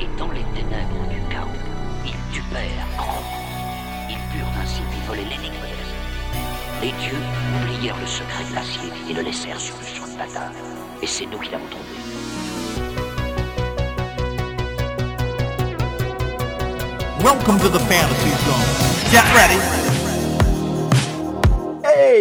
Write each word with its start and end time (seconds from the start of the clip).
Et 0.00 0.06
dans 0.16 0.30
les 0.30 0.44
ténèbres 0.54 1.08
du 1.10 1.20
chaos, 1.28 1.48
ils 2.06 2.32
tupèrent 2.32 2.86
grandement. 2.96 3.42
Ils 4.08 4.16
purent 4.32 4.52
ainsi 4.62 4.82
voler 5.08 5.24
l'énigme 5.24 5.56
de 5.56 5.74
la 5.74 5.82
vie. 5.82 6.80
Les 6.80 6.92
dieux 7.02 7.18
oublièrent 7.56 7.98
le 7.98 8.06
secret 8.06 8.44
de 8.48 8.54
l'acier 8.54 8.88
et 9.10 9.14
le 9.14 9.22
laissèrent 9.22 9.58
sur 9.58 9.74
le 9.80 9.86
champ 9.86 10.06
de 10.06 10.16
bataille. 10.16 10.54
Et 11.02 11.08
c'est 11.08 11.26
nous 11.26 11.38
qui 11.38 11.50
l'avons 11.50 11.66
trouvé. 11.66 11.84
Welcome 17.20 17.58
to 17.58 17.68
the 17.68 17.80
Fantasy 17.80 18.30
Zone. 18.44 19.10
Get 19.10 19.24
ready. 19.34 19.83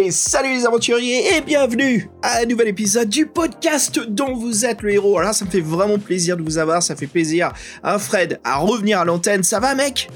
Salut 0.10 0.56
les 0.56 0.66
aventuriers 0.66 1.36
et 1.36 1.42
bienvenue 1.42 2.10
à 2.24 2.40
un 2.42 2.46
nouvel 2.46 2.70
épisode 2.70 3.10
du 3.10 3.28
podcast 3.28 4.00
dont 4.10 4.34
vous 4.34 4.66
êtes 4.66 4.82
le 4.82 4.92
héros. 4.92 5.20
Alors 5.20 5.36
ça 5.36 5.46
me 5.46 5.52
fait 5.52 5.62
vraiment 5.62 6.00
plaisir 6.00 6.36
de 6.36 6.42
vous 6.42 6.58
avoir, 6.58 6.82
ça 6.82 6.96
fait 6.96 7.06
plaisir 7.06 7.52
à 7.84 8.00
Fred 8.00 8.40
à 8.44 8.58
revenir 8.58 9.00
à 9.00 9.06
l'antenne. 9.06 9.44
Ça 9.44 9.60
va 9.60 9.76
mec? 9.76 10.10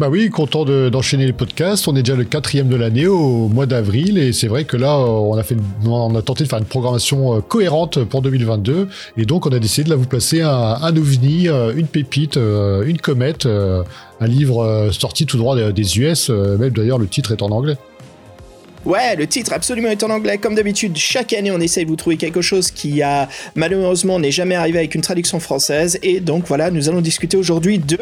Bah 0.00 0.08
oui, 0.10 0.28
content 0.28 0.64
d'enchaîner 0.64 1.26
les 1.26 1.32
podcasts. 1.32 1.86
On 1.86 1.94
est 1.94 2.02
déjà 2.02 2.16
le 2.16 2.24
quatrième 2.24 2.68
de 2.68 2.74
l'année 2.74 3.06
au 3.06 3.46
mois 3.46 3.66
d'avril 3.66 4.18
et 4.18 4.32
c'est 4.32 4.48
vrai 4.48 4.64
que 4.64 4.76
là, 4.76 4.98
on 4.98 5.36
a, 5.36 5.44
fait, 5.44 5.56
on 5.86 6.16
a 6.16 6.22
tenté 6.22 6.42
de 6.42 6.48
faire 6.48 6.58
une 6.58 6.64
programmation 6.64 7.36
euh, 7.36 7.40
cohérente 7.40 8.02
pour 8.04 8.22
2022 8.22 8.88
et 9.16 9.24
donc 9.24 9.46
on 9.46 9.50
a 9.50 9.60
décidé 9.60 9.88
de 9.88 9.94
vous 9.94 10.06
placer 10.06 10.42
un, 10.42 10.50
un 10.50 10.96
ovni, 10.96 11.48
euh, 11.48 11.72
une 11.76 11.86
pépite, 11.86 12.38
euh, 12.38 12.82
une 12.84 12.98
comète, 12.98 13.46
un 13.46 14.26
livre 14.26 14.88
sorti 14.90 15.26
tout 15.26 15.38
droit 15.38 15.54
des 15.70 15.98
US. 16.00 16.30
Même 16.30 16.70
d'ailleurs, 16.70 16.98
le 16.98 17.06
titre 17.06 17.30
est 17.30 17.42
en 17.42 17.50
anglais. 17.50 17.76
Ouais, 18.84 19.14
le 19.14 19.28
titre 19.28 19.52
absolument 19.52 19.90
est 19.90 20.02
en 20.02 20.10
anglais. 20.10 20.38
Comme 20.38 20.56
d'habitude, 20.56 20.96
chaque 20.96 21.32
année, 21.32 21.52
on 21.52 21.60
essaye 21.60 21.84
de 21.84 21.90
vous 21.90 21.96
trouver 21.96 22.16
quelque 22.16 22.40
chose 22.40 22.70
qui 22.72 23.00
a 23.00 23.28
malheureusement 23.54 24.18
n'est 24.18 24.32
jamais 24.32 24.56
arrivé 24.56 24.78
avec 24.78 24.96
une 24.96 25.02
traduction 25.02 25.38
française. 25.38 25.98
Et 26.02 26.18
donc 26.18 26.46
voilà, 26.46 26.70
nous 26.70 26.88
allons 26.88 27.00
discuter 27.00 27.36
aujourd'hui 27.36 27.78
de 27.78 27.98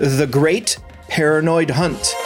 The 0.00 0.28
Great 0.28 0.80
Paranoid 1.08 1.70
Hunt. 1.70 2.16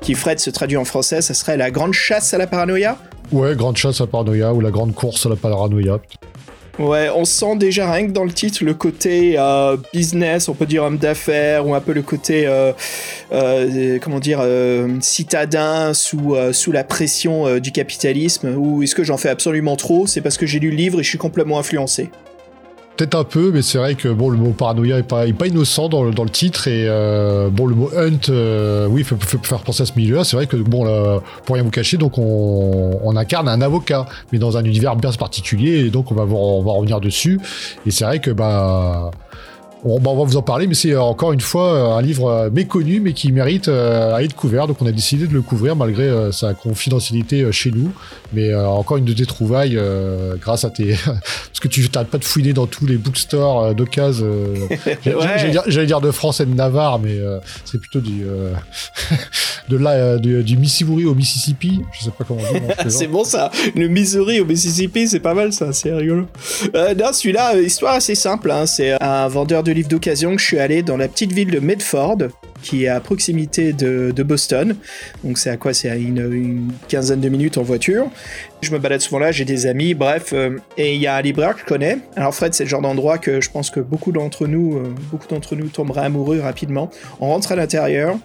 Qui, 0.00 0.14
Fred, 0.14 0.40
se 0.40 0.50
traduit 0.50 0.76
en 0.76 0.84
français, 0.84 1.20
ça 1.20 1.34
serait 1.34 1.56
la 1.56 1.70
grande 1.70 1.92
chasse 1.92 2.34
à 2.34 2.38
la 2.38 2.46
paranoïa? 2.46 2.98
Ouais, 3.30 3.54
grande 3.54 3.76
chasse 3.76 4.00
à 4.00 4.04
la 4.04 4.08
paranoïa 4.08 4.52
ou 4.52 4.60
la 4.60 4.70
grande 4.70 4.94
course 4.94 5.26
à 5.26 5.28
la 5.28 5.36
paranoïa. 5.36 6.00
Ouais, 6.78 7.10
on 7.12 7.24
sent 7.24 7.56
déjà 7.56 7.90
rien 7.90 8.06
que 8.06 8.12
dans 8.12 8.24
le 8.24 8.30
titre 8.30 8.62
le 8.62 8.72
côté 8.72 9.34
euh, 9.36 9.76
business, 9.92 10.48
on 10.48 10.54
peut 10.54 10.66
dire 10.66 10.84
homme 10.84 10.98
d'affaires, 10.98 11.66
ou 11.66 11.74
un 11.74 11.80
peu 11.80 11.92
le 11.92 12.02
côté, 12.02 12.46
euh, 12.46 12.72
euh, 13.32 13.98
comment 14.00 14.20
dire, 14.20 14.46
citadin 15.00 15.92
sous, 15.92 16.36
sous 16.52 16.70
la 16.70 16.84
pression 16.84 17.58
du 17.58 17.72
capitalisme, 17.72 18.54
ou 18.56 18.82
est-ce 18.82 18.94
que 18.94 19.02
j'en 19.02 19.16
fais 19.16 19.28
absolument 19.28 19.74
trop? 19.74 20.06
C'est 20.06 20.20
parce 20.20 20.36
que 20.36 20.46
j'ai 20.46 20.60
lu 20.60 20.70
le 20.70 20.76
livre 20.76 21.00
et 21.00 21.02
je 21.02 21.08
suis 21.08 21.18
complètement 21.18 21.58
influencé. 21.58 22.10
Peut-être 22.98 23.14
un 23.14 23.22
peu, 23.22 23.52
mais 23.52 23.62
c'est 23.62 23.78
vrai 23.78 23.94
que 23.94 24.08
bon, 24.08 24.28
le 24.28 24.36
mot 24.36 24.50
paranoïa 24.50 24.98
est 24.98 25.04
pas, 25.04 25.24
pas 25.32 25.46
innocent 25.46 25.88
dans 25.88 26.02
le, 26.02 26.10
dans 26.10 26.24
le 26.24 26.30
titre 26.30 26.66
et 26.66 26.86
euh, 26.88 27.48
bon, 27.48 27.66
le 27.66 27.76
mot 27.76 27.90
hunt, 27.96 28.28
euh, 28.28 28.88
oui, 28.88 29.02
il 29.02 29.04
faut, 29.04 29.16
faire 29.40 29.60
penser 29.60 29.84
à 29.84 29.86
ce 29.86 29.92
milieu-là. 29.94 30.24
C'est 30.24 30.34
vrai 30.34 30.48
que 30.48 30.56
bon, 30.56 30.82
là, 30.82 31.20
pour 31.44 31.54
rien 31.54 31.62
vous 31.62 31.70
cacher, 31.70 31.96
donc 31.96 32.18
on, 32.18 32.98
on, 33.00 33.14
incarne 33.14 33.48
un 33.48 33.60
avocat, 33.60 34.06
mais 34.32 34.40
dans 34.40 34.56
un 34.56 34.64
univers 34.64 34.96
bien 34.96 35.12
particulier, 35.12 35.86
et 35.86 35.90
donc 35.90 36.10
on 36.10 36.16
va, 36.16 36.24
on 36.24 36.62
va 36.64 36.72
revenir 36.72 37.00
dessus. 37.00 37.38
Et 37.86 37.92
c'est 37.92 38.04
vrai 38.04 38.18
que 38.18 38.32
bah 38.32 39.12
on, 39.84 39.98
va 39.98 40.24
vous 40.24 40.36
en 40.36 40.42
parler, 40.42 40.66
mais 40.66 40.74
c'est 40.74 40.92
euh, 40.92 41.02
encore 41.02 41.32
une 41.32 41.40
fois 41.40 41.72
euh, 41.72 41.96
un 41.96 42.02
livre 42.02 42.28
euh, 42.28 42.50
méconnu, 42.50 43.00
mais 43.00 43.12
qui 43.12 43.32
mérite 43.32 43.68
à 43.68 44.22
être 44.22 44.34
couvert. 44.34 44.66
Donc 44.66 44.82
on 44.82 44.86
a 44.86 44.92
décidé 44.92 45.26
de 45.26 45.32
le 45.32 45.42
couvrir 45.42 45.76
malgré 45.76 46.32
sa 46.32 46.54
confidentialité 46.54 47.50
chez 47.52 47.70
nous. 47.70 47.92
Mais 48.32 48.54
encore 48.54 48.96
une 48.96 49.04
de 49.04 49.12
tes 49.12 49.26
trouvailles 49.26 49.78
grâce 50.40 50.64
à 50.64 50.70
tes... 50.70 50.96
Parce 51.04 51.60
que 51.60 51.68
tu 51.68 51.88
n'arrêtes 51.92 52.08
pas 52.08 52.18
de 52.18 52.24
fouiner 52.24 52.52
dans 52.52 52.66
tous 52.66 52.86
les 52.86 52.96
bookstores 52.96 53.74
d'occasion. 53.74 54.26
J'allais 55.66 55.86
dire, 55.86 56.00
de 56.00 56.10
France 56.10 56.40
et 56.40 56.46
de 56.46 56.54
Navarre, 56.54 56.98
mais 56.98 57.18
c'est 57.64 57.78
plutôt 57.78 58.00
du... 58.00 58.24
de 59.68 59.76
là, 59.76 60.18
du, 60.18 60.56
Missouri 60.56 61.04
au 61.04 61.14
Mississippi. 61.14 61.80
Je 61.92 62.04
sais 62.04 62.10
pas 62.10 62.24
comment 62.24 62.40
dire. 62.40 62.62
c'est 62.88 63.06
bon 63.06 63.24
ça. 63.24 63.50
Le 63.74 63.88
Missouri 63.88 64.40
au 64.40 64.44
Mississippi, 64.44 65.08
c'est 65.08 65.20
pas 65.20 65.34
mal 65.34 65.52
ça. 65.52 65.72
C'est 65.72 65.92
rigolo. 65.92 66.26
non, 66.74 67.12
celui-là, 67.12 67.58
histoire 67.60 67.94
assez 67.94 68.14
simple. 68.14 68.50
Hein. 68.50 68.66
C'est 68.66 69.00
un 69.02 69.28
vendeur 69.28 69.62
de 69.62 69.67
de 69.68 69.74
livres 69.74 69.88
d'occasion 69.88 70.34
que 70.34 70.40
je 70.40 70.46
suis 70.46 70.58
allé 70.58 70.82
dans 70.82 70.96
la 70.96 71.08
petite 71.08 71.32
ville 71.32 71.50
de 71.50 71.60
Medford, 71.60 72.16
qui 72.62 72.84
est 72.84 72.88
à 72.88 73.00
proximité 73.00 73.74
de, 73.74 74.22
Boston. 74.22 74.74
Donc 75.22 75.36
c'est 75.36 75.50
à 75.50 75.58
quoi? 75.58 75.74
C'est 75.74 75.90
à 75.90 75.96
une, 75.96 76.72
quinzaine 76.88 77.20
de 77.20 77.28
minutes 77.28 77.58
en 77.58 77.62
voiture. 77.62 78.06
Je 78.62 78.72
me 78.72 78.78
balade 78.78 79.00
souvent 79.00 79.18
là, 79.18 79.30
j'ai 79.30 79.44
des 79.44 79.66
amis, 79.66 79.92
bref. 79.92 80.32
Euh, 80.32 80.56
et 80.78 80.94
il 80.94 81.00
y 81.00 81.06
a 81.06 81.16
un 81.16 81.20
libraire 81.20 81.54
que 81.54 81.60
je 81.60 81.66
connais. 81.66 81.98
Alors 82.16 82.34
Fred, 82.34 82.54
c'est 82.54 82.64
le 82.64 82.70
genre 82.70 82.80
d'endroit 82.80 83.18
que 83.18 83.42
je 83.42 83.50
pense 83.50 83.70
que 83.70 83.80
beaucoup 83.80 84.10
d'entre 84.10 84.46
nous, 84.46 84.78
euh, 84.78 84.94
beaucoup 85.10 85.28
d'entre 85.28 85.54
nous 85.54 85.68
tomberaient 85.68 86.06
amoureux 86.06 86.40
rapidement. 86.40 86.90
On 87.20 87.28
rentre 87.28 87.52
à 87.52 87.56
l'intérieur. 87.56 88.18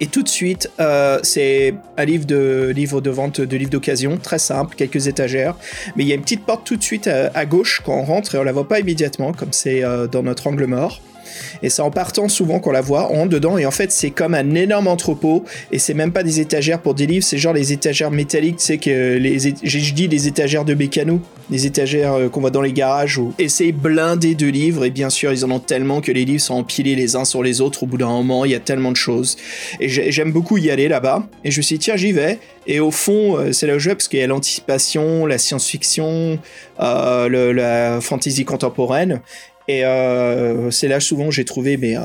Et 0.00 0.06
tout 0.06 0.22
de 0.22 0.28
suite, 0.28 0.70
euh, 0.80 1.18
c'est 1.22 1.74
un 1.98 2.04
livre 2.06 2.24
de, 2.24 3.10
vente 3.10 3.42
de 3.42 3.56
livres 3.56 3.70
d'occasion, 3.70 4.16
très 4.16 4.38
simple, 4.38 4.74
quelques 4.74 5.08
étagères. 5.08 5.56
Mais 5.94 6.04
il 6.04 6.08
y 6.08 6.12
a 6.12 6.14
une 6.14 6.22
petite 6.22 6.46
porte 6.46 6.64
tout 6.64 6.76
de 6.76 6.82
suite 6.82 7.06
à, 7.06 7.44
gauche 7.44 7.82
quand 7.84 7.98
on 7.98 8.04
rentre 8.04 8.34
et 8.34 8.38
on 8.38 8.42
la 8.42 8.52
voit 8.52 8.66
pas 8.66 8.80
immédiatement, 8.80 9.32
comme 9.32 9.52
c'est 9.52 9.84
euh, 9.84 10.06
dans 10.06 10.22
notre 10.22 10.46
angle 10.46 10.64
mort. 10.64 11.00
Et 11.62 11.70
c'est 11.70 11.82
en 11.82 11.90
partant 11.90 12.28
souvent 12.28 12.60
qu'on 12.60 12.72
la 12.72 12.80
voit, 12.80 13.10
on 13.10 13.16
rentre 13.16 13.30
dedans 13.30 13.58
et 13.58 13.66
en 13.66 13.70
fait 13.70 13.92
c'est 13.92 14.10
comme 14.10 14.34
un 14.34 14.54
énorme 14.54 14.88
entrepôt 14.88 15.44
et 15.72 15.78
c'est 15.78 15.94
même 15.94 16.12
pas 16.12 16.22
des 16.22 16.40
étagères 16.40 16.80
pour 16.80 16.94
des 16.94 17.06
livres, 17.06 17.24
c'est 17.24 17.38
genre 17.38 17.52
les 17.52 17.72
étagères 17.72 18.10
métalliques, 18.10 18.56
tu 18.56 18.64
sais 18.64 18.78
que 18.78 19.16
les, 19.16 19.38
je 19.38 19.94
dis 19.94 20.08
les 20.08 20.26
étagères 20.26 20.64
de 20.64 20.74
mécano, 20.74 21.20
les 21.50 21.66
étagères 21.66 22.14
euh, 22.14 22.28
qu'on 22.28 22.40
voit 22.40 22.50
dans 22.50 22.62
les 22.62 22.72
garages 22.72 23.20
et 23.38 23.48
c'est 23.48 23.72
blindé 23.72 24.34
de 24.34 24.46
livres 24.46 24.84
et 24.84 24.90
bien 24.90 25.10
sûr 25.10 25.32
ils 25.32 25.44
en 25.44 25.50
ont 25.50 25.58
tellement 25.58 26.00
que 26.00 26.12
les 26.12 26.24
livres 26.24 26.42
sont 26.42 26.54
empilés 26.54 26.94
les 26.94 27.16
uns 27.16 27.24
sur 27.24 27.42
les 27.42 27.60
autres 27.60 27.82
au 27.82 27.86
bout 27.86 27.98
d'un 27.98 28.08
moment, 28.08 28.44
il 28.44 28.52
y 28.52 28.54
a 28.54 28.60
tellement 28.60 28.92
de 28.92 28.96
choses. 28.96 29.36
Et 29.80 29.88
j'aime 29.88 30.32
beaucoup 30.32 30.58
y 30.58 30.70
aller 30.70 30.88
là-bas 30.88 31.26
et 31.44 31.50
je 31.50 31.58
me 31.58 31.62
suis 31.62 31.78
dit 31.78 31.84
tiens 31.84 31.96
j'y 31.96 32.12
vais. 32.12 32.38
Et 32.66 32.78
au 32.80 32.90
fond 32.90 33.36
euh, 33.36 33.52
c'est 33.52 33.66
là 33.66 33.76
où 33.76 33.78
je 33.78 33.90
vais 33.90 33.94
parce 33.94 34.08
qu'il 34.08 34.20
y 34.20 34.22
a 34.22 34.26
l'anticipation, 34.26 35.26
la 35.26 35.38
science-fiction, 35.38 36.38
euh, 36.80 37.52
la 37.52 38.00
fantasy 38.00 38.44
contemporaine 38.44 39.20
et 39.70 39.84
euh, 39.84 40.72
c'est 40.72 40.88
là 40.88 40.98
souvent 40.98 41.30
j'ai 41.30 41.44
trouvé 41.44 41.76
mes, 41.76 41.96
euh, 41.96 42.00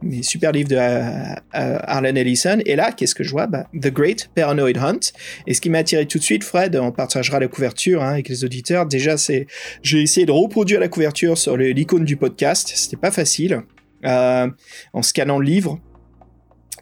mes 0.00 0.22
super 0.22 0.52
livres 0.52 0.68
de 0.68 0.76
euh, 0.76 1.34
Arlen 1.52 2.16
Ellison. 2.16 2.58
Et 2.66 2.76
là, 2.76 2.92
qu'est-ce 2.92 3.16
que 3.16 3.24
je 3.24 3.32
vois? 3.32 3.48
Bah, 3.48 3.66
The 3.74 3.88
Great 3.88 4.30
Paranoid 4.36 4.78
Hunt. 4.78 5.00
Et 5.48 5.54
ce 5.54 5.60
qui 5.60 5.70
m'a 5.70 5.78
attiré 5.78 6.06
tout 6.06 6.18
de 6.18 6.22
suite, 6.22 6.44
Fred, 6.44 6.76
on 6.76 6.92
partagera 6.92 7.40
la 7.40 7.48
couverture 7.48 8.04
hein, 8.04 8.12
avec 8.12 8.28
les 8.28 8.44
auditeurs. 8.44 8.86
Déjà, 8.86 9.16
c'est 9.16 9.48
j'ai 9.82 10.02
essayé 10.02 10.24
de 10.24 10.30
reproduire 10.30 10.78
la 10.78 10.86
couverture 10.86 11.36
sur 11.36 11.56
l'icône 11.56 12.04
du 12.04 12.16
podcast. 12.16 12.70
C'était 12.76 12.96
pas 12.96 13.10
facile. 13.10 13.62
en 14.04 15.02
scannant 15.02 15.40
le 15.40 15.46
livre, 15.46 15.80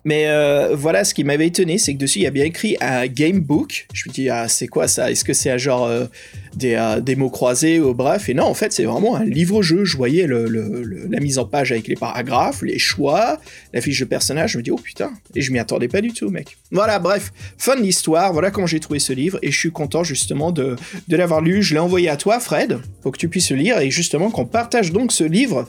mais 0.04 0.26
euh, 0.28 0.74
voilà, 0.74 1.04
ce 1.04 1.14
qui 1.14 1.24
m'avait 1.24 1.46
étonné, 1.46 1.78
c'est 1.78 1.94
que 1.94 1.98
dessus, 1.98 2.20
il 2.20 2.22
y 2.22 2.26
a 2.26 2.30
bien 2.30 2.44
écrit 2.44 2.76
un 2.80 3.06
gamebook. 3.06 3.86
Je 3.92 4.08
me 4.08 4.14
dis, 4.14 4.28
ah, 4.28 4.48
c'est 4.48 4.68
quoi 4.68 4.88
ça? 4.88 5.10
Est-ce 5.10 5.24
que 5.24 5.32
c'est 5.32 5.50
un 5.50 5.58
genre 5.58 5.86
euh, 5.86 6.06
des, 6.54 6.74
euh, 6.74 7.00
des, 7.00 7.16
mots 7.16 7.30
croisés 7.30 7.80
ou 7.80 7.94
bref? 7.94 8.28
Et 8.28 8.34
non, 8.34 8.44
en 8.44 8.54
fait, 8.54 8.72
c'est 8.72 8.84
vraiment 8.84 9.16
un 9.16 9.24
livre-jeu. 9.24 9.84
Je 9.84 9.96
voyais 9.96 10.26
la 10.26 11.20
mise 11.20 11.38
en 11.38 11.44
page 11.44 11.72
avec 11.72 11.88
les 11.88 11.96
paragraphes, 11.96 12.62
les 12.62 12.78
choix, 12.78 13.40
la 13.72 13.80
fiche 13.80 14.00
de 14.00 14.04
personnage. 14.04 14.52
Je 14.52 14.58
me 14.58 14.62
dis, 14.62 14.70
oh 14.70 14.76
putain. 14.76 15.10
Et 15.34 15.40
je 15.40 15.52
m'y 15.52 15.58
attendais 15.58 15.88
pas 15.88 16.00
du 16.00 16.12
tout, 16.12 16.30
mec. 16.30 16.56
Voilà, 16.70 16.98
bref, 16.98 17.32
fin 17.56 17.76
de 17.76 17.82
l'histoire. 17.82 18.32
Voilà 18.32 18.50
comment 18.50 18.66
j'ai 18.66 18.80
trouvé 18.80 18.98
ce 18.98 19.12
livre. 19.12 19.38
Et 19.42 19.50
je 19.50 19.58
suis 19.58 19.72
content, 19.72 20.04
justement, 20.04 20.52
de, 20.52 20.76
de 21.08 21.16
l'avoir 21.16 21.40
lu. 21.40 21.62
Je 21.62 21.74
l'ai 21.74 21.80
envoyé 21.80 22.08
à 22.08 22.16
toi, 22.16 22.40
Fred, 22.40 22.78
pour 23.02 23.12
que 23.12 23.18
tu 23.18 23.28
puisses 23.28 23.50
le 23.50 23.56
lire. 23.56 23.78
Et 23.78 23.90
justement, 23.90 24.30
qu'on 24.30 24.46
partage 24.46 24.92
donc 24.92 25.12
ce 25.12 25.24
livre 25.24 25.68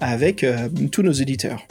avec 0.00 0.46
tous 0.92 1.02
nos 1.02 1.12
éditeurs. 1.12 1.66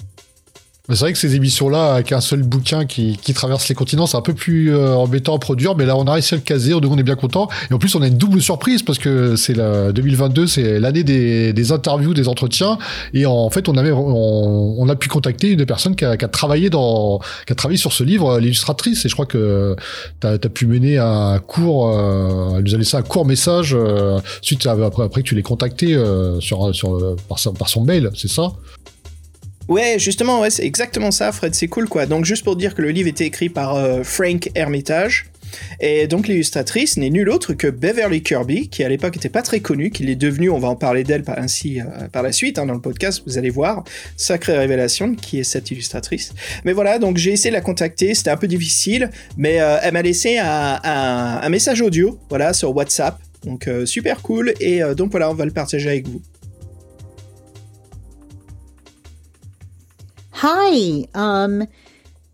C'est 0.89 0.99
vrai 1.01 1.11
que 1.11 1.19
ces 1.19 1.35
émissions-là, 1.35 1.95
avec 1.95 2.13
un 2.13 2.21
seul 2.21 2.43
bouquin 2.43 2.85
qui, 2.85 3.17
qui 3.21 3.33
traverse 3.33 3.67
les 3.67 3.75
continents, 3.75 4.05
c'est 4.05 4.15
un 4.15 4.21
peu 4.21 4.33
plus 4.33 4.73
euh, 4.73 4.95
embêtant 4.95 5.35
à 5.35 5.39
produire, 5.39 5.75
mais 5.75 5.85
là, 5.85 5.97
on 5.97 6.05
a 6.05 6.13
réussi 6.13 6.33
à 6.33 6.37
le 6.37 6.43
caser, 6.43 6.73
on 6.73 6.97
est 6.97 7.03
bien 7.03 7.17
content. 7.17 7.49
Et 7.69 7.73
en 7.73 7.77
plus, 7.77 7.93
on 7.95 8.01
a 8.01 8.07
une 8.07 8.17
double 8.17 8.41
surprise 8.41 8.83
parce 8.83 8.97
que 8.97 9.35
c'est 9.35 9.53
la 9.53 9.91
2022, 9.91 10.47
c'est 10.47 10.79
l'année 10.79 11.03
des, 11.03 11.51
des, 11.51 11.71
interviews, 11.73 12.13
des 12.13 12.29
entretiens, 12.29 12.77
et 13.13 13.25
en 13.25 13.49
fait, 13.49 13.67
on 13.67 13.75
avait, 13.75 13.91
on, 13.91 14.79
on 14.79 14.87
a 14.87 14.95
pu 14.95 15.09
contacter 15.09 15.51
une 15.51 15.65
personne 15.65 15.93
qui 15.93 16.05
a, 16.05 16.15
qui 16.15 16.23
a, 16.23 16.29
travaillé 16.29 16.69
dans, 16.69 17.19
qui 17.45 17.51
a 17.51 17.55
travaillé 17.55 17.77
sur 17.77 17.91
ce 17.91 18.05
livre, 18.05 18.39
l'illustratrice, 18.39 19.03
et 19.05 19.09
je 19.09 19.13
crois 19.13 19.25
que 19.25 19.75
tu 20.21 20.27
as, 20.27 20.37
pu 20.37 20.67
mener 20.67 20.99
un 20.99 21.39
court, 21.39 21.89
euh, 21.89 22.55
elle 22.57 22.63
nous 22.63 22.75
a 22.75 22.77
laissé 22.77 22.95
un 22.95 23.01
court 23.01 23.25
message 23.25 23.75
euh, 23.77 24.19
suite 24.41 24.65
à, 24.65 24.71
après, 24.71 25.03
après 25.03 25.21
que 25.21 25.27
tu 25.27 25.35
l'aies 25.35 25.41
contacté 25.41 25.95
euh, 25.95 26.39
sur, 26.39 26.73
sur 26.73 27.17
par, 27.27 27.37
par 27.59 27.67
son 27.67 27.83
mail, 27.83 28.09
c'est 28.15 28.29
ça? 28.29 28.53
Ouais, 29.67 29.97
justement, 29.99 30.39
ouais, 30.39 30.49
c'est 30.49 30.65
exactement 30.65 31.11
ça, 31.11 31.31
Fred, 31.33 31.53
c'est 31.53 31.67
cool 31.67 31.89
quoi. 31.89 32.05
Donc 32.05 32.23
juste 32.23 32.45
pour 32.45 32.55
dire 32.55 32.73
que 32.73 32.81
le 32.81 32.89
livre 32.89 33.09
était 33.09 33.25
écrit 33.25 33.49
par 33.49 33.75
euh, 33.75 34.01
Frank 34.03 34.49
Hermitage. 34.55 35.25
Et 35.79 36.07
donc 36.07 36.27
l'illustratrice 36.27 36.97
n'est 36.97 37.09
nulle 37.09 37.29
autre 37.29 37.53
que 37.53 37.67
Beverly 37.67 38.21
Kirby, 38.21 38.69
qui 38.69 38.83
à 38.83 38.89
l'époque 38.89 39.15
n'était 39.15 39.29
pas 39.29 39.41
très 39.41 39.59
connue, 39.59 39.91
qu'il 39.91 40.09
est 40.09 40.15
devenu, 40.15 40.49
on 40.49 40.57
va 40.57 40.67
en 40.69 40.75
parler 40.75 41.03
d'elle 41.03 41.23
par, 41.23 41.37
ainsi, 41.37 41.81
euh, 41.81 42.07
par 42.11 42.23
la 42.23 42.31
suite, 42.31 42.59
hein, 42.59 42.65
dans 42.65 42.73
le 42.73 42.81
podcast, 42.81 43.23
vous 43.25 43.37
allez 43.37 43.49
voir, 43.49 43.83
sacrée 44.17 44.57
révélation, 44.57 45.15
qui 45.15 45.39
est 45.39 45.43
cette 45.43 45.71
illustratrice. 45.71 46.33
Mais 46.65 46.73
voilà, 46.73 46.99
donc 46.99 47.17
j'ai 47.17 47.31
essayé 47.31 47.49
de 47.49 47.55
la 47.55 47.61
contacter, 47.61 48.13
c'était 48.13 48.29
un 48.29 48.37
peu 48.37 48.47
difficile, 48.47 49.09
mais 49.37 49.61
euh, 49.61 49.77
elle 49.81 49.93
m'a 49.93 50.01
laissé 50.01 50.37
un, 50.37 50.79
un, 50.83 51.49
message 51.49 51.81
audio, 51.81 52.19
voilà, 52.29 52.53
sur 52.53 52.75
WhatsApp, 52.75 53.17
Donc 53.45 53.69
super 53.85 54.21
cool 54.21 54.53
et 54.59 54.81
donc 54.95 55.11
voilà, 55.11 55.29
on 55.29 55.33
va 55.33 55.45
le 55.45 55.51
partager 55.51 55.89
avec 55.89 56.07
vous. 56.07 56.21
Hi, 60.39 61.07
um, 61.15 61.67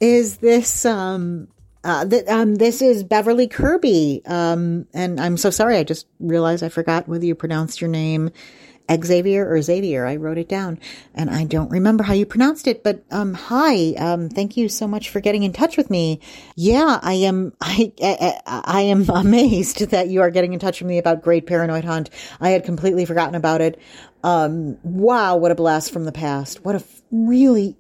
is 0.01 0.35
this 0.39 0.85
um, 0.85 1.47
uh, 1.85 2.03
th- 2.03 2.27
um, 2.27 2.55
this 2.55 2.81
is 2.81 3.01
Beverly 3.01 3.47
Kirby, 3.47 4.21
um, 4.25 4.87
and 4.93 5.21
I'm 5.21 5.37
so 5.37 5.49
sorry. 5.49 5.77
I 5.77 5.85
just 5.85 6.05
realized 6.19 6.63
I 6.63 6.67
forgot 6.67 7.07
whether 7.07 7.23
you 7.23 7.33
pronounced 7.33 7.79
your 7.79 7.89
name 7.89 8.31
Xavier 8.91 9.49
or 9.49 9.61
Xavier. 9.61 10.05
I 10.05 10.17
wrote 10.17 10.37
it 10.37 10.49
down, 10.49 10.81
and 11.15 11.29
I 11.29 11.45
don't 11.45 11.71
remember 11.71 12.03
how 12.03 12.11
you 12.11 12.25
pronounced 12.25 12.67
it. 12.67 12.83
But 12.83 13.05
um, 13.09 13.35
hi, 13.35 13.93
um, 13.93 14.27
thank 14.27 14.57
you 14.57 14.67
so 14.67 14.85
much 14.85 15.09
for 15.09 15.21
getting 15.21 15.43
in 15.43 15.53
touch 15.53 15.77
with 15.77 15.89
me. 15.89 16.19
Yeah, 16.57 16.99
I 17.01 17.13
am. 17.13 17.53
I, 17.61 17.93
I 18.01 18.41
I 18.45 18.81
am 18.81 19.09
amazed 19.13 19.91
that 19.91 20.09
you 20.09 20.19
are 20.19 20.29
getting 20.29 20.51
in 20.51 20.59
touch 20.59 20.81
with 20.81 20.89
me 20.89 20.97
about 20.97 21.21
Great 21.21 21.47
Paranoid 21.47 21.85
Hunt. 21.85 22.09
I 22.41 22.49
had 22.49 22.65
completely 22.65 23.05
forgotten 23.05 23.35
about 23.35 23.61
it. 23.61 23.79
Um, 24.25 24.77
wow, 24.83 25.37
what 25.37 25.51
a 25.51 25.55
blast 25.55 25.93
from 25.93 26.03
the 26.03 26.11
past! 26.11 26.65
What 26.65 26.75
a 26.75 26.83
really 27.09 27.77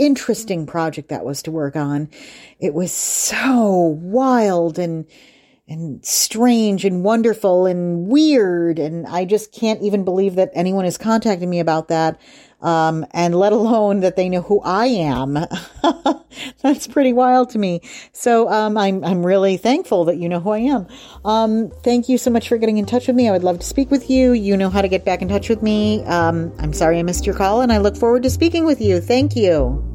interesting 0.00 0.66
project 0.66 1.10
that 1.10 1.24
was 1.24 1.42
to 1.42 1.50
work 1.50 1.76
on. 1.76 2.08
It 2.58 2.74
was 2.74 2.92
so 2.92 3.98
wild 4.00 4.78
and 4.78 5.06
and 5.68 6.04
strange 6.04 6.84
and 6.84 7.04
wonderful 7.04 7.64
and 7.64 8.08
weird 8.08 8.80
and 8.80 9.06
I 9.06 9.24
just 9.24 9.52
can't 9.52 9.80
even 9.82 10.04
believe 10.04 10.34
that 10.34 10.50
anyone 10.52 10.84
is 10.84 10.98
contacting 10.98 11.48
me 11.48 11.60
about 11.60 11.88
that. 11.88 12.20
Um, 12.60 13.06
and 13.12 13.34
let 13.34 13.52
alone 13.54 14.00
that 14.00 14.16
they 14.16 14.28
know 14.28 14.42
who 14.42 14.60
I 14.60 14.86
am. 14.86 15.38
That's 16.62 16.86
pretty 16.86 17.14
wild 17.14 17.48
to 17.50 17.58
me. 17.58 17.80
So, 18.12 18.50
um, 18.50 18.76
I'm, 18.76 19.02
I'm 19.02 19.24
really 19.24 19.56
thankful 19.56 20.04
that 20.06 20.18
you 20.18 20.28
know 20.28 20.40
who 20.40 20.50
I 20.50 20.58
am. 20.58 20.86
Um, 21.24 21.70
thank 21.82 22.10
you 22.10 22.18
so 22.18 22.30
much 22.30 22.48
for 22.48 22.58
getting 22.58 22.76
in 22.76 22.84
touch 22.84 23.06
with 23.06 23.16
me. 23.16 23.28
I 23.28 23.32
would 23.32 23.44
love 23.44 23.60
to 23.60 23.66
speak 23.66 23.90
with 23.90 24.10
you. 24.10 24.32
You 24.32 24.58
know 24.58 24.68
how 24.68 24.82
to 24.82 24.88
get 24.88 25.06
back 25.06 25.22
in 25.22 25.28
touch 25.28 25.48
with 25.48 25.62
me. 25.62 26.04
Um, 26.04 26.52
I'm 26.58 26.74
sorry 26.74 26.98
I 26.98 27.02
missed 27.02 27.24
your 27.24 27.34
call 27.34 27.62
and 27.62 27.72
I 27.72 27.78
look 27.78 27.96
forward 27.96 28.24
to 28.24 28.30
speaking 28.30 28.66
with 28.66 28.82
you. 28.82 29.00
Thank 29.00 29.36
you. 29.36 29.89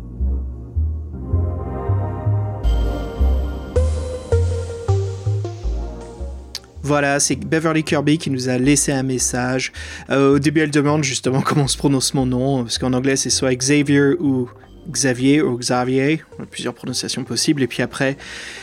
Voilà, 6.86 7.20
c'est 7.20 7.36
Beverly 7.36 7.84
Kirby 7.84 8.20
qui 8.20 8.30
nous 8.30 8.48
a 8.48 8.60
laissé 8.60 8.92
un 8.92 9.02
message. 9.02 9.72
Euh, 10.12 10.36
au 10.36 10.40
début, 10.40 10.60
elle 10.60 10.70
demande 10.70 11.04
justement 11.04 11.42
comment 11.46 11.68
se 11.68 11.76
prononce 11.80 12.14
mon 12.14 12.28
nom, 12.28 12.62
parce 12.62 12.78
qu'en 12.78 12.94
anglais, 12.94 13.16
c'est 13.16 13.32
soit 13.32 13.56
Xavier 13.56 14.14
ou 14.20 14.48
Xavier 14.90 15.42
ou 15.42 15.58
Xavier, 15.58 16.22
plusieurs 16.52 16.74
prononciations 16.74 17.24
possibles. 17.24 17.64
Et 17.64 17.68
puis 17.68 17.82
après, 17.82 18.18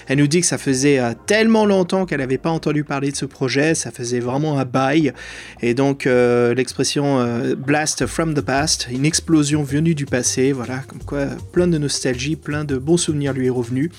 elle 0.07 0.19
nous 0.19 0.27
dit 0.27 0.41
que 0.41 0.47
ça 0.47 0.59
faisait 0.59 0.99
euh, 0.99 1.13
tellement 1.27 1.67
longtemps 1.67 2.07
qu'elle 2.07 2.21
n'avait 2.21 2.39
pas 2.39 2.51
entendu 2.51 2.85
parler 2.85 3.11
de 3.11 3.17
ce 3.17 3.25
projet, 3.25 3.75
ça 3.75 3.91
faisait 3.91 4.21
vraiment 4.21 4.59
un 4.59 4.65
bail. 4.65 5.13
Et 5.61 5.75
donc 5.75 6.07
euh, 6.07 6.55
l'expression 6.55 7.21
euh, 7.21 7.55
blast 7.55 8.07
from 8.07 8.35
the 8.35 8.41
past, 8.41 8.89
une 8.91 9.05
explosion 9.05 9.63
venue 9.63 9.95
du 9.95 10.07
passé, 10.07 10.53
voilà, 10.53 10.79
comme 10.87 11.03
quoi 11.03 11.27
plein 11.53 11.67
de 11.67 11.79
nostalgie, 11.79 12.37
plein 12.37 12.65
de 12.65 12.77
bons 12.77 12.97
souvenirs 12.97 13.33
lui 13.33 13.47
est 13.47 13.51
revenu. 13.51 13.91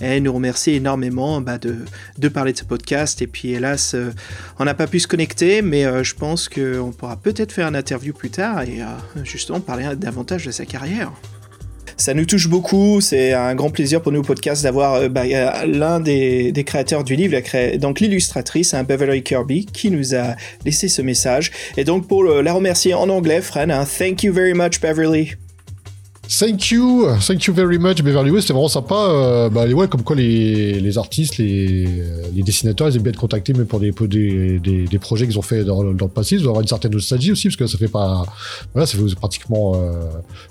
Et 0.00 0.06
elle 0.06 0.22
nous 0.24 0.32
remercie 0.32 0.72
énormément 0.72 1.40
bah, 1.40 1.58
de, 1.58 2.28
parler 2.28 2.52
de 2.52 2.58
ce 2.58 2.64
podcast. 2.64 3.22
Et 3.22 3.26
puis 3.26 3.52
hélas, 3.52 3.94
on 4.58 4.64
n'a 4.64 4.74
pas 4.74 4.88
pu 4.88 4.98
se 4.98 5.06
connecter, 5.06 5.62
mais 5.62 5.84
je 6.02 6.14
pense 6.14 6.48
qu'on 6.48 6.92
pourra 6.96 7.16
peut-être 7.16 7.52
faire 7.52 7.68
une 7.68 7.76
interview 7.76 8.12
plus 8.12 8.30
tard 8.30 8.62
et 8.62 8.80
justement 9.22 9.60
parler 9.60 9.84
davantage 9.96 10.46
de 10.46 10.50
sa 10.50 10.64
carrière. 10.64 11.12
Ça 12.02 12.14
nous 12.14 12.24
touche 12.24 12.48
beaucoup, 12.48 13.00
c'est 13.00 13.32
un 13.32 13.54
grand 13.54 13.70
plaisir 13.70 14.02
pour 14.02 14.10
nous 14.10 14.18
au 14.18 14.24
podcast 14.24 14.64
d'avoir 14.64 14.94
euh, 14.94 15.08
bah, 15.08 15.22
euh, 15.22 15.66
l'un 15.66 16.00
des, 16.00 16.52
créateurs 16.66 17.04
du 17.04 17.14
livre, 17.14 17.38
donc 17.78 18.00
l'illustratrice, 18.00 18.74
hein, 18.74 18.82
Beverly 18.82 19.22
Kirby, 19.22 19.66
qui 19.66 19.88
nous 19.92 20.16
a 20.16 20.34
laissé 20.64 20.88
ce 20.88 21.00
message. 21.00 21.52
Et 21.76 21.84
donc 21.84 22.08
pour 22.08 22.24
la 22.24 22.52
remercier 22.52 22.92
en 22.92 23.08
anglais, 23.08 23.40
Fran, 23.40 23.68
thank 23.84 24.24
you 24.24 24.32
very 24.32 24.52
much 24.52 24.80
Beverly. 24.80 25.36
Thank 26.38 26.70
you, 26.70 27.08
thank 27.20 27.44
you 27.46 27.52
very 27.52 27.78
much, 27.78 28.02
Beverly 28.02 28.30
West, 28.30 28.46
c'était 28.46 28.54
vraiment 28.54 28.68
sympa. 28.68 28.94
Euh, 28.94 29.50
bah, 29.50 29.66
ouais, 29.66 29.86
comme 29.86 30.02
quoi 30.02 30.16
les, 30.16 30.80
les 30.80 30.96
artistes, 30.96 31.36
les, 31.36 31.84
les 32.32 32.42
dessinateurs, 32.42 32.88
ils 32.88 32.96
aiment 32.96 33.02
bien 33.02 33.12
être 33.12 33.18
contactés, 33.18 33.52
même 33.52 33.66
pour 33.66 33.80
des, 33.80 33.92
pour 33.92 34.08
des, 34.08 34.58
des, 34.58 34.84
des 34.84 34.98
projets 34.98 35.26
qu'ils 35.26 35.38
ont 35.38 35.42
fait 35.42 35.62
dans, 35.62 35.82
dans 35.82 36.06
le 36.06 36.10
passé. 36.10 36.36
Ils 36.36 36.38
doivent 36.38 36.52
avoir 36.52 36.62
une 36.62 36.68
certaine 36.68 36.92
nostalgie 36.92 37.32
aussi, 37.32 37.48
parce 37.48 37.56
que 37.56 37.66
ça 37.66 37.76
fait 37.76 37.88
pas, 37.88 38.24
voilà, 38.72 38.86
ça 38.86 38.96
fait 38.96 39.14
pratiquement 39.14 39.74
euh, 39.74 40.08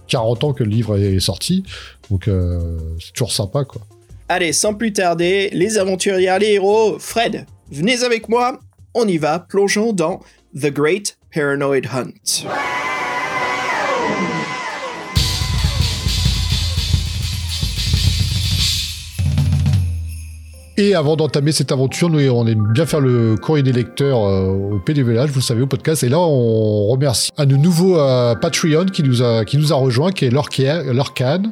40 0.07 0.43
ans 0.43 0.53
que 0.53 0.63
le 0.63 0.69
livre 0.69 0.99
est 0.99 1.19
sorti. 1.19 1.63
Donc, 2.11 2.27
euh, 2.27 2.59
c'est 2.99 3.13
toujours 3.13 3.31
sympa, 3.31 3.63
quoi. 3.63 3.81
Allez, 4.29 4.53
sans 4.53 4.75
plus 4.75 4.93
tarder, 4.93 5.49
les 5.51 5.79
aventuriers, 5.79 6.37
les 6.39 6.53
héros, 6.53 6.97
Fred, 6.99 7.47
venez 7.71 8.03
avec 8.03 8.29
moi, 8.29 8.59
on 8.93 9.07
y 9.07 9.17
va, 9.17 9.39
plongeons 9.39 9.93
dans 9.93 10.19
The 10.55 10.71
Great 10.71 11.17
Paranoid 11.33 11.87
Hunt. 11.91 12.45
Et 20.77 20.95
avant 20.95 21.17
d'entamer 21.17 21.51
cette 21.51 21.71
aventure, 21.71 22.09
nous, 22.09 22.29
on 22.29 22.47
aime 22.47 22.71
bien 22.73 22.85
faire 22.85 23.01
le 23.01 23.35
courrier 23.35 23.61
des 23.61 23.73
lecteurs 23.73 24.23
euh, 24.25 24.47
au 24.47 24.79
PDVLH, 24.79 25.27
vous 25.27 25.39
le 25.39 25.43
savez, 25.43 25.61
au 25.61 25.67
podcast. 25.67 26.01
Et 26.03 26.09
là, 26.09 26.17
on 26.17 26.87
remercie 26.87 27.29
de 27.37 27.55
nouveau 27.57 27.99
euh, 27.99 28.35
Patreon 28.35 28.85
qui 28.85 29.03
nous 29.03 29.21
a, 29.21 29.43
qui 29.43 29.57
nous 29.57 29.73
a 29.73 29.75
rejoint, 29.75 30.11
qui 30.11 30.25
est 30.25 30.31
Lorcan. 30.31 31.43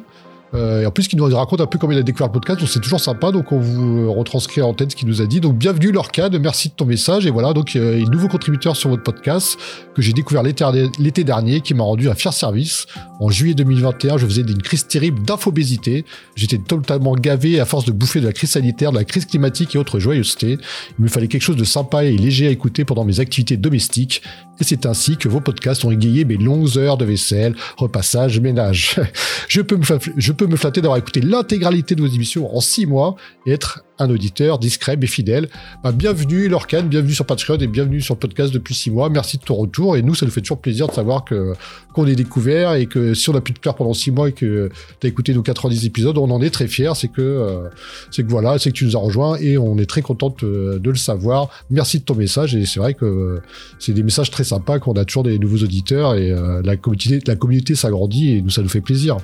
Euh, 0.53 0.81
et 0.81 0.85
en 0.85 0.91
plus, 0.91 1.07
qui 1.07 1.15
nous 1.15 1.25
raconte 1.25 1.61
un 1.61 1.65
peu 1.65 1.77
comment 1.77 1.93
il 1.93 1.99
a 1.99 2.03
découvert 2.03 2.27
le 2.27 2.33
podcast, 2.33 2.59
donc 2.59 2.69
c'est 2.69 2.79
toujours 2.79 2.99
sympa. 2.99 3.31
Donc, 3.31 3.51
on 3.51 3.59
vous 3.59 4.11
retranscrit 4.13 4.61
en 4.61 4.73
tête 4.73 4.91
ce 4.91 4.95
qu'il 4.95 5.07
nous 5.07 5.21
a 5.21 5.25
dit. 5.25 5.39
Donc, 5.39 5.57
bienvenue 5.57 5.91
Lorcan, 5.91 6.29
merci 6.41 6.69
de 6.69 6.73
ton 6.73 6.85
message. 6.85 7.25
Et 7.25 7.29
voilà, 7.29 7.53
donc, 7.53 7.75
euh, 7.75 8.03
un 8.03 8.09
nouveau 8.09 8.27
contributeur 8.27 8.75
sur 8.75 8.89
votre 8.89 9.03
podcast 9.03 9.57
que 9.93 10.01
j'ai 10.01 10.13
découvert 10.13 10.43
l'été 10.43 11.23
dernier, 11.23 11.61
qui 11.61 11.73
m'a 11.73 11.83
rendu 11.83 12.09
un 12.09 12.15
fier 12.15 12.33
service. 12.33 12.87
En 13.19 13.29
juillet 13.29 13.53
2021, 13.53 14.17
je 14.17 14.25
faisais 14.25 14.41
une 14.41 14.61
crise 14.61 14.87
terrible 14.87 15.21
d'infobésité. 15.23 16.05
J'étais 16.35 16.57
totalement 16.57 17.13
gavé 17.13 17.59
à 17.59 17.65
force 17.65 17.85
de 17.85 17.91
bouffer 17.91 18.21
de 18.21 18.25
la 18.25 18.33
crise 18.33 18.51
sanitaire, 18.51 18.91
de 18.91 18.97
la 18.97 19.03
crise 19.03 19.25
climatique 19.25 19.75
et 19.75 19.77
autres 19.77 19.99
joyeusetés. 19.99 20.57
Il 20.97 21.03
me 21.03 21.09
fallait 21.09 21.27
quelque 21.27 21.41
chose 21.41 21.57
de 21.57 21.63
sympa 21.63 22.05
et 22.05 22.15
léger 22.15 22.47
à 22.47 22.51
écouter 22.51 22.85
pendant 22.85 23.03
mes 23.03 23.19
activités 23.19 23.57
domestiques. 23.57 24.21
Et 24.59 24.63
c'est 24.63 24.85
ainsi 24.85 25.17
que 25.17 25.29
vos 25.29 25.39
podcasts 25.39 25.85
ont 25.85 25.91
égayé 25.91 26.25
mes 26.25 26.37
longues 26.37 26.77
heures 26.77 26.97
de 26.97 27.05
vaisselle, 27.05 27.55
repassage, 27.77 28.39
ménage. 28.39 28.99
je, 29.47 29.61
peux 29.61 29.77
me 29.77 29.83
je 30.17 30.31
peux 30.39 30.47
me 30.47 30.55
flatter 30.55 30.81
d'avoir 30.81 30.97
écouté 30.97 31.19
l'intégralité 31.19 31.95
de 31.95 32.01
vos 32.01 32.07
émissions 32.07 32.55
en 32.55 32.61
six 32.61 32.85
mois 32.85 33.15
et 33.45 33.51
être 33.51 33.83
un 33.99 34.09
auditeur 34.09 34.59
discret 34.59 34.97
mais 34.97 35.07
fidèle. 35.07 35.49
Bah, 35.83 35.91
bienvenue 35.91 36.47
Lorcan, 36.47 36.83
bienvenue 36.83 37.13
sur 37.13 37.25
Patreon 37.25 37.57
et 37.57 37.67
bienvenue 37.67 38.01
sur 38.01 38.15
le 38.15 38.19
podcast 38.19 38.53
depuis 38.53 38.73
six 38.73 38.89
mois. 38.89 39.09
Merci 39.09 39.37
de 39.37 39.43
ton 39.43 39.55
retour 39.55 39.97
et 39.97 40.01
nous, 40.01 40.15
ça 40.15 40.25
nous 40.25 40.31
fait 40.31 40.41
toujours 40.41 40.59
plaisir 40.59 40.87
de 40.87 40.93
savoir 40.93 41.25
qu'on 41.25 42.07
est 42.07 42.15
découvert 42.15 42.73
et 42.75 42.85
que 42.85 43.13
si 43.13 43.29
on 43.29 43.35
a 43.35 43.41
pu 43.41 43.53
te 43.53 43.59
plaire 43.59 43.75
pendant 43.75 43.93
six 43.93 44.11
mois 44.11 44.29
et 44.29 44.31
que 44.31 44.69
tu 44.99 45.07
as 45.07 45.09
écouté 45.09 45.33
nos 45.33 45.41
90 45.41 45.85
épisodes, 45.85 46.17
on 46.17 46.31
en 46.31 46.41
est 46.41 46.49
très 46.49 46.67
fiers. 46.67 46.93
C'est 46.95 47.09
que 47.09 47.21
euh, 47.21 47.69
que 48.15 48.23
voilà, 48.23 48.57
c'est 48.57 48.71
que 48.71 48.75
tu 48.75 48.85
nous 48.85 48.95
as 48.95 48.99
rejoint 48.99 49.37
et 49.37 49.57
on 49.57 49.77
est 49.77 49.85
très 49.85 50.01
content 50.01 50.33
de, 50.41 50.79
de 50.81 50.89
le 50.89 50.95
savoir. 50.95 51.49
Merci 51.69 51.99
de 51.99 52.03
ton 52.03 52.15
message 52.15 52.55
et 52.55 52.65
c'est 52.65 52.79
vrai 52.79 52.93
que 52.93 53.41
c'est 53.79 53.93
des 53.93 54.03
messages 54.03 54.31
très 54.31 54.43
sympas 54.45 54.79
qu'on 54.79 54.93
a 54.93 55.05
toujours 55.05 55.23
des 55.23 55.37
nouveaux 55.39 55.63
auditeurs 55.63 56.15
et 56.15 56.31
euh, 56.31 56.61
la 56.63 56.77
communauté 56.77 57.19
la 57.25 57.35
communauté 57.35 57.75
s'agrandit 57.75 58.37
et 58.37 58.41
nous 58.41 58.49
ça 58.49 58.61
nous 58.61 58.69
fait 58.69 58.81
plaisir 58.81 59.17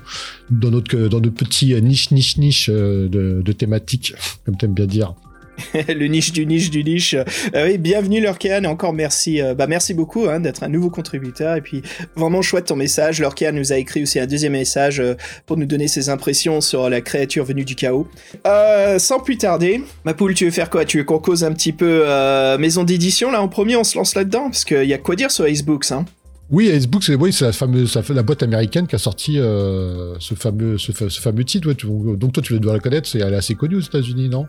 dans 0.50 0.72
notre 0.72 0.96
dans 0.96 1.20
notre 1.20 1.36
petit 1.36 1.74
niche 1.82 2.12
niche 2.12 2.38
niche 2.38 2.70
euh, 2.72 3.08
de, 3.08 3.42
de 3.42 3.52
thématiques 3.52 4.14
comme 4.46 4.56
t'aimes 4.66 4.74
bien 4.74 4.88
dire. 4.88 5.14
le 5.88 6.08
niche 6.08 6.34
du 6.34 6.46
niche 6.46 6.70
du 6.70 6.84
niche. 6.84 7.14
Euh, 7.14 7.68
oui, 7.68 7.78
bienvenue 7.78 8.20
Lurkian 8.20 8.64
et 8.64 8.68
encore 8.68 8.92
merci. 8.92 9.42
euh, 9.42 9.54
bah 9.54 9.68
merci 9.68 9.94
beaucoup 9.94 10.28
hein, 10.28 10.42
d'être 10.42 10.64
un 10.64 10.68
nouveau 10.68 10.90
contributeur 10.90 11.56
et 11.56 11.62
puis 11.62 11.82
vraiment 12.16 12.42
chouette 12.42 12.66
ton 12.66 12.76
message. 12.76 13.22
Lurkian 13.22 13.54
nous 13.54 13.72
a 13.72 13.78
écrit 13.78 14.04
aussi 14.04 14.20
un 14.20 14.26
deuxième 14.26 14.52
message 14.52 15.00
euh, 15.00 15.16
pour 15.46 15.56
nous 15.56 15.66
donner 15.66 15.88
ses 15.88 16.10
impressions 16.10 16.60
sur 16.60 16.90
la 16.90 17.00
créature 17.00 17.46
venue 17.46 17.64
du 17.64 17.76
chaos. 17.76 18.08
Euh, 18.46 19.00
sans 19.00 19.20
plus 19.20 19.38
tarder, 19.38 19.82
ma 20.04 20.14
poule, 20.14 20.34
tu 20.34 20.44
veux 20.44 20.52
faire 20.52 20.70
quoi? 20.70 20.84
Tu 20.84 20.98
veux 20.98 21.04
qu'on 21.06 21.20
cause 21.20 21.46
un 21.46 21.54
petit 21.54 21.72
peu 21.72 22.06
maison 22.58 22.84
d'édition 22.84 23.32
là 23.32 23.42
en 23.42 23.48
premier 23.48 23.78
On 23.78 23.86
se 23.86 23.98
lance 23.98 24.16
là-dedans? 24.16 24.46
Parce 24.46 24.66
qu'il 24.66 24.84
y 24.84 24.94
a 24.94 24.98
quoi 24.98 25.16
dire 25.16 25.32
sur 25.32 25.48
Icebooks 25.48 25.92
hein? 25.92 26.06
Oui, 26.52 26.70
Facebook, 26.70 27.04
c'est 27.04 27.16
oui, 27.16 27.34
c'est 27.34 27.46
la 27.46 27.52
fameuse, 27.54 27.98
la 28.10 28.24
boîte 28.24 28.44
américaine 28.44 28.86
qui 28.88 28.96
a 28.96 29.00
sorti 29.00 29.40
euh, 29.40 30.14
ce 30.20 30.36
fameux, 30.36 30.78
ce, 30.78 30.92
fa- 30.92 31.10
ce 31.10 31.20
fameux 31.20 31.44
titre. 31.44 31.68
ouais, 31.68 31.76
tu- 31.76 31.88
donc 31.88 32.34
toi, 32.34 32.44
tu 32.44 32.60
dois 32.60 32.74
la 32.74 32.80
connaître. 32.80 33.08
C'est 33.08 33.20
elle 33.20 33.34
est 33.34 33.38
assez 33.38 33.56
connue 33.56 33.78
aux 33.78 33.82
États-Unis, 33.82 34.30
non? 34.30 34.46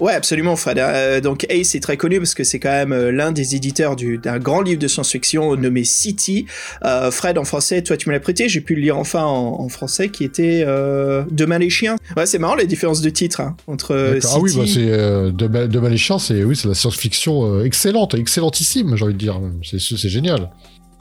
Ouais, 0.00 0.12
absolument, 0.12 0.54
Fred. 0.54 0.78
Euh, 0.78 1.20
donc 1.20 1.44
Ace 1.48 1.74
est 1.74 1.80
très 1.80 1.96
connu 1.96 2.18
parce 2.18 2.34
que 2.34 2.44
c'est 2.44 2.60
quand 2.60 2.70
même 2.70 2.92
euh, 2.92 3.10
l'un 3.10 3.32
des 3.32 3.56
éditeurs 3.56 3.96
du- 3.96 4.18
d'un 4.18 4.38
grand 4.38 4.62
livre 4.62 4.78
de 4.80 4.86
science-fiction 4.86 5.56
nommé 5.56 5.82
City. 5.82 6.46
Euh, 6.84 7.10
Fred, 7.10 7.36
en 7.36 7.44
français, 7.44 7.82
toi 7.82 7.96
tu 7.96 8.08
me 8.08 8.14
l'as 8.14 8.20
prêté, 8.20 8.48
j'ai 8.48 8.60
pu 8.60 8.76
le 8.76 8.80
lire 8.80 8.96
enfin 8.96 9.24
en, 9.24 9.60
en 9.60 9.68
français, 9.68 10.08
qui 10.08 10.22
était 10.24 10.64
Demain 11.30 11.58
les 11.58 11.70
chiens. 11.70 11.96
Ouais, 12.16 12.26
c'est 12.26 12.38
marrant 12.38 12.54
les 12.54 12.66
différences 12.66 13.00
de 13.00 13.10
titres 13.10 13.40
hein, 13.40 13.56
entre 13.66 13.96
D'accord. 14.14 14.32
Ah 14.36 14.38
oui, 14.40 14.50
City- 14.50 14.60
bah, 14.60 14.66
c'est 14.72 14.88
euh, 15.00 15.30
de, 15.32 15.46
Ma- 15.48 15.66
de 15.66 15.78
Maléchien, 15.80 16.18
c'est 16.20 16.44
oui, 16.44 16.54
c'est 16.54 16.68
la 16.68 16.74
science-fiction 16.74 17.62
excellente, 17.64 18.14
excellentissime, 18.14 18.96
j'ai 18.96 19.04
envie 19.04 19.14
de 19.14 19.18
dire. 19.18 19.40
C'est 19.64 19.78
génial. 20.08 20.50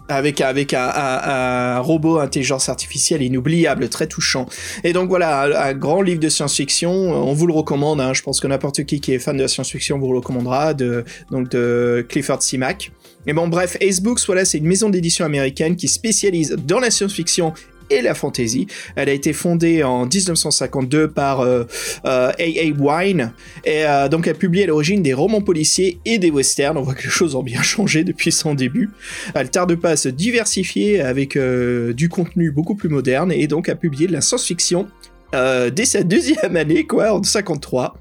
Avec 0.10 0.42
avec 0.42 0.74
un, 0.74 1.80
robot 1.80 2.20
intelligence 2.20 2.70
artificielle 2.70 3.22
inoubliable, 3.22 3.90
très 3.90 4.08
touchant. 4.08 4.48
Et 4.84 4.94
donc 4.94 5.10
voilà, 5.10 5.44
un, 5.44 5.52
un 5.70 5.74
grand 5.74 6.02
livre 6.02 6.20
de 6.20 6.30
science-fiction. 6.30 6.92
On 6.92 7.34
vous 7.34 7.48
le 7.48 7.54
recommande. 7.54 8.02
Hein, 8.02 8.14
je 8.14 8.22
pense 8.22 8.40
que 8.40 8.48
n'importe 8.48 8.84
qui 8.86 9.00
qui 9.00 9.14
est 9.14 9.20
fan 9.20 9.38
de 9.38 9.42
la 9.42 9.48
science-fiction 9.48 10.00
vous 10.00 10.12
le 10.12 10.20
recommandera. 10.20 10.74
De 10.74 11.04
donc 11.32 11.50
de 11.50 12.06
Clifford 12.08 12.42
C. 12.42 12.58
Mack. 12.58 12.92
Mais 13.26 13.34
bon, 13.34 13.50
bref, 13.50 13.76
Ace 13.82 14.00
Books, 14.00 14.22
voilà, 14.26 14.46
c'est 14.46 14.58
une 14.58 14.68
maison 14.68 14.90
d'édition 14.90 15.26
américaine 15.26 15.76
qui 15.76 15.90
spécialise 15.90 16.56
dans 16.66 16.80
la 16.80 16.90
science-fiction 16.90 17.54
et 17.90 18.02
la 18.02 18.14
fantasy. 18.14 18.68
Elle 18.96 19.10
a 19.10 19.14
été 19.14 19.34
fondée 19.34 19.84
en 19.84 20.06
1952 20.06 21.10
par 21.10 21.42
euh, 21.42 21.64
euh, 22.06 22.32
A.A. 22.38 22.72
Wine 22.78 23.32
et 23.66 23.86
euh, 23.86 24.10
donc 24.10 24.28
a 24.28 24.34
publié 24.34 24.66
à 24.66 24.68
l'origine 24.68 25.02
des 25.02 25.14
romans 25.14 25.42
policiers 25.42 26.00
et 26.06 26.18
des 26.20 26.32
westerns. 26.32 26.78
On 26.78 26.82
voit 26.82 26.96
que 26.96 27.04
les 27.04 27.10
choses 27.10 27.36
ont 27.36 27.44
bien 27.44 27.62
changé 27.64 28.04
depuis 28.04 28.32
son 28.32 28.54
début. 28.54 28.90
Elle 29.34 29.50
tarde 29.50 29.76
pas 29.76 29.92
à 29.92 29.98
se 29.98 30.10
diversifier 30.10 31.02
avec 31.02 31.38
du 31.38 32.10
contenu 32.10 32.52
beaucoup 32.52 32.76
plus 32.76 32.90
moderne 32.90 33.32
et 33.32 33.48
donc 33.48 33.70
a 33.70 33.76
publié 33.76 34.08
de 34.08 34.14
la 34.14 34.22
science-fiction 34.22 34.88
euh, 35.36 35.70
dès 35.70 35.86
sa 35.86 36.04
deuxième 36.04 36.56
année, 36.56 36.86
quoi, 36.86 37.14
en 37.14 37.22
53. 37.22 37.98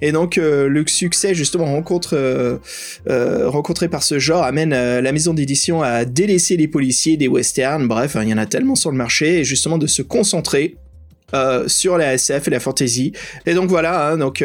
Et 0.00 0.12
donc 0.12 0.38
euh, 0.38 0.68
le 0.68 0.84
succès 0.86 1.34
justement 1.34 1.66
rencontre, 1.66 2.16
euh, 2.16 2.58
euh 3.08 3.48
rencontré 3.48 3.88
par 3.88 4.02
ce 4.02 4.18
genre 4.18 4.42
amène 4.42 4.72
euh, 4.72 5.00
la 5.00 5.12
maison 5.12 5.34
d'édition 5.34 5.82
à 5.82 6.04
délaisser 6.04 6.56
les 6.56 6.68
policiers 6.68 7.16
des 7.16 7.28
westerns. 7.28 7.86
Bref, 7.86 8.16
hein, 8.16 8.22
il 8.22 8.30
y 8.30 8.34
en 8.34 8.38
a 8.38 8.46
tellement 8.46 8.74
sur 8.74 8.90
le 8.90 8.96
marché 8.96 9.40
et 9.40 9.44
justement 9.44 9.78
de 9.78 9.86
se 9.86 10.02
concentrer. 10.02 10.76
Euh, 11.32 11.68
sur 11.68 11.96
la 11.96 12.14
SF 12.14 12.48
et 12.48 12.50
la 12.50 12.58
fantasy 12.58 13.12
et 13.46 13.54
donc 13.54 13.70
voilà 13.70 14.08
hein, 14.08 14.18
donc 14.18 14.42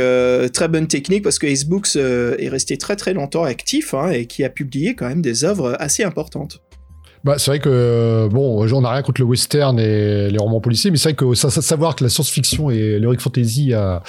très 0.54 0.68
bonne 0.68 0.86
technique 0.86 1.24
parce 1.24 1.40
que 1.40 1.48
Ace 1.48 1.66
Books 1.66 1.96
est 1.96 2.48
resté 2.48 2.78
très 2.78 2.96
très 2.96 3.16
longtemps 3.16 3.44
actif 3.44 3.96
hein, 3.96 4.12
et 4.12 4.28
qui 4.28 4.44
a 4.44 4.50
publié 4.50 4.94
quand 4.94 5.08
même 5.08 5.24
des 5.24 5.46
œuvres 5.46 5.76
assez 5.80 6.04
importantes 6.04 6.62
bah, 7.26 7.40
c'est 7.40 7.50
vrai 7.50 7.60
que, 7.60 8.30
bon, 8.32 8.64
on 8.72 8.82
n'a 8.82 8.92
rien 8.92 9.02
contre 9.02 9.20
le 9.20 9.26
western 9.26 9.80
et 9.80 10.30
les 10.30 10.38
romans 10.38 10.62
policiers, 10.62 10.92
mais 10.92 10.98
c'est 10.98 11.10
vrai 11.10 11.16
que 11.16 11.34
savoir 11.34 11.96
que 11.96 12.04
la 12.04 12.10
science-fiction 12.12 12.70
et 12.70 13.00
l'heroic 13.00 13.18
fantasy 13.20 13.74
a, 13.74 14.04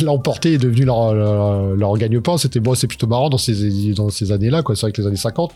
l'a 0.00 0.12
emporté 0.12 0.52
et 0.52 0.54
est 0.54 0.58
devenu 0.58 0.84
leur, 0.84 1.12
leur, 1.12 1.74
leur 1.74 1.98
gagne-pain, 1.98 2.38
c'était 2.38 2.60
bon, 2.60 2.76
c'est 2.76 2.86
plutôt 2.86 3.08
marrant 3.08 3.30
dans 3.30 3.38
ces, 3.38 3.92
dans 3.94 4.10
ces 4.10 4.30
années-là, 4.30 4.62
quoi. 4.62 4.76
C'est 4.76 4.82
vrai 4.82 4.92
que 4.92 5.02
les 5.02 5.08
années 5.08 5.16
50. 5.16 5.52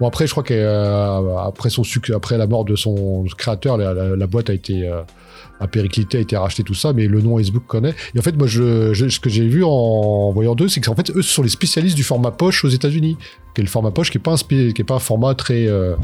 Bon, 0.00 0.08
après, 0.08 0.26
je 0.26 0.32
crois 0.32 0.44
qu'après 0.44 1.68
son 1.68 1.84
succès, 1.84 2.14
après 2.14 2.38
la 2.38 2.46
mort 2.46 2.64
de 2.64 2.74
son 2.74 3.26
créateur, 3.36 3.76
la, 3.76 3.92
la, 3.92 4.16
la 4.16 4.26
boîte 4.26 4.48
a 4.48 4.54
été, 4.54 4.90
a 5.60 5.66
périclité, 5.66 6.18
a 6.18 6.20
été 6.20 6.36
racheté, 6.36 6.62
tout 6.62 6.74
ça, 6.74 6.92
mais 6.92 7.06
le 7.06 7.20
nom 7.20 7.36
Facebook 7.38 7.64
connaît. 7.66 7.94
Et 8.14 8.18
en 8.18 8.22
fait, 8.22 8.36
moi, 8.36 8.48
ce 8.48 9.20
que 9.20 9.30
j'ai 9.30 9.46
vu 9.46 9.64
en 9.64 10.32
voyant 10.32 10.54
d'eux, 10.54 10.68
c'est 10.68 10.80
qu'en 10.80 10.94
fait, 10.94 11.10
eux, 11.10 11.22
ce 11.22 11.32
sont 11.32 11.42
les 11.42 11.48
spécialistes 11.48 11.96
du 11.96 12.02
format 12.04 12.30
poche 12.30 12.64
aux 12.64 12.68
États-Unis. 12.68 13.16
Le 13.58 13.66
format 13.66 13.90
poche, 13.90 14.10
qui 14.10 14.18
est 14.18 14.20
pas 14.20 14.34
un, 14.34 14.84
pas 14.84 14.98
format 14.98 15.34
très, 15.34 15.66
euh, 15.66 15.94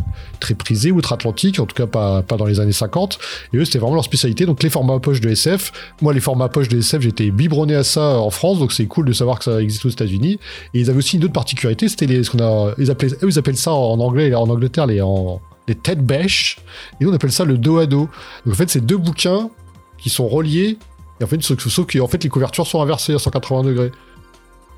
prisé 0.56 0.90
outre-Atlantique, 0.90 1.60
en 1.60 1.66
tout 1.66 1.74
cas 1.74 1.86
pas, 1.86 2.22
dans 2.38 2.46
les 2.46 2.60
années 2.60 2.72
50. 2.72 3.18
Et 3.52 3.58
eux, 3.58 3.64
c'était 3.66 3.78
vraiment 3.78 3.96
leur 3.96 4.04
spécialité. 4.04 4.46
Donc, 4.46 4.62
les 4.62 4.70
formats 4.70 4.98
poche 5.00 5.20
de 5.20 5.28
SF. 5.28 5.70
Moi, 6.00 6.14
les 6.14 6.20
formats 6.20 6.48
poche 6.48 6.68
de 6.68 6.78
SF, 6.78 7.02
j'étais 7.02 7.30
biberonné 7.30 7.74
à 7.74 7.84
ça 7.84 8.18
en 8.18 8.30
France, 8.30 8.58
donc 8.58 8.72
c'est 8.72 8.86
cool 8.86 9.04
de 9.04 9.12
savoir 9.12 9.38
que 9.38 9.44
ça 9.44 9.60
existe 9.60 9.84
aux 9.84 9.90
États-Unis. 9.90 10.38
Et 10.72 10.80
ils 10.80 10.88
avaient 10.88 10.98
aussi 10.98 11.16
une 11.18 11.24
autre 11.24 11.34
particularité, 11.34 11.88
c'était 11.88 12.22
ce 12.22 12.30
qu'on 12.30 12.42
a, 12.42 12.70
eux, 12.70 12.74
ils 12.78 13.38
appellent 13.38 13.56
ça 13.56 13.72
en 13.72 14.00
anglais, 14.00 14.34
en 14.34 14.48
Angleterre, 14.48 14.86
les, 14.86 15.02
les 15.68 15.74
têtes 15.74 16.04
bêches. 16.04 16.58
Et 17.00 17.04
nous, 17.04 17.10
on 17.10 17.14
appelle 17.14 17.32
ça 17.32 17.44
le 17.44 17.58
dos 17.58 17.78
à 17.78 17.86
dos. 17.86 18.08
Donc, 18.44 18.54
en 18.54 18.56
fait, 18.56 18.70
c'est 18.70 18.84
deux 18.84 18.96
bouquins 18.96 19.50
qui 19.98 20.10
sont 20.10 20.28
reliés. 20.28 20.78
Et 21.20 21.24
en 21.24 21.26
fait, 21.26 21.42
sauf, 21.42 21.58
sauf 21.66 21.86
que 21.86 21.98
en 22.00 22.08
fait, 22.08 22.22
les 22.24 22.30
couvertures 22.30 22.66
sont 22.66 22.82
inversées 22.82 23.14
à 23.14 23.18
180 23.18 23.62
degrés. 23.62 23.92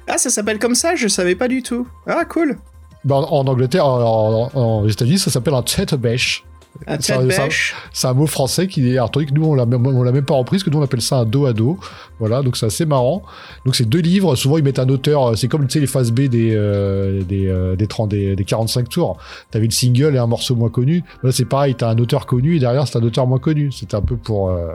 Ah, 0.06 0.18
ça 0.18 0.30
s'appelle 0.30 0.58
comme 0.58 0.74
ça 0.74 0.96
Je 0.96 1.08
savais 1.08 1.34
pas 1.34 1.48
du 1.48 1.62
tout. 1.62 1.86
Ah, 2.06 2.24
cool. 2.24 2.58
Bah, 3.04 3.16
en, 3.16 3.22
en, 3.22 3.46
Angleterre, 3.46 3.86
en, 3.86 4.50
en, 4.54 4.58
en 4.58 4.88
États-Unis, 4.88 5.18
ça 5.18 5.30
s'appelle 5.30 5.54
un 5.54 5.62
tête 5.62 5.94
bêche. 5.94 6.44
Un 6.86 7.26
bêche. 7.26 7.74
C'est 7.92 8.06
un 8.06 8.14
mot 8.14 8.26
français 8.26 8.66
qui 8.66 8.88
est 8.88 8.96
que 8.96 9.32
nous 9.32 9.44
on 9.44 9.54
l'a 9.54 9.64
on 9.64 10.02
l'a 10.02 10.12
même 10.12 10.24
pas 10.24 10.34
repris, 10.34 10.56
parce 10.56 10.64
que 10.64 10.70
nous 10.70 10.78
on 10.78 10.82
appelle 10.82 11.00
ça 11.00 11.18
un 11.18 11.24
dos 11.24 11.46
à 11.46 11.52
dos. 11.52 11.78
Voilà, 12.18 12.42
donc 12.42 12.56
c'est 12.56 12.66
assez 12.66 12.84
marrant. 12.84 13.22
Donc 13.64 13.76
c'est 13.76 13.88
deux 13.88 14.00
livres. 14.00 14.34
Souvent 14.36 14.58
ils 14.58 14.64
mettent 14.64 14.78
un 14.78 14.88
auteur. 14.88 15.36
C'est 15.38 15.48
comme 15.48 15.66
tu 15.66 15.74
sais 15.74 15.80
les 15.80 15.86
phases 15.86 16.10
B 16.10 16.22
des 16.22 16.52
euh, 16.54 17.22
des, 17.22 17.46
euh, 17.46 17.76
des, 17.76 17.86
30, 17.86 18.10
des, 18.10 18.36
des 18.36 18.44
45 18.44 18.88
tours. 18.88 19.18
T'avais 19.50 19.66
le 19.66 19.72
single 19.72 20.14
et 20.16 20.18
un 20.18 20.26
morceau 20.26 20.56
moins 20.56 20.70
connu. 20.70 21.04
Là 21.22 21.32
c'est 21.32 21.44
pareil, 21.44 21.74
t'as 21.74 21.90
un 21.90 21.98
auteur 21.98 22.26
connu 22.26 22.56
et 22.56 22.58
derrière 22.58 22.86
c'est 22.88 22.98
un 22.98 23.02
auteur 23.02 23.26
moins 23.26 23.38
connu. 23.38 23.70
C'était 23.72 23.96
un 23.96 24.02
peu 24.02 24.16
pour 24.16 24.50
euh, 24.50 24.74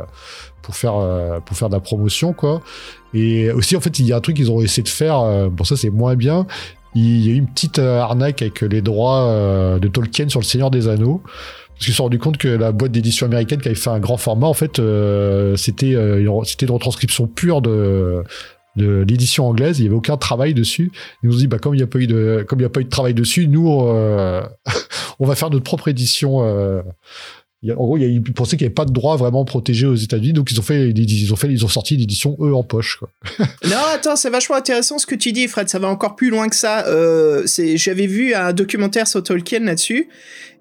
pour 0.69 0.75
faire 0.75 0.95
euh, 0.97 1.39
pour 1.39 1.57
faire 1.57 1.69
de 1.69 1.73
la 1.73 1.79
promotion 1.79 2.33
quoi. 2.33 2.61
Et 3.13 3.51
aussi 3.51 3.75
en 3.75 3.81
fait 3.81 3.97
il 3.99 4.05
y 4.05 4.13
a 4.13 4.17
un 4.17 4.21
truc 4.21 4.35
qu'ils 4.35 4.51
ont 4.51 4.61
essayé 4.61 4.83
de 4.83 4.89
faire. 4.89 5.19
Euh, 5.19 5.49
bon 5.49 5.63
ça 5.63 5.75
c'est 5.75 5.89
moins 5.89 6.15
bien. 6.15 6.45
Il 6.95 7.25
y 7.25 7.29
a 7.29 7.33
eu 7.33 7.37
une 7.37 7.47
petite 7.47 7.79
euh, 7.79 7.99
arnaque 7.99 8.41
avec 8.41 8.61
les 8.61 8.81
droits 8.81 9.77
de 9.79 9.87
Tolkien 9.87 10.29
sur 10.29 10.39
le 10.39 10.45
Seigneur 10.45 10.71
des 10.71 10.87
Anneaux. 10.87 11.21
Parce 11.79 11.85
qu'ils 11.85 11.93
se 11.93 11.97
sont 11.97 12.03
rendu 12.03 12.19
compte 12.19 12.37
que 12.37 12.49
la 12.49 12.73
boîte 12.73 12.91
d'édition 12.91 13.25
américaine 13.25 13.61
qui 13.61 13.69
avait 13.69 13.75
fait 13.75 13.89
un 13.89 14.01
grand 14.01 14.17
format, 14.17 14.47
en 14.47 14.53
fait, 14.53 14.79
euh, 14.79 15.55
c'était 15.55 15.95
euh, 15.95 16.43
c'était 16.43 16.65
une 16.65 16.73
retranscription 16.73 17.25
pure 17.25 17.61
de 17.61 18.21
de 18.75 19.05
l'édition 19.07 19.47
anglaise, 19.47 19.79
il 19.79 19.83
y 19.83 19.87
avait 19.87 19.95
aucun 19.95 20.17
travail 20.17 20.53
dessus. 20.53 20.91
Ils 21.23 21.29
nous 21.29 21.35
ont 21.35 21.39
dit 21.39 21.47
bah 21.47 21.57
comme 21.59 21.73
il 21.73 21.77
n'y 21.77 21.83
a 21.83 21.87
pas 21.87 21.99
eu 21.99 22.07
de 22.07 22.45
comme 22.47 22.63
a 22.63 22.69
pas 22.69 22.81
eu 22.81 22.85
de 22.85 22.89
travail 22.89 23.13
dessus, 23.13 23.47
nous 23.47 23.81
euh, 23.81 24.41
on 25.19 25.25
va 25.25 25.35
faire 25.35 25.49
notre 25.49 25.63
propre 25.63 25.87
édition 25.87 26.43
euh, 26.43 26.81
en 27.67 27.73
gros, 27.73 27.97
y 27.97 28.05
a, 28.05 28.07
ils 28.07 28.21
pensaient 28.21 28.55
qu'il 28.55 28.65
n'y 28.65 28.69
avait 28.69 28.73
pas 28.73 28.85
de 28.85 28.93
droit 28.93 29.17
vraiment 29.17 29.43
protégé 29.43 29.85
aux 29.85 29.95
États-Unis, 29.95 30.33
donc 30.33 30.51
ils 30.51 30.59
ont 30.59 30.63
fait, 30.63 30.93
ont 31.31 31.35
fait, 31.35 31.47
ils 31.49 31.65
ont 31.65 31.69
sorti 31.69 31.97
l'édition 31.97 32.37
eux 32.39 32.53
en 32.53 32.63
poche. 32.63 32.99
Non, 33.65 33.77
attends, 33.93 34.15
c'est 34.15 34.29
vachement 34.29 34.55
intéressant 34.55 34.97
ce 34.97 35.05
que 35.05 35.15
tu 35.15 35.31
dis, 35.31 35.47
Fred. 35.47 35.69
Ça 35.69 35.77
va 35.77 35.89
encore 35.89 36.15
plus 36.15 36.29
loin 36.29 36.47
que 36.47 36.55
ça. 36.55 36.87
Euh, 36.87 37.45
j'avais 37.75 38.07
vu 38.07 38.33
un 38.33 38.53
documentaire 38.53 39.07
sur 39.07 39.21
Tolkien 39.21 39.59
là-dessus, 39.59 40.07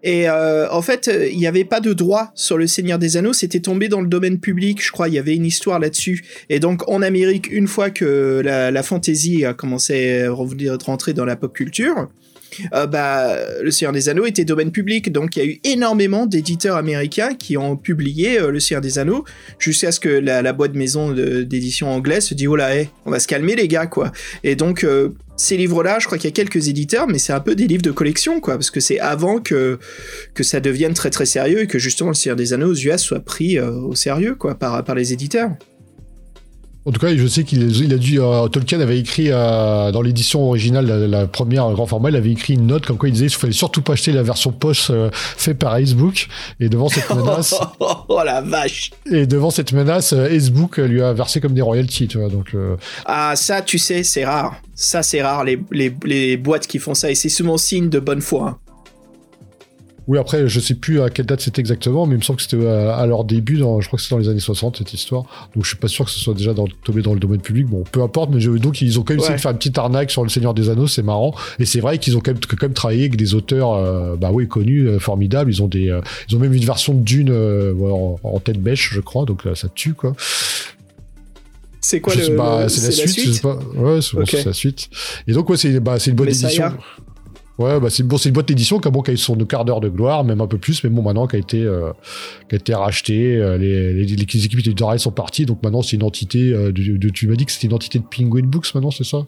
et 0.03 0.29
euh, 0.29 0.71
en 0.71 0.83
fait, 0.83 1.11
il 1.31 1.39
n'y 1.39 1.47
avait 1.47 1.65
pas 1.65 1.81
de 1.81 1.93
droit 1.93 2.31
sur 2.35 2.59
le 2.59 2.67
Seigneur 2.67 2.99
des 2.99 3.17
Anneaux. 3.17 3.33
C'était 3.33 3.61
tombé 3.61 3.89
dans 3.89 4.01
le 4.01 4.09
domaine 4.09 4.39
public, 4.39 4.83
je 4.83 4.93
crois. 4.93 5.09
Il 5.09 5.15
y 5.15 5.19
avait 5.19 5.35
une 5.35 5.47
histoire 5.47 5.79
là-dessus. 5.79 6.25
Et 6.51 6.61
donc, 6.61 6.89
en 6.89 7.03
Amérique, 7.03 7.51
une 7.51 7.67
fois 7.67 7.91
que 7.91 8.43
la, 8.45 8.71
la 8.71 8.83
fantasy 8.83 9.45
a 9.45 9.55
commencé 9.55 10.23
à 10.23 10.31
revenir 10.31 10.77
rentrer 10.85 11.15
dans 11.15 11.25
la 11.25 11.37
pop 11.37 11.53
culture 11.53 12.09
euh, 12.75 12.87
bah, 12.87 13.37
Le 13.63 13.71
Seigneur 13.71 13.93
des 13.93 14.09
Anneaux 14.09 14.27
était 14.27 14.45
domaine 14.45 14.71
public, 14.71 15.13
donc 15.13 15.37
il 15.37 15.39
y 15.39 15.43
a 15.43 15.47
eu 15.47 15.61
énormément 15.65 16.27
d'éditeurs 16.27 16.77
américains 16.77 17.35
qui 17.35 17.57
ont 17.57 17.77
publié 17.77 18.41
euh, 18.41 18.51
Le 18.51 18.61
Seigneur 18.61 18.81
des 18.81 18.99
Anneaux, 18.99 19.25
jusqu'à 19.59 19.93
ce 19.93 20.01
que 20.01 20.09
la, 20.09 20.43
la 20.43 20.53
boîte 20.53 20.75
maison 20.75 21.13
d'édition 21.13 21.91
anglaise 21.91 22.25
se 22.25 22.35
dit 22.35 22.47
oh 22.47 22.57
là, 22.57 22.71
on 23.07 23.11
va 23.11 23.21
se 23.21 23.27
calmer 23.27 23.55
les 23.55 23.69
gars, 23.69 23.87
quoi. 23.87 24.13
Et 24.45 24.57
donc, 24.57 24.85
euh, 24.85 25.11
ces 25.37 25.57
livres-là, 25.57 25.99
je 26.01 26.07
crois 26.07 26.19
qu'il 26.19 26.29
y 26.29 26.33
a 26.33 26.35
quelques 26.35 26.69
éditeurs, 26.69 27.07
mais 27.07 27.19
c'est 27.19 27.33
un 27.33 27.41
peu 27.41 27.55
des 27.55 27.67
livres 27.67 27.83
de 27.83 27.93
collection, 27.93 28.41
quoi, 28.41 28.55
parce 28.55 28.71
que 28.71 28.81
c'est 28.81 28.99
avant 28.99 29.41
que, 29.41 29.79
que 30.35 30.43
ça 30.43 30.61
devienne 30.61 30.95
très 30.95 31.11
très 31.11 31.27
sérieux 31.27 31.61
et 31.61 31.67
que 31.67 31.79
justement 31.79 32.11
Le 32.11 32.17
Seigneur 32.17 32.37
des 32.37 32.53
Anneaux 32.53 32.73
aux 32.73 32.75
US 32.75 32.99
soit 32.99 33.21
pris 33.21 33.61
au 33.61 33.95
sérieux, 33.95 34.35
quoi, 34.35 34.57
par, 34.57 34.83
par 34.85 34.95
les 34.95 35.13
éditeurs. 35.13 35.51
En 36.89 36.91
tout 36.91 37.01
cas, 37.01 37.15
je 37.15 37.27
sais 37.27 37.45
qu'il 37.45 37.71
il 37.85 37.93
a 37.93 37.99
dû. 37.99 38.19
Euh, 38.19 38.49
Tolkien 38.49 38.81
avait 38.81 38.99
écrit 38.99 39.27
euh, 39.31 39.93
dans 39.93 40.01
l'édition 40.01 40.49
originale, 40.49 40.87
la, 40.87 41.07
la, 41.07 41.27
première 41.27 41.71
grand 41.73 41.85
format, 41.85 42.09
il 42.09 42.17
avait 42.17 42.31
écrit 42.31 42.55
une 42.55 42.67
note 42.67 42.87
comme 42.87 42.97
quoi 42.97 43.11
il 43.11 43.13
disait 43.13 43.27
qu'il 43.27 43.37
fallait 43.37 43.53
surtout 43.53 43.83
pas 43.83 43.93
acheter 43.93 44.11
la 44.11 44.23
version 44.23 44.53
poche 44.53 44.89
euh, 44.89 45.11
faite 45.13 45.59
par 45.59 45.75
Acebook. 45.75 46.29
Et 46.61 46.71
devant 46.71 46.89
cette 46.89 47.11
menace. 47.11 47.55
oh 47.81 48.23
la 48.25 48.41
vache 48.41 48.93
Et 49.13 49.27
devant 49.27 49.51
cette 49.51 49.75
menace, 49.75 50.15
Acebook 50.15 50.79
lui 50.79 51.03
a 51.03 51.13
versé 51.13 51.43
comme 51.43 51.53
des 51.53 51.61
royalties, 51.61 52.09
tu 52.09 52.17
vois. 52.17 52.31
Donc. 52.31 52.57
Ah, 53.05 53.37
ça, 53.37 53.61
tu 53.61 53.79
sais, 53.79 54.03
c'est 54.03 54.25
rare. 54.25 54.55
Ça, 54.75 55.03
c'est 55.03 55.21
rare, 55.21 55.45
les, 55.45 55.61
les, 55.71 55.95
les 56.07 56.39
boîtes 56.39 56.67
qui 56.67 56.79
font 56.79 56.95
ça. 56.95 57.11
Et 57.11 57.15
c'est 57.15 57.29
souvent 57.29 57.59
signe 57.59 57.91
de 57.91 57.99
bonne 57.99 58.23
foi. 58.23 58.49
Hein. 58.49 58.68
Oui, 60.09 60.17
après, 60.17 60.49
je 60.49 60.59
sais 60.59 60.75
plus 60.75 61.03
à 61.03 61.11
quelle 61.11 61.27
date 61.27 61.43
c'était 61.43 61.61
exactement, 61.61 62.07
mais 62.07 62.15
il 62.15 62.19
me 62.19 62.23
semble 62.23 62.39
que 62.39 62.43
c'était 62.43 62.67
à, 62.67 62.97
à, 62.97 63.07
leur 63.07 63.25
début, 63.25 63.59
dans, 63.59 63.83
je 63.83 63.89
crois 63.89 63.99
que 63.99 64.03
c'était 64.03 64.15
dans 64.15 64.21
les 64.21 64.31
années 64.31 64.41
60, 64.41 64.79
cette 64.79 64.95
histoire. 64.95 65.25
Donc, 65.55 65.65
je 65.65 65.69
suis 65.69 65.77
pas 65.77 65.87
sûr 65.87 66.07
que 66.07 66.11
ce 66.11 66.19
soit 66.19 66.33
déjà 66.33 66.55
dans, 66.55 66.67
tombé 66.83 67.03
dans 67.03 67.13
le 67.13 67.21
domaine 67.21 67.43
public. 67.43 67.67
Bon, 67.67 67.85
peu 67.85 68.03
importe, 68.03 68.31
mais 68.33 68.41
je, 68.41 68.51
donc, 68.51 68.81
ils 68.81 68.99
ont 68.99 69.03
quand 69.03 69.13
même 69.13 69.21
ouais. 69.21 69.25
essayé 69.27 69.37
de 69.37 69.41
faire 69.43 69.51
une 69.51 69.59
petite 69.59 69.77
arnaque 69.77 70.11
sur 70.11 70.23
le 70.23 70.31
Seigneur 70.31 70.55
des 70.55 70.71
Anneaux, 70.71 70.87
c'est 70.87 71.03
marrant. 71.03 71.35
Et 71.59 71.67
c'est 71.67 71.81
vrai 71.81 71.99
qu'ils 71.99 72.17
ont 72.17 72.21
quand 72.21 72.33
même, 72.33 72.41
quand 72.41 72.63
même 72.63 72.73
travaillé 72.73 73.03
avec 73.03 73.17
des 73.17 73.35
auteurs, 73.35 73.75
euh, 73.75 74.17
bah 74.17 74.31
oui, 74.33 74.49
connus, 74.49 74.89
euh, 74.89 74.99
formidables. 74.99 75.51
Ils 75.51 75.63
ont 75.63 75.69
des, 75.69 75.91
euh, 75.91 76.01
ils 76.31 76.37
ont 76.37 76.39
même 76.39 76.55
une 76.55 76.65
version 76.65 76.95
de 76.95 77.01
Dune, 77.01 77.29
euh, 77.31 77.75
en, 77.79 78.19
en, 78.23 78.41
tête 78.41 78.63
bêche, 78.63 78.91
je 78.95 79.01
crois, 79.01 79.27
donc 79.27 79.43
ça 79.55 79.69
tue, 79.75 79.93
quoi. 79.93 80.15
C'est 81.81 82.01
quoi 82.01 82.15
le, 82.15 82.37
bah, 82.37 82.69
c'est 82.69 82.87
la, 82.87 82.93
suite, 82.93 83.09
suite? 83.09 83.43
pas... 83.43 83.59
Ouais, 83.77 84.01
c'est 84.03 84.17
okay. 84.17 84.45
la 84.45 84.53
suite. 84.53 84.91
Et 85.27 85.33
donc, 85.33 85.49
ouais, 85.49 85.57
c'est 85.57 85.79
bah, 85.81 85.97
une 86.05 86.15
bonne 86.15 86.29
édition. 86.29 86.73
Ouais, 87.59 87.81
bah 87.81 87.91
c'est 87.91 88.05
bon, 88.05 88.17
une 88.19 88.33
boîte 88.33 88.47
d'édition 88.47 88.79
qui 88.79 88.87
a 88.87 88.91
bon 88.93 89.03
qui 89.03 89.11
a 89.11 89.15
eu 89.15 89.17
son 89.17 89.37
quart 89.45 89.65
d'heure 89.65 89.81
de 89.81 89.89
gloire, 89.89 90.23
même 90.23 90.41
un 90.41 90.47
peu 90.47 90.59
plus, 90.59 90.85
mais 90.85 90.91
bon 90.91 91.03
maintenant 91.03 91.27
qui 91.27 91.35
a 91.35 91.39
été 91.41 91.61
euh, 91.65 91.93
qui 92.49 92.55
a 92.55 92.59
été 92.59 92.73
rachetée, 92.73 93.37
euh, 93.37 93.59
les, 93.59 93.93
les, 93.95 94.05
les 94.07 94.45
équipes 94.45 94.61
éditoriales 94.61 95.01
sont 95.01 95.11
parties, 95.11 95.45
donc 95.45 95.61
maintenant 95.65 95.83
c'est 95.83 95.97
une 95.97 96.05
entité 96.05 96.53
euh, 96.53 96.71
de, 96.71 96.97
de, 96.97 97.09
tu 97.09 97.27
m'as 97.27 97.35
dit 97.35 97.47
que 97.47 97.51
c'était 97.53 97.67
une 97.67 97.75
entité 97.75 97.99
de 97.99 98.05
Penguin 98.05 98.47
Books 98.47 98.73
maintenant, 98.75 98.93
c'est 98.93 99.03
ça? 99.05 99.25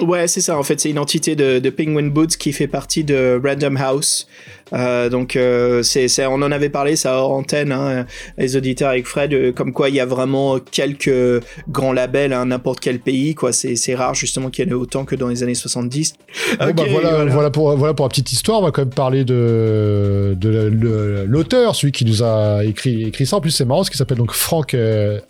Ouais, 0.00 0.26
c'est 0.26 0.40
ça. 0.40 0.58
En 0.58 0.62
fait, 0.62 0.80
c'est 0.80 0.90
une 0.90 0.98
entité 0.98 1.36
de, 1.36 1.60
de, 1.60 1.70
Penguin 1.70 2.08
Books 2.08 2.36
qui 2.36 2.52
fait 2.52 2.66
partie 2.66 3.04
de 3.04 3.40
Random 3.42 3.76
House. 3.76 4.26
Euh, 4.72 5.08
donc 5.08 5.36
euh, 5.36 5.82
c'est, 5.82 6.08
on 6.26 6.34
en 6.34 6.50
avait 6.50 6.70
parlé 6.70 6.96
ça 6.96 7.18
hors 7.18 7.32
antenne, 7.32 7.70
hein, 7.70 8.06
les 8.38 8.56
auditeurs 8.56 8.88
avec 8.88 9.06
Fred, 9.06 9.32
euh, 9.32 9.52
comme 9.52 9.72
quoi 9.72 9.88
il 9.88 9.94
y 9.94 10.00
a 10.00 10.06
vraiment 10.06 10.58
quelques 10.58 11.42
grands 11.68 11.92
labels, 11.92 12.32
hein, 12.32 12.46
n'importe 12.46 12.80
quel 12.80 12.98
pays, 12.98 13.34
quoi. 13.34 13.52
C'est, 13.52 13.76
c'est 13.76 13.94
rare 13.94 14.14
justement 14.14 14.50
qu'il 14.50 14.66
y 14.66 14.68
en 14.68 14.70
ait 14.70 14.80
autant 14.80 15.04
que 15.04 15.14
dans 15.14 15.28
les 15.28 15.42
années 15.42 15.54
70. 15.54 16.14
Bon, 16.58 16.72
bah, 16.72 16.82
voilà, 16.90 17.24
voilà. 17.26 17.50
pour, 17.50 17.76
voilà 17.76 17.94
pour 17.94 18.06
la 18.06 18.10
petite 18.10 18.32
histoire. 18.32 18.60
On 18.60 18.64
va 18.64 18.70
quand 18.70 18.82
même 18.82 18.94
parler 18.94 19.24
de, 19.24 20.34
de 20.36 21.24
l'auteur, 21.26 21.76
celui 21.76 21.92
qui 21.92 22.04
nous 22.04 22.22
a 22.22 22.64
écrit, 22.64 23.04
écrit 23.04 23.26
ça. 23.26 23.36
En 23.36 23.40
plus, 23.40 23.50
c'est 23.50 23.64
marrant, 23.64 23.84
ce 23.84 23.90
qui 23.90 23.96
s'appelle 23.96 24.18
donc 24.18 24.32
Frank 24.32 24.74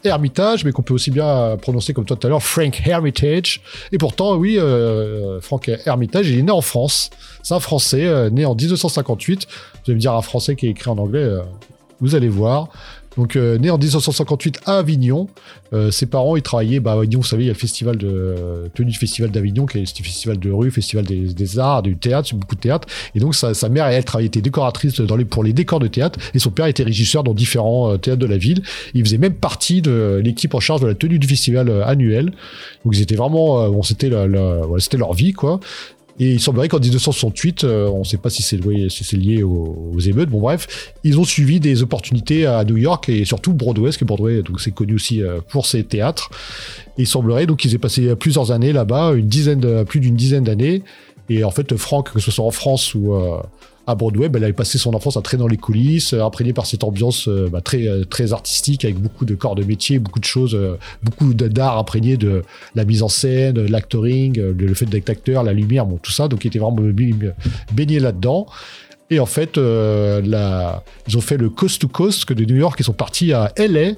Hermitage, 0.05 0.65
mais 0.65 0.73
qu'on 0.73 0.83
peut 0.83 0.95
aussi 0.95 1.11
bien 1.11 1.57
prononcer 1.61 1.93
comme 1.93 2.05
toi 2.05 2.17
tout 2.17 2.27
à 2.27 2.31
l'heure, 2.31 2.43
Frank 2.43 2.81
Hermitage. 2.87 3.61
Et 3.93 3.99
pourtant, 3.99 4.37
oui, 4.37 4.54
euh, 4.59 5.41
Frank 5.41 5.71
Hermitage, 5.87 6.29
il 6.29 6.39
est 6.39 6.43
né 6.43 6.53
en 6.53 6.61
France. 6.61 7.11
C'est 7.43 7.55
un 7.55 7.61
Français, 7.61 8.07
euh, 8.07 8.31
né 8.31 8.45
en 8.45 8.55
1958. 8.55 9.47
Vous 9.47 9.79
allez 9.87 9.95
me 9.95 10.01
dire 10.01 10.15
un 10.15 10.23
Français 10.23 10.57
qui 10.57 10.67
est 10.67 10.71
écrit 10.71 10.91
en 10.91 10.99
anglais, 10.99 11.23
euh, 11.23 11.41
vous 12.01 12.15
allez 12.15 12.29
voir. 12.29 12.69
Donc, 13.17 13.37
euh, 13.37 13.59
né 13.59 13.71
en 13.71 13.79
1958 13.79 14.61
à 14.67 14.79
Avignon. 14.79 15.29
Euh, 15.73 15.91
ses 15.91 16.07
parents, 16.07 16.37
ils 16.37 16.43
travaillaient, 16.43 16.81
bah, 16.81 16.93
Avignon, 16.93 17.21
vous 17.21 17.27
savez, 17.27 17.45
il 17.45 17.47
y 17.47 17.51
a 17.51 17.53
le 17.53 17.59
festival 17.59 17.97
de, 17.97 18.09
euh, 18.09 18.69
tenu 18.75 18.91
du 18.91 18.99
festival 18.99 19.31
d'Avignon, 19.31 19.67
qui 19.67 19.79
est 19.79 19.81
le 19.81 19.87
festival 19.87 20.39
de 20.39 20.51
rue, 20.51 20.71
festival 20.71 21.05
des, 21.05 21.33
des 21.35 21.59
arts, 21.59 21.83
du 21.83 21.97
théâtre, 21.97 22.35
beaucoup 22.35 22.55
de 22.55 22.61
théâtre. 22.61 22.89
Et 23.15 23.21
donc, 23.21 23.35
sa, 23.35 23.55
sa 23.55 23.69
mère, 23.69 23.87
elle, 23.87 24.05
travaillait, 24.05 24.29
était 24.29 24.41
décoratrice 24.41 25.01
dans 25.01 25.17
les, 25.17 25.25
pour 25.25 25.45
les 25.45 25.53
décors 25.53 25.81
de 25.81 25.89
théâtre, 25.89 26.19
et 26.35 26.39
son 26.39 26.51
père 26.51 26.67
était 26.67 26.83
régisseur 26.83 27.25
dans 27.25 27.35
différents 27.35 27.93
euh, 27.93 27.97
théâtres 27.97 28.21
de 28.21 28.27
la 28.27 28.37
ville. 28.37 28.63
Il 28.95 29.05
faisait 29.05 29.19
même 29.19 29.35
partie 29.35 29.83
de 29.83 30.21
l'équipe 30.23 30.55
en 30.55 30.61
charge 30.61 30.81
de 30.81 30.87
la 30.87 30.95
tenue 30.95 31.19
du 31.19 31.27
festival 31.27 31.69
euh, 31.69 31.87
annuel. 31.87 32.33
Donc, 32.85 32.97
ils 32.97 33.03
étaient 33.03 33.17
vraiment, 33.17 33.63
euh, 33.63 33.69
bon, 33.71 33.83
c'était 33.83 34.09
voilà, 34.09 34.65
c'était 34.79 34.97
leur 34.99 35.13
vie, 35.13 35.33
quoi. 35.33 35.61
Et 36.21 36.33
il 36.35 36.41
semblerait 36.41 36.69
qu'en 36.69 36.79
1968, 36.79 37.65
euh, 37.65 37.89
on 37.89 38.01
ne 38.01 38.05
sait 38.05 38.19
pas 38.19 38.31
si 38.31 38.43
c'est 38.43 38.57
lié, 38.57 38.87
si 38.89 39.17
lié 39.17 39.43
aux, 39.43 39.91
aux 39.95 39.99
émeutes, 40.01 40.29
bon 40.29 40.41
bref, 40.41 40.93
ils 41.03 41.19
ont 41.19 41.25
suivi 41.25 41.59
des 41.59 41.83
opportunités 41.83 42.47
à 42.47 42.63
New 42.65 42.77
York 42.77 43.09
et 43.09 43.25
surtout 43.25 43.53
Broadway, 43.53 43.87
parce 43.87 43.97
que 43.97 44.05
Broadway, 44.05 44.43
donc 44.43 44.61
c'est 44.61 44.71
connu 44.71 44.95
aussi 44.95 45.23
euh, 45.23 45.41
pour 45.49 45.67
ses 45.67 45.83
théâtres. 45.83 46.31
Et 46.99 47.03
il 47.03 47.07
semblerait 47.09 47.47
donc 47.47 47.59
qu'ils 47.59 47.75
aient 47.75 47.79
passé 47.79 48.15
plusieurs 48.15 48.53
années 48.53 48.73
là-bas, 48.73 49.15
une 49.15 49.27
dizaine, 49.27 49.59
de- 49.59 49.83
plus 49.83 49.99
d'une 49.99 50.15
dizaine 50.15 50.45
d'années. 50.45 50.83
Et 51.29 51.43
en 51.43 51.51
fait, 51.51 51.75
Franck, 51.77 52.13
que 52.13 52.21
ce 52.21 52.31
soit 52.31 52.45
en 52.45 52.51
France 52.53 52.95
ou 52.95 53.15
euh, 53.15 53.39
à 53.87 53.95
Broadway, 53.95 54.29
ben, 54.29 54.39
il 54.39 54.45
avait 54.45 54.53
passé 54.53 54.79
son 54.79 54.95
enfance 54.95 55.17
à 55.17 55.23
traîner 55.23 55.43
dans 55.43 55.49
les 55.49 55.57
coulisses, 55.57 56.15
euh, 56.15 56.23
imprégné 56.23 56.53
par 56.53 56.67
cette 56.67 56.85
ambiance 56.85 57.29
euh, 57.29 57.49
bah, 57.51 57.61
très 57.61 57.87
euh, 57.87 58.05
très 58.05 58.33
artistique, 58.33 58.85
avec 58.85 58.99
beaucoup 58.99 59.25
de 59.25 59.35
corps 59.35 59.55
de 59.55 59.65
métier, 59.65 59.99
beaucoup 59.99 60.21
de 60.21 60.25
choses, 60.25 60.59
beaucoup 61.03 61.35
d'art 61.35 61.79
imprégné 61.79 62.17
de 62.17 62.43
la 62.75 62.85
mise 62.85 63.03
en 63.03 63.09
scène, 63.09 63.67
l'actoring, 63.67 64.41
le 64.41 64.75
fait 64.75 64.87
d'être 64.87 65.11
acteur, 65.11 65.43
la 65.43 65.53
lumière, 65.53 65.87
bon 65.87 65.99
tout 65.99 66.13
ça. 66.13 66.29
Donc 66.29 66.45
il 66.45 66.49
était 66.49 66.59
vraiment 66.59 66.79
baigné 67.73 68.01
là-dedans. 68.01 68.47
Et 69.11 69.21
en 69.21 69.27
fait, 69.27 69.59
euh, 69.59 70.23
la- 70.25 70.83
ils 71.07 71.17
ont 71.19 71.21
fait 71.21 71.37
le 71.37 71.51
coast 71.51 71.81
to 71.83 71.89
coast, 71.89 72.25
que 72.25 72.33
de 72.33 72.45
New 72.47 72.57
York, 72.57 72.77
ils 72.81 72.85
sont 72.85 72.95
partis 72.95 73.33
à 73.35 73.53
LA. 73.57 73.91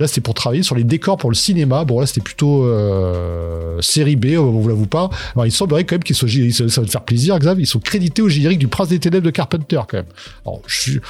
Là, 0.00 0.06
c'était 0.06 0.22
pour 0.22 0.32
travailler 0.32 0.62
sur 0.62 0.74
les 0.74 0.82
décors 0.82 1.18
pour 1.18 1.30
le 1.30 1.36
cinéma. 1.36 1.84
Bon, 1.84 2.00
là, 2.00 2.06
c'était 2.06 2.22
plutôt 2.22 2.64
euh, 2.64 3.80
série 3.82 4.16
B, 4.16 4.36
on 4.38 4.50
vous 4.50 4.68
l'avoue 4.68 4.86
pas. 4.86 5.10
Alors, 5.34 5.46
il 5.46 5.52
semblerait 5.52 5.84
quand 5.84 5.94
même 5.96 6.02
qu'ils 6.02 6.16
sont, 6.16 6.26
ça 6.26 6.80
va 6.80 6.86
te 6.86 6.90
faire 6.90 7.02
plaisir, 7.04 7.38
Xav, 7.38 7.60
ils 7.60 7.66
sont 7.66 7.80
crédités 7.80 8.22
au 8.22 8.28
générique 8.30 8.58
du 8.58 8.68
Prince 8.68 8.88
des 8.88 8.98
Ténèbres 8.98 9.26
de 9.26 9.30
Carpenter, 9.30 9.80
quand 9.88 9.98
même. 9.98 10.06
Alors, 10.46 10.62
je 10.66 10.80
suis, 10.80 11.00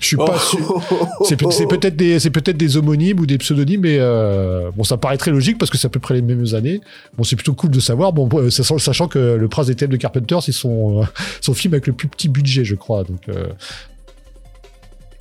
je 0.00 0.06
suis 0.06 0.16
pas 0.16 0.38
sûr. 0.38 0.82
C'est 1.24 1.36
peut- 1.36 1.50
c'est 1.50 1.66
peut-être 1.66 1.96
des, 1.96 2.18
c'est 2.20 2.30
peut-être 2.30 2.56
des 2.58 2.76
homonymes 2.76 3.20
ou 3.20 3.26
des 3.26 3.38
pseudonymes, 3.38 3.80
mais 3.80 3.96
euh, 3.98 4.70
bon, 4.76 4.84
ça 4.84 4.98
paraît 4.98 5.16
très 5.16 5.30
logique 5.30 5.56
parce 5.58 5.70
que 5.70 5.78
c'est 5.78 5.86
à 5.86 5.90
peu 5.90 6.00
près 6.00 6.14
les 6.14 6.22
mêmes 6.22 6.44
années. 6.54 6.80
Bon, 7.16 7.24
c'est 7.24 7.36
plutôt 7.36 7.54
cool 7.54 7.70
de 7.70 7.80
savoir. 7.80 8.12
Bon, 8.12 8.28
euh, 8.34 8.50
sachant, 8.50 8.76
sachant 8.78 9.08
que 9.08 9.18
le 9.18 9.48
Prince 9.48 9.68
des 9.68 9.74
Ténèbres 9.74 9.92
de 9.96 10.02
Carpenter, 10.02 10.36
c'est 10.42 10.52
son, 10.52 11.00
euh, 11.02 11.04
son 11.40 11.54
film 11.54 11.72
avec 11.72 11.86
le 11.86 11.94
plus 11.94 12.06
petit 12.08 12.28
budget, 12.28 12.64
je 12.64 12.74
crois. 12.74 12.89
Donc, 13.04 13.28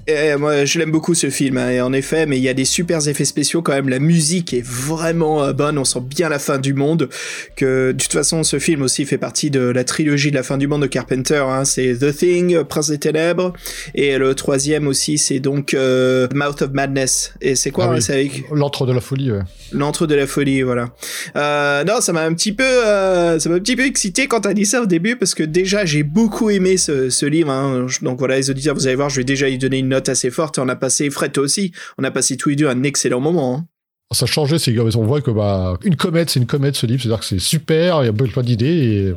euh, 0.10 0.38
moi, 0.38 0.66
je 0.66 0.80
l'aime 0.80 0.92
beaucoup 0.92 1.14
ce 1.16 1.30
film, 1.30 1.58
hein, 1.58 1.70
et 1.70 1.82
en 1.82 1.94
effet, 1.94 2.26
mais 2.26 2.38
il 2.38 2.44
y 2.44 2.50
a 2.50 2.54
des 2.54 2.66
super 2.66 3.08
effets 3.08 3.26
spéciaux 3.26 3.62
quand 3.62 3.74
même. 3.74 3.90
La 3.90 4.00
musique 4.00 4.54
est 4.54 4.64
vraiment 4.66 5.44
euh, 5.44 5.54
bonne, 5.54 5.78
on 5.78 5.84
sent 5.86 6.02
bien 6.02 6.30
la 6.30 6.40
fin 6.40 6.58
du 6.58 6.74
monde. 6.74 7.10
Que 7.56 7.92
de 7.92 7.98
toute 8.02 8.14
façon, 8.14 8.44
ce 8.44 8.60
film 8.60 8.82
aussi 8.82 9.06
fait 9.06 9.18
partie 9.18 9.50
de 9.50 9.60
la 9.60 9.84
trilogie 9.84 10.32
de 10.32 10.36
la 10.36 10.44
fin 10.44 10.58
du 10.58 10.68
monde 10.68 10.82
de 10.84 10.88
Carpenter. 10.88 11.44
Hein. 11.48 11.66
C'est 11.66 11.96
The 12.00 12.16
Thing, 12.16 12.64
Prince 12.64 12.90
des 12.90 12.98
Ténèbres, 13.00 13.54
et 13.96 14.18
le 14.18 14.36
troisième 14.36 14.88
aussi, 14.88 15.18
c'est 15.18 15.40
donc 15.40 15.74
euh, 15.74 16.28
Mouth 16.34 16.62
of 16.62 16.72
Madness. 16.72 17.34
Et 17.42 17.56
c'est 17.56 17.72
quoi 17.72 17.86
Ah 17.86 17.90
hein, 17.90 17.96
oui. 17.96 18.02
C'est 18.02 18.14
avec 18.14 18.44
l'antre 18.54 18.86
de 18.86 18.94
la 18.94 19.02
folie. 19.02 19.32
ouais. 19.32 19.40
L'entre 19.72 20.08
de 20.08 20.16
la 20.16 20.26
folie, 20.28 20.62
voilà. 20.64 20.90
Euh, 21.36 21.84
non, 21.84 22.02
ça 22.02 22.14
m'a 22.14 22.24
un 22.24 22.34
petit 22.34 22.54
peu, 22.54 22.64
euh, 22.64 23.38
ça 23.40 23.50
m'a 23.50 23.56
un 23.56 23.60
petit 23.60 23.76
peu 23.76 23.86
excité 23.86 24.28
quand 24.28 24.42
t'as 24.42 24.54
dit 24.54 24.66
ça 24.66 24.82
au 24.82 24.86
début 24.86 25.16
parce 25.16 25.36
que 25.36 25.44
déjà 25.44 25.86
j'ai 25.86 26.04
beaucoup 26.04 26.50
aimé 26.50 26.78
ce, 26.78 27.10
ce 27.10 27.26
livre. 27.26 27.52
hein. 27.52 27.86
Donc 28.02 28.18
voilà, 28.18 28.38
les 28.38 28.50
auditeurs, 28.50 28.74
vous 28.76 28.88
allez 28.88 28.96
voir, 28.96 29.10
je 29.10 29.18
vais 29.18 29.24
déjà 29.24 29.48
y 29.50 29.58
donner 29.58 29.78
une 29.80 29.90
note 29.90 29.99
assez 30.08 30.32
forte. 30.32 30.60
On 30.60 30.70
a 30.70 30.76
passé, 30.76 31.10
Fred 31.10 31.32
toi 31.32 31.44
aussi, 31.44 31.74
on 31.98 32.04
a 32.04 32.12
passé 32.12 32.38
tous 32.38 32.50
les 32.50 32.56
deux 32.56 32.68
un 32.68 32.84
excellent 32.84 33.20
moment. 33.20 33.56
hein. 33.56 33.66
Ça 34.12 34.26
changeait, 34.26 34.58
c'est 34.58 34.78
on 34.80 35.06
voit 35.06 35.22
que 35.22 35.30
bah 35.30 35.78
une 35.84 35.96
comète, 35.96 36.32
c'est 36.32 36.40
une 36.40 36.48
comète 36.48 36.76
ce 36.76 36.88
livre, 36.88 37.02
c'est-à-dire 37.02 37.20
que 37.20 37.26
c'est 37.26 37.40
super, 37.40 38.02
il 38.02 38.08
y 38.08 38.10
a 38.10 38.14
plein 38.14 38.42
d'idées 38.42 38.66
et 38.66 39.14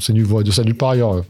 c'est 0.00 0.14
de 0.42 0.50
ça 0.50 0.62
nulle 0.64 0.76
part 0.76 0.90
ailleurs. 0.90 1.22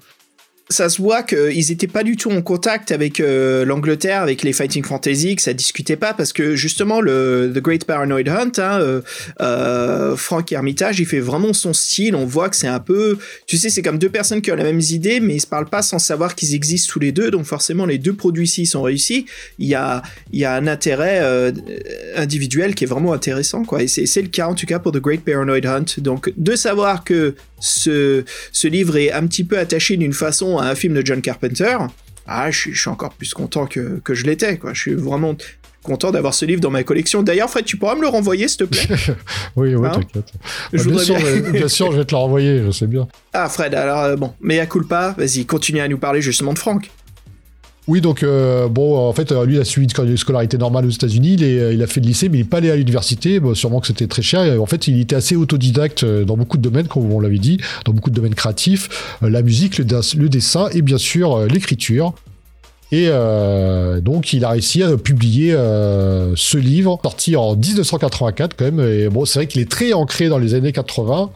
Ça 0.68 0.88
se 0.88 1.00
voit 1.00 1.22
qu'ils 1.22 1.70
étaient 1.70 1.86
pas 1.86 2.02
du 2.02 2.16
tout 2.16 2.32
en 2.32 2.42
contact 2.42 2.90
avec 2.90 3.20
euh, 3.20 3.64
l'Angleterre, 3.64 4.22
avec 4.22 4.42
les 4.42 4.52
Fighting 4.52 4.82
Fantasy, 4.82 5.36
que 5.36 5.42
ça 5.42 5.52
discutait 5.52 5.94
pas 5.94 6.12
parce 6.12 6.32
que 6.32 6.56
justement 6.56 7.00
le 7.00 7.52
The 7.54 7.60
Great 7.60 7.84
Paranoid 7.84 8.28
Hunt, 8.28 8.50
hein, 8.58 8.80
euh, 8.80 9.00
euh, 9.40 10.16
Frank 10.16 10.50
Hermitage, 10.50 10.98
il 10.98 11.06
fait 11.06 11.20
vraiment 11.20 11.52
son 11.52 11.72
style. 11.72 12.16
On 12.16 12.26
voit 12.26 12.48
que 12.48 12.56
c'est 12.56 12.66
un 12.66 12.80
peu, 12.80 13.16
tu 13.46 13.58
sais, 13.58 13.68
c'est 13.68 13.80
comme 13.80 13.98
deux 13.98 14.08
personnes 14.08 14.42
qui 14.42 14.50
ont 14.50 14.56
la 14.56 14.64
même 14.64 14.80
idée, 14.80 15.20
mais 15.20 15.36
ils 15.36 15.40
se 15.40 15.46
parlent 15.46 15.70
pas 15.70 15.82
sans 15.82 16.00
savoir 16.00 16.34
qu'ils 16.34 16.56
existent 16.56 16.92
tous 16.92 16.98
les 16.98 17.12
deux. 17.12 17.30
Donc 17.30 17.44
forcément, 17.44 17.86
les 17.86 17.98
deux 17.98 18.14
produits 18.14 18.46
ici 18.46 18.66
sont 18.66 18.82
réussis. 18.82 19.26
Il 19.60 19.68
y 19.68 19.76
a, 19.76 20.02
y 20.32 20.44
a 20.44 20.52
un 20.52 20.66
intérêt 20.66 21.52
individuel 22.16 22.74
qui 22.74 22.82
est 22.82 22.88
vraiment 22.88 23.12
intéressant, 23.12 23.62
quoi. 23.64 23.84
Et 23.84 23.86
c'est 23.86 24.22
le 24.22 24.28
cas 24.28 24.48
en 24.48 24.54
tout 24.54 24.66
cas 24.66 24.80
pour 24.80 24.90
The 24.90 24.98
Great 24.98 25.20
Paranoid 25.24 25.64
Hunt. 25.64 25.84
Donc 25.98 26.32
de 26.36 26.56
savoir 26.56 27.04
que 27.04 27.36
ce, 27.60 28.24
ce 28.52 28.68
livre 28.68 28.96
est 28.96 29.12
un 29.12 29.26
petit 29.26 29.44
peu 29.44 29.58
attaché 29.58 29.96
d'une 29.96 30.12
façon 30.12 30.55
à 30.58 30.66
un 30.66 30.74
film 30.74 30.94
de 30.94 31.04
John 31.04 31.20
Carpenter, 31.22 31.76
ah, 32.26 32.50
je, 32.50 32.58
suis- 32.58 32.74
je 32.74 32.80
suis 32.80 32.90
encore 32.90 33.12
plus 33.12 33.32
content 33.34 33.66
que, 33.66 34.00
que 34.02 34.14
je 34.14 34.24
l'étais, 34.24 34.58
quoi. 34.58 34.72
Je 34.74 34.80
suis 34.80 34.94
vraiment 34.94 35.36
content 35.82 36.10
d'avoir 36.10 36.34
ce 36.34 36.44
livre 36.44 36.60
dans 36.60 36.70
ma 36.70 36.82
collection. 36.82 37.22
D'ailleurs, 37.22 37.48
Fred, 37.48 37.64
tu 37.64 37.76
pourras 37.76 37.94
me 37.94 38.00
le 38.00 38.08
renvoyer, 38.08 38.48
s'il 38.48 38.58
te 38.58 38.64
plaît? 38.64 38.88
Oui, 39.56 39.74
oui, 39.76 39.86
Hein? 39.86 39.92
t'inquiète. 39.94 40.32
Je 40.72 40.82
Bah, 40.82 40.90
bien, 40.90 40.98
sûr, 40.98 41.16
bien. 41.16 41.26
je- 41.26 41.50
bien 41.52 41.68
sûr, 41.68 41.92
je 41.92 41.98
vais 41.98 42.04
te 42.04 42.10
le 42.12 42.18
renvoyer, 42.18 42.62
je 42.64 42.70
sais 42.72 42.86
bien. 42.88 43.06
Ah, 43.32 43.48
Fred, 43.48 43.72
alors, 43.74 44.00
euh, 44.02 44.16
bon, 44.16 44.34
mais 44.40 44.58
à 44.58 44.66
culpa, 44.66 45.14
vas-y, 45.16 45.46
continue 45.46 45.80
à 45.80 45.86
nous 45.88 45.98
parler 45.98 46.20
justement 46.20 46.52
de 46.52 46.58
Frank. 46.58 46.90
Oui, 47.88 48.00
donc 48.00 48.24
euh, 48.24 48.68
bon, 48.68 48.96
en 48.96 49.12
fait, 49.12 49.30
euh, 49.30 49.46
lui, 49.46 49.54
il 49.56 49.60
a 49.60 49.64
suivi 49.64 49.86
une 49.86 50.16
scolarité 50.16 50.58
normale 50.58 50.86
aux 50.86 50.90
États-Unis. 50.90 51.34
Il, 51.34 51.82
a 51.82 51.86
fait 51.86 52.00
le 52.00 52.06
lycée, 52.06 52.28
mais 52.28 52.38
il 52.38 52.40
n'est 52.42 52.48
pas 52.48 52.56
allé 52.56 52.70
à 52.70 52.76
l'université. 52.76 53.40
Sûrement 53.54 53.80
que 53.80 53.86
c'était 53.86 54.08
très 54.08 54.22
cher. 54.22 54.42
Et, 54.42 54.58
en 54.58 54.66
fait, 54.66 54.88
il 54.88 55.00
était 55.00 55.14
assez 55.14 55.36
autodidacte 55.36 56.02
euh, 56.02 56.24
dans 56.24 56.36
beaucoup 56.36 56.56
de 56.56 56.62
domaines, 56.62 56.88
comme 56.88 57.12
on 57.12 57.20
l'avait 57.20 57.38
dit, 57.38 57.58
dans 57.84 57.92
beaucoup 57.92 58.10
de 58.10 58.16
domaines 58.16 58.34
créatifs, 58.34 58.88
Euh, 59.22 59.30
la 59.30 59.42
musique, 59.42 59.78
le, 59.78 59.84
le 59.84 60.28
dessin 60.28 60.68
et 60.72 60.82
bien 60.82 60.98
sûr 60.98 61.46
l'écriture. 61.46 62.14
Et 62.92 63.08
donc, 64.00 64.32
il 64.32 64.44
a 64.44 64.50
réussi 64.50 64.84
à 64.84 64.96
publier 64.96 65.50
ce 65.52 66.56
livre, 66.56 67.00
sorti 67.02 67.34
en 67.34 67.56
1984 67.56 68.54
quand 68.56 68.64
même. 68.64 68.80
Et 68.80 69.08
bon, 69.08 69.24
c'est 69.24 69.40
vrai 69.40 69.46
qu'il 69.48 69.60
est 69.60 69.70
très 69.70 69.92
ancré 69.92 70.28
dans 70.28 70.38
les 70.38 70.54
années 70.54 70.70
80. 70.70 71.30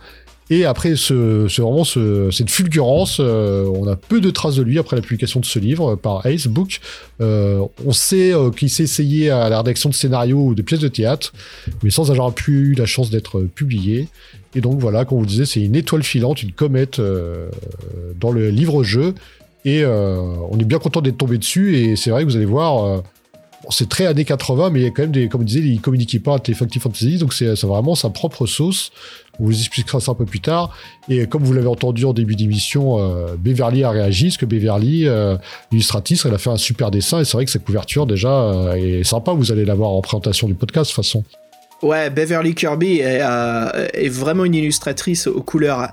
Et 0.52 0.64
après 0.64 0.96
ce, 0.96 1.46
vraiment 1.60 1.84
ce- 1.84 2.30
cette 2.32 2.50
fulgurance, 2.50 3.18
euh, 3.20 3.64
on 3.72 3.86
a 3.86 3.94
peu 3.94 4.20
de 4.20 4.30
traces 4.30 4.56
de 4.56 4.62
lui 4.62 4.80
après 4.80 4.96
la 4.96 5.02
publication 5.02 5.38
de 5.38 5.44
ce 5.46 5.60
livre 5.60 5.92
euh, 5.92 5.96
par 5.96 6.26
Ace 6.26 6.48
Book. 6.48 6.80
Euh, 7.20 7.62
on 7.86 7.92
sait 7.92 8.32
euh, 8.34 8.50
qu'il 8.50 8.68
s'est 8.68 8.82
essayé 8.82 9.30
à 9.30 9.48
la 9.48 9.58
rédaction 9.58 9.88
de 9.88 9.94
scénarios 9.94 10.40
ou 10.46 10.54
de 10.56 10.62
pièces 10.62 10.80
de 10.80 10.88
théâtre, 10.88 11.32
mais 11.84 11.90
sans 11.90 12.10
avoir 12.10 12.32
pu 12.34 12.52
eu 12.70 12.74
la 12.74 12.86
chance 12.86 13.10
d'être 13.10 13.38
euh, 13.38 13.48
publié. 13.54 14.08
Et 14.56 14.60
donc 14.60 14.80
voilà, 14.80 15.04
comme 15.04 15.18
vous 15.20 15.26
disiez, 15.26 15.46
c'est 15.46 15.60
une 15.62 15.76
étoile 15.76 16.02
filante, 16.02 16.42
une 16.42 16.52
comète 16.52 16.98
euh, 16.98 17.48
dans 18.20 18.32
le 18.32 18.50
livre-jeu. 18.50 19.14
Et 19.64 19.84
euh, 19.84 20.16
on 20.50 20.58
est 20.58 20.64
bien 20.64 20.78
content 20.78 21.00
d'être 21.00 21.18
tombé 21.18 21.38
dessus. 21.38 21.76
Et 21.76 21.94
c'est 21.94 22.10
vrai 22.10 22.24
que 22.24 22.28
vous 22.28 22.36
allez 22.36 22.44
voir, 22.44 22.84
euh, 22.84 23.00
c'est 23.68 23.88
très 23.88 24.06
années 24.06 24.24
80, 24.24 24.70
mais 24.70 24.80
il 24.80 24.82
y 24.84 24.86
a 24.86 24.90
quand 24.90 25.02
même 25.02 25.10
des, 25.10 25.28
comme 25.28 25.42
on 25.42 25.44
disait, 25.44 25.60
il 25.60 25.80
communiquait 25.80 26.18
pas 26.18 26.36
à 26.36 26.38
Fighting 26.38 26.80
Fantasy, 26.80 27.18
donc 27.18 27.34
c'est 27.34 27.54
vraiment 27.62 27.94
sa 27.94 28.08
propre 28.08 28.46
sauce. 28.46 28.90
On 29.38 29.44
vous 29.44 29.58
expliquera 29.58 30.00
ça 30.00 30.12
un 30.12 30.14
peu 30.14 30.24
plus 30.24 30.40
tard. 30.40 30.74
Et 31.08 31.26
comme 31.26 31.42
vous 31.42 31.52
l'avez 31.52 31.66
entendu 31.66 32.04
en 32.04 32.12
début 32.12 32.36
d'émission, 32.36 32.98
euh, 32.98 33.36
Beverly 33.38 33.84
a 33.84 33.90
réagi, 33.90 34.26
parce 34.26 34.36
que 34.38 34.46
Beverly, 34.46 35.06
euh, 35.06 35.36
illustratrice, 35.72 36.24
elle 36.24 36.34
a 36.34 36.38
fait 36.38 36.50
un 36.50 36.56
super 36.56 36.90
dessin, 36.90 37.20
et 37.20 37.24
c'est 37.24 37.36
vrai 37.36 37.44
que 37.44 37.50
sa 37.50 37.58
couverture, 37.58 38.06
déjà, 38.06 38.30
euh, 38.30 38.74
est 38.74 39.04
sympa. 39.04 39.32
Vous 39.32 39.52
allez 39.52 39.64
la 39.64 39.74
voir 39.74 39.90
en 39.90 40.00
présentation 40.00 40.46
du 40.46 40.54
podcast, 40.54 40.90
de 40.90 40.94
toute 40.94 41.04
façon. 41.04 41.24
Ouais, 41.82 42.10
Beverly 42.10 42.54
Kirby 42.54 42.98
est, 42.98 43.20
euh, 43.22 43.88
vraiment 44.10 44.44
une 44.44 44.54
illustratrice 44.54 45.26
aux 45.26 45.42
couleurs 45.42 45.88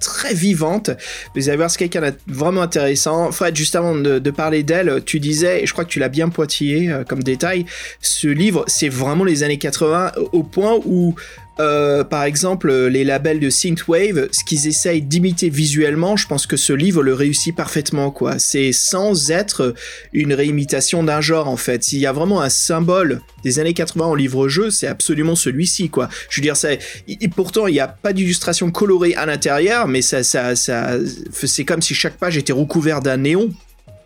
très 0.00 0.34
vivantes. 0.34 0.90
Vous 1.34 1.48
allez 1.48 1.56
voir, 1.56 1.70
c'est 1.70 1.78
quelqu'un 1.78 2.00
de 2.00 2.14
vraiment 2.26 2.62
intéressant. 2.62 3.30
Fred, 3.32 3.56
juste 3.56 3.76
avant 3.76 3.94
de, 3.94 4.18
de 4.18 4.30
parler 4.30 4.62
d'elle, 4.62 5.02
tu 5.04 5.20
disais, 5.20 5.62
et 5.62 5.66
je 5.66 5.72
crois 5.72 5.84
que 5.84 5.90
tu 5.90 5.98
l'as 5.98 6.08
bien 6.08 6.28
pointillé 6.28 6.90
euh, 6.90 7.04
comme 7.04 7.22
détail, 7.22 7.66
ce 8.00 8.28
livre, 8.28 8.64
c'est 8.66 8.88
vraiment 8.88 9.24
les 9.24 9.42
années 9.42 9.58
80 9.58 10.12
au 10.32 10.42
point 10.42 10.78
où 10.84 11.14
euh, 11.60 12.02
par 12.02 12.24
exemple, 12.24 12.72
les 12.72 13.04
labels 13.04 13.38
de 13.38 13.50
synthwave, 13.50 14.28
ce 14.32 14.42
qu'ils 14.44 14.66
essayent 14.66 15.02
d'imiter 15.02 15.50
visuellement, 15.50 16.16
je 16.16 16.26
pense 16.26 16.46
que 16.46 16.56
ce 16.56 16.72
livre 16.72 17.02
le 17.02 17.14
réussit 17.14 17.54
parfaitement, 17.54 18.10
quoi. 18.10 18.38
C'est 18.38 18.72
sans 18.72 19.30
être 19.30 19.74
une 20.12 20.32
réimitation 20.34 21.04
d'un 21.04 21.20
genre, 21.20 21.48
en 21.48 21.56
fait. 21.56 21.84
S'il 21.84 22.00
y 22.00 22.06
a 22.06 22.12
vraiment 22.12 22.40
un 22.40 22.48
symbole 22.48 23.20
des 23.44 23.58
années 23.58 23.74
80 23.74 24.04
en 24.04 24.14
livre-jeu, 24.14 24.70
c'est 24.70 24.88
absolument 24.88 25.36
celui-ci, 25.36 25.90
quoi. 25.90 26.08
Je 26.28 26.40
veux 26.40 26.42
dire, 26.42 26.56
ça, 26.56 26.70
et 26.72 27.28
pourtant, 27.28 27.68
il 27.68 27.74
n'y 27.74 27.80
a 27.80 27.88
pas 27.88 28.12
d'illustration 28.12 28.70
colorée 28.70 29.14
à 29.14 29.26
l'intérieur, 29.26 29.86
mais 29.86 30.02
ça, 30.02 30.24
ça, 30.24 30.56
ça, 30.56 30.96
c'est 31.32 31.64
comme 31.64 31.82
si 31.82 31.94
chaque 31.94 32.16
page 32.16 32.36
était 32.36 32.52
recouverte 32.52 33.04
d'un 33.04 33.18
néon. 33.18 33.50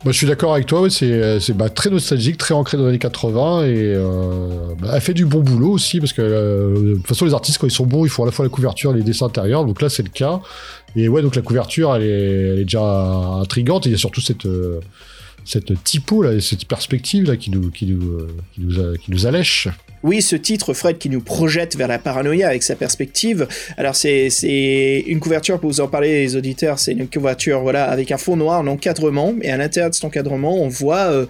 Moi, 0.04 0.12
je 0.12 0.18
suis 0.18 0.28
d'accord 0.28 0.54
avec 0.54 0.66
toi, 0.66 0.88
c'est 0.90 1.52
bah, 1.54 1.68
très 1.70 1.90
nostalgique, 1.90 2.36
très 2.38 2.54
ancré 2.54 2.76
dans 2.76 2.84
les 2.84 2.90
années 2.90 2.98
80 3.00 3.64
et 3.64 3.94
euh, 3.96 4.74
bah, 4.80 4.90
elle 4.94 5.00
fait 5.00 5.12
du 5.12 5.26
bon 5.26 5.40
boulot 5.40 5.72
aussi 5.72 5.98
parce 5.98 6.12
que 6.12 6.22
euh, 6.22 6.90
de 6.90 6.94
toute 6.94 7.06
façon, 7.08 7.24
les 7.24 7.34
artistes, 7.34 7.58
quand 7.58 7.66
ils 7.66 7.72
sont 7.72 7.84
bons, 7.84 8.04
ils 8.04 8.08
font 8.08 8.22
à 8.22 8.26
la 8.26 8.30
fois 8.30 8.44
la 8.44 8.48
couverture 8.48 8.92
et 8.92 8.98
les 8.98 9.02
dessins 9.02 9.26
intérieurs. 9.26 9.64
Donc 9.64 9.82
là, 9.82 9.88
c'est 9.88 10.04
le 10.04 10.10
cas. 10.10 10.40
Et 10.94 11.08
ouais, 11.08 11.20
donc 11.20 11.34
la 11.34 11.42
couverture, 11.42 11.96
elle 11.96 12.02
est, 12.04 12.62
déjà 12.62 12.80
intrigante 12.80 13.86
et 13.86 13.88
il 13.88 13.92
y 13.92 13.94
a 13.96 13.98
surtout 13.98 14.20
cette. 14.20 14.46
Euh, 14.46 14.80
cette 15.44 15.82
typo 15.82 16.20
là, 16.20 16.38
cette 16.40 16.66
perspective 16.66 17.24
là 17.24 17.38
qui 17.38 17.50
nous 17.50 17.70
qui 17.70 17.86
nous 17.86 18.26
qui 18.52 18.60
nous, 18.60 18.96
qui 18.98 19.10
nous 19.10 19.24
allèche. 19.24 19.68
Oui, 20.02 20.22
ce 20.22 20.36
titre, 20.36 20.74
Fred, 20.74 20.98
qui 20.98 21.10
nous 21.10 21.20
projette 21.20 21.76
vers 21.76 21.88
la 21.88 21.98
paranoïa 21.98 22.48
avec 22.48 22.62
sa 22.62 22.76
perspective. 22.76 23.48
Alors, 23.76 23.96
c'est, 23.96 24.28
une 25.06 25.20
couverture, 25.20 25.58
pour 25.58 25.70
vous 25.70 25.80
en 25.80 25.88
parler, 25.88 26.20
les 26.20 26.36
auditeurs, 26.36 26.78
c'est 26.78 26.92
une 26.92 27.08
couverture, 27.08 27.60
voilà, 27.60 27.84
avec 27.84 28.12
un 28.12 28.16
fond 28.16 28.36
noir, 28.36 28.60
un 28.60 28.66
encadrement, 28.68 29.34
et 29.42 29.50
à 29.50 29.56
l'intérieur 29.56 29.90
de 29.90 29.94
cet 29.94 30.04
encadrement, 30.04 30.62
on 30.62 30.68
voit 30.68 31.10
euh, 31.10 31.26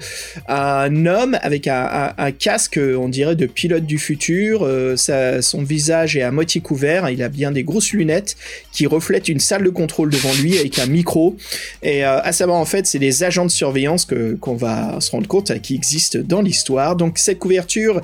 un 0.48 1.07
homme 1.07 1.38
avec 1.42 1.66
un, 1.66 2.12
casque, 2.38 2.78
on 2.78 3.09
dirait, 3.09 3.37
de 3.37 3.46
pilote 3.46 3.85
du 3.85 3.98
futur. 3.98 4.61
Euh, 4.62 4.96
son 4.96 5.62
visage 5.62 6.16
est 6.16 6.22
à 6.22 6.31
moitié 6.31 6.61
couvert, 6.61 7.09
il 7.09 7.22
a 7.22 7.28
bien 7.28 7.52
des 7.52 7.62
grosses 7.62 7.92
lunettes 7.92 8.37
qui 8.72 8.87
reflètent 8.87 9.28
une 9.28 9.40
salle 9.40 9.64
de 9.64 9.70
contrôle 9.70 10.11
devant 10.11 10.33
lui 10.35 10.59
avec 10.59 10.78
un 10.78 10.87
micro. 10.87 11.37
Et 11.83 12.04
euh, 12.04 12.20
à 12.20 12.33
savoir, 12.33 12.59
en 12.59 12.64
fait, 12.64 12.87
c'est 12.87 12.98
des 12.98 13.24
agents 13.24 13.46
de 13.46 13.50
surveillance 13.50 14.07
qu'on 14.40 14.54
va 14.54 15.00
se 15.00 15.11
rendre 15.11 15.26
compte 15.26 15.59
qui 15.61 15.74
existent 15.74 16.18
dans 16.22 16.42
l'histoire. 16.42 16.96
Donc, 16.96 17.18
cette 17.18 17.38
couverture 17.38 18.02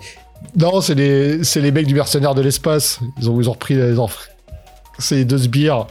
non, 0.57 0.81
c'est 0.81 0.95
les, 0.95 1.39
les 1.39 1.73
mecs 1.73 1.87
du 1.87 1.95
mercenaire 1.95 2.35
de 2.35 2.43
l'espace. 2.43 3.01
Ils 3.21 3.31
ont, 3.31 3.41
ils 3.41 3.49
ont 3.49 3.53
repris 3.53 3.75
les 3.75 3.95
C'est 4.99 5.25
deux 5.25 5.39
sbires. 5.39 5.87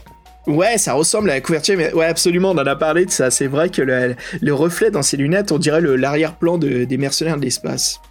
Ouais, 0.45 0.77
ça 0.77 0.93
ressemble 0.93 1.29
à 1.29 1.35
la 1.35 1.41
couverture, 1.41 1.75
mais 1.77 1.93
ouais, 1.93 2.05
absolument, 2.05 2.51
on 2.51 2.57
en 2.57 2.65
a 2.65 2.75
parlé 2.75 3.05
de 3.05 3.11
ça. 3.11 3.31
C'est 3.31 3.47
vrai 3.47 3.69
que 3.69 3.81
le, 3.81 4.15
le 4.41 4.53
reflet 4.53 4.91
dans 4.91 5.01
ces 5.01 5.15
lunettes, 5.15 5.51
on 5.51 5.57
dirait 5.57 5.79
l'arrière-plan 5.81 6.57
de, 6.57 6.83
des 6.83 6.97
mercenaires 6.97 7.37
de 7.37 7.43
l'espace. 7.43 8.01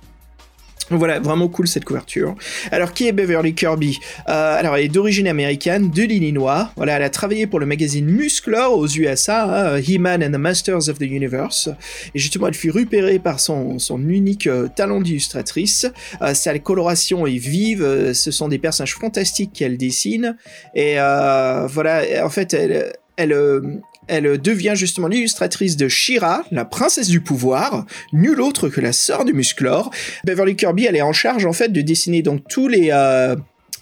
Voilà, 0.96 1.20
vraiment 1.20 1.48
cool 1.48 1.66
cette 1.66 1.84
couverture. 1.84 2.34
Alors, 2.70 2.92
qui 2.92 3.08
est 3.08 3.12
Beverly 3.12 3.54
Kirby? 3.54 3.98
Euh, 4.28 4.58
Alors, 4.58 4.76
elle 4.76 4.84
est 4.84 4.88
d'origine 4.88 5.26
américaine, 5.26 5.90
de 5.90 6.02
l'Illinois. 6.02 6.70
Voilà, 6.76 6.96
elle 6.96 7.02
a 7.02 7.10
travaillé 7.10 7.46
pour 7.46 7.60
le 7.60 7.66
magazine 7.66 8.06
Musclor 8.06 8.76
aux 8.76 8.86
USA, 8.86 9.74
hein, 9.74 9.80
He-Man 9.80 10.22
and 10.22 10.32
the 10.32 10.40
Masters 10.40 10.88
of 10.88 10.98
the 10.98 11.02
Universe. 11.02 11.70
Et 12.14 12.18
justement, 12.18 12.48
elle 12.48 12.54
fut 12.54 12.70
repérée 12.70 13.18
par 13.18 13.40
son, 13.40 13.78
son 13.78 14.08
unique 14.08 14.46
euh, 14.46 14.68
talent 14.68 15.00
d'illustratrice. 15.00 15.86
Euh, 16.20 16.34
sa 16.34 16.58
coloration 16.58 17.26
est 17.26 17.38
vive, 17.38 18.12
ce 18.12 18.30
sont 18.30 18.48
des 18.48 18.58
personnages 18.58 18.94
fantastiques 18.94 19.52
qu'elle 19.54 19.78
dessine. 19.78 20.36
Et 20.74 20.96
voilà, 20.96 22.02
en 22.22 22.28
fait, 22.28 22.54
elle, 22.54 22.92
elle, 23.16 23.80
elle 24.08 24.40
devient 24.40 24.74
justement 24.74 25.08
l'illustratrice 25.08 25.76
de 25.76 25.88
Shira, 25.88 26.44
la 26.50 26.64
princesse 26.64 27.08
du 27.08 27.20
pouvoir, 27.20 27.86
nulle 28.12 28.40
autre 28.40 28.68
que 28.68 28.80
la 28.80 28.92
sœur 28.92 29.24
du 29.24 29.32
Musclor. 29.32 29.90
Beverly 30.24 30.56
Kirby, 30.56 30.86
elle 30.86 30.96
est 30.96 31.02
en 31.02 31.12
charge 31.12 31.46
en 31.46 31.52
fait 31.52 31.72
de 31.72 31.80
dessiner 31.80 32.22
donc 32.22 32.42
tous 32.48 32.68
les 32.68 32.90
euh, 32.92 33.36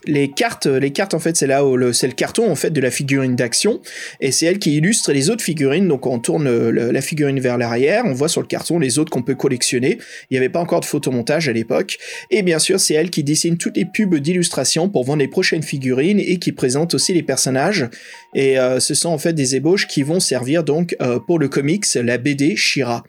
les 0.06 0.30
cartes, 0.30 0.66
les 0.66 0.90
cartes 0.90 1.14
en 1.14 1.18
fait 1.18 1.36
c'est 1.36 1.46
là 1.46 1.64
où 1.64 1.76
le, 1.76 1.92
c'est 1.92 2.06
le 2.06 2.12
carton 2.12 2.50
en 2.50 2.54
fait 2.54 2.70
de 2.70 2.80
la 2.80 2.90
figurine 2.90 3.36
d'action 3.36 3.80
et 4.20 4.32
c'est 4.32 4.46
elle 4.46 4.58
qui 4.58 4.76
illustre 4.76 5.12
les 5.12 5.30
autres 5.30 5.44
figurines. 5.44 5.88
Donc 5.88 6.06
on 6.06 6.18
tourne 6.18 6.48
la 6.70 7.00
figurine 7.00 7.40
vers 7.40 7.58
l'arrière, 7.58 8.04
on 8.06 8.12
voit 8.12 8.28
sur 8.28 8.40
le 8.40 8.46
carton 8.46 8.78
les 8.78 8.98
autres 8.98 9.10
qu'on 9.10 9.22
peut 9.22 9.34
collectionner. 9.34 9.98
Il 10.30 10.34
n'y 10.34 10.38
avait 10.38 10.48
pas 10.48 10.60
encore 10.60 10.80
de 10.80 10.86
photomontage 10.86 11.48
à 11.48 11.52
l'époque 11.52 11.98
et 12.30 12.42
bien 12.42 12.58
sûr 12.58 12.80
c'est 12.80 12.94
elle 12.94 13.10
qui 13.10 13.24
dessine 13.24 13.56
toutes 13.56 13.76
les 13.76 13.84
pubs 13.84 14.16
d'illustration 14.16 14.88
pour 14.88 15.04
vendre 15.04 15.20
les 15.20 15.28
prochaines 15.28 15.62
figurines 15.62 16.20
et 16.20 16.38
qui 16.38 16.52
présente 16.52 16.94
aussi 16.94 17.12
les 17.12 17.22
personnages. 17.22 17.88
Et 18.34 18.58
euh, 18.58 18.80
ce 18.80 18.94
sont 18.94 19.10
en 19.10 19.18
fait 19.18 19.32
des 19.32 19.56
ébauches 19.56 19.86
qui 19.86 20.02
vont 20.02 20.20
servir 20.20 20.64
donc 20.64 20.96
euh, 21.00 21.18
pour 21.18 21.38
le 21.38 21.48
comics, 21.48 21.86
la 21.94 22.18
BD 22.18 22.56
Shira. 22.56 23.04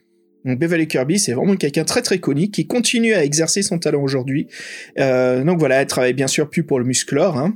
Donc 0.45 0.60
Beverly 0.60 0.88
Kirby, 0.88 1.19
c'est 1.19 1.34
vraiment 1.34 1.56
quelqu'un 1.56 1.84
très 1.84 2.01
très 2.01 2.19
connu 2.19 2.49
qui 2.49 2.65
continue 2.65 3.13
à 3.13 3.23
exercer 3.23 3.62
son 3.62 3.77
talent 3.77 4.01
aujourd'hui. 4.01 4.47
Euh, 4.99 5.43
donc 5.43 5.60
voilà, 5.60 5.82
elle 5.82 5.88
travaille 5.88 6.13
bien 6.13 6.27
sûr 6.27 6.49
plus 6.49 6.63
pour 6.63 6.80
le 6.80 6.86
Musclor, 6.86 7.38
hein, 7.38 7.54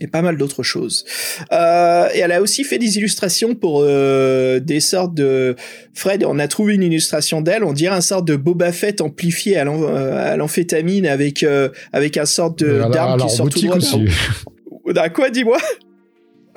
et 0.00 0.06
pas 0.06 0.22
mal 0.22 0.38
d'autres 0.38 0.62
choses. 0.62 1.04
Euh, 1.52 2.08
et 2.14 2.20
elle 2.20 2.32
a 2.32 2.40
aussi 2.40 2.64
fait 2.64 2.78
des 2.78 2.96
illustrations 2.96 3.54
pour 3.54 3.82
euh, 3.82 4.58
des 4.58 4.80
sortes 4.80 5.12
de... 5.14 5.54
Fred, 5.92 6.24
on 6.24 6.38
a 6.38 6.48
trouvé 6.48 6.74
une 6.74 6.82
illustration 6.82 7.42
d'elle, 7.42 7.62
on 7.62 7.74
dirait 7.74 7.94
un 7.94 8.00
sorte 8.00 8.26
de 8.26 8.36
Boba 8.36 8.72
Fett 8.72 9.02
amplifié 9.02 9.58
à 9.58 10.36
l'amphétamine 10.36 11.06
avec, 11.06 11.44
avec 11.92 12.16
un 12.16 12.26
sorte 12.26 12.64
d'arme 12.64 13.20
qui 13.20 13.28
sort 13.28 13.50
tout 13.50 13.60
droit. 13.60 13.76
Aussi. 13.76 14.06
quoi, 15.12 15.28
dis-moi? 15.28 15.58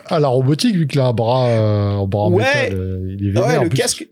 À 0.08 0.19
la 0.19 0.28
robotique, 0.28 0.76
vu 0.76 0.88
qu'il 0.88 1.02
a 1.02 1.08
un 1.08 1.13
bras, 1.13 1.50
un 1.50 2.06
bras 2.06 2.30
ouais, 2.30 2.43
métal, 2.43 3.17
il 3.19 3.36
est 3.36 3.39
ouais, 3.39 3.63
le 3.63 3.69
casque, 3.69 4.08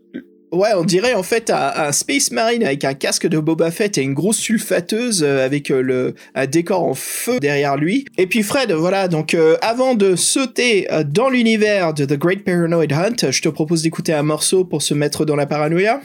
Ouais, 0.53 0.69
on 0.77 0.83
dirait 0.83 1.15
en 1.15 1.23
fait 1.23 1.49
un, 1.49 1.91
Space 1.91 2.29
Marine 2.29 2.63
avec 2.63 2.85
un 2.85 2.93
casque 2.93 3.25
de 3.25 3.39
Boba 3.39 3.71
Fett 3.71 3.97
et 3.97 4.03
une 4.03 4.13
grosse 4.13 4.37
sulfateuse 4.37 5.23
euh, 5.23 5.43
avec 5.43 5.71
euh, 5.71 5.81
le 5.81 6.13
un 6.35 6.45
décor 6.45 6.83
en 6.83 6.93
feu 6.93 7.39
derrière 7.39 7.75
lui. 7.75 8.05
Et 8.19 8.27
puis 8.27 8.43
Fred, 8.43 8.71
voilà, 8.71 9.07
donc 9.07 9.33
euh, 9.33 9.57
avant 9.63 9.95
de 9.95 10.15
sauter 10.15 10.87
dans 11.07 11.29
l'univers 11.29 11.95
de 11.95 12.05
The 12.05 12.19
Great 12.19 12.43
Paranoid 12.45 12.93
Hunt, 12.93 13.31
je 13.31 13.41
te 13.41 13.49
propose 13.49 13.81
d'écouter 13.81 14.13
un 14.13 14.21
morceau 14.21 14.63
pour 14.63 14.83
se 14.83 14.93
mettre 14.93 15.25
dans 15.25 15.35
la 15.35 15.47
paranoïa. 15.47 16.01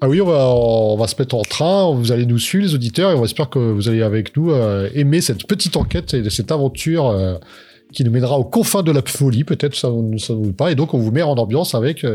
Ah 0.00 0.08
oui, 0.08 0.22
on 0.22 0.96
va, 0.96 1.06
se 1.06 1.16
mettre 1.18 1.34
en 1.34 1.42
train, 1.42 1.94
vous 1.94 2.10
allez 2.10 2.24
nous 2.24 2.38
suivre 2.38 2.64
les 2.64 2.74
auditeurs 2.74 3.10
et 3.10 3.14
on 3.16 3.24
espère 3.24 3.50
que 3.50 3.58
vous 3.58 3.90
allez 3.90 4.00
avec 4.00 4.34
nous 4.34 4.50
aimer 4.94 5.20
cette 5.20 5.46
petite 5.46 5.76
enquête 5.76 6.14
et 6.14 6.30
cette 6.30 6.52
aventure 6.52 7.38
qui 7.92 8.04
nous 8.04 8.10
mènera 8.12 8.38
aux 8.38 8.44
confins 8.44 8.82
de 8.82 8.92
la 8.92 9.02
folie, 9.04 9.44
peut-être 9.44 9.74
ça 9.74 9.90
ne 9.90 10.34
nous 10.34 10.52
pas, 10.52 10.70
et 10.70 10.74
donc 10.74 10.94
on 10.94 10.98
vous 10.98 11.10
met 11.10 11.22
en 11.22 11.34
ambiance 11.34 11.74
avec 11.74 12.06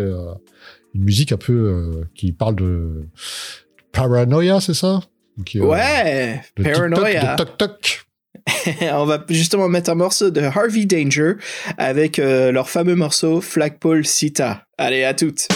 une 0.93 1.03
musique 1.03 1.31
un 1.31 1.37
peu 1.37 1.53
euh, 1.53 2.03
qui 2.15 2.31
parle 2.31 2.55
de 2.55 3.07
paranoia, 3.91 4.61
c'est 4.61 4.73
ça? 4.73 5.01
Euh, 5.55 5.59
Ouais, 5.59 6.41
paranoia. 6.61 7.35
toc 7.35 7.57
toc. 7.57 8.05
on 8.81 9.05
va 9.05 9.23
justement 9.29 9.69
mettre 9.69 9.89
un 9.89 9.95
morceau 9.95 10.29
de 10.29 10.41
Harvey 10.41 10.85
Danger 10.85 11.33
avec 11.77 12.19
euh, 12.19 12.51
leur 12.51 12.69
fameux 12.69 12.95
morceau 12.95 13.41
Flagpole 13.41 14.05
Sita. 14.05 14.65
Allez, 14.77 15.03
à 15.03 15.13
toutes. 15.13 15.47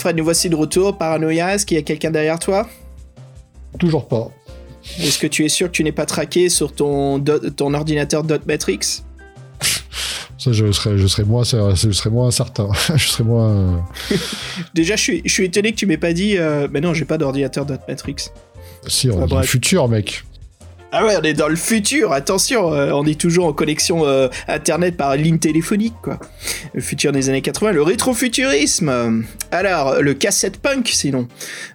Fred, 0.00 0.16
nous 0.16 0.24
voici 0.24 0.48
de 0.48 0.56
retour. 0.56 0.96
Paranoia, 0.96 1.54
est-ce 1.54 1.66
qu'il 1.66 1.76
y 1.76 1.80
a 1.80 1.82
quelqu'un 1.82 2.10
derrière 2.10 2.38
toi 2.38 2.68
Toujours 3.78 4.08
pas. 4.08 4.30
Est-ce 4.98 5.18
que 5.18 5.26
tu 5.26 5.44
es 5.44 5.48
sûr 5.48 5.66
que 5.68 5.72
tu 5.72 5.84
n'es 5.84 5.92
pas 5.92 6.06
traqué 6.06 6.48
sur 6.48 6.72
ton, 6.74 7.22
ordinateur 7.74 8.24
Dot 8.24 8.46
Matrix 8.46 9.02
Ça, 10.38 10.52
je 10.52 10.72
serais, 10.72 10.96
je 10.96 11.06
serais 11.06 11.24
moins, 11.24 11.44
je 11.44 11.90
serais 11.92 12.10
moins 12.10 12.30
certain. 12.30 12.68
je 12.96 13.06
serais 13.08 13.24
moins. 13.24 13.50
euh, 13.50 13.76
Déjà, 14.74 14.96
je 14.96 15.02
suis, 15.02 15.22
je 15.26 15.32
suis 15.32 15.44
étonné 15.44 15.72
que 15.72 15.76
tu 15.76 15.84
m'aies 15.86 15.98
pas 15.98 16.14
dit. 16.14 16.38
euh, 16.38 16.66
Mais 16.70 16.80
non, 16.80 16.94
j'ai 16.94 17.04
pas 17.04 17.18
d'ordinateur 17.18 17.66
Dot 17.66 17.80
Matrix. 17.86 18.16
Si, 18.86 19.10
on 19.10 19.20
le 19.20 19.26
bref. 19.26 19.46
futur, 19.46 19.86
mec. 19.88 20.24
Ah 20.92 21.06
ouais, 21.06 21.14
on 21.16 21.22
est 21.22 21.34
dans 21.34 21.46
le 21.46 21.54
futur, 21.54 22.12
attention, 22.12 22.74
euh, 22.74 22.90
on 22.90 23.06
est 23.06 23.18
toujours 23.18 23.46
en 23.46 23.52
connexion 23.52 24.08
euh, 24.08 24.26
internet 24.48 24.96
par 24.96 25.14
ligne 25.14 25.38
téléphonique, 25.38 25.94
quoi. 26.02 26.18
Le 26.74 26.80
futur 26.80 27.12
des 27.12 27.28
années 27.28 27.42
80, 27.42 27.70
le 27.70 27.82
rétrofuturisme. 27.82 29.24
Alors, 29.52 30.02
le 30.02 30.14
cassette 30.14 30.56
punk, 30.56 30.88
sinon. 30.88 31.28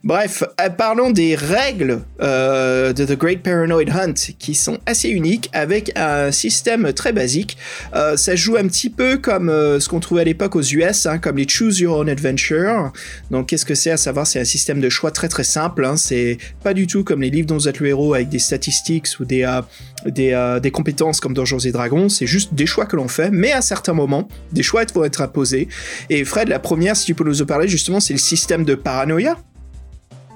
Bref, 0.03 0.43
euh, 0.59 0.69
parlons 0.69 1.11
des 1.11 1.33
règles 1.35 2.01
de 2.19 3.05
The 3.05 3.17
Great 3.17 3.41
Paranoid 3.41 3.89
Hunt, 3.89 4.33
qui 4.37 4.53
sont 4.53 4.79
assez 4.85 5.07
uniques, 5.07 5.49
avec 5.53 5.93
un 5.95 6.31
système 6.31 6.91
très 6.91 7.13
basique. 7.13 7.57
Ça 7.93 8.35
joue 8.35 8.57
un 8.57 8.67
petit 8.67 8.89
peu 8.89 9.17
comme 9.17 9.49
ce 9.49 9.87
qu'on 9.87 9.99
trouvait 9.99 10.21
à 10.21 10.25
l'époque 10.25 10.55
aux 10.55 10.61
US, 10.61 11.05
hein, 11.05 11.19
comme 11.19 11.37
les 11.37 11.47
Choose 11.47 11.79
Your 11.79 11.99
Own 11.99 12.09
Adventure. 12.09 12.91
Donc, 13.31 13.47
qu'est-ce 13.47 13.65
que 13.65 13.75
c'est 13.75 13.91
à 13.91 13.97
savoir? 13.97 14.27
C'est 14.27 14.39
un 14.39 14.45
système 14.45 14.81
de 14.81 14.89
choix 14.89 15.11
très 15.11 15.29
très 15.29 15.43
simple. 15.43 15.85
Hein, 15.85 15.95
c'est 15.97 16.37
pas 16.63 16.73
du 16.73 16.87
tout 16.87 17.03
comme 17.03 17.21
les 17.21 17.29
livres 17.29 17.47
dont 17.47 17.57
vous 17.57 17.69
êtes 17.69 17.79
le 17.79 17.87
héros 17.87 18.13
avec 18.13 18.29
des 18.29 18.39
statistiques 18.39 19.04
ou 19.19 19.25
des, 19.25 19.43
euh, 19.43 19.61
des, 20.05 20.33
euh, 20.33 20.59
des 20.59 20.71
compétences 20.71 21.19
comme 21.19 21.33
Donjons 21.33 21.59
et 21.59 21.71
Dragons. 21.71 22.09
C'est 22.09 22.27
juste 22.27 22.53
des 22.53 22.65
choix 22.65 22.85
que 22.85 22.95
l'on 22.95 23.07
fait, 23.07 23.29
mais 23.31 23.51
à 23.51 23.61
certains 23.61 23.93
moments, 23.93 24.27
des 24.51 24.63
choix 24.63 24.83
vont 24.93 25.03
être 25.03 25.21
imposés. 25.21 25.67
Et 26.09 26.23
Fred, 26.25 26.47
la 26.47 26.59
première, 26.59 26.95
si 26.95 27.05
tu 27.05 27.15
peux 27.15 27.23
nous 27.23 27.41
en 27.41 27.45
parler, 27.45 27.67
justement, 27.67 27.99
c'est 27.99 28.13
le 28.13 28.19
système 28.19 28.65
de 28.65 28.75
paranoïa. 28.75 29.37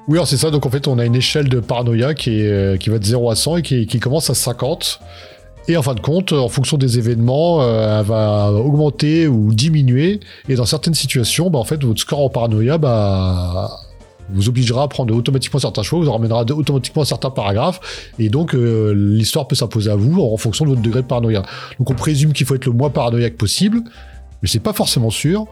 Oui, 0.08 0.19
c'est 0.25 0.38
ça. 0.38 0.49
Donc 0.49 0.65
en 0.65 0.69
fait, 0.69 0.88
on 0.88 0.97
a 0.97 1.05
une 1.05 1.15
échelle 1.15 1.49
de 1.49 1.60
paranoïa 1.60 2.13
qui, 2.13 2.45
euh, 2.45 2.77
qui 2.77 2.89
va 2.89 2.99
de 2.99 3.05
0 3.05 3.29
à 3.29 3.36
100 3.36 3.58
et 3.58 3.62
qui, 3.62 3.99
commence 3.99 4.29
à 4.29 4.36
50. 4.36 5.01
Et 5.67 5.77
en 5.77 5.84
fin 5.84 5.93
de 5.93 5.99
compte, 5.99 6.34
en 6.34 6.49
fonction 6.49 6.77
des 6.77 6.97
événements, 6.97 7.62
elle 7.62 8.05
va 8.05 8.51
augmenter 8.51 9.27
ou 9.27 9.53
diminuer. 9.53 10.19
Et 10.47 10.55
dans 10.55 10.65
certaines 10.65 10.95
situations, 10.95 11.51
bah, 11.51 11.60
en 11.60 11.63
fait, 11.63 11.84
votre 11.84 11.99
score 11.99 12.21
en 12.21 12.29
paranoïa 12.29 12.79
bah, 12.79 13.69
vous 14.33 14.49
obligera 14.49 14.83
à 14.83 14.87
prendre 14.87 15.15
automatiquement 15.15 15.59
certains 15.59 15.83
choix, 15.83 15.99
vous 16.03 16.11
ramènera 16.11 16.45
de- 16.45 16.53
automatiquement 16.53 17.03
certains 17.05 17.29
paragraphes. 17.29 17.79
Et 18.19 18.29
donc, 18.29 18.53
euh, 18.53 18.93
l'histoire 18.93 19.47
peut 19.47 19.55
s'imposer 19.55 19.89
à 19.91 19.95
vous 19.95 20.21
en 20.21 20.37
fonction 20.37 20.65
de 20.65 20.69
votre 20.71 20.81
degré 20.81 21.01
de 21.01 21.07
paranoïa. 21.07 21.43
Donc, 21.77 21.89
on 21.89 21.95
présume 21.95 22.33
qu'il 22.33 22.45
faut 22.45 22.55
être 22.55 22.65
le 22.65 22.71
moins 22.71 22.89
paranoïaque 22.89 23.35
possible, 23.35 23.81
mais 24.41 24.47
c'est 24.47 24.59
pas 24.59 24.73
forcément 24.73 25.09
sûr. 25.09 25.45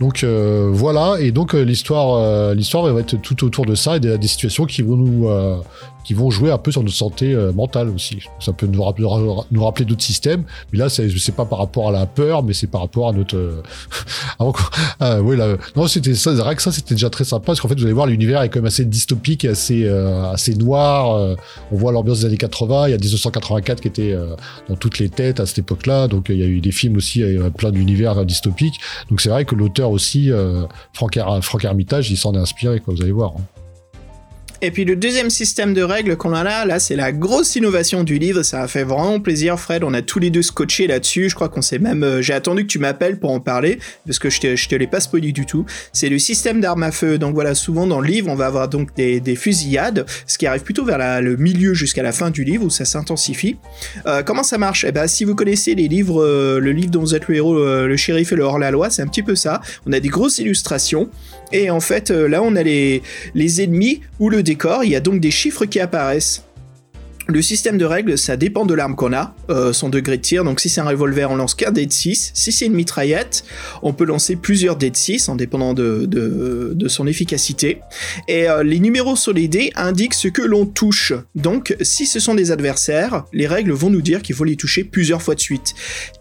Donc 0.00 0.22
euh, 0.22 0.70
voilà, 0.72 1.16
et 1.18 1.32
donc 1.32 1.54
euh, 1.54 1.62
l'histoire, 1.62 2.14
euh, 2.14 2.54
l'histoire 2.54 2.84
va 2.92 3.00
être 3.00 3.20
tout 3.20 3.44
autour 3.44 3.66
de 3.66 3.74
ça 3.74 3.96
et 3.96 4.00
des, 4.00 4.28
situations 4.28 4.64
qui 4.64 4.82
vont 4.82 4.96
nous, 4.96 5.28
euh, 5.28 5.60
qui 6.04 6.14
vont 6.14 6.30
jouer 6.30 6.52
un 6.52 6.58
peu 6.58 6.70
sur 6.70 6.84
notre 6.84 6.94
santé 6.94 7.34
euh, 7.34 7.52
mentale 7.52 7.88
aussi. 7.88 8.20
Ça 8.38 8.52
peut 8.52 8.66
nous 8.66 8.82
rappeler, 8.82 9.04
d'autres 9.84 10.02
systèmes, 10.02 10.44
mais 10.72 10.78
là 10.78 10.88
c'est, 10.88 11.08
pas 11.34 11.44
par 11.44 11.58
rapport 11.58 11.88
à 11.88 11.92
la 11.92 12.06
peur, 12.06 12.44
mais 12.44 12.52
c'est 12.52 12.68
par 12.68 12.82
rapport 12.82 13.08
à 13.08 13.12
notre. 13.12 13.62
ah, 14.38 15.20
oui, 15.20 15.36
là, 15.36 15.56
non, 15.74 15.88
c'était 15.88 16.14
ça, 16.14 16.30
rien 16.30 16.54
que 16.54 16.62
ça, 16.62 16.70
c'était 16.70 16.94
déjà 16.94 17.10
très 17.10 17.24
sympa 17.24 17.46
parce 17.46 17.60
qu'en 17.60 17.66
fait 17.66 17.74
vous 17.74 17.84
allez 17.84 17.92
voir 17.92 18.06
l'univers 18.06 18.42
est 18.42 18.50
quand 18.50 18.60
même 18.60 18.66
assez 18.66 18.84
dystopique, 18.84 19.44
et 19.44 19.48
assez, 19.48 19.88
assez 20.32 20.54
noir. 20.54 21.36
on 21.72 21.76
voit 21.76 21.90
l'ambiance 21.90 22.20
des 22.20 22.26
années 22.26 22.36
80. 22.36 22.86
Il 22.86 22.90
y 22.92 22.94
a 22.94 22.98
1984 22.98 23.80
qui 23.80 23.88
était 23.88 24.16
dans 24.68 24.76
toutes 24.76 25.00
les 25.00 25.08
têtes 25.08 25.40
à 25.40 25.46
cette 25.46 25.58
époque-là, 25.58 26.06
donc 26.06 26.26
il 26.28 26.36
y 26.38 26.42
a 26.44 26.46
eu 26.46 26.60
des 26.60 26.72
films 26.72 26.96
aussi, 26.96 27.24
plein 27.56 27.72
d'univers 27.72 28.24
dystopiques. 28.24 28.78
Donc 29.10 29.20
c'est 29.20 29.28
vrai 29.28 29.44
que 29.44 29.56
l'auteur 29.56 29.87
aussi, 29.88 30.30
euh, 30.30 30.64
Franck, 30.92 31.16
Her- 31.16 31.40
Franck 31.42 31.64
Hermitage, 31.64 32.10
il 32.10 32.16
s'en 32.16 32.34
est 32.34 32.38
inspiré, 32.38 32.80
quoi, 32.80 32.94
vous 32.94 33.02
allez 33.02 33.12
voir. 33.12 33.32
hein. 33.38 33.42
Et 34.60 34.72
puis 34.72 34.84
le 34.84 34.96
deuxième 34.96 35.30
système 35.30 35.72
de 35.72 35.82
règles 35.82 36.16
qu'on 36.16 36.32
a 36.32 36.42
là, 36.42 36.64
là 36.64 36.80
c'est 36.80 36.96
la 36.96 37.12
grosse 37.12 37.54
innovation 37.54 38.02
du 38.02 38.18
livre, 38.18 38.42
ça 38.42 38.62
a 38.62 38.66
fait 38.66 38.82
vraiment 38.82 39.20
plaisir 39.20 39.58
Fred, 39.60 39.84
on 39.84 39.94
a 39.94 40.02
tous 40.02 40.18
les 40.18 40.30
deux 40.30 40.42
scotché 40.42 40.88
là-dessus, 40.88 41.28
je 41.28 41.36
crois 41.36 41.48
qu'on 41.48 41.62
s'est 41.62 41.78
même... 41.78 42.02
euh, 42.02 42.22
J'ai 42.22 42.32
attendu 42.32 42.62
que 42.62 42.66
tu 42.66 42.80
m'appelles 42.80 43.20
pour 43.20 43.30
en 43.30 43.38
parler, 43.38 43.78
parce 44.04 44.18
que 44.18 44.30
je 44.30 44.40
te, 44.40 44.56
je 44.56 44.68
te 44.68 44.74
l'ai 44.74 44.88
pas 44.88 44.98
spoilé 44.98 45.30
du 45.30 45.46
tout. 45.46 45.64
C'est 45.92 46.08
le 46.08 46.18
système 46.18 46.60
d'armes 46.60 46.82
à 46.82 46.90
feu, 46.90 47.18
donc 47.18 47.34
voilà, 47.34 47.54
souvent 47.54 47.86
dans 47.86 48.00
le 48.00 48.08
livre 48.08 48.28
on 48.28 48.34
va 48.34 48.46
avoir 48.46 48.68
donc 48.68 48.92
des, 48.96 49.20
des 49.20 49.36
fusillades, 49.36 50.06
ce 50.26 50.38
qui 50.38 50.46
arrive 50.48 50.62
plutôt 50.62 50.84
vers 50.84 51.22
le 51.22 51.36
milieu 51.36 51.72
jusqu'à 51.72 52.02
la 52.02 52.10
fin 52.10 52.30
du 52.30 52.42
livre 52.42 52.64
où 52.64 52.70
ça 52.70 52.84
s'intensifie. 52.84 53.56
Euh, 54.06 54.24
comment 54.24 54.42
ça 54.42 54.58
marche? 54.58 54.84
Eh 54.84 54.90
ben 54.90 55.06
si 55.06 55.24
vous 55.24 55.36
connaissez 55.36 55.76
les 55.76 55.86
livres, 55.86 56.20
euh, 56.20 56.58
le 56.58 56.72
livre 56.72 56.90
dont 56.90 57.00
vous 57.00 57.14
êtes 57.14 57.28
le 57.28 57.36
héros, 57.36 57.54
le 57.64 57.96
shérif 57.96 58.32
et 58.32 58.36
le 58.36 58.42
hors-la-loi, 58.42 58.90
c'est 58.90 59.02
un 59.02 59.06
petit 59.06 59.22
peu 59.22 59.36
ça. 59.36 59.60
On 59.86 59.92
a 59.92 60.00
des 60.00 60.08
grosses 60.08 60.38
illustrations, 60.38 61.08
et 61.52 61.70
en 61.70 61.80
fait 61.80 62.10
euh, 62.10 62.28
là 62.28 62.42
on 62.42 62.56
a 62.56 62.62
les, 62.62 63.02
ennemis 63.34 64.00
ou 64.18 64.30
le 64.30 64.42
décor, 64.42 64.84
il 64.84 64.90
y 64.90 64.96
a 64.96 65.00
donc 65.00 65.20
des 65.20 65.30
chiffres 65.30 65.64
qui 65.64 65.80
apparaissent. 65.80 66.44
Le 67.30 67.42
système 67.42 67.76
de 67.76 67.84
règles, 67.84 68.16
ça 68.16 68.38
dépend 68.38 68.64
de 68.64 68.72
l'arme 68.72 68.96
qu'on 68.96 69.12
a, 69.12 69.34
euh, 69.50 69.74
son 69.74 69.90
degré 69.90 70.16
de 70.16 70.22
tir. 70.22 70.44
Donc 70.44 70.60
si 70.60 70.70
c'est 70.70 70.80
un 70.80 70.88
revolver, 70.88 71.30
on 71.30 71.36
lance 71.36 71.54
qu'un 71.54 71.72
dé 71.72 71.84
de 71.84 71.92
6. 71.92 72.30
Si 72.32 72.52
c'est 72.52 72.64
une 72.64 72.72
mitraillette, 72.72 73.44
on 73.82 73.92
peut 73.92 74.06
lancer 74.06 74.34
plusieurs 74.34 74.76
dés 74.76 74.88
de 74.88 74.96
6 74.96 75.28
en 75.28 75.36
dépendant 75.36 75.74
de, 75.74 76.88
son 76.88 77.06
efficacité. 77.06 77.80
Et 78.28 78.48
euh, 78.48 78.62
les 78.62 78.80
numéros 78.80 79.14
sur 79.14 79.34
les 79.34 79.46
dés 79.46 79.72
indiquent 79.76 80.14
ce 80.14 80.28
que 80.28 80.40
l'on 80.40 80.64
touche. 80.64 81.12
Donc 81.34 81.76
si 81.82 82.06
ce 82.06 82.18
sont 82.18 82.34
des 82.34 82.50
adversaires, 82.50 83.24
les 83.34 83.46
règles 83.46 83.72
vont 83.72 83.90
nous 83.90 84.00
dire 84.00 84.22
qu'il 84.22 84.34
faut 84.34 84.44
les 84.44 84.56
toucher 84.56 84.82
plusieurs 84.82 85.20
fois 85.20 85.34
de 85.34 85.40
suite. 85.40 85.74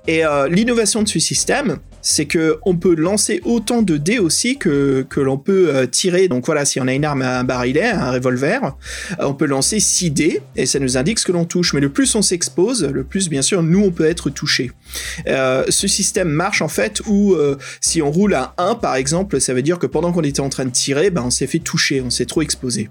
Et 0.10 0.24
l'innovation 0.50 1.04
de 1.04 1.08
ce 1.08 1.20
système, 1.20 1.78
c'est 2.02 2.26
que 2.26 2.58
on 2.64 2.76
peut 2.76 2.96
lancer 2.96 3.42
autant 3.44 3.82
de 3.82 3.98
dés 3.98 4.20
aussi 4.20 4.58
que, 4.58 5.06
que 5.10 5.20
l'on 5.20 5.38
peut 5.38 5.70
euh, 5.76 5.86
tirer. 5.86 6.28
Donc 6.28 6.46
voilà, 6.46 6.66
si 6.66 6.80
on 6.80 6.88
a 6.88 6.94
une 6.94 7.06
arme 7.06 7.22
à 7.22 7.40
un 7.40 7.44
barillet, 7.44 7.90
un 7.90 8.12
revolver, 8.12 8.76
euh, 9.20 9.26
on 9.26 9.34
peut 9.34 9.46
lancer 9.46 9.80
6 9.80 10.12
dés 10.12 10.42
et 10.56 10.66
ça 10.66 10.80
nous 10.80 10.98
indique 10.98 11.20
ce 11.20 11.26
que 11.26 11.32
l'on 11.32 11.46
touche. 11.46 11.74
Mais 11.74 11.82
le 11.82 11.90
plus 11.90 12.14
on 12.16 12.22
s'expose, 12.22 12.84
le 12.84 13.04
plus 13.04 13.30
bien 13.30 13.42
sûr 13.42 13.64
nous 13.64 13.84
on 13.84 13.92
peut 13.92 14.06
être 14.06 14.30
touché. 14.30 14.72
Euh, 15.28 15.66
ce 15.70 15.88
système 15.88 16.30
marche 16.30 16.62
en 16.62 16.68
fait 16.68 17.02
où 17.08 17.36
si 17.82 18.02
on 18.02 18.12
roule 18.12 18.34
à 18.34 18.54
1 18.58 18.76
par 18.76 18.96
exemple, 18.96 19.40
ça 19.42 19.54
veut 19.54 19.62
dire 19.62 19.80
que 19.80 19.88
pendant 19.88 20.12
qu'on 20.12 20.24
était 20.24 20.40
en 20.40 20.50
train 20.50 20.66
de 20.66 20.72
tirer, 20.72 21.10
ben, 21.10 21.24
on 21.26 21.30
s'est 21.30 21.48
fait 21.48 21.60
toucher, 21.60 22.02
on 22.02 22.10
s'est 22.10 22.26
trop 22.26 22.42
exposé. 22.42 22.90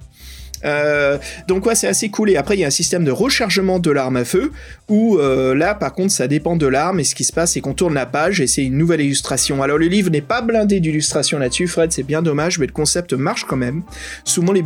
Euh, 0.64 1.18
donc 1.48 1.66
ouais, 1.66 1.74
c'est 1.74 1.88
assez 1.88 2.08
cool. 2.08 2.30
Et 2.30 2.36
après, 2.36 2.56
il 2.56 2.60
y 2.60 2.64
a 2.64 2.68
un 2.68 2.70
système 2.70 3.04
de 3.04 3.10
rechargement 3.10 3.78
de 3.78 3.90
l'arme 3.90 4.16
à 4.16 4.24
feu 4.24 4.52
où 4.88 5.18
euh, 5.18 5.54
là, 5.54 5.74
par 5.74 5.94
contre, 5.94 6.12
ça 6.12 6.28
dépend 6.28 6.56
de 6.56 6.66
l'arme. 6.66 7.00
Et 7.00 7.04
ce 7.04 7.14
qui 7.14 7.24
se 7.24 7.32
passe, 7.32 7.52
c'est 7.52 7.60
qu'on 7.60 7.74
tourne 7.74 7.94
la 7.94 8.06
page 8.06 8.40
et 8.40 8.46
c'est 8.46 8.64
une 8.64 8.78
nouvelle 8.78 9.00
illustration. 9.00 9.62
Alors 9.62 9.78
le 9.78 9.86
livre 9.86 10.10
n'est 10.10 10.20
pas 10.20 10.42
blindé 10.42 10.80
d'illustrations 10.80 11.38
là-dessus, 11.38 11.66
Fred. 11.66 11.92
C'est 11.92 12.02
bien 12.02 12.22
dommage, 12.22 12.58
mais 12.58 12.66
le 12.66 12.72
concept 12.72 13.12
marche 13.12 13.44
quand 13.44 13.56
même. 13.56 13.82
Souvent, 14.24 14.52
les, 14.52 14.62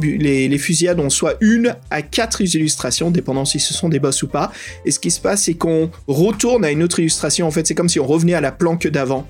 les 0.48 0.58
fusillades 0.58 1.00
ont 1.00 1.10
soit 1.10 1.34
une 1.40 1.74
à 1.90 2.02
quatre 2.02 2.40
illustrations, 2.40 3.10
dépendant 3.10 3.44
si 3.44 3.60
ce 3.60 3.74
sont 3.74 3.88
des 3.88 3.98
boss 3.98 4.22
ou 4.22 4.28
pas. 4.28 4.52
Et 4.84 4.90
ce 4.90 4.98
qui 4.98 5.10
se 5.10 5.20
passe, 5.20 5.42
c'est 5.44 5.54
qu'on 5.54 5.90
retourne 6.06 6.64
à 6.64 6.70
une 6.70 6.82
autre 6.82 7.00
illustration. 7.00 7.46
En 7.46 7.50
fait, 7.50 7.66
c'est 7.66 7.74
comme 7.74 7.88
si 7.88 8.00
on 8.00 8.06
revenait 8.06 8.34
à 8.34 8.40
la 8.40 8.52
planque 8.52 8.86
d'avant. 8.86 9.26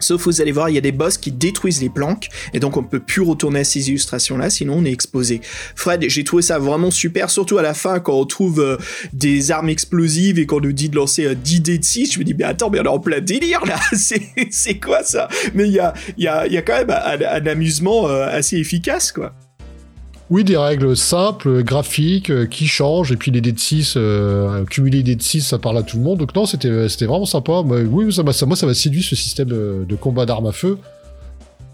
Sauf 0.00 0.24
vous 0.24 0.40
allez 0.40 0.52
voir, 0.52 0.68
il 0.68 0.74
y 0.74 0.78
a 0.78 0.82
des 0.82 0.92
boss 0.92 1.18
qui 1.18 1.32
détruisent 1.32 1.80
les 1.80 1.88
planques, 1.88 2.28
et 2.52 2.60
donc 2.60 2.76
on 2.76 2.82
peut 2.82 3.00
plus 3.00 3.22
retourner 3.22 3.60
à 3.60 3.64
ces 3.64 3.88
illustrations-là, 3.88 4.50
sinon 4.50 4.78
on 4.78 4.84
est 4.84 4.92
exposé. 4.92 5.40
Fred, 5.74 6.04
j'ai 6.08 6.24
trouvé 6.24 6.42
ça 6.42 6.58
vraiment 6.58 6.90
super, 6.90 7.30
surtout 7.30 7.58
à 7.58 7.62
la 7.62 7.74
fin 7.74 8.00
quand 8.00 8.14
on 8.14 8.26
trouve 8.26 8.60
euh, 8.60 8.76
des 9.12 9.50
armes 9.50 9.68
explosives 9.68 10.38
et 10.38 10.46
qu'on 10.46 10.60
nous 10.60 10.72
dit 10.72 10.88
de 10.88 10.96
lancer 10.96 11.26
euh, 11.26 11.34
10 11.34 11.60
dés 11.60 11.78
de 11.78 11.84
6, 11.84 12.14
je 12.14 12.18
me 12.18 12.24
dis 12.24 12.34
mais 12.34 12.44
attends, 12.44 12.70
mais 12.70 12.80
on 12.80 12.84
est 12.84 12.88
en 12.88 12.98
plein 12.98 13.20
délire 13.20 13.64
là, 13.66 13.78
c'est 13.92 14.80
quoi 14.80 15.02
ça? 15.02 15.28
Mais 15.54 15.66
il 15.66 15.72
y 15.72 15.78
a, 15.78 15.94
y, 16.18 16.26
a, 16.26 16.46
y 16.46 16.56
a 16.56 16.62
quand 16.62 16.78
même 16.78 16.90
un, 16.90 17.20
un 17.20 17.46
amusement 17.46 18.08
euh, 18.08 18.26
assez 18.28 18.56
efficace 18.56 19.12
quoi. 19.12 19.34
Oui, 20.30 20.44
des 20.44 20.56
règles 20.56 20.96
simples, 20.96 21.64
graphiques, 21.64 22.30
euh, 22.30 22.46
qui 22.46 22.68
changent, 22.68 23.10
et 23.10 23.16
puis 23.16 23.32
les 23.32 23.40
dés 23.40 23.50
de 23.50 23.58
6, 23.58 23.94
euh, 23.96 24.64
cumuler 24.64 25.02
dés 25.02 25.16
de 25.16 25.22
6, 25.22 25.40
ça 25.40 25.58
parle 25.58 25.78
à 25.78 25.82
tout 25.82 25.96
le 25.96 26.04
monde. 26.04 26.20
Donc 26.20 26.36
non, 26.36 26.46
c'était 26.46 26.88
c'était 26.88 27.06
vraiment 27.06 27.26
sympa. 27.26 27.62
Oui, 27.64 28.12
ça, 28.12 28.22
moi, 28.22 28.32
ça 28.32 28.66
m'a 28.66 28.74
séduit 28.74 29.02
ce 29.02 29.16
système 29.16 29.48
de, 29.48 29.84
de 29.88 29.96
combat 29.96 30.26
d'armes 30.26 30.46
à 30.46 30.52
feu. 30.52 30.78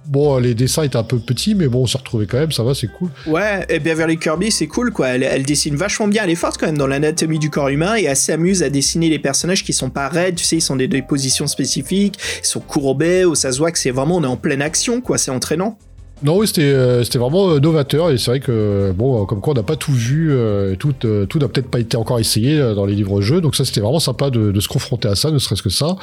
Bon, 0.07 0.39
les 0.39 0.55
dessins 0.55 0.85
étaient 0.85 0.97
un 0.97 1.03
peu 1.03 1.19
petits, 1.19 1.55
mais 1.55 1.67
bon, 1.67 1.83
on 1.83 1.87
s'est 1.87 1.99
retrouvés 1.99 2.27
quand 2.27 2.39
même, 2.39 2.53
ça 2.53 2.63
va, 2.63 2.75
c'est 2.75 2.87
cool. 2.87 3.11
Ouais, 3.27 3.67
et 3.69 3.81
Beverly 3.81 4.19
Kirby, 4.19 4.51
c'est 4.51 4.69
cool 4.69 4.93
quoi. 4.93 5.09
Elle, 5.09 5.25
elle 5.25 5.43
dessine 5.43 5.75
vachement 5.75 6.09
bien. 6.09 6.25
Elle 6.25 6.31
est 6.31 6.37
forte 6.37 6.59
quand 6.59 6.67
même 6.67 6.79
dans 6.79 6.87
l'anatomie 6.87 7.41
du 7.41 7.51
corps 7.51 7.69
humain 7.69 7.97
et 7.97 8.05
elle 8.05 8.17
s'amuse 8.17 8.63
à 8.63 8.71
dessiner 8.71 9.11
les 9.11 9.19
personnages 9.19 9.65
qui 9.65 9.75
sont 9.75 9.91
pas 9.91 10.09
raides. 10.09 10.37
Tu 10.37 10.45
sais, 10.45 10.57
ils 10.57 10.63
sont 10.63 10.77
des, 10.77 10.89
des 10.89 11.03
positions 11.03 11.47
spécifiques, 11.49 12.19
ils 12.43 12.47
sont 12.47 12.61
courbés, 12.61 13.27
ou 13.27 13.35
ça 13.35 13.53
se 13.53 13.59
voit 13.59 13.73
que 13.73 13.79
c'est 13.79 13.91
vraiment 13.91 14.17
on 14.17 14.23
est 14.23 14.29
en 14.29 14.37
pleine 14.37 14.63
action 14.63 15.03
quoi. 15.03 15.19
C'est 15.19 15.33
entraînant. 15.33 15.77
Non, 16.23 16.39
oui, 16.39 16.47
c'était 16.47 16.63
euh, 16.63 17.05
vraiment 17.15 17.51
euh, 17.51 17.61
novateur, 17.61 18.11
et 18.11 18.17
c'est 18.17 18.31
vrai 18.31 18.41
que, 18.41 18.93
bon, 18.97 19.23
euh, 19.23 19.27
comme 19.27 19.41
quoi 19.43 19.53
on 19.53 19.57
n'a 19.57 19.63
pas 19.63 19.77
tout 19.77 19.93
vu, 19.93 20.33
euh, 20.33 20.75
tout 20.75 20.95
euh, 21.05 21.27
tout 21.27 21.39
n'a 21.39 21.47
peut-être 21.47 21.69
pas 21.71 21.79
été 21.79 21.97
encore 21.99 22.19
essayé 22.19 22.59
dans 22.75 22.87
les 22.87 22.95
livres-jeux, 22.95 23.43
donc 23.43 23.55
ça, 23.55 23.67
c'était 23.67 23.83
vraiment 23.83 24.01
sympa 24.01 24.31
de, 24.31 24.51
de 24.51 24.61
se 24.61 24.69
confronter 24.69 25.09
à 25.09 25.15
ça, 25.15 25.31
ne 25.31 25.39
serait-ce 25.39 25.63
que 25.63 25.69
ça. 25.71 25.97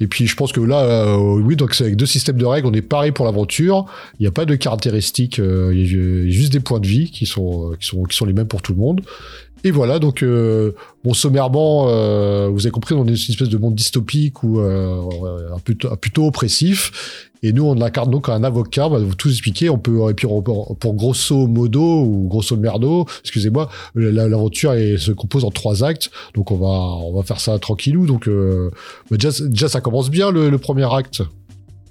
Et 0.00 0.06
puis 0.06 0.26
je 0.26 0.34
pense 0.34 0.52
que 0.52 0.60
là, 0.60 1.16
oui, 1.18 1.54
donc 1.54 1.74
c'est 1.74 1.84
avec 1.84 1.96
deux 1.96 2.06
systèmes 2.06 2.36
de 2.36 2.44
règles, 2.44 2.66
on 2.66 2.72
est 2.72 2.82
pareil 2.82 3.12
pour 3.12 3.24
l'aventure. 3.24 3.86
Il 4.18 4.22
n'y 4.22 4.26
a 4.26 4.32
pas 4.32 4.44
de 4.46 4.54
caractéristiques, 4.56 5.38
il 5.38 5.78
y 5.78 5.82
a 5.82 5.84
ju- 5.84 6.30
juste 6.32 6.52
des 6.52 6.58
points 6.60 6.80
de 6.80 6.86
vie 6.88 7.10
qui 7.10 7.24
sont, 7.26 7.72
qui 7.78 7.86
sont, 7.86 8.02
qui 8.04 8.16
sont 8.16 8.24
les 8.24 8.32
mêmes 8.32 8.48
pour 8.48 8.62
tout 8.62 8.72
le 8.72 8.78
monde. 8.78 9.00
Et 9.64 9.70
voilà, 9.70 10.00
donc 10.00 10.22
euh, 10.24 10.72
bon 11.04 11.14
sommairement, 11.14 11.86
euh, 11.88 12.48
vous 12.52 12.66
avez 12.66 12.72
compris, 12.72 12.94
on 12.94 13.04
est 13.04 13.10
une 13.10 13.14
espèce 13.14 13.48
de 13.48 13.58
monde 13.58 13.76
dystopique 13.76 14.42
ou 14.42 14.58
euh, 14.60 15.00
plutôt, 15.64 15.94
plutôt 15.96 16.26
oppressif. 16.26 17.28
Et 17.44 17.52
nous, 17.52 17.64
on 17.64 17.80
incarne 17.80 18.10
donc 18.10 18.28
un 18.28 18.44
avocat. 18.44 18.86
On 18.86 18.90
va 18.90 18.98
vous 18.98 19.14
tout 19.14 19.28
expliquer. 19.28 19.68
On 19.68 19.78
peut 19.78 20.10
et 20.10 20.14
puis 20.14 20.26
pour, 20.26 20.76
grosso 20.94 21.46
modo 21.46 22.02
ou 22.02 22.28
grosso 22.28 22.56
merdo, 22.56 23.06
excusez-moi, 23.22 23.68
la- 23.94 24.28
l'aventure 24.28 24.72
se 24.72 25.10
compose 25.12 25.44
en 25.44 25.50
trois 25.50 25.82
actes. 25.84 26.10
Donc 26.34 26.50
on 26.52 26.56
va 26.56 26.66
on 26.66 27.12
va 27.14 27.22
faire 27.22 27.40
ça 27.40 27.58
tranquillou. 27.58 28.06
Donc 28.06 28.28
euh, 28.28 28.70
bah, 29.10 29.16
déjà, 29.16 29.30
déjà 29.46 29.68
ça 29.68 29.80
commence 29.80 30.10
bien 30.10 30.30
le, 30.30 30.50
le 30.50 30.58
premier 30.58 30.92
acte. 30.92 31.22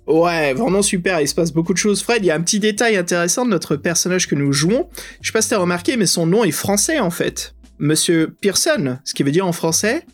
Ouais, 0.08 0.54
vraiment 0.54 0.82
super, 0.82 1.22
il 1.22 1.28
se 1.28 1.36
passe 1.36 1.54
beaucoup 1.54 1.74
de 1.74 1.78
choses. 1.78 2.02
Fred, 2.02 2.24
il 2.24 2.26
y 2.26 2.32
a 2.32 2.36
un 2.36 2.42
petit 2.42 2.60
détail 2.60 2.98
intéressant 2.98 3.46
de 3.46 3.50
notre 3.52 3.76
personnage 3.78 4.28
que 4.28 4.36
nous 4.36 4.52
jouons. 4.52 4.88
Je 5.22 5.28
sais 5.28 5.34
pas 5.34 5.42
si 5.42 5.50
t'as 5.50 5.58
remarqué, 5.58 5.96
mais 5.96 6.06
son 6.06 6.26
nom 6.26 6.44
est 6.44 6.52
français 6.52 7.00
en 7.00 7.12
fait. 7.12 7.54
Monsieur 7.82 8.36
Pearson, 8.42 9.00
ce 9.04 9.16
qui 9.16 9.24
veut 9.24 9.32
dire 9.32 9.48
en 9.48 9.54
français 9.54 10.06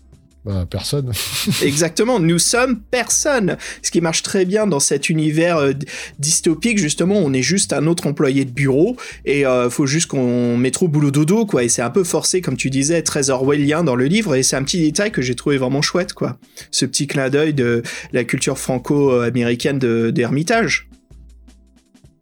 Bah, 0.45 0.65
personne. 0.69 1.11
Exactement, 1.61 2.17
nous 2.17 2.39
sommes 2.39 2.79
personne. 2.79 3.57
Ce 3.83 3.91
qui 3.91 3.99
marche 3.99 4.23
très 4.23 4.45
bien 4.45 4.67
dans 4.67 4.79
cet 4.79 5.09
univers 5.09 5.57
euh, 5.57 5.73
dystopique, 6.17 6.77
justement, 6.77 7.15
on 7.15 7.33
est 7.33 7.41
juste 7.41 7.73
un 7.73 7.85
autre 7.85 8.07
employé 8.07 8.45
de 8.45 8.51
bureau 8.51 8.95
et 9.25 9.45
euh, 9.45 9.69
faut 9.69 9.85
juste 9.85 10.07
qu'on 10.07 10.55
mette 10.55 10.75
trop 10.75 10.87
boulot 10.87 11.11
dodo, 11.11 11.45
quoi. 11.45 11.65
Et 11.65 11.67
c'est 11.67 11.81
un 11.81 11.89
peu 11.89 12.05
forcé, 12.05 12.39
comme 12.39 12.55
tu 12.55 12.69
disais, 12.69 13.01
très 13.01 13.31
orwellien 13.31 13.83
dans 13.83 13.97
le 13.97 14.05
livre 14.05 14.35
et 14.35 14.43
c'est 14.43 14.55
un 14.55 14.63
petit 14.63 14.79
détail 14.79 15.11
que 15.11 15.21
j'ai 15.21 15.35
trouvé 15.35 15.57
vraiment 15.57 15.81
chouette, 15.81 16.13
quoi. 16.13 16.37
Ce 16.71 16.85
petit 16.85 17.05
clin 17.05 17.29
d'œil 17.29 17.53
de 17.53 17.83
la 18.13 18.23
culture 18.23 18.57
franco-américaine 18.57 19.79
d'Hermitage. 19.79 20.86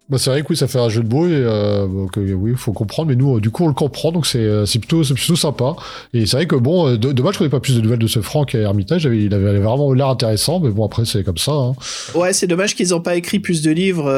Bah, 0.07 0.19
c'est 0.19 0.29
vrai 0.29 0.43
que 0.43 0.47
oui, 0.51 0.55
ça 0.55 0.67
fait 0.67 0.77
un 0.79 0.87
jeu 0.89 1.01
de 1.01 1.09
mots 1.11 1.25
et 1.27 1.31
euh, 1.33 1.87
oui, 2.17 2.53
faut 2.55 2.73
comprendre. 2.73 3.09
Mais 3.09 3.15
nous, 3.15 3.37
euh, 3.37 3.39
du 3.41 3.49
coup, 3.49 3.63
on 3.63 3.67
le 3.67 3.73
comprend, 3.73 4.11
donc 4.11 4.27
c'est 4.27 4.37
euh, 4.37 4.65
c'est 4.67 4.77
plutôt, 4.77 5.03
c'est 5.03 5.15
plutôt 5.15 5.35
sympa. 5.35 5.75
Et 6.13 6.27
c'est 6.27 6.37
vrai 6.37 6.45
que 6.45 6.55
bon, 6.55 6.87
euh, 6.87 6.97
do- 6.97 7.11
dommage 7.11 7.37
qu'on 7.39 7.43
n'ait 7.43 7.49
pas 7.49 7.59
plus 7.59 7.75
de 7.75 7.81
nouvelles 7.81 7.97
de 7.99 8.05
ce 8.05 8.21
Franck 8.21 8.53
à 8.53 8.59
Hermitage. 8.59 9.05
Il 9.11 9.33
avait, 9.33 9.57
vraiment 9.59 9.91
l'air 9.93 10.07
intéressant, 10.07 10.59
mais 10.59 10.69
bon, 10.69 10.85
après, 10.85 11.05
c'est 11.05 11.23
comme 11.23 11.39
ça. 11.39 11.53
Hein. 11.53 11.73
Ouais, 12.13 12.33
c'est 12.33 12.45
dommage 12.45 12.75
qu'ils 12.75 12.89
n'ont 12.89 13.01
pas 13.01 13.15
écrit 13.15 13.39
plus 13.39 13.63
de 13.63 13.71
livres. 13.71 14.11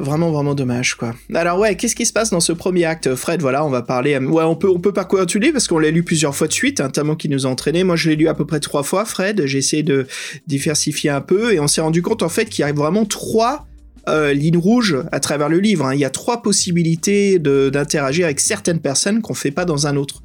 vraiment, 0.00 0.30
vraiment 0.30 0.54
dommage, 0.54 0.94
quoi. 0.94 1.14
Alors 1.34 1.58
ouais, 1.58 1.76
qu'est-ce 1.76 1.96
qui 1.96 2.06
se 2.06 2.12
passe 2.12 2.30
dans 2.30 2.40
ce 2.40 2.52
premier 2.52 2.84
acte, 2.84 3.14
Fred? 3.16 3.40
Voilà, 3.40 3.64
on 3.64 3.70
va 3.70 3.82
parler. 3.82 4.16
Ouais, 4.18 4.44
on 4.44 4.54
peut, 4.54 4.68
on 4.70 4.78
peut 4.78 4.92
parcourir 4.92 5.26
parce 5.52 5.66
qu'on 5.66 5.78
l'a 5.78 5.90
lu 5.90 6.04
plusieurs 6.04 6.34
fois 6.34 6.46
de 6.46 6.52
suite, 6.52 6.80
un 6.80 6.90
tellement 6.90 7.16
qui 7.16 7.28
nous 7.28 7.44
a 7.46 7.50
entraîné. 7.50 7.82
Moi, 7.82 7.96
je 7.96 8.08
l'ai 8.08 8.16
lu 8.16 8.28
à 8.28 8.34
peu 8.34 8.46
près 8.46 8.60
trois 8.60 8.82
fois, 8.82 9.04
Fred. 9.04 9.42
J'ai 9.46 9.58
essayé 9.58 9.82
de 9.82 10.06
diversifier 10.46 11.10
un 11.10 11.20
peu 11.20 11.52
et 11.52 11.58
on 11.60 11.66
s'est 11.66 11.80
rendu 11.80 12.02
compte 12.02 12.22
en 12.22 12.28
fait 12.28 12.46
qu'il 12.46 12.64
y 12.64 12.68
a 12.68 12.72
vraiment 12.72 13.04
trois 13.04 13.66
euh, 14.08 14.32
lignes 14.32 14.58
rouges 14.58 14.96
à 15.12 15.20
travers 15.20 15.48
le 15.48 15.58
livre. 15.58 15.86
hein. 15.86 15.94
Il 15.94 16.00
y 16.00 16.04
a 16.04 16.10
trois 16.10 16.42
possibilités 16.42 17.38
d'interagir 17.38 18.24
avec 18.26 18.40
certaines 18.40 18.80
personnes 18.80 19.22
qu'on 19.22 19.34
fait 19.34 19.50
pas 19.50 19.64
dans 19.64 19.86
un 19.86 19.96
autre. 19.96 20.22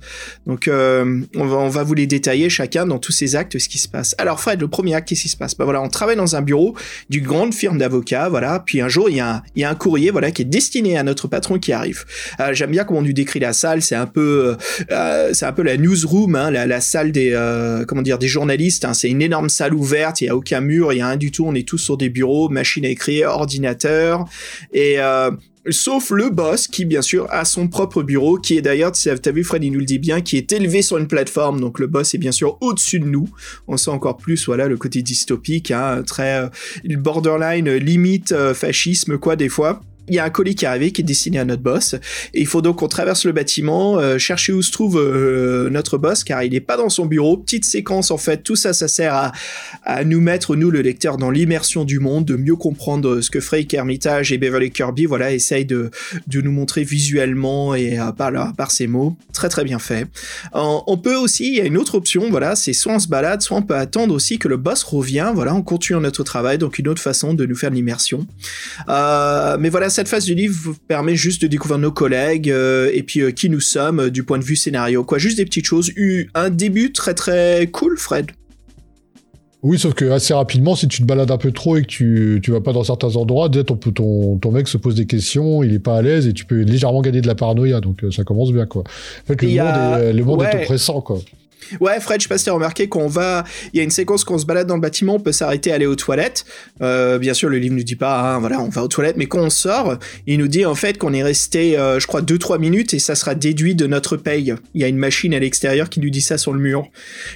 Donc, 0.47 0.67
euh, 0.67 1.21
on, 1.35 1.45
va, 1.45 1.57
on 1.57 1.69
va 1.69 1.83
vous 1.83 1.93
les 1.93 2.07
détailler 2.07 2.49
chacun 2.49 2.85
dans 2.85 2.99
tous 2.99 3.11
ces 3.11 3.35
actes, 3.35 3.57
ce 3.57 3.69
qui 3.69 3.77
se 3.77 3.87
passe. 3.87 4.15
Alors, 4.17 4.39
Fred, 4.39 4.59
le 4.61 4.67
premier 4.67 4.93
acte, 4.95 5.09
qu'est-ce 5.09 5.23
qui 5.23 5.29
se 5.29 5.37
passe? 5.37 5.55
Bah 5.55 5.65
voilà, 5.65 5.81
on 5.81 5.89
travaille 5.89 6.15
dans 6.15 6.35
un 6.35 6.41
bureau 6.41 6.75
d'une 7.09 7.23
grande 7.25 7.53
firme 7.53 7.77
d'avocats, 7.77 8.29
voilà. 8.29 8.63
Puis 8.65 8.81
un 8.81 8.89
jour, 8.89 9.09
il 9.09 9.17
y, 9.17 9.19
a 9.19 9.35
un, 9.35 9.41
il 9.55 9.61
y 9.61 9.65
a 9.65 9.69
un 9.69 9.75
courrier, 9.75 10.11
voilà, 10.11 10.31
qui 10.31 10.41
est 10.41 10.45
destiné 10.45 10.97
à 10.97 11.03
notre 11.03 11.27
patron 11.27 11.59
qui 11.59 11.71
arrive. 11.73 12.05
Euh, 12.39 12.53
J'aime 12.53 12.71
bien 12.71 12.83
comment 12.83 12.99
on 12.99 13.03
lui 13.03 13.13
décrit 13.13 13.39
la 13.39 13.53
salle. 13.53 13.81
C'est 13.81 13.95
un 13.95 14.05
peu, 14.05 14.55
euh, 14.91 15.29
c'est 15.33 15.45
un 15.45 15.53
peu 15.53 15.63
la 15.63 15.77
newsroom, 15.77 16.35
hein, 16.35 16.51
la, 16.51 16.65
la 16.67 16.81
salle 16.81 17.11
des, 17.11 17.31
euh, 17.33 17.85
comment 17.85 18.01
dire, 18.01 18.17
des 18.19 18.27
journalistes. 18.27 18.85
hein. 18.85 18.93
C'est 18.93 19.09
une 19.09 19.21
énorme 19.21 19.49
salle 19.49 19.73
ouverte. 19.73 20.21
Il 20.21 20.25
y 20.25 20.29
a 20.29 20.35
aucun 20.35 20.61
mur, 20.61 20.93
il 20.93 20.97
y 20.97 21.01
a 21.01 21.07
rien 21.07 21.17
du 21.17 21.31
tout. 21.31 21.45
On 21.45 21.55
est 21.55 21.67
tous 21.67 21.77
sur 21.77 21.97
des 21.97 22.09
bureaux, 22.09 22.49
machine 22.49 22.85
à 22.85 22.89
écrire, 22.89 23.31
et 24.73 24.99
euh, 24.99 25.31
Sauf 25.71 26.09
le 26.11 26.29
boss 26.29 26.67
qui, 26.67 26.85
bien 26.85 27.01
sûr, 27.01 27.27
a 27.29 27.43
son 27.45 27.67
propre 27.67 28.01
bureau, 28.01 28.37
qui 28.37 28.57
est 28.57 28.61
d'ailleurs, 28.61 28.91
tu 28.93 29.09
as 29.09 29.31
vu 29.31 29.43
Fred, 29.43 29.63
il 29.63 29.71
nous 29.71 29.79
le 29.79 29.85
dit 29.85 29.99
bien, 29.99 30.21
qui 30.21 30.37
est 30.37 30.51
élevé 30.51 30.81
sur 30.81 30.97
une 30.97 31.07
plateforme. 31.07 31.59
Donc 31.59 31.79
le 31.79 31.87
boss 31.87 32.13
est 32.15 32.17
bien 32.17 32.31
sûr 32.31 32.57
au-dessus 32.61 32.99
de 32.99 33.05
nous. 33.05 33.29
On 33.67 33.77
sent 33.77 33.91
encore 33.91 34.17
plus, 34.17 34.45
voilà, 34.45 34.67
le 34.67 34.77
côté 34.77 35.01
dystopique, 35.01 35.71
hein, 35.71 36.01
très 36.03 36.43
euh, 36.43 36.97
borderline, 36.97 37.69
limite 37.75 38.31
euh, 38.31 38.53
fascisme, 38.53 39.17
quoi, 39.17 39.35
des 39.35 39.49
fois. 39.49 39.81
Il 40.09 40.15
y 40.15 40.19
a 40.19 40.25
un 40.25 40.29
colis 40.29 40.55
qui 40.55 40.65
est 40.65 40.67
arrivé 40.67 40.91
qui 40.91 41.01
est 41.01 41.03
destiné 41.03 41.39
à 41.39 41.45
notre 41.45 41.61
boss. 41.61 41.93
Et 42.33 42.41
il 42.41 42.47
faut 42.47 42.61
donc 42.61 42.77
qu'on 42.77 42.87
traverse 42.87 43.25
le 43.25 43.31
bâtiment, 43.31 43.97
euh, 43.97 44.17
chercher 44.17 44.53
où 44.53 44.61
se 44.61 44.71
trouve 44.71 44.99
euh, 44.99 45.69
notre 45.69 45.97
boss, 45.97 46.23
car 46.23 46.43
il 46.43 46.51
n'est 46.51 46.59
pas 46.59 46.77
dans 46.77 46.89
son 46.89 47.05
bureau. 47.05 47.37
Petite 47.37 47.65
séquence, 47.65 48.11
en 48.11 48.17
fait, 48.17 48.43
tout 48.43 48.55
ça, 48.55 48.73
ça 48.73 48.87
sert 48.87 49.13
à, 49.13 49.31
à 49.83 50.03
nous 50.03 50.21
mettre, 50.21 50.55
nous, 50.55 50.71
le 50.71 50.81
lecteur, 50.81 51.17
dans 51.17 51.31
l'immersion 51.31 51.85
du 51.85 51.99
monde, 51.99 52.25
de 52.25 52.35
mieux 52.35 52.55
comprendre 52.55 53.21
ce 53.21 53.29
que 53.29 53.39
Frake 53.39 53.73
Hermitage 53.73 54.31
et 54.31 54.37
Beverly 54.37 54.71
Kirby, 54.71 55.05
voilà, 55.05 55.31
essayent 55.31 55.65
de, 55.65 55.91
de 56.27 56.41
nous 56.41 56.51
montrer 56.51 56.83
visuellement 56.83 57.75
et 57.75 57.99
euh, 57.99 58.11
par, 58.11 58.31
là, 58.31 58.53
par 58.57 58.71
ces 58.71 58.87
mots. 58.87 59.15
Très, 59.33 59.49
très 59.49 59.63
bien 59.63 59.79
fait. 59.79 60.07
Euh, 60.55 60.77
on 60.87 60.97
peut 60.97 61.15
aussi, 61.15 61.47
il 61.47 61.55
y 61.55 61.61
a 61.61 61.65
une 61.65 61.77
autre 61.77 61.95
option, 61.95 62.29
voilà, 62.29 62.55
c'est 62.55 62.73
soit 62.73 62.93
on 62.93 62.99
se 62.99 63.07
balade, 63.07 63.41
soit 63.41 63.57
on 63.57 63.61
peut 63.61 63.75
attendre 63.75 64.13
aussi 64.13 64.39
que 64.39 64.47
le 64.47 64.57
boss 64.57 64.83
revient, 64.83 65.31
voilà, 65.33 65.53
on 65.53 65.61
continue 65.61 65.99
notre 65.99 66.23
travail, 66.23 66.57
donc 66.57 66.77
une 66.77 66.87
autre 66.87 67.01
façon 67.01 67.33
de 67.33 67.45
nous 67.45 67.55
faire 67.55 67.71
l'immersion. 67.71 68.27
Euh, 68.87 69.57
mais 69.59 69.69
voilà, 69.69 69.89
cette 69.99 70.07
phase 70.07 70.23
du 70.23 70.33
livre 70.33 70.55
vous 70.57 70.75
permet 70.87 71.17
juste 71.17 71.41
de 71.41 71.47
découvrir 71.47 71.77
nos 71.77 71.91
collègues 71.91 72.49
euh, 72.49 72.89
et 72.93 73.03
puis 73.03 73.19
euh, 73.19 73.31
qui 73.31 73.49
nous 73.49 73.59
sommes 73.59 73.99
euh, 73.99 74.09
du 74.09 74.23
point 74.23 74.39
de 74.39 74.45
vue 74.45 74.55
scénario, 74.55 75.03
quoi, 75.03 75.17
juste 75.17 75.35
des 75.35 75.43
petites 75.43 75.65
choses. 75.65 75.91
Eu 75.97 76.29
un 76.35 76.49
début 76.49 76.93
très 76.93 77.13
très 77.13 77.67
cool, 77.67 77.97
Fred. 77.97 78.27
Oui, 79.61 79.77
sauf 79.77 79.93
que 79.95 80.05
assez 80.05 80.33
rapidement, 80.33 80.77
si 80.77 80.87
tu 80.87 81.01
te 81.01 81.05
balades 81.05 81.31
un 81.31 81.37
peu 81.37 81.51
trop 81.51 81.75
et 81.75 81.81
que 81.81 81.87
tu, 81.87 82.39
tu 82.41 82.51
vas 82.51 82.61
pas 82.61 82.71
dans 82.71 82.85
certains 82.85 83.17
endroits, 83.17 83.49
déjà 83.49 83.65
ton, 83.65 83.75
ton, 83.75 84.37
ton 84.37 84.51
mec 84.53 84.69
se 84.69 84.77
pose 84.77 84.95
des 84.95 85.05
questions, 85.05 85.63
il 85.63 85.73
est 85.73 85.79
pas 85.79 85.97
à 85.97 86.01
l'aise 86.01 86.27
et 86.27 86.33
tu 86.33 86.45
peux 86.45 86.61
légèrement 86.61 87.01
gagner 87.01 87.19
de 87.19 87.27
la 87.27 87.35
paranoïa, 87.35 87.81
donc 87.81 88.05
ça 88.09 88.23
commence 88.23 88.53
bien 88.53 88.65
quoi. 88.65 88.83
En 88.83 89.27
fait, 89.27 89.41
le 89.41 89.49
monde, 89.49 89.59
a- 89.59 89.99
est, 89.99 90.13
le 90.13 90.23
monde 90.23 90.39
ouais. 90.39 90.49
est 90.49 90.61
oppressant 90.61 91.01
quoi. 91.01 91.19
Ouais, 91.79 91.99
Fred, 91.99 92.19
je 92.19 92.23
sais 92.23 92.29
pas 92.29 92.37
si 92.37 92.45
t'as 92.45 92.51
remarqué 92.51 92.87
qu'on 92.87 93.07
va. 93.07 93.43
Il 93.73 93.77
y 93.77 93.79
a 93.79 93.83
une 93.83 93.91
séquence 93.91 94.23
qu'on 94.23 94.37
se 94.37 94.45
balade 94.45 94.67
dans 94.67 94.75
le 94.75 94.81
bâtiment, 94.81 95.15
on 95.15 95.19
peut 95.19 95.31
s'arrêter, 95.31 95.71
aller 95.71 95.85
aux 95.85 95.95
toilettes. 95.95 96.45
Euh, 96.81 97.17
bien 97.17 97.33
sûr, 97.33 97.49
le 97.49 97.57
livre 97.57 97.75
nous 97.75 97.83
dit 97.83 97.95
pas, 97.95 98.19
hein, 98.21 98.39
voilà, 98.39 98.59
on 98.61 98.69
va 98.69 98.83
aux 98.83 98.87
toilettes, 98.87 99.17
mais 99.17 99.27
quand 99.27 99.39
on 99.39 99.49
sort, 99.49 99.97
il 100.27 100.39
nous 100.39 100.47
dit 100.47 100.65
en 100.65 100.75
fait 100.75 100.97
qu'on 100.97 101.13
est 101.13 101.23
resté, 101.23 101.77
euh, 101.77 101.99
je 101.99 102.07
crois, 102.07 102.21
2-3 102.21 102.59
minutes 102.59 102.93
et 102.93 102.99
ça 102.99 103.15
sera 103.15 103.35
déduit 103.35 103.75
de 103.75 103.87
notre 103.87 104.17
paye. 104.17 104.55
Il 104.73 104.81
y 104.81 104.83
a 104.83 104.87
une 104.87 104.97
machine 104.97 105.33
à 105.33 105.39
l'extérieur 105.39 105.89
qui 105.89 105.99
nous 105.99 106.09
dit 106.09 106.21
ça 106.21 106.37
sur 106.37 106.53
le 106.53 106.59
mur. 106.59 106.87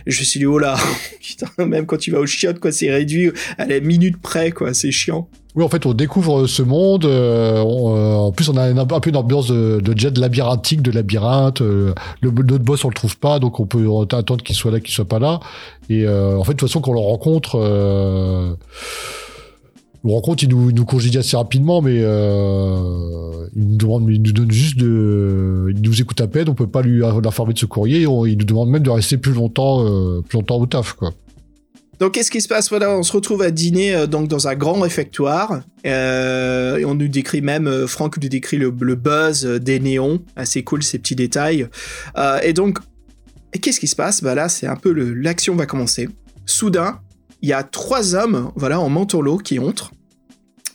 Je 0.08 0.20
me 0.20 0.26
suis 0.26 0.40
dit, 0.40 0.46
oh 0.46 0.60
là, 0.60 0.78
putain, 1.22 1.48
même 1.66 1.86
quand 1.86 1.98
tu 1.98 2.12
vas 2.12 2.20
au 2.20 2.26
chiottes, 2.26 2.60
quoi, 2.60 2.72
c'est 2.72 2.92
réduit 2.92 3.32
à 3.58 3.66
la 3.66 3.80
minute 3.80 4.18
près, 4.22 4.52
quoi, 4.52 4.74
c'est 4.74 4.92
chiant. 4.92 5.30
Oui, 5.56 5.64
en 5.64 5.70
fait, 5.70 5.86
on 5.86 5.94
découvre 5.94 6.48
ce 6.48 6.64
monde. 6.64 7.06
euh, 7.06 7.62
on, 7.64 7.96
euh, 7.96 8.16
en 8.16 8.32
plus, 8.32 8.50
on 8.50 8.58
a 8.58 8.64
un, 8.64 8.86
peu 8.86 9.10
une 9.10 9.16
ambiance 9.18 9.48
de, 9.48 9.80
de 9.80 9.98
jet 9.98 10.18
labyrinthique, 10.18 10.82
de 10.82 10.90
labyrinthe. 10.90 11.62
euh, 11.62 11.94
le, 12.22 12.32
notre 12.32 12.64
boss, 12.64 12.84
on 12.86 12.90
le 12.90 12.96
trouve 12.96 13.18
pas, 13.18 13.38
donc 13.40 13.60
on 13.60 13.68
peut 13.68 13.88
attendre 14.12 14.44
qu'il 14.44 14.56
soit 14.56 14.72
là, 14.72 14.80
qu'il 14.80 14.92
soit 14.94 15.06
pas 15.06 15.20
là. 15.20 15.40
Et 15.90 16.06
euh, 16.06 16.38
en 16.40 16.44
fait, 16.44 16.54
de 16.54 16.58
toute 16.58 16.68
façon, 16.70 16.82
quand 16.82 16.90
on 16.92 16.96
le 16.96 17.00
rencontre, 17.02 17.60
euh, 17.62 18.56
on 20.04 20.08
le 20.08 20.14
rencontre, 20.16 20.44
il 20.44 20.50
nous, 20.50 20.72
il 20.72 20.76
nous 20.76 20.86
congédie 20.86 21.20
assez 21.20 21.38
rapidement, 21.38 21.84
mais 21.84 22.00
euh, 22.02 23.48
il 23.56 23.68
nous 23.70 23.78
demande, 23.78 24.10
il 24.10 24.24
nous 24.24 24.32
donne 24.32 24.50
juste 24.52 24.78
de, 24.80 25.68
il 25.76 25.82
nous 25.84 26.02
écoute 26.02 26.20
à 26.20 26.28
peine. 26.28 26.50
On 26.50 26.56
peut 26.56 26.66
pas 26.68 26.82
lui 26.82 27.06
informer 27.06 27.54
de 27.54 27.60
ce 27.60 27.68
courrier. 27.68 28.08
on- 28.08 28.26
il 28.26 28.40
nous 28.40 28.46
demande 28.46 28.70
même 28.70 28.84
de 28.84 28.90
rester 28.90 29.18
plus 29.18 29.34
longtemps, 29.34 29.86
euh, 29.86 30.22
plus 30.28 30.38
longtemps 30.40 30.58
au 30.58 30.66
taf, 30.66 30.94
quoi. 30.94 31.12
Donc, 32.04 32.16
qu'est-ce 32.16 32.32
qui 32.32 32.42
se 32.42 32.50
passe? 32.50 32.68
Voilà, 32.68 32.92
on 32.92 33.02
se 33.02 33.14
retrouve 33.14 33.44
à 33.44 33.50
dîner 33.50 33.96
euh, 33.96 34.08
donc 34.08 34.28
dans 34.28 34.50
un 34.50 34.56
grand 34.56 34.78
réfectoire. 34.78 35.62
Euh, 35.86 36.76
et 36.76 36.84
on 36.84 36.96
nous 36.96 37.08
décrit 37.08 37.42
même, 37.42 37.66
euh, 37.66 37.88
Franck 37.88 38.22
nous 38.22 38.28
décrit 38.28 38.58
le, 38.58 38.72
buzz 38.72 39.46
euh, 39.46 39.58
des 39.58 39.80
néons. 39.80 40.22
Assez 40.36 40.64
cool 40.66 40.84
ces 40.84 41.00
petits 41.00 41.16
détails. 41.16 41.66
Et 42.44 42.52
donc, 42.52 42.80
qu'est-ce 43.54 43.80
qui 43.80 43.88
se 43.88 43.96
passe? 43.96 44.22
Bah 44.22 44.36
là, 44.36 44.50
c'est 44.50 44.68
un 44.68 44.76
peu 44.76 44.92
l'action 44.92 45.56
va 45.56 45.66
commencer. 45.66 46.10
Soudain, 46.46 47.00
il 47.42 47.48
y 47.48 47.54
a 47.54 47.64
trois 47.64 48.16
hommes, 48.16 48.52
voilà, 48.58 48.82
en 48.82 48.90
manteau 48.90 49.22
lot 49.22 49.38
qui 49.38 49.58
entrent 49.60 49.94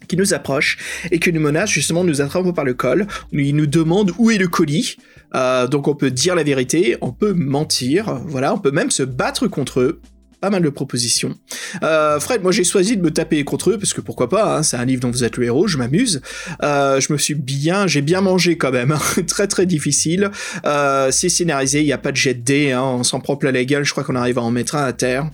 qui 0.09 0.17
nous 0.17 0.33
approchent 0.33 0.79
et 1.11 1.19
qui 1.19 1.31
nous 1.35 1.41
menacent 1.43 1.69
justement 1.69 2.05
nous 2.05 2.23
attraper 2.23 2.55
par 2.55 2.65
le 2.65 2.73
col. 2.73 3.07
Ils 3.33 3.55
nous 3.55 3.67
demandent 3.67 4.13
où 4.17 4.31
est 4.31 4.39
le 4.39 4.49
colis. 4.49 4.97
Donc 5.35 5.89
on 5.89 5.95
peut 5.95 6.11
dire 6.11 6.35
la 6.35 6.43
vérité, 6.43 6.97
on 7.03 7.13
peut 7.13 7.35
mentir, 7.35 8.19
voilà, 8.25 8.55
on 8.55 8.59
peut 8.59 8.71
même 8.71 8.91
se 8.91 9.03
battre 9.03 9.47
contre 9.49 9.81
eux 9.81 10.01
pas 10.41 10.51
mal 10.51 10.63
de 10.63 10.69
propositions. 10.69 11.35
Euh, 11.83 12.21
Fred, 12.21 12.43
moi 12.43 12.53
j'ai 12.53 12.65
choisi 12.65 12.97
de 12.97 13.03
me 13.03 13.11
taper 13.11 13.43
contre 13.45 13.71
eux 13.71 13.79
parce 13.79 13.93
que 13.93 14.01
pourquoi 14.01 14.29
pas, 14.29 14.57
hein, 14.59 14.63
c'est 14.63 14.77
un 14.77 14.85
livre 14.85 15.01
dont 15.01 15.11
vous 15.11 15.25
êtes 15.25 15.37
le 15.37 15.45
héros, 15.45 15.67
je 15.67 15.79
m'amuse. 15.79 16.21
Euh, 16.63 17.01
je 17.01 17.13
me 17.13 17.19
suis 17.19 17.35
bien, 17.35 17.87
j'ai 17.87 18.03
bien 18.03 18.21
mangé 18.21 18.57
quand 18.57 18.73
même, 18.73 18.93
hein, 18.93 19.23
très 19.27 19.47
très 19.47 19.67
difficile. 19.67 20.31
Euh, 20.65 21.11
c'est 21.11 21.29
scénarisé, 21.29 21.81
il 21.81 21.87
n'y 21.87 21.93
a 21.93 21.99
pas 21.99 22.13
de 22.13 22.17
jet 22.17 22.35
de 22.35 22.41
dés, 22.41 22.73
hein, 22.73 22.83
on 22.83 23.05
s'en 23.05 23.21
prend 23.21 23.39
la 23.43 23.65
gueule, 23.65 23.85
je 23.85 23.93
crois 23.93 24.05
qu'on 24.05 24.17
arrive 24.17 24.39
à 24.39 24.43
en 24.43 24.51
mettre 24.51 24.75
un 24.75 24.85
à 24.85 24.93
terre. 24.93 25.31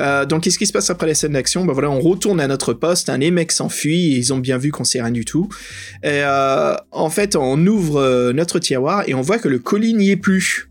Euh, 0.00 0.24
donc 0.24 0.42
qu'est-ce 0.42 0.58
qui 0.58 0.66
se 0.66 0.72
passe 0.72 0.90
après 0.90 1.06
la 1.06 1.14
scène 1.14 1.32
d'action? 1.32 1.64
Ben 1.64 1.72
voilà, 1.72 1.90
on 1.90 2.00
retourne 2.00 2.40
à 2.40 2.46
notre 2.46 2.72
poste, 2.72 3.08
hein, 3.08 3.18
les 3.18 3.30
mecs 3.30 3.52
s'enfuient, 3.52 4.16
ils 4.16 4.32
ont 4.32 4.38
bien 4.38 4.58
vu 4.58 4.70
qu'on 4.70 4.84
sait 4.84 5.02
rien 5.02 5.10
du 5.10 5.24
tout. 5.24 5.48
Et 6.02 6.22
euh, 6.24 6.74
en 6.90 7.10
fait, 7.10 7.36
on 7.36 7.66
ouvre 7.66 8.00
euh, 8.00 8.32
notre 8.32 8.58
tiroir 8.58 9.04
et 9.06 9.14
on 9.14 9.20
voit 9.20 9.38
que 9.38 9.48
le 9.48 9.58
colis 9.58 9.94
n'y 9.94 10.10
est 10.10 10.16
plus. 10.16 10.69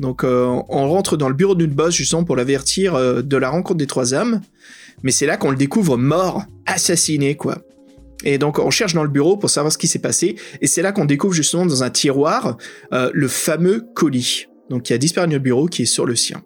Donc 0.00 0.24
euh, 0.24 0.46
on 0.68 0.88
rentre 0.88 1.16
dans 1.16 1.28
le 1.28 1.34
bureau 1.34 1.54
d'une 1.54 1.70
boss 1.70 1.94
justement 1.94 2.24
pour 2.24 2.36
l'avertir 2.36 2.94
euh, 2.94 3.22
de 3.22 3.36
la 3.36 3.50
rencontre 3.50 3.78
des 3.78 3.86
trois 3.86 4.14
hommes. 4.14 4.40
Mais 5.02 5.10
c'est 5.10 5.26
là 5.26 5.36
qu'on 5.36 5.50
le 5.50 5.56
découvre 5.56 5.96
mort, 5.96 6.44
assassiné 6.66 7.36
quoi. 7.36 7.58
Et 8.24 8.38
donc 8.38 8.58
on 8.58 8.70
cherche 8.70 8.94
dans 8.94 9.02
le 9.02 9.08
bureau 9.08 9.36
pour 9.36 9.50
savoir 9.50 9.72
ce 9.72 9.78
qui 9.78 9.88
s'est 9.88 9.98
passé. 9.98 10.36
Et 10.60 10.66
c'est 10.66 10.82
là 10.82 10.92
qu'on 10.92 11.04
découvre 11.04 11.34
justement 11.34 11.66
dans 11.66 11.82
un 11.82 11.90
tiroir 11.90 12.56
euh, 12.92 13.10
le 13.12 13.28
fameux 13.28 13.86
colis. 13.94 14.46
donc 14.70 14.84
qui 14.84 14.92
a 14.92 14.98
disparu 14.98 15.28
notre 15.28 15.42
bureau, 15.42 15.66
qui 15.66 15.82
est 15.82 15.86
sur 15.86 16.06
le 16.06 16.16
sien. 16.16 16.42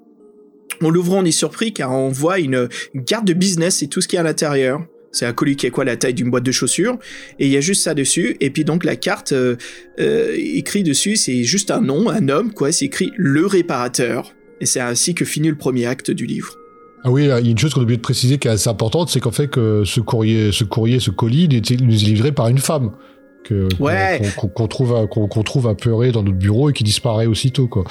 En 0.82 0.90
l'ouvrant, 0.90 1.18
on 1.18 1.24
est 1.24 1.30
surpris 1.30 1.72
car 1.72 1.92
on 1.92 2.08
voit 2.08 2.38
une, 2.38 2.68
une 2.94 3.04
carte 3.04 3.24
de 3.24 3.34
business 3.34 3.82
et 3.82 3.88
tout 3.88 4.00
ce 4.00 4.08
qui 4.08 4.16
est 4.16 4.18
à 4.18 4.22
l'intérieur. 4.22 4.80
C'est 5.12 5.26
un 5.26 5.32
colis 5.34 5.56
qui 5.56 5.66
est 5.66 5.70
quoi 5.70 5.84
la 5.84 5.96
taille 5.96 6.14
d'une 6.14 6.30
boîte 6.30 6.42
de 6.44 6.52
chaussures 6.52 6.98
et 7.38 7.46
il 7.46 7.52
y 7.52 7.56
a 7.56 7.60
juste 7.60 7.82
ça 7.82 7.92
dessus 7.94 8.36
et 8.40 8.48
puis 8.50 8.64
donc 8.64 8.82
la 8.84 8.96
carte 8.96 9.32
euh, 9.32 9.56
euh, 10.00 10.34
écrit 10.38 10.82
dessus 10.82 11.16
c'est 11.16 11.44
juste 11.44 11.70
un 11.70 11.80
nom 11.82 12.08
un 12.08 12.28
homme 12.30 12.52
quoi 12.52 12.72
c'est 12.72 12.86
écrit 12.86 13.12
le 13.16 13.44
réparateur 13.46 14.32
et 14.60 14.66
c'est 14.66 14.80
ainsi 14.80 15.14
que 15.14 15.24
finit 15.24 15.48
le 15.48 15.56
premier 15.56 15.86
acte 15.86 16.10
du 16.10 16.24
livre. 16.24 16.56
Ah 17.04 17.10
oui, 17.10 17.24
il 17.24 17.28
y 17.28 17.30
a 17.32 17.40
une 17.40 17.58
chose 17.58 17.74
qu'on 17.74 17.80
a 17.80 17.82
oublié 17.82 17.96
de 17.96 18.02
préciser 18.02 18.38
qui 18.38 18.46
est 18.46 18.52
assez 18.52 18.68
importante, 18.70 19.10
c'est 19.10 19.18
qu'en 19.18 19.32
fait 19.32 19.48
que 19.48 19.82
ce 19.84 19.98
courrier, 20.00 20.52
ce 20.52 20.62
courrier, 20.62 21.00
ce 21.00 21.10
colis, 21.10 21.48
il 21.50 21.54
est 21.56 21.70
livré 21.70 22.30
par 22.30 22.46
une 22.48 22.58
femme 22.58 22.92
que 23.42 23.68
qu'on- 23.76 23.84
Ouais. 23.86 24.20
qu'on 24.54 24.68
trouve 24.68 24.94
à- 24.94 25.06
qu'on 25.08 25.26
qu'on 25.26 25.42
trouve 25.42 25.66
apeurée 25.66 26.12
dans 26.12 26.22
notre 26.22 26.38
bureau 26.38 26.70
et 26.70 26.72
qui 26.72 26.84
disparaît 26.84 27.26
aussitôt 27.26 27.66
quoi. 27.66 27.82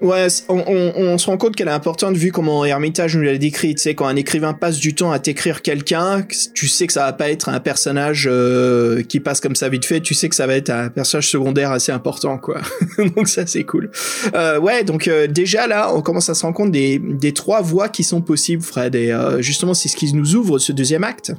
Ouais, 0.00 0.26
on, 0.48 0.58
on- 0.66 0.92
on 0.96 1.18
se 1.18 1.26
rend 1.26 1.36
compte 1.36 1.56
qu'elle 1.56 1.68
est 1.68 1.72
importante 1.72 2.16
vu 2.16 2.32
comment 2.32 2.64
Hermitage 2.64 3.16
nous 3.16 3.22
l'a 3.22 3.38
décrit. 3.38 3.74
Tu 3.74 3.82
sais, 3.82 3.94
quand 3.94 4.06
un 4.06 4.16
écrivain 4.16 4.52
passe 4.52 4.78
du 4.78 4.94
temps 4.94 5.10
à 5.10 5.18
t'écrire 5.18 5.62
quelqu'un, 5.62 6.26
tu 6.54 6.68
sais 6.68 6.86
que 6.86 6.92
ça 6.92 7.04
va 7.06 7.12
pas 7.12 7.30
être 7.30 7.48
un 7.48 7.60
personnage 7.60 8.28
euh, 8.30 9.02
qui 9.02 9.20
passe 9.20 9.40
comme 9.40 9.56
ça 9.56 9.68
vite 9.68 9.84
fait. 9.84 10.00
Tu 10.00 10.14
sais 10.14 10.28
que 10.28 10.34
ça 10.36 10.46
va 10.46 10.54
être 10.56 10.70
un 10.70 10.88
personnage 10.88 11.28
secondaire 11.30 11.70
assez 11.72 11.92
important, 11.92 12.38
quoi. 12.38 12.60
donc 13.16 13.28
ça, 13.28 13.46
c'est 13.46 13.64
cool. 13.64 13.90
Euh, 14.34 14.58
ouais, 14.58 14.84
donc 14.84 15.08
euh, 15.08 15.26
déjà 15.26 15.66
là, 15.66 15.92
on 15.94 16.02
commence 16.02 16.28
à 16.28 16.34
se 16.34 16.42
rendre 16.42 16.56
compte 16.56 16.72
des, 16.72 16.98
des 16.98 17.32
trois 17.32 17.62
voies 17.62 17.88
qui 17.88 18.04
sont 18.04 18.20
possibles, 18.20 18.62
Fred. 18.62 18.94
Et 18.94 19.12
euh, 19.12 19.40
justement, 19.42 19.74
c'est 19.74 19.88
ce 19.88 19.96
qui 19.96 20.12
nous 20.12 20.34
ouvre 20.34 20.58
ce 20.58 20.72
deuxième 20.72 21.04
acte. 21.04 21.32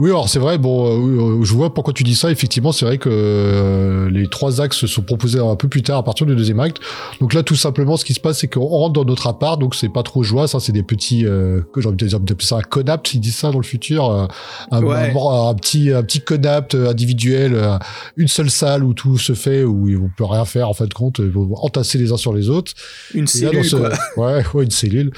Oui, 0.00 0.08
alors 0.08 0.30
c'est 0.30 0.38
vrai, 0.38 0.56
bon, 0.56 0.86
euh, 0.86 1.40
euh, 1.40 1.44
je 1.44 1.52
vois 1.52 1.74
pourquoi 1.74 1.92
tu 1.92 2.04
dis 2.04 2.14
ça. 2.14 2.30
Effectivement, 2.30 2.72
c'est 2.72 2.86
vrai 2.86 2.96
que 2.96 3.10
euh, 3.12 4.08
les 4.10 4.28
trois 4.28 4.62
axes 4.62 4.86
sont 4.86 5.02
proposés 5.02 5.40
un 5.40 5.56
peu 5.56 5.68
plus 5.68 5.82
tard 5.82 5.98
à 5.98 6.02
partir 6.02 6.24
du 6.24 6.34
deuxième 6.34 6.58
acte. 6.58 6.78
Donc 7.20 7.34
là, 7.34 7.42
tout 7.42 7.54
simplement, 7.54 7.98
ce 7.98 8.06
qui 8.06 8.14
se 8.14 8.20
passe, 8.20 8.38
c'est 8.38 8.48
qu'on 8.48 8.64
rentre 8.64 8.94
dans 8.94 9.04
notre 9.04 9.26
appart, 9.26 9.60
donc 9.60 9.74
c'est 9.74 9.90
pas 9.90 10.02
trop 10.02 10.22
joie, 10.22 10.48
ça, 10.48 10.58
c'est 10.58 10.72
des 10.72 10.82
petits, 10.82 11.26
euh, 11.26 11.60
j'ai 11.76 11.86
envie 11.86 11.96
de 11.98 12.06
dire, 12.06 12.18
ça 12.40 12.56
un 12.56 12.62
conapt, 12.62 13.12
ils 13.12 13.20
disent 13.20 13.36
ça 13.36 13.50
dans 13.50 13.58
le 13.58 13.64
futur, 13.64 14.08
euh, 14.10 14.26
un, 14.70 14.82
Ouais. 14.82 15.12
un- 15.14 15.48
un 15.50 15.54
petit, 15.54 15.92
un 15.92 16.02
petit 16.02 16.22
conapt 16.22 16.74
individuel, 16.74 17.52
euh, 17.54 17.76
une 18.16 18.28
seule 18.28 18.48
salle 18.50 18.84
où 18.84 18.94
tout 18.94 19.18
se 19.18 19.34
fait, 19.34 19.64
où 19.64 19.86
on 20.02 20.08
peut 20.16 20.24
rien 20.24 20.46
faire 20.46 20.70
en 20.70 20.72
fin 20.72 20.86
de 20.86 20.94
compte, 20.94 21.18
ils 21.18 21.28
vont 21.28 21.54
entasser 21.56 21.98
les 21.98 22.10
uns 22.10 22.16
sur 22.16 22.32
les 22.32 22.48
autres. 22.48 22.72
Une 23.12 23.26
Et 23.34 23.40
là, 23.40 23.50
dans 23.52 23.62
cellule, 23.62 23.64
ce, 23.66 23.76
quoi. 23.76 23.90
ouais, 24.38 24.44
ouais, 24.54 24.64
une 24.64 24.70
cellule. 24.70 25.10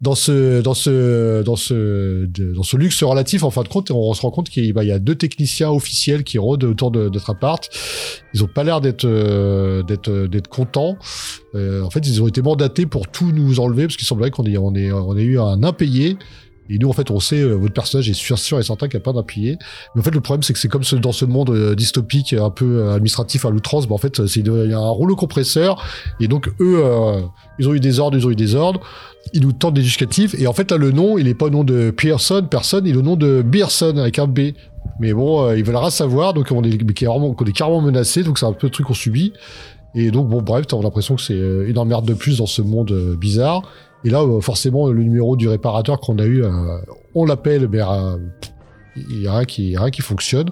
Dans 0.00 0.14
ce, 0.14 0.62
dans 0.62 0.72
ce, 0.72 1.42
dans 1.42 1.56
ce, 1.56 2.24
dans 2.24 2.62
ce 2.62 2.76
luxe 2.78 3.02
relatif, 3.02 3.42
en 3.42 3.50
fin 3.50 3.64
de 3.64 3.68
compte, 3.68 3.90
on 3.90 4.14
se 4.14 4.22
rend 4.22 4.29
compte 4.30 4.48
qu'il 4.48 4.72
bah, 4.72 4.84
y 4.84 4.92
a 4.92 4.98
deux 4.98 5.14
techniciens 5.14 5.70
officiels 5.70 6.24
qui 6.24 6.38
rôdent 6.38 6.64
autour 6.64 6.90
de 6.90 7.08
notre 7.08 7.30
appart. 7.30 7.68
Ils 8.34 8.44
ont 8.44 8.48
pas 8.48 8.64
l'air 8.64 8.80
d'être, 8.80 9.04
euh, 9.04 9.82
d'être 9.82 10.48
contents. 10.48 10.96
Euh, 11.54 11.82
en 11.82 11.90
fait, 11.90 12.06
ils 12.06 12.22
ont 12.22 12.28
été 12.28 12.42
mandatés 12.42 12.86
pour 12.86 13.08
tout 13.08 13.32
nous 13.32 13.60
enlever 13.60 13.84
parce 13.84 13.96
qu'il 13.96 14.06
semblerait 14.06 14.30
qu'on 14.30 14.44
ait, 14.46 15.22
eu 15.22 15.38
un 15.40 15.62
impayé. 15.62 16.16
Et 16.72 16.78
nous, 16.78 16.88
en 16.88 16.92
fait, 16.92 17.10
on 17.10 17.18
sait, 17.18 17.40
euh, 17.40 17.54
votre 17.54 17.74
personnage 17.74 18.08
est 18.08 18.14
sûr, 18.14 18.36
et 18.58 18.62
certain 18.62 18.86
qu'il 18.86 18.96
n'y 18.96 19.02
a 19.02 19.04
pas 19.04 19.12
d'impayé. 19.12 19.58
Mais 19.94 20.00
en 20.00 20.04
fait, 20.04 20.12
le 20.12 20.20
problème, 20.20 20.44
c'est 20.44 20.52
que 20.52 20.58
c'est 20.60 20.68
comme 20.68 20.84
dans 21.02 21.10
ce 21.10 21.24
monde 21.24 21.50
euh, 21.50 21.74
dystopique, 21.74 22.32
un 22.32 22.50
peu 22.50 22.78
euh, 22.78 22.94
administratif 22.94 23.44
à 23.44 23.50
l'outrance, 23.50 23.88
bah, 23.88 23.96
en 23.96 23.98
fait, 23.98 24.24
c'est 24.28 24.42
de- 24.42 24.66
il 24.66 24.70
y 24.70 24.74
a 24.74 24.78
un 24.78 24.90
rouleau 24.90 25.16
compresseur. 25.16 25.84
Et 26.20 26.28
donc, 26.28 26.46
eux, 26.60 26.80
euh, 26.84 27.22
ils 27.58 27.68
ont 27.68 27.74
eu 27.74 27.80
des 27.80 27.98
ordres, 27.98 28.16
ils 28.16 28.24
ont 28.24 28.30
eu 28.30 28.36
des 28.36 28.54
ordres. 28.54 28.80
Ils 29.32 29.42
nous 29.42 29.52
tentent 29.52 29.74
des 29.74 29.82
justificatifs. 29.82 30.34
Et 30.38 30.46
en 30.46 30.52
fait, 30.52 30.70
là, 30.70 30.76
le 30.76 30.90
nom, 30.90 31.18
il 31.18 31.28
est 31.28 31.34
pas 31.34 31.46
au 31.46 31.50
nom 31.50 31.64
de 31.64 31.90
Pearson, 31.90 32.46
personne, 32.50 32.86
il 32.86 32.94
est 32.94 32.98
au 32.98 33.02
nom 33.02 33.16
de 33.16 33.42
Beerson 33.42 33.96
avec 33.96 34.18
un 34.18 34.26
B. 34.26 34.52
Mais 34.98 35.12
bon, 35.12 35.46
euh, 35.46 35.56
ils 35.56 35.64
veulent 35.64 35.76
rien 35.76 35.90
savoir, 35.90 36.34
donc 36.34 36.48
on 36.50 36.62
est, 36.62 36.92
carrément, 36.94 37.34
on 37.34 37.80
menacé, 37.80 38.22
donc 38.22 38.38
c'est 38.38 38.46
un 38.46 38.52
peu 38.52 38.66
le 38.66 38.72
truc 38.72 38.86
qu'on 38.86 38.94
subit. 38.94 39.32
Et 39.94 40.10
donc, 40.10 40.28
bon, 40.28 40.42
bref, 40.42 40.66
t'as 40.66 40.80
l'impression 40.80 41.16
que 41.16 41.22
c'est 41.22 41.34
euh, 41.34 41.68
une 41.68 41.78
emmerde 41.78 42.06
de 42.06 42.14
plus 42.14 42.38
dans 42.38 42.46
ce 42.46 42.62
monde 42.62 42.92
euh, 42.92 43.16
bizarre. 43.16 43.62
Et 44.04 44.10
là, 44.10 44.22
euh, 44.22 44.40
forcément, 44.40 44.88
le 44.88 45.02
numéro 45.02 45.36
du 45.36 45.48
réparateur 45.48 46.00
qu'on 46.00 46.18
a 46.18 46.24
eu, 46.24 46.42
euh, 46.42 46.78
on 47.14 47.24
l'appelle, 47.24 47.68
mais 47.68 47.80
euh, 47.80 48.16
il 48.96 49.22
y 49.22 49.26
a 49.26 49.36
rien 49.36 49.44
qui, 49.44 49.68
il 49.68 49.72
y 49.72 49.76
a 49.76 49.80
rien 49.80 49.90
qui 49.90 50.02
fonctionne. 50.02 50.50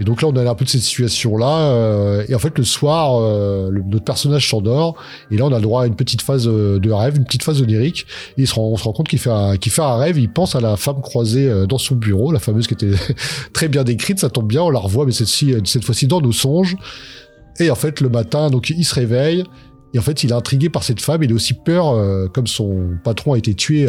Et 0.00 0.04
donc 0.04 0.22
là, 0.22 0.28
on 0.28 0.36
a 0.36 0.48
un 0.48 0.54
peu 0.54 0.64
de 0.64 0.70
cette 0.70 0.82
situation-là. 0.82 1.72
euh, 1.72 2.24
et 2.28 2.34
en 2.34 2.38
fait, 2.38 2.56
le 2.56 2.64
soir, 2.64 3.20
euh, 3.20 3.70
notre 3.86 4.04
personnage 4.04 4.48
s'endort. 4.48 4.94
Et 5.30 5.36
là, 5.36 5.44
on 5.44 5.52
a 5.52 5.56
le 5.56 5.62
droit 5.62 5.82
à 5.82 5.86
une 5.86 5.96
petite 5.96 6.22
phase 6.22 6.46
euh, 6.46 6.78
de 6.78 6.90
rêve, 6.90 7.16
une 7.16 7.24
petite 7.24 7.42
phase 7.42 7.60
onirique. 7.60 8.06
Et 8.36 8.42
il 8.42 8.46
se 8.46 8.54
rend, 8.54 8.68
on 8.68 8.76
se 8.76 8.84
rend 8.84 8.92
compte 8.92 9.08
qu'il 9.08 9.18
fait, 9.18 9.30
un, 9.30 9.96
rêve. 9.96 10.18
Il 10.18 10.30
pense 10.30 10.54
à 10.54 10.60
la 10.60 10.76
femme 10.76 11.00
croisée 11.00 11.66
dans 11.66 11.78
son 11.78 11.96
bureau, 11.96 12.30
la 12.32 12.38
fameuse 12.38 12.66
qui 12.66 12.74
était 12.74 12.92
très 13.52 13.68
bien 13.68 13.84
décrite. 13.84 14.20
Ça 14.20 14.30
tombe 14.30 14.46
bien, 14.46 14.62
on 14.62 14.70
la 14.70 14.78
revoit, 14.78 15.04
mais 15.04 15.12
cette 15.12 15.84
fois-ci 15.84 16.06
dans 16.06 16.20
nos 16.20 16.32
songes. 16.32 16.76
Et 17.60 17.70
en 17.70 17.74
fait, 17.74 18.00
le 18.00 18.08
matin, 18.08 18.50
donc 18.50 18.70
il 18.70 18.84
se 18.84 18.94
réveille. 18.94 19.44
Et 19.94 19.98
en 19.98 20.02
fait, 20.02 20.22
il 20.22 20.30
est 20.30 20.34
intrigué 20.34 20.68
par 20.68 20.84
cette 20.84 21.00
femme. 21.00 21.22
Il 21.22 21.32
a 21.32 21.34
aussi 21.34 21.54
peur, 21.54 22.30
comme 22.32 22.46
son 22.46 22.98
patron 23.02 23.32
a 23.32 23.38
été 23.38 23.54
tué. 23.54 23.88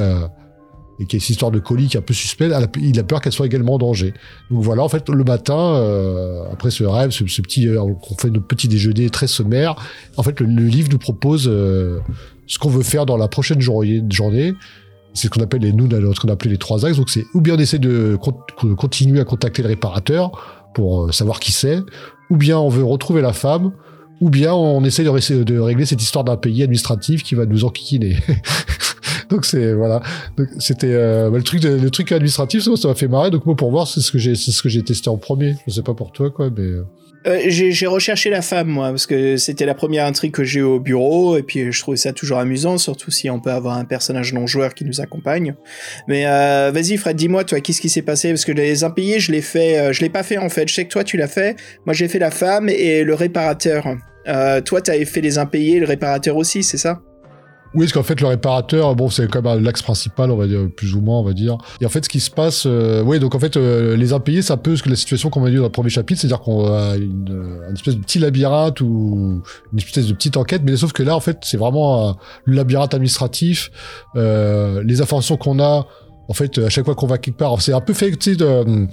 Et 0.99 1.05
qu'il 1.05 1.17
y 1.17 1.21
a 1.21 1.23
cette 1.23 1.29
histoire 1.31 1.51
de 1.51 1.59
colis 1.59 1.87
qui 1.87 1.95
est 1.97 1.99
un 1.99 2.03
peu 2.03 2.13
a- 2.53 2.67
il 2.81 2.99
a 2.99 3.03
peur 3.03 3.21
qu'elle 3.21 3.31
soit 3.31 3.45
également 3.45 3.75
en 3.75 3.77
danger. 3.77 4.13
Donc 4.51 4.63
voilà, 4.63 4.83
en 4.83 4.89
fait, 4.89 5.07
le 5.09 5.23
matin, 5.23 5.57
euh, 5.57 6.43
après 6.51 6.71
ce 6.71 6.83
rêve, 6.83 7.11
ce, 7.11 7.23
petit, 7.41 7.67
euh, 7.67 7.81
on 7.81 7.97
fait 8.19 8.29
notre 8.29 8.45
petit 8.47 8.67
déjeuner 8.67 9.09
très 9.09 9.27
sommaire, 9.27 9.75
en 10.17 10.23
fait, 10.23 10.39
le, 10.41 10.45
le 10.47 10.63
livre 10.65 10.89
nous 10.91 10.97
propose 10.97 11.47
euh, 11.47 11.99
ce 12.47 12.59
qu'on 12.59 12.69
veut 12.69 12.83
faire 12.83 13.05
dans 13.05 13.17
la 13.17 13.27
prochaine 13.27 13.61
journée. 13.61 14.53
C'est 15.13 15.27
ce 15.27 15.29
qu'on 15.31 15.41
appelle 15.41 15.61
les, 15.61 15.71
nous, 15.73 15.89
ce 15.89 16.19
qu'on 16.19 16.27
appelait 16.29 16.51
les 16.51 16.57
trois 16.57 16.85
axes. 16.85 16.97
Donc 16.97 17.09
c'est 17.09 17.25
ou 17.33 17.41
bien 17.41 17.55
on 17.55 17.59
essaie 17.59 17.79
de 17.79 18.15
con- 18.21 18.37
continuer 18.77 19.19
à 19.19 19.25
contacter 19.25 19.61
le 19.63 19.69
réparateur 19.69 20.31
pour 20.75 21.05
euh, 21.05 21.11
savoir 21.11 21.39
qui 21.39 21.51
c'est, 21.51 21.79
ou 22.29 22.37
bien 22.37 22.59
on 22.59 22.69
veut 22.69 22.83
retrouver 22.83 23.21
la 23.21 23.33
femme, 23.33 23.71
ou 24.21 24.29
bien 24.29 24.53
on 24.53 24.83
essaie 24.83 25.03
de, 25.03 25.43
de 25.43 25.59
régler 25.59 25.85
cette 25.85 26.01
histoire 26.01 26.23
d'un 26.25 26.37
pays 26.37 26.61
administratif 26.61 27.23
qui 27.23 27.33
va 27.35 27.45
nous 27.45 27.63
enquiquiner. 27.65 28.17
donc 29.29 29.45
c'est 29.45 29.73
voilà. 29.73 30.01
C'était 30.57 30.93
euh, 30.93 31.29
bah, 31.29 31.37
le 31.37 31.43
truc, 31.43 31.63
le 31.63 31.89
truc 31.89 32.11
administratif, 32.11 32.63
ça 32.63 32.87
m'a 32.87 32.95
fait 32.95 33.07
marrer. 33.07 33.31
Donc 33.31 33.45
moi 33.45 33.55
pour 33.55 33.71
voir, 33.71 33.87
c'est 33.87 34.01
ce 34.01 34.11
que 34.11 34.17
j'ai, 34.17 34.35
ce 34.35 34.61
que 34.61 34.69
j'ai 34.69 34.83
testé 34.83 35.09
en 35.09 35.17
premier. 35.17 35.55
Je 35.67 35.73
sais 35.73 35.83
pas 35.83 35.93
pour 35.93 36.11
toi 36.11 36.29
quoi, 36.29 36.49
mais 36.49 36.63
euh, 36.63 36.83
Euh, 37.27 37.49
j'ai 37.49 37.87
recherché 37.87 38.29
la 38.29 38.41
femme, 38.41 38.69
moi, 38.69 38.89
parce 38.91 39.05
que 39.05 39.35
c'était 39.35 39.65
la 39.65 39.75
première 39.75 40.05
intrigue 40.05 40.31
que 40.31 40.45
j'ai 40.45 40.61
au 40.61 40.79
bureau, 40.79 41.37
et 41.37 41.43
puis 41.43 41.69
je 41.69 41.79
trouvais 41.81 41.97
ça 41.97 42.13
toujours 42.13 42.37
amusant, 42.37 42.77
surtout 42.77 43.11
si 43.11 43.29
on 43.29 43.41
peut 43.41 43.51
avoir 43.51 43.77
un 43.77 43.83
personnage 43.83 44.33
non-joueur 44.33 44.73
qui 44.73 44.85
nous 44.85 45.01
accompagne. 45.01 45.53
Mais 46.07 46.25
euh, 46.25 46.71
vas-y, 46.73 46.95
Fred, 46.95 47.17
dis-moi, 47.17 47.43
toi, 47.43 47.59
qu'est-ce 47.59 47.81
qui 47.81 47.89
s'est 47.89 48.03
passé? 48.03 48.29
Parce 48.29 48.45
que 48.45 48.53
les 48.53 48.85
impayés, 48.85 49.19
je 49.19 49.33
l'ai 49.33 49.41
fait, 49.41 49.77
euh, 49.77 49.93
je 49.93 49.99
l'ai 49.99 50.09
pas 50.09 50.23
fait 50.23 50.37
en 50.37 50.47
fait. 50.47 50.69
Je 50.69 50.73
sais 50.73 50.85
que 50.85 50.91
toi, 50.91 51.03
tu 51.03 51.17
l'as 51.17 51.27
fait. 51.27 51.57
Moi, 51.85 51.93
j'ai 51.93 52.07
fait 52.07 52.19
la 52.19 52.31
femme 52.31 52.69
et 52.69 53.03
le 53.03 53.13
réparateur. 53.15 53.97
Euh, 54.29 54.61
toi, 54.61 54.81
t'avais 54.81 55.03
fait 55.03 55.21
les 55.21 55.37
impayés, 55.37 55.79
le 55.79 55.87
réparateur 55.87 56.37
aussi, 56.37 56.63
c'est 56.63 56.77
ça? 56.77 57.01
Oui, 57.75 57.85
parce 57.85 57.91
qu'en 57.93 58.03
fait, 58.03 58.19
le 58.19 58.25
réparateur, 58.27 58.95
bon, 58.95 59.09
c'est 59.09 59.27
quand 59.29 59.43
même 59.43 59.63
l'axe 59.63 59.83
principal, 59.83 60.31
on 60.31 60.35
va 60.37 60.47
dire, 60.47 60.61
plus 60.75 60.95
ou 60.95 61.01
moins, 61.01 61.19
on 61.19 61.23
va 61.23 61.33
dire. 61.33 61.55
Et 61.81 61.85
en 61.85 61.89
fait, 61.89 62.03
ce 62.03 62.09
qui 62.09 62.19
se 62.19 62.31
passe, 62.31 62.63
euh, 62.65 63.03
oui, 63.03 63.19
donc 63.19 63.35
en 63.35 63.39
fait, 63.39 63.57
euh, 63.57 63.95
les 63.95 64.11
impayés, 64.11 64.41
c'est 64.41 64.53
un 64.53 64.57
peu 64.57 64.75
ce 64.75 64.81
que 64.81 64.89
la 64.89 64.95
situation 64.95 65.29
qu'on 65.29 65.45
a 65.45 65.49
dit 65.51 65.57
dans 65.57 65.63
le 65.63 65.69
premier 65.69 65.89
chapitre, 65.91 66.19
c'est-à-dire 66.19 66.39
qu'on 66.41 66.65
a 66.65 66.95
une, 66.95 67.27
euh, 67.29 67.67
une 67.69 67.75
espèce 67.75 67.95
de 67.95 68.01
petit 68.01 68.17
labyrinthe 68.17 68.81
ou 68.81 69.43
une 69.71 69.77
espèce 69.79 70.07
de 70.07 70.13
petite 70.13 70.35
enquête, 70.37 70.63
mais 70.65 70.75
sauf 70.77 70.93
que 70.93 71.03
là, 71.03 71.15
en 71.15 71.19
fait, 71.19 71.37
c'est 71.43 71.57
vraiment 71.57 72.17
le 72.45 72.55
labyrinthe 72.55 72.95
administratif, 72.95 73.69
euh, 74.15 74.81
les 74.83 75.01
informations 75.01 75.37
qu'on 75.37 75.59
a. 75.59 75.85
En 76.27 76.33
fait, 76.33 76.59
à 76.59 76.69
chaque 76.69 76.85
fois 76.85 76.93
qu'on 76.93 77.07
va 77.07 77.17
quelque 77.17 77.37
part, 77.37 77.59
c'est 77.61 77.73
un 77.73 77.81
peu 77.81 77.93
fait, 77.93 78.11
tu 78.11 78.31
sais, 78.31 78.35
de- 78.35 78.87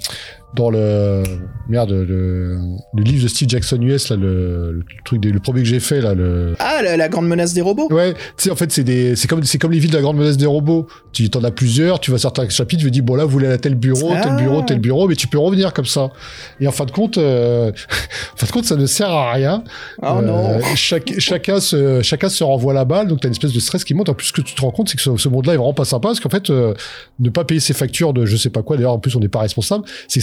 dans 0.57 0.69
le 0.69 1.23
merde, 1.69 1.91
le, 1.91 2.57
le 2.93 3.03
livre 3.03 3.23
de 3.23 3.27
Steve 3.27 3.47
Jackson 3.49 3.77
US, 3.81 4.09
là, 4.09 4.15
le, 4.15 4.71
le 4.71 4.83
truc, 5.05 5.21
des- 5.21 5.29
le 5.31 5.39
premier 5.39 5.61
que 5.61 5.67
j'ai 5.67 5.79
fait, 5.79 6.01
là, 6.01 6.13
le 6.13 6.55
Ah, 6.59 6.81
la, 6.83 6.97
la 6.97 7.09
grande 7.09 7.27
menace 7.27 7.53
des 7.53 7.61
robots 7.61 7.87
Ouais, 7.91 8.13
tu 8.13 8.19
sais, 8.37 8.49
en 8.51 8.55
fait, 8.55 8.71
c'est 8.71 8.83
des, 8.83 9.15
c'est 9.15 9.27
comme, 9.27 9.43
c'est 9.43 9.57
comme 9.57 9.71
les 9.71 9.79
villes 9.79 9.91
de 9.91 9.95
la 9.95 10.01
grande 10.01 10.17
menace 10.17 10.37
des 10.37 10.45
robots. 10.45 10.87
Tu 11.13 11.29
t'en 11.29 11.43
as 11.43 11.51
plusieurs, 11.51 11.99
tu 11.99 12.11
vas 12.11 12.17
certains 12.17 12.47
chapitres, 12.49 12.81
tu 12.81 12.87
te 12.87 12.93
dis, 12.93 13.01
bon, 13.01 13.15
là, 13.15 13.23
vous 13.25 13.31
voulez 13.31 13.47
à 13.47 13.57
tel 13.57 13.75
bureau, 13.75 14.09
tel 14.21 14.31
Ah. 14.33 14.35
bureau, 14.37 14.61
tel 14.61 14.79
bureau, 14.79 15.07
mais 15.07 15.15
tu 15.15 15.27
peux 15.27 15.37
revenir 15.39 15.73
comme 15.73 15.85
ça. 15.85 16.09
Et 16.59 16.67
en 16.67 16.71
fin 16.71 16.85
de 16.85 16.91
compte, 16.91 17.17
euh, 17.17 17.71
en 18.33 18.37
fin 18.37 18.45
de 18.47 18.51
compte, 18.51 18.65
ça 18.65 18.75
ne 18.75 18.85
sert 18.85 19.09
à 19.09 19.31
rien. 19.33 19.63
Oh 20.01 20.21
non 20.23 20.59
chaque, 20.75 21.13
chacun 21.19 21.59
se, 21.59 22.01
chacun 22.01 22.29
se 22.29 22.43
renvoie 22.43 22.73
la 22.73 22.85
balle, 22.85 23.07
donc 23.07 23.19
t'as 23.21 23.27
une 23.27 23.33
espèce 23.33 23.53
de 23.53 23.59
stress 23.59 23.83
qui 23.83 23.93
monte. 23.93 24.09
En 24.09 24.13
plus, 24.13 24.27
ce 24.27 24.33
que 24.33 24.41
tu 24.41 24.55
te 24.55 24.61
rends 24.61 24.71
compte, 24.71 24.89
c'est 24.89 24.95
que 24.97 25.03
ce, 25.03 25.15
ce 25.17 25.29
monde-là 25.29 25.53
est 25.53 25.57
vraiment 25.57 25.73
pas 25.73 25.85
sympa, 25.85 26.07
parce 26.09 26.19
qu'en 26.19 26.29
fait, 26.29 26.49
euh, 26.49 26.73
ne 27.19 27.29
pas 27.29 27.43
payer 27.43 27.59
ses 27.59 27.73
factures 27.73 28.13
de 28.13 28.25
je 28.25 28.37
sais 28.37 28.49
pas 28.49 28.63
quoi, 28.63 28.77
d'ailleurs, 28.77 28.93
en 28.93 28.99
plus, 28.99 29.15
on 29.15 29.19
n'est 29.19 29.27
pas 29.27 29.39
responsable, 29.39 29.83
c'est 30.07 30.21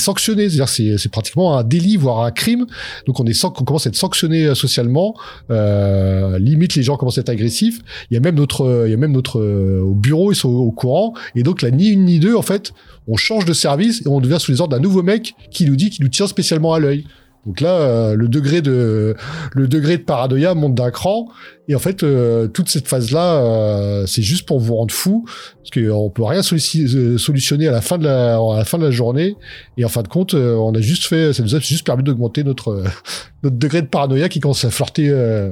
c'est, 0.66 0.98
c'est 0.98 1.08
pratiquement 1.10 1.56
un 1.56 1.64
délit, 1.64 1.96
voire 1.96 2.22
un 2.22 2.30
crime. 2.30 2.66
Donc, 3.06 3.20
on 3.20 3.26
est, 3.26 3.44
on 3.44 3.50
commence 3.50 3.86
à 3.86 3.88
être 3.88 3.96
sanctionné 3.96 4.44
euh, 4.44 4.54
socialement. 4.54 5.14
Euh, 5.50 6.38
limite, 6.38 6.74
les 6.74 6.82
gens 6.82 6.96
commencent 6.96 7.18
à 7.18 7.22
être 7.22 7.28
agressifs. 7.28 7.80
Il 8.10 8.14
y 8.14 8.16
a 8.16 8.20
même 8.20 8.36
notre, 8.36 8.84
il 8.86 8.90
y 8.90 8.94
a 8.94 8.96
même 8.96 9.12
notre 9.12 9.40
euh, 9.40 9.80
au 9.82 9.94
bureau, 9.94 10.32
ils 10.32 10.36
sont 10.36 10.48
au, 10.48 10.70
courant. 10.70 11.14
Et 11.34 11.42
donc, 11.42 11.62
là, 11.62 11.70
ni 11.70 11.88
une 11.88 12.04
ni 12.04 12.18
deux, 12.18 12.34
en 12.34 12.42
fait, 12.42 12.72
on 13.06 13.16
change 13.16 13.44
de 13.44 13.52
service 13.52 14.02
et 14.04 14.08
on 14.08 14.20
devient 14.20 14.38
sous 14.40 14.50
les 14.52 14.60
ordres 14.60 14.76
d'un 14.76 14.82
nouveau 14.82 15.02
mec 15.02 15.34
qui 15.50 15.66
nous 15.66 15.76
dit 15.76 15.90
qu'il 15.90 16.04
nous 16.04 16.10
tient 16.10 16.26
spécialement 16.26 16.74
à 16.74 16.78
l'œil. 16.78 17.04
Donc 17.46 17.60
là, 17.60 17.78
euh, 17.78 18.14
le 18.14 18.28
degré 18.28 18.62
de 18.62 19.14
le 19.52 19.68
degré 19.68 19.98
de 19.98 20.02
paranoïa 20.02 20.54
monte 20.54 20.74
d'un 20.74 20.90
cran. 20.90 21.28
Et 21.68 21.74
en 21.74 21.78
fait, 21.78 22.02
euh, 22.02 22.46
toute 22.46 22.68
cette 22.68 22.88
phase-là, 22.88 23.36
euh, 23.36 24.06
c'est 24.06 24.22
juste 24.22 24.46
pour 24.46 24.60
vous 24.60 24.74
rendre 24.76 24.92
fou, 24.92 25.24
parce 25.26 25.70
qu'on 25.70 26.10
peut 26.10 26.24
rien 26.24 26.40
euh, 26.40 27.18
solutionner 27.18 27.68
à 27.68 27.72
la 27.72 27.80
fin 27.80 27.98
de 27.98 28.04
la 28.04 28.36
à 28.36 28.56
la 28.58 28.64
fin 28.64 28.78
de 28.78 28.84
la 28.84 28.90
journée. 28.90 29.36
Et 29.76 29.84
en 29.84 29.88
fin 29.88 30.02
de 30.02 30.08
compte, 30.08 30.34
euh, 30.34 30.54
on 30.56 30.74
a 30.74 30.80
juste 30.80 31.04
fait, 31.04 31.32
ça 31.32 31.42
nous 31.42 31.54
a 31.54 31.58
juste 31.60 31.86
permis 31.86 32.02
d'augmenter 32.02 32.44
notre 32.44 32.68
euh, 32.68 32.84
notre 33.42 33.56
degré 33.56 33.82
de 33.82 33.86
paranoïa 33.86 34.28
qui 34.28 34.40
commence 34.40 34.64
à 34.64 34.70
flirter 34.70 35.08
euh, 35.10 35.50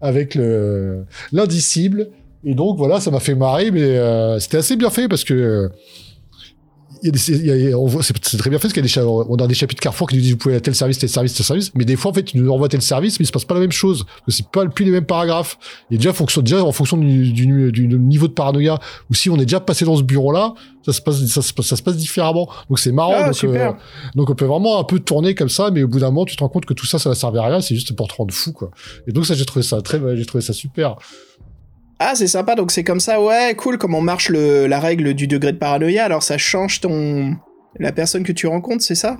avec 0.00 0.34
le 0.34 1.04
l'indicible. 1.32 2.10
Et 2.44 2.54
donc 2.54 2.78
voilà, 2.78 3.00
ça 3.00 3.10
m'a 3.10 3.20
fait 3.20 3.34
marrer, 3.34 3.70
mais 3.70 3.82
euh, 3.82 4.38
c'était 4.38 4.58
assez 4.58 4.76
bien 4.76 4.90
fait 4.90 5.08
parce 5.08 5.24
que 5.24 5.34
euh, 5.34 5.68
il 7.02 7.06
y 7.06 7.08
a 7.08 7.12
des, 7.12 7.30
il 7.30 7.68
y 7.68 7.72
a- 7.72 7.78
on 7.78 7.86
voit- 7.86 8.02
c'est 8.02 8.12
très 8.38 8.50
bien 8.50 8.58
fait 8.58 8.68
parce 8.68 8.74
qu'il 8.74 8.84
y 8.84 8.98
a 8.98 9.02
des, 9.02 9.06
on 9.06 9.34
a 9.36 9.46
des 9.46 9.54
chapitres 9.54 9.80
Carrefour 9.80 10.08
qui 10.08 10.16
nous 10.16 10.22
disent 10.22 10.32
vous 10.32 10.38
pouvez 10.38 10.56
à 10.56 10.60
tel 10.60 10.74
service, 10.74 10.98
tel 10.98 11.08
service, 11.08 11.34
tel 11.34 11.44
service, 11.46 11.72
mais 11.74 11.84
des 11.84 11.96
fois 11.96 12.10
en 12.10 12.14
fait 12.14 12.32
ils 12.34 12.42
nous 12.42 12.50
envoient 12.50 12.68
tel 12.68 12.82
service, 12.82 13.18
mais 13.18 13.24
il 13.24 13.26
se 13.26 13.32
passe 13.32 13.44
pas 13.44 13.54
la 13.54 13.60
même 13.60 13.72
chose 13.72 14.04
parce 14.04 14.24
que 14.26 14.32
c'est 14.32 14.48
pas 14.48 14.66
plus 14.66 14.84
les 14.84 14.90
mêmes 14.90 15.04
paragraphes. 15.06 15.58
Et 15.90 15.96
déjà, 15.96 16.12
fonction, 16.12 16.42
déjà 16.42 16.62
en 16.64 16.72
fonction 16.72 16.96
du, 16.96 17.32
du, 17.32 17.72
du 17.72 17.88
niveau 17.98 18.28
de 18.28 18.32
paranoïa 18.32 18.78
ou 19.10 19.14
si 19.14 19.30
on 19.30 19.36
est 19.36 19.44
déjà 19.46 19.60
passé 19.60 19.84
dans 19.84 19.96
ce 19.96 20.02
bureau-là, 20.02 20.54
ça 20.84 20.92
se 20.92 21.00
passe, 21.02 21.24
ça 21.26 21.42
se 21.42 21.52
passe, 21.52 21.66
ça 21.66 21.76
se 21.76 21.82
passe 21.82 21.96
différemment. 21.96 22.48
Donc 22.68 22.78
c'est 22.78 22.92
marrant. 22.92 23.12
Ah, 23.16 23.24
donc, 23.26 23.34
super. 23.34 23.70
euh, 23.70 23.72
donc 24.14 24.30
on 24.30 24.34
peut 24.34 24.46
vraiment 24.46 24.80
un 24.80 24.84
peu 24.84 24.98
tourner 25.00 25.34
comme 25.34 25.48
ça, 25.50 25.70
mais 25.70 25.82
au 25.82 25.88
bout 25.88 25.98
d'un 26.00 26.06
moment, 26.10 26.24
tu 26.24 26.36
te 26.36 26.42
rends 26.42 26.48
compte 26.48 26.64
que 26.66 26.74
tout 26.74 26.86
ça, 26.86 26.98
ça 26.98 27.08
va 27.08 27.14
servir 27.14 27.42
à 27.42 27.46
rien, 27.48 27.60
c'est 27.60 27.74
juste 27.74 27.94
pour 27.94 28.08
te 28.08 28.14
rendre 28.14 28.32
fou, 28.32 28.52
quoi. 28.52 28.70
Et 29.06 29.12
donc 29.12 29.26
ça, 29.26 29.34
j'ai 29.34 29.44
trouvé 29.44 29.62
ça 29.62 29.82
très, 29.82 30.00
j'ai 30.16 30.24
trouvé 30.26 30.42
ça 30.42 30.52
super. 30.52 30.96
Ah, 32.00 32.14
c'est 32.14 32.28
sympa, 32.28 32.54
donc 32.54 32.70
c'est 32.70 32.84
comme 32.84 33.00
ça, 33.00 33.20
ouais, 33.20 33.54
cool, 33.56 33.76
comment 33.76 34.00
marche 34.00 34.28
le, 34.28 34.66
la 34.66 34.78
règle 34.78 35.14
du 35.14 35.26
degré 35.26 35.52
de 35.52 35.58
paranoïa, 35.58 36.04
alors 36.04 36.22
ça 36.22 36.38
change 36.38 36.80
ton... 36.80 37.34
la 37.78 37.92
personne 37.92 38.22
que 38.22 38.32
tu 38.32 38.46
rencontres, 38.46 38.84
c'est 38.84 38.94
ça? 38.94 39.18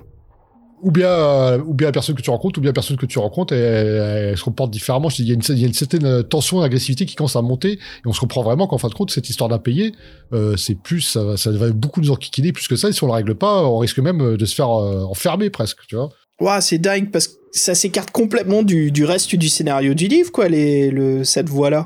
Ou 0.81 0.91
bien, 0.91 1.09
euh, 1.09 1.59
ou 1.65 1.73
bien 1.73 1.87
la 1.87 1.91
personne 1.91 2.15
que 2.15 2.21
tu 2.21 2.29
rencontres, 2.29 2.57
ou 2.57 2.61
bien 2.61 2.69
la 2.69 2.73
personne 2.73 2.95
que 2.95 3.05
tu 3.05 3.19
rencontres, 3.19 3.53
elle, 3.53 4.29
elle 4.29 4.37
se 4.37 4.43
comporte 4.45 4.71
différemment. 4.71 5.09
Il 5.19 5.27
y, 5.27 5.31
a 5.31 5.33
une, 5.33 5.41
il 5.49 5.59
y 5.59 5.65
a 5.65 5.67
une 5.67 5.73
certaine 5.73 6.23
tension, 6.23 6.61
agressivité 6.61 7.05
qui 7.05 7.15
commence 7.15 7.35
à 7.35 7.41
monter, 7.41 7.73
et 7.73 7.79
on 8.05 8.13
se 8.13 8.19
comprend 8.21 8.43
vraiment 8.43 8.65
qu'en 8.65 8.77
fin 8.77 8.87
de 8.87 8.93
compte, 8.93 9.11
cette 9.11 9.29
histoire 9.29 9.49
d'impayé, 9.49 9.91
euh, 10.31 10.55
c'est 10.55 10.75
plus, 10.75 11.01
ça, 11.01 11.21
va- 11.21 11.35
ça 11.35 11.51
va 11.51 11.69
beaucoup 11.71 11.99
nous 11.99 12.11
enquiquiner 12.11 12.53
plus 12.53 12.69
que 12.69 12.77
ça. 12.77 12.87
Et 12.87 12.93
si 12.93 13.03
on 13.03 13.07
la 13.07 13.15
règle 13.15 13.35
pas, 13.35 13.65
on 13.65 13.77
risque 13.79 13.99
même 13.99 14.37
de 14.37 14.45
se 14.45 14.55
faire 14.55 14.71
euh, 14.71 15.03
enfermer 15.03 15.49
presque, 15.49 15.79
tu 15.85 15.97
vois. 15.97 16.11
Ouah, 16.39 16.61
c'est 16.61 16.77
dingue, 16.77 17.11
parce 17.11 17.27
que 17.27 17.33
ça 17.51 17.75
s'écarte 17.75 18.11
complètement 18.11 18.63
du, 18.63 18.89
du 18.89 19.03
reste 19.03 19.35
du 19.35 19.49
scénario 19.49 19.93
du 19.93 20.07
livre, 20.07 20.31
quoi, 20.31 20.47
les, 20.47 20.91
le, 20.91 21.25
cette 21.25 21.49
voie-là. 21.49 21.83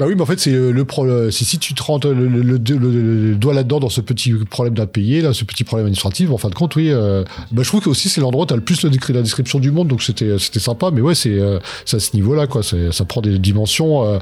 Bah 0.00 0.06
oui, 0.08 0.14
mais 0.16 0.22
en 0.22 0.26
fait, 0.26 0.40
c'est 0.40 0.50
le, 0.52 0.72
le 0.72 0.84
problème. 0.86 1.30
C'est 1.30 1.44
si 1.44 1.58
tu 1.58 1.74
te 1.74 1.82
rentres 1.82 2.08
le, 2.08 2.26
le, 2.26 2.40
le- 2.40 3.34
doigt 3.34 3.52
là-dedans 3.52 3.80
dans 3.80 3.90
ce 3.90 4.00
petit 4.00 4.32
problème 4.32 4.72
d'impayé, 4.72 5.20
là, 5.20 5.34
ce 5.34 5.44
petit 5.44 5.62
problème 5.62 5.84
administratif, 5.84 6.30
en 6.30 6.38
fin 6.38 6.48
de 6.48 6.54
compte, 6.54 6.74
oui. 6.76 6.88
euh, 6.90 7.22
bah, 7.52 7.62
je 7.62 7.68
trouve 7.68 7.82
que 7.82 7.90
aussi 7.90 8.08
c'est 8.08 8.22
l'endroit 8.22 8.44
où 8.44 8.46
t'as 8.46 8.54
le 8.56 8.62
plus 8.62 8.82
la 8.82 9.20
description 9.20 9.58
du 9.58 9.70
monde, 9.70 9.88
donc 9.88 10.02
c'était 10.02 10.38
c'était 10.38 10.58
sympa. 10.58 10.90
Mais 10.90 11.02
ouais, 11.02 11.14
c'est 11.14 11.38
euh, 11.38 11.58
à 11.92 11.98
ce 11.98 12.16
niveau-là, 12.16 12.46
quoi. 12.46 12.62
Ça 12.62 13.04
prend 13.04 13.20
des 13.20 13.38
dimensions 13.38 14.06
euh, 14.06 14.18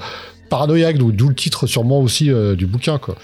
paranoïaques, 0.50 0.98
d'où 0.98 1.28
le 1.28 1.34
titre 1.36 1.68
sûrement 1.68 2.00
aussi 2.00 2.28
euh, 2.28 2.56
du 2.56 2.66
bouquin, 2.66 2.98
quoi. 2.98 3.14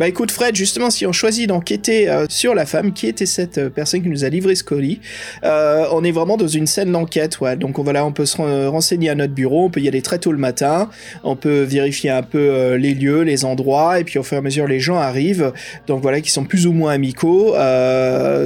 Bah 0.00 0.08
écoute 0.08 0.30
Fred, 0.30 0.56
justement 0.56 0.88
si 0.88 1.04
on 1.04 1.12
choisit 1.12 1.46
d'enquêter 1.46 2.08
euh, 2.08 2.24
sur 2.30 2.54
la 2.54 2.64
femme, 2.64 2.94
qui 2.94 3.06
était 3.06 3.26
cette 3.26 3.58
euh, 3.58 3.68
personne 3.68 4.00
qui 4.00 4.08
nous 4.08 4.24
a 4.24 4.30
livré 4.30 4.54
ce 4.54 4.64
colis, 4.64 4.98
euh, 5.44 5.84
on 5.92 6.02
est 6.04 6.10
vraiment 6.10 6.38
dans 6.38 6.48
une 6.48 6.66
scène 6.66 6.90
d'enquête, 6.90 7.38
ouais. 7.40 7.54
Donc 7.54 7.78
on, 7.78 7.82
voilà, 7.82 8.06
on 8.06 8.10
peut 8.10 8.24
se 8.24 8.38
ren- 8.38 8.70
renseigner 8.70 9.10
à 9.10 9.14
notre 9.14 9.34
bureau, 9.34 9.66
on 9.66 9.68
peut 9.68 9.80
y 9.80 9.88
aller 9.88 10.00
très 10.00 10.18
tôt 10.18 10.32
le 10.32 10.38
matin, 10.38 10.88
on 11.22 11.36
peut 11.36 11.60
vérifier 11.64 12.08
un 12.08 12.22
peu 12.22 12.76
les 12.76 12.94
lieux, 12.94 13.24
les 13.24 13.44
endroits, 13.44 14.00
et 14.00 14.04
puis 14.04 14.18
au 14.18 14.22
fur 14.22 14.36
et 14.36 14.38
à 14.38 14.42
mesure 14.42 14.66
les 14.66 14.80
gens 14.80 14.96
arrivent, 14.96 15.52
donc 15.86 16.00
voilà, 16.00 16.22
qui 16.22 16.30
sont 16.30 16.44
plus 16.44 16.66
ou 16.66 16.72
moins 16.72 16.92
amicaux. 16.92 17.54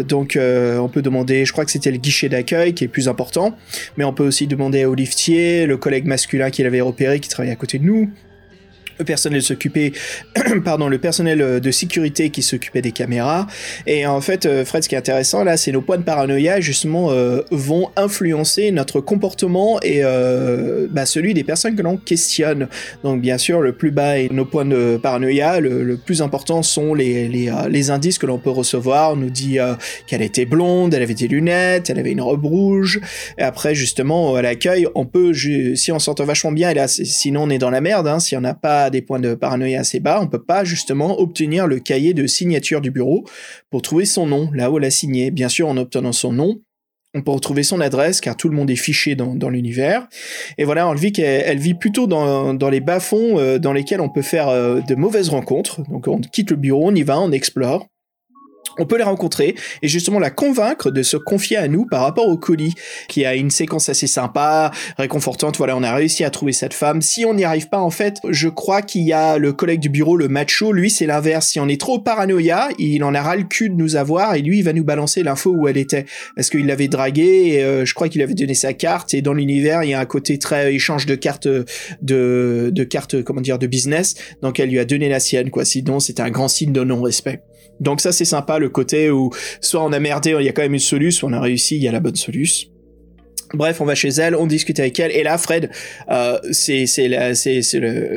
Donc 0.09 0.37
on 0.37 0.89
peut 0.89 1.03
demander, 1.03 1.45
je 1.45 1.53
crois 1.53 1.65
que 1.65 1.71
c'était 1.71 1.93
le 1.93 1.99
guichet 1.99 2.29
d'accueil 2.29 2.75
qui 2.75 2.83
est 2.83 2.89
plus 2.89 3.07
important, 3.07 3.57
mais 3.97 4.03
on 4.03 4.13
peut 4.13 4.27
aussi 4.27 4.49
demander 4.49 4.87
au 4.87 4.97
liftier, 4.97 5.67
le 5.67 5.77
collègue 5.77 6.07
masculin 6.07 6.51
qui 6.51 6.65
l'avait 6.65 6.81
repéré, 6.81 7.21
qui 7.21 7.29
travaillait 7.29 7.55
à 7.55 7.57
côté 7.57 7.79
de 7.79 7.85
nous, 7.85 8.11
le 8.99 9.05
personnel 9.05 9.43
s'occupait 9.43 9.93
pardon 10.65 10.89
le 10.89 10.99
personnel 10.99 11.41
euh, 11.41 11.61
de 11.61 11.71
sécurité 11.71 12.31
qui 12.31 12.43
s'occupait 12.43 12.83
des 12.83 12.93
caméras. 12.93 13.47
Et 13.87 14.07
en 14.07 14.21
fait 14.21 14.47
euh, 14.47 14.65
Fred 14.65 14.85
ce 14.85 14.89
qui 14.89 14.95
est 14.95 14.99
intéressant 14.99 15.45
là 15.45 15.57
c'est 15.57 15.73
nos 15.73 15.81
points 15.81 15.99
de 15.99 16.03
paranoïa 16.03 16.61
justement 16.61 17.11
euh, 17.11 17.43
vont 17.51 17.91
influencer 17.97 18.71
notre 18.71 19.01
comportement 19.01 19.81
et 19.83 20.03
bah, 20.91 21.07
celui 21.07 21.35
des 21.35 21.45
personnes 21.45 21.75
que 21.77 21.83
l'on 21.83 21.97
questionne. 21.97 22.69
Donc 23.03 23.21
bien 23.21 23.39
sûr 23.39 23.61
le 23.61 23.73
plus 23.73 23.91
bas 23.91 24.19
est 24.19 24.33
nos 24.33 24.45
points 24.45 24.65
de 24.65 24.99
paranoïa 25.03 25.61
le, 25.61 25.97
plus 25.97 26.23
important 26.23 26.63
sont 26.63 26.95
les, 26.95 27.29
les, 27.29 27.53
les 27.69 27.91
indices 27.91 28.19
que 28.19 28.27
l'on 28.27 28.39
peut 28.39 28.51
recevoir. 28.51 29.13
On 29.13 29.17
nous 29.17 29.31
dit 29.31 29.59
qu'elle 30.07 30.23
était 30.23 30.45
blonde 30.45 30.95
elle 30.95 31.03
avait 31.03 31.15
des 31.15 31.29
lunettes 31.29 31.91
elle 31.91 31.99
avait 31.99 32.13
une 32.13 32.21
robe 32.21 32.45
rouge. 32.45 33.01
Et 33.39 33.43
après 33.43 33.75
justement 33.75 34.35
à 34.35 34.43
l'accueil 34.43 34.87
on 34.95 35.07
peut 35.07 35.33
si 35.35 35.93
on 35.93 35.99
s'entend 35.99 36.25
vachement 36.25 36.53
bien 36.53 36.71
et 36.71 36.75
là 36.75 36.89
sinon 36.89 37.45
on 37.45 37.51
est 37.51 37.59
dans 37.59 37.71
la 37.71 37.81
merde 37.81 38.07
hein, 38.07 38.19
si 38.19 38.37
on 38.37 38.41
n'a 38.41 38.55
pas 38.55 38.84
des 38.91 39.03
points 39.03 39.21
de 39.21 39.35
paranoïa 39.35 39.81
assez 39.81 40.01
bas 40.01 40.21
on 40.21 40.29
peut 40.29 40.43
pas 40.43 40.65
justement 40.65 41.19
obtenir 41.21 41.67
le 41.67 41.79
cahier 41.79 42.15
de 42.15 42.27
signature 42.27 42.81
du 42.81 42.91
bureau 42.91 43.25
pour 43.71 43.83
trouver 43.83 44.05
son 44.05 44.27
nom 44.27 44.51
là 44.53 44.71
où 44.71 44.79
elle 44.79 44.85
a 44.85 44.91
signé 44.91 45.31
bien 45.31 45.49
sûr 45.49 45.69
en 45.69 45.77
obtenant 45.77 46.13
son 46.13 46.33
nom 46.33 46.61
on 47.15 47.23
peut 47.23 47.31
retrouver 47.31 47.63
son 47.63 47.81
adresse 47.81 48.21
car 48.21 48.37
tout 48.37 48.49
le 48.49 48.57
monde 48.57 48.71
est 48.71 48.77
fiché 48.77 49.15
dans, 49.15 49.49
l'univers. 49.49 50.09
Et 50.59 50.65
voilà, 50.65 50.89
on 50.89 50.95
vit 50.95 51.13
qu'elle 51.13 51.45
elle 51.47 51.59
vit 51.59 51.75
plutôt 51.75 52.07
dans, 52.07 52.55
dans 52.55 52.69
les 52.69 52.81
bas-fonds 52.81 53.39
euh, 53.39 53.59
dans 53.59 53.73
lesquels 53.73 54.01
on 54.01 54.09
peut 54.09 54.23
faire 54.23 54.49
euh, 54.49 54.81
de 54.81 54.95
mauvaises 54.97 55.29
rencontres. 55.29 55.83
Donc 55.89 56.09
on 56.09 56.19
quitte 56.19 56.51
le 56.51 56.57
bureau, 56.57 56.89
on 56.89 56.95
y 56.95 57.03
va, 57.03 57.21
on 57.21 57.31
explore. 57.31 57.87
On 58.79 58.87
peut 58.87 58.97
les 58.97 59.05
rencontrer 59.05 59.55
et 59.83 59.89
justement 59.89 60.19
la 60.19 60.31
convaincre 60.31 60.91
de 60.91 61.03
se 61.03 61.17
confier 61.17 61.57
à 61.57 61.69
nous 61.69 61.87
par 61.87 62.03
rapport 62.03 62.29
au 62.29 62.37
colis, 62.37 62.75
qui 63.09 63.25
a 63.25 63.35
une 63.35 63.51
séquence 63.51 63.89
assez 63.89 64.07
sympa, 64.07 64.71
réconfortante. 64.99 65.57
Voilà, 65.57 65.77
on 65.77 65.83
a 65.83 65.95
réussi 65.95 66.25
à 66.25 66.31
trouver 66.31 66.53
cette 66.53 66.75
femme. 66.75 67.03
Si 67.03 67.25
on 67.25 67.35
n'y 67.35 67.45
arrive 67.45 67.69
pas, 67.69 67.79
en 67.79 67.91
fait, 67.91 68.19
je 68.29 68.49
crois 68.49 68.83
qu'il 68.83 69.03
y 69.03 69.13
a 69.13 69.39
le 69.39 69.53
collègue 69.53 69.81
du 69.81 69.89
bureau, 69.89 70.17
le 70.17 70.29
macho, 70.29 70.73
lui, 70.73 70.91
c'est 70.91 71.07
l'inverse. 71.07 71.49
Si 71.49 71.61
on 71.61 71.69
est 71.69 71.81
trop 71.81 71.99
paranoïa, 71.99 72.69
il 72.79 73.05
en 73.05 73.15
a 73.15 73.23
ras 73.23 73.37
le 73.37 73.45
cul 73.45 73.71
de 73.71 73.75
nous 73.75 73.97
avoir 73.97 74.35
et 74.35 74.43
lui, 74.43 74.59
il 74.59 74.65
va 74.65 74.73
nous 74.73 74.85
balancer 74.85 75.23
l'info 75.23 75.51
où 75.51 75.69
elle 75.69 75.77
était. 75.77 76.07
Parce 76.37 76.51
qu'il 76.51 76.67
l'avait 76.67 76.89
dragué 76.89 77.55
et 77.55 77.65
euh, 77.65 77.85
je 77.85 77.95
crois 77.95 78.09
qu'il 78.09 78.23
avait 78.23 78.35
donné 78.35 78.55
sa 78.55 78.73
carte 78.73 79.15
et 79.15 79.23
dans 79.23 79.35
l'univers, 79.35 79.85
il 79.85 79.91
y 79.91 79.95
a 79.95 80.01
un 80.01 80.07
côté 80.07 80.39
très 80.39 80.75
échange 80.75 81.07
de 81.07 81.15
cartes, 81.15 81.49
de, 81.49 82.71
de 82.73 82.85
cartes, 82.85 83.23
comment 83.23 83.41
dire, 83.41 83.59
de 83.59 83.67
business. 83.67 84.15
Donc 84.43 84.61
elle 84.61 84.71
lui 84.71 84.79
a 84.79 84.85
donné 84.85 85.09
la 85.09 85.21
sienne, 85.21 85.51
quoi. 85.51 85.65
Sinon, 85.65 86.01
c'était 86.01 86.23
un 86.23 86.31
grand 86.31 86.49
signe 86.49 86.73
de 86.73 86.83
non-respect. 86.83 87.43
Donc 87.81 88.01
ça 88.01 88.13
c'est 88.13 88.25
sympa 88.25 88.59
le 88.59 88.69
côté 88.69 89.11
où 89.11 89.31
soit 89.61 89.83
on 89.83 89.93
a 89.93 90.01
merdé, 90.01 90.37
il 90.39 90.47
y 90.47 90.49
a 90.49 90.53
quand 90.53 90.63
même 90.63 90.75
une 90.75 90.81
soluce, 90.81 91.17
soit 91.17 91.29
on 91.29 91.33
a 91.33 91.41
réussi, 91.41 91.77
il 91.77 91.83
y 91.83 91.89
a 91.89 91.93
la 91.93 92.01
bonne 92.01 92.17
soluce. 92.17 92.69
Bref, 93.53 93.81
on 93.81 93.85
va 93.85 93.95
chez 93.95 94.09
elle, 94.09 94.35
on 94.35 94.47
discute 94.47 94.81
avec 94.81 94.99
elle, 94.99 95.13
et 95.13 95.23
là, 95.23 95.39
Fred, 95.39 95.71
euh, 96.11 96.39
c'est 96.51 96.87
la 97.09 97.33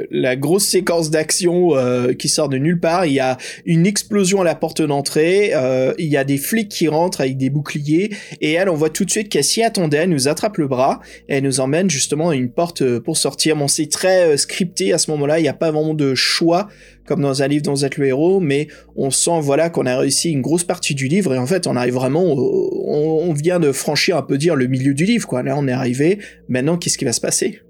la 0.10 0.36
grosse 0.36 0.66
séquence 0.66 1.12
d'action 1.12 1.76
euh, 1.76 2.14
qui 2.14 2.28
sort 2.30 2.50
de 2.50 2.58
nulle 2.58 2.80
part. 2.80 3.06
Il 3.06 3.14
y 3.14 3.20
a 3.20 3.38
une 3.66 3.86
explosion 3.86 4.42
à 4.42 4.44
la 4.44 4.56
porte 4.56 4.82
d'entrée, 4.82 5.52
euh, 5.54 5.94
il 6.00 6.08
y 6.08 6.18
a 6.18 6.24
des 6.24 6.38
flics 6.38 6.70
qui 6.70 6.88
rentrent 6.88 7.22
avec 7.22 7.38
des 7.38 7.50
boucliers, 7.50 8.12
et 8.42 8.54
elle, 8.54 8.70
on 8.70 8.76
voit 8.76 8.90
tout 8.90 9.06
de 9.06 9.12
suite 9.12 9.30
qu'elle 9.30 9.44
s'y 9.44 9.62
attendait, 9.62 9.98
elle 9.98 10.10
nous 10.10 10.28
attrape 10.28 10.58
le 10.58 10.68
bras, 10.68 11.02
et 11.30 11.36
elle 11.36 11.44
nous 11.44 11.60
emmène 11.60 11.90
justement 11.90 12.30
à 12.30 12.36
une 12.36 12.50
porte 12.50 12.82
euh, 12.82 13.00
pour 13.00 13.18
sortir. 13.18 13.56
Bon, 13.56 13.68
c'est 13.68 13.90
très 13.90 14.24
euh, 14.24 14.38
scripté 14.38 14.94
à 14.94 14.98
ce 14.98 15.12
moment-là, 15.12 15.40
il 15.40 15.44
n'y 15.44 15.50
a 15.50 15.54
pas 15.54 15.72
vraiment 15.72 15.94
de 15.94 16.16
choix 16.16 16.68
comme 17.08 17.22
dans 17.22 17.42
un 17.42 17.48
livre 17.48 17.64
dont 17.64 17.74
vous 17.74 17.86
êtes 17.86 17.98
le 17.98 18.06
héros, 18.08 18.40
mais 18.40 18.68
on 18.96 19.10
sent 19.10 19.40
voilà 19.42 19.70
qu'on 19.70 19.86
a 19.86 19.98
réussi 19.98 20.32
une 20.32 20.42
grosse 20.42 20.64
partie 20.64 20.94
du 20.94 21.08
livre 21.08 21.34
et 21.34 21.38
en 21.38 21.48
fait 21.48 21.66
on 21.68 21.76
arrive 21.76 21.94
vraiment, 21.96 22.24
au- 22.26 22.84
on, 22.88 23.30
on 23.30 23.34
vient 23.34 23.60
de 23.60 23.72
franchir 23.72 24.18
un 24.18 24.22
peu 24.24 24.38
dire 24.38 24.56
le 24.56 24.68
milieu 24.68 24.94
du 24.94 25.06
livre 25.06 25.28
quoi. 25.28 25.42
Là 25.44 25.56
on 25.58 25.68
est 25.68 25.72
arrivé. 25.72 26.20
Maintenant 26.50 26.78
qu'est-ce 26.78 26.98
qui 26.98 27.06
va 27.06 27.14
se 27.14 27.22
passer? 27.22 27.62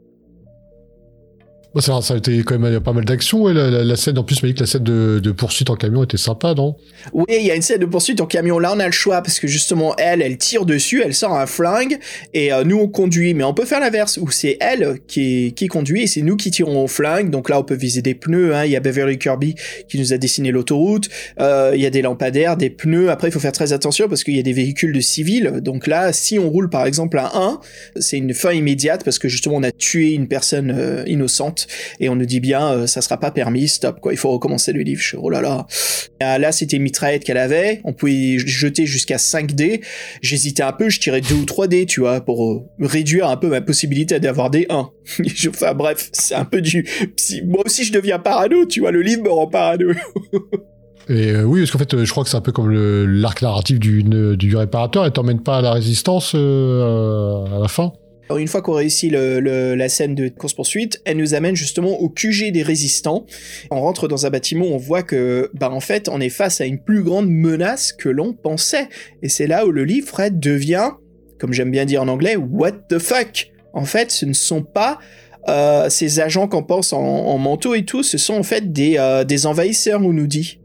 Ça, 1.81 2.01
ça 2.01 2.13
a 2.13 2.17
été 2.17 2.43
quand 2.43 2.57
même 2.59 2.79
pas 2.79 2.93
mal 2.93 3.05
d'action, 3.05 3.43
ouais, 3.43 3.53
la, 3.53 3.95
scène, 3.95 4.17
en 4.17 4.23
plus, 4.23 4.41
m'a 4.41 4.47
dit 4.47 4.55
que 4.55 4.61
la 4.61 4.65
scène 4.65 4.83
de, 4.83 5.19
de 5.19 5.31
poursuite 5.31 5.69
en 5.69 5.75
camion 5.75 6.03
était 6.03 6.17
sympa, 6.17 6.53
non? 6.53 6.75
Oui, 7.13 7.25
il 7.29 7.45
y 7.45 7.51
a 7.51 7.55
une 7.55 7.61
scène 7.61 7.79
de 7.79 7.85
poursuite 7.85 8.21
en 8.21 8.25
camion. 8.25 8.59
Là, 8.59 8.73
on 8.75 8.79
a 8.79 8.85
le 8.85 8.91
choix 8.91 9.21
parce 9.21 9.39
que 9.39 9.47
justement, 9.47 9.95
elle, 9.97 10.21
elle 10.21 10.37
tire 10.37 10.65
dessus, 10.65 11.01
elle 11.03 11.13
sort 11.13 11.33
un 11.33 11.45
flingue 11.45 11.99
et 12.33 12.51
euh, 12.51 12.63
nous 12.63 12.77
on 12.77 12.87
conduit. 12.87 13.33
Mais 13.33 13.43
on 13.43 13.53
peut 13.53 13.65
faire 13.65 13.79
l'inverse 13.79 14.17
où 14.17 14.29
c'est 14.31 14.57
elle 14.59 14.99
qui, 15.07 15.53
qui 15.55 15.67
conduit 15.67 16.03
et 16.03 16.07
c'est 16.07 16.21
nous 16.21 16.35
qui 16.35 16.51
tirons 16.51 16.83
au 16.83 16.87
flingue. 16.87 17.29
Donc 17.29 17.49
là, 17.49 17.59
on 17.59 17.63
peut 17.63 17.75
viser 17.75 18.01
des 18.01 18.15
pneus. 18.15 18.55
Hein. 18.55 18.65
Il 18.65 18.71
y 18.71 18.75
a 18.75 18.79
Beverly 18.79 19.17
Kirby 19.17 19.55
qui 19.87 19.99
nous 19.99 20.13
a 20.13 20.17
dessiné 20.17 20.51
l'autoroute. 20.51 21.09
Euh, 21.39 21.71
il 21.75 21.81
y 21.81 21.85
a 21.85 21.89
des 21.89 22.01
lampadaires, 22.01 22.57
des 22.57 22.69
pneus. 22.69 23.09
Après, 23.09 23.29
il 23.29 23.31
faut 23.31 23.39
faire 23.39 23.51
très 23.51 23.73
attention 23.73 24.07
parce 24.07 24.23
qu'il 24.23 24.35
y 24.35 24.39
a 24.39 24.43
des 24.43 24.53
véhicules 24.53 24.93
de 24.93 25.01
civils. 25.01 25.59
Donc 25.61 25.87
là, 25.87 26.13
si 26.13 26.39
on 26.39 26.49
roule 26.49 26.69
par 26.69 26.85
exemple 26.85 27.17
à 27.19 27.31
1, 27.35 27.59
c'est 27.99 28.17
une 28.17 28.33
fin 28.33 28.51
immédiate 28.51 29.03
parce 29.03 29.19
que 29.19 29.27
justement 29.27 29.55
on 29.55 29.63
a 29.63 29.71
tué 29.71 30.13
une 30.13 30.27
personne 30.27 30.73
euh, 30.75 31.03
innocente 31.07 31.66
et 31.99 32.09
on 32.09 32.15
nous 32.15 32.25
dit 32.25 32.39
bien 32.39 32.71
euh, 32.71 32.87
ça 32.87 33.01
sera 33.01 33.19
pas 33.19 33.31
permis, 33.31 33.67
stop 33.67 33.99
quoi. 33.99 34.13
Il 34.13 34.17
faut 34.17 34.31
recommencer 34.31 34.73
le 34.73 34.81
livre. 34.81 35.01
Je 35.01 35.17
oh 35.17 35.29
là 35.29 35.41
là. 35.41 35.65
Ah, 36.19 36.37
Là, 36.37 36.51
c'était 36.51 36.79
mitraillette 36.79 37.23
qu'elle 37.23 37.37
avait. 37.37 37.81
On 37.83 37.93
pouvait 37.93 38.37
jeter 38.39 38.85
jusqu'à 38.85 39.17
5 39.17 39.53
dés. 39.53 39.81
J'hésitais 40.21 40.63
un 40.63 40.71
peu, 40.71 40.89
je 40.89 40.99
tirais 40.99 41.21
2 41.21 41.35
ou 41.35 41.45
3 41.45 41.67
dés, 41.67 41.85
tu 41.85 42.01
vois, 42.01 42.21
pour 42.21 42.45
euh, 42.45 42.65
réduire 42.79 43.27
un 43.27 43.37
peu 43.37 43.47
ma 43.47 43.61
possibilité 43.61 44.19
d'avoir 44.19 44.49
des 44.49 44.65
1. 44.69 44.89
Je- 45.25 45.49
enfin 45.49 45.73
bref, 45.73 46.09
c'est 46.11 46.35
un 46.35 46.45
peu 46.45 46.61
du... 46.61 46.87
Moi 47.45 47.63
aussi, 47.65 47.83
je 47.83 47.93
deviens 47.93 48.19
parano, 48.19 48.65
tu 48.65 48.81
vois, 48.81 48.91
le 48.91 49.01
livre 49.01 49.23
me 49.23 49.29
rend 49.29 49.47
parano. 49.47 49.91
Et 51.09 51.31
euh, 51.31 51.43
oui, 51.43 51.61
parce 51.61 51.71
qu'en 51.71 51.77
fait, 51.77 51.93
euh, 51.93 52.05
je 52.05 52.11
crois 52.11 52.23
que 52.23 52.29
c'est 52.29 52.37
un 52.37 52.41
peu 52.41 52.51
comme 52.51 52.69
l'arc 52.71 53.41
narratif 53.41 53.79
du, 53.79 54.55
réparateur, 54.55 55.05
elle 55.05 55.11
t'emmène 55.11 55.41
pas 55.41 55.57
à 55.57 55.61
la 55.61 55.71
résistance 55.71 56.33
euh, 56.35 57.45
à 57.45 57.59
la 57.59 57.67
fin? 57.67 57.93
Une 58.35 58.47
fois 58.47 58.61
qu'on 58.61 58.73
réussit 58.73 59.11
la 59.11 59.89
scène 59.89 60.15
de 60.15 60.27
course-poursuite, 60.29 61.01
elle 61.05 61.17
nous 61.17 61.33
amène 61.33 61.55
justement 61.55 61.99
au 61.99 62.09
QG 62.09 62.51
des 62.51 62.63
résistants. 62.63 63.25
On 63.71 63.81
rentre 63.81 64.07
dans 64.07 64.25
un 64.25 64.29
bâtiment, 64.29 64.65
on 64.65 64.77
voit 64.77 65.03
que, 65.03 65.49
bah, 65.53 65.71
en 65.71 65.79
fait, 65.79 66.09
on 66.09 66.19
est 66.19 66.29
face 66.29 66.59
à 66.61 66.65
une 66.65 66.79
plus 66.79 67.03
grande 67.03 67.29
menace 67.29 67.93
que 67.93 68.09
l'on 68.09 68.33
pensait. 68.33 68.89
Et 69.23 69.29
c'est 69.29 69.47
là 69.47 69.65
où 69.65 69.71
le 69.71 69.85
livre, 69.85 70.07
devient, 70.31 70.91
comme 71.39 71.53
j'aime 71.53 71.71
bien 71.71 71.85
dire 71.85 72.01
en 72.01 72.07
anglais, 72.07 72.35
what 72.35 72.71
the 72.89 72.99
fuck? 72.99 73.51
en 73.77 73.85
fait, 73.85 74.11
ce 74.11 74.25
ne 74.25 74.33
sont 74.33 74.63
pas 74.63 74.99
euh, 75.47 75.89
ces 75.89 76.19
agents 76.19 76.47
qu'on 76.47 76.63
pense 76.63 76.93
en, 76.93 76.99
en, 76.99 77.37
manteau 77.37 77.75
et 77.75 77.85
tout, 77.85 78.03
ce 78.03 78.17
sont 78.17 78.33
en 78.33 78.43
fait 78.43 78.73
des, 78.73 78.97
euh, 78.97 79.23
des 79.23 79.45
envahisseurs, 79.45 80.01
on 80.01 80.13
nous 80.13 80.27
dit. 80.27 80.59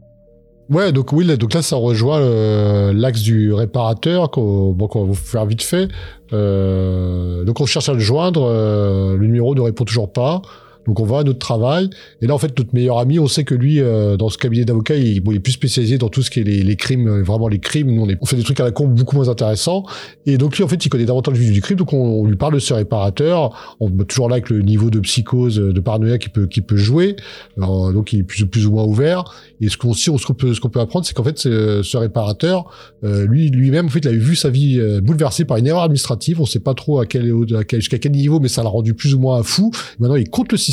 Ouais, 0.69 0.91
donc 0.91 1.11
oui, 1.11 1.25
donc 1.37 1.53
là, 1.53 1.61
ça 1.61 1.75
rejoint 1.75 2.19
euh, 2.21 2.93
l'axe 2.93 3.21
du 3.21 3.53
réparateur 3.53 4.31
qu'on 4.31 4.71
bon, 4.71 4.87
qu'on 4.87 5.01
va 5.01 5.07
vous 5.07 5.13
faire 5.13 5.45
vite 5.45 5.61
fait. 5.61 5.89
Euh, 6.31 7.43
donc 7.43 7.59
on 7.59 7.65
cherche 7.65 7.89
à 7.89 7.93
le 7.93 7.99
joindre, 7.99 8.43
euh, 8.47 9.17
le 9.17 9.27
numéro 9.27 9.55
ne 9.55 9.61
répond 9.61 9.83
toujours 9.83 10.11
pas. 10.11 10.41
Donc 10.87 10.99
on 10.99 11.05
va 11.05 11.19
à 11.19 11.23
notre 11.23 11.39
travail. 11.39 11.89
Et 12.21 12.27
là, 12.27 12.33
en 12.33 12.37
fait, 12.37 12.57
notre 12.57 12.73
meilleur 12.73 12.99
ami, 12.99 13.19
on 13.19 13.27
sait 13.27 13.43
que 13.43 13.55
lui, 13.55 13.79
euh, 13.79 14.17
dans 14.17 14.29
ce 14.29 14.37
cabinet 14.37 14.65
d'avocat, 14.65 14.95
il, 14.95 15.17
est 15.17 15.39
plus 15.39 15.53
spécialisé 15.53 15.97
dans 15.97 16.09
tout 16.09 16.21
ce 16.21 16.29
qui 16.29 16.41
est 16.41 16.43
les, 16.43 16.75
crimes, 16.75 17.07
euh, 17.07 17.23
vraiment 17.23 17.47
les 17.47 17.59
crimes. 17.59 17.91
Nous, 17.91 18.01
on, 18.01 18.07
on, 18.21 18.25
fait 18.25 18.35
des 18.35 18.43
trucs 18.43 18.59
à 18.59 18.65
la 18.65 18.71
con 18.71 18.87
beaucoup 18.87 19.15
moins 19.15 19.29
intéressants. 19.29 19.85
Et 20.25 20.37
donc 20.37 20.57
lui, 20.57 20.63
en 20.63 20.67
fait, 20.67 20.85
il 20.85 20.89
connaît 20.89 21.05
davantage 21.05 21.39
du, 21.39 21.51
du 21.51 21.61
crime. 21.61 21.77
Donc 21.77 21.93
on, 21.93 22.21
on, 22.21 22.25
lui 22.25 22.35
parle 22.35 22.53
de 22.53 22.59
ce 22.59 22.73
réparateur. 22.73 23.77
On 23.79 23.89
est 23.89 24.05
toujours 24.05 24.29
là 24.29 24.35
avec 24.35 24.49
le 24.49 24.61
niveau 24.61 24.89
de 24.89 24.99
psychose, 24.99 25.55
de 25.55 25.79
paranoïa 25.79 26.17
qui 26.17 26.29
peut, 26.29 26.47
qui 26.47 26.61
peut 26.61 26.77
jouer. 26.77 27.15
Donc 27.57 28.13
il 28.13 28.19
est 28.19 28.23
plus, 28.23 28.65
ou 28.65 28.71
moins 28.71 28.83
ouvert. 28.83 29.23
Et 29.61 29.69
ce 29.69 29.77
qu'on 29.77 29.93
ce 29.93 30.09
qu'on 30.25 30.33
peut, 30.33 30.53
ce 30.53 30.59
peut 30.73 30.79
apprendre, 30.79 31.05
c'est 31.05 31.13
qu'en 31.13 31.23
fait, 31.23 31.37
ce, 31.37 31.97
réparateur, 31.97 32.65
euh, 33.03 33.25
lui, 33.25 33.49
lui-même, 33.49 33.85
en 33.85 33.89
fait, 33.89 33.99
il 33.99 34.07
avait 34.07 34.17
vu 34.17 34.35
sa 34.35 34.49
vie 34.49 34.79
euh, 34.79 34.99
bouleversée 34.99 35.45
par 35.45 35.57
une 35.57 35.67
erreur 35.67 35.83
administrative. 35.83 36.41
On 36.41 36.45
sait 36.45 36.59
pas 36.59 36.73
trop 36.73 36.99
à 36.99 37.05
quel, 37.05 37.31
jusqu'à 37.73 37.99
quel 37.99 38.11
niveau, 38.11 38.39
mais 38.39 38.49
ça 38.49 38.63
l'a 38.63 38.69
rendu 38.69 38.93
plus 38.93 39.13
ou 39.13 39.19
moins 39.19 39.41
fou. 39.43 39.71
Maintenant, 39.99 40.15
il 40.15 40.29
compte 40.29 40.51
le 40.51 40.57
système, 40.57 40.72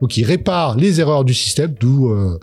donc 0.00 0.16
il 0.16 0.24
répare 0.24 0.76
les 0.76 1.00
erreurs 1.00 1.24
du 1.24 1.34
système, 1.34 1.74
d'où 1.80 2.10
euh, 2.10 2.38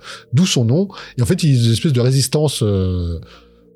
son 0.45 0.65
nom. 0.65 0.87
Et 1.17 1.21
en 1.21 1.25
fait, 1.25 1.43
il 1.43 1.55
a 1.55 1.65
une 1.65 1.71
espèce 1.73 1.93
de 1.93 2.01
résistance. 2.01 2.61
Euh, 2.63 3.19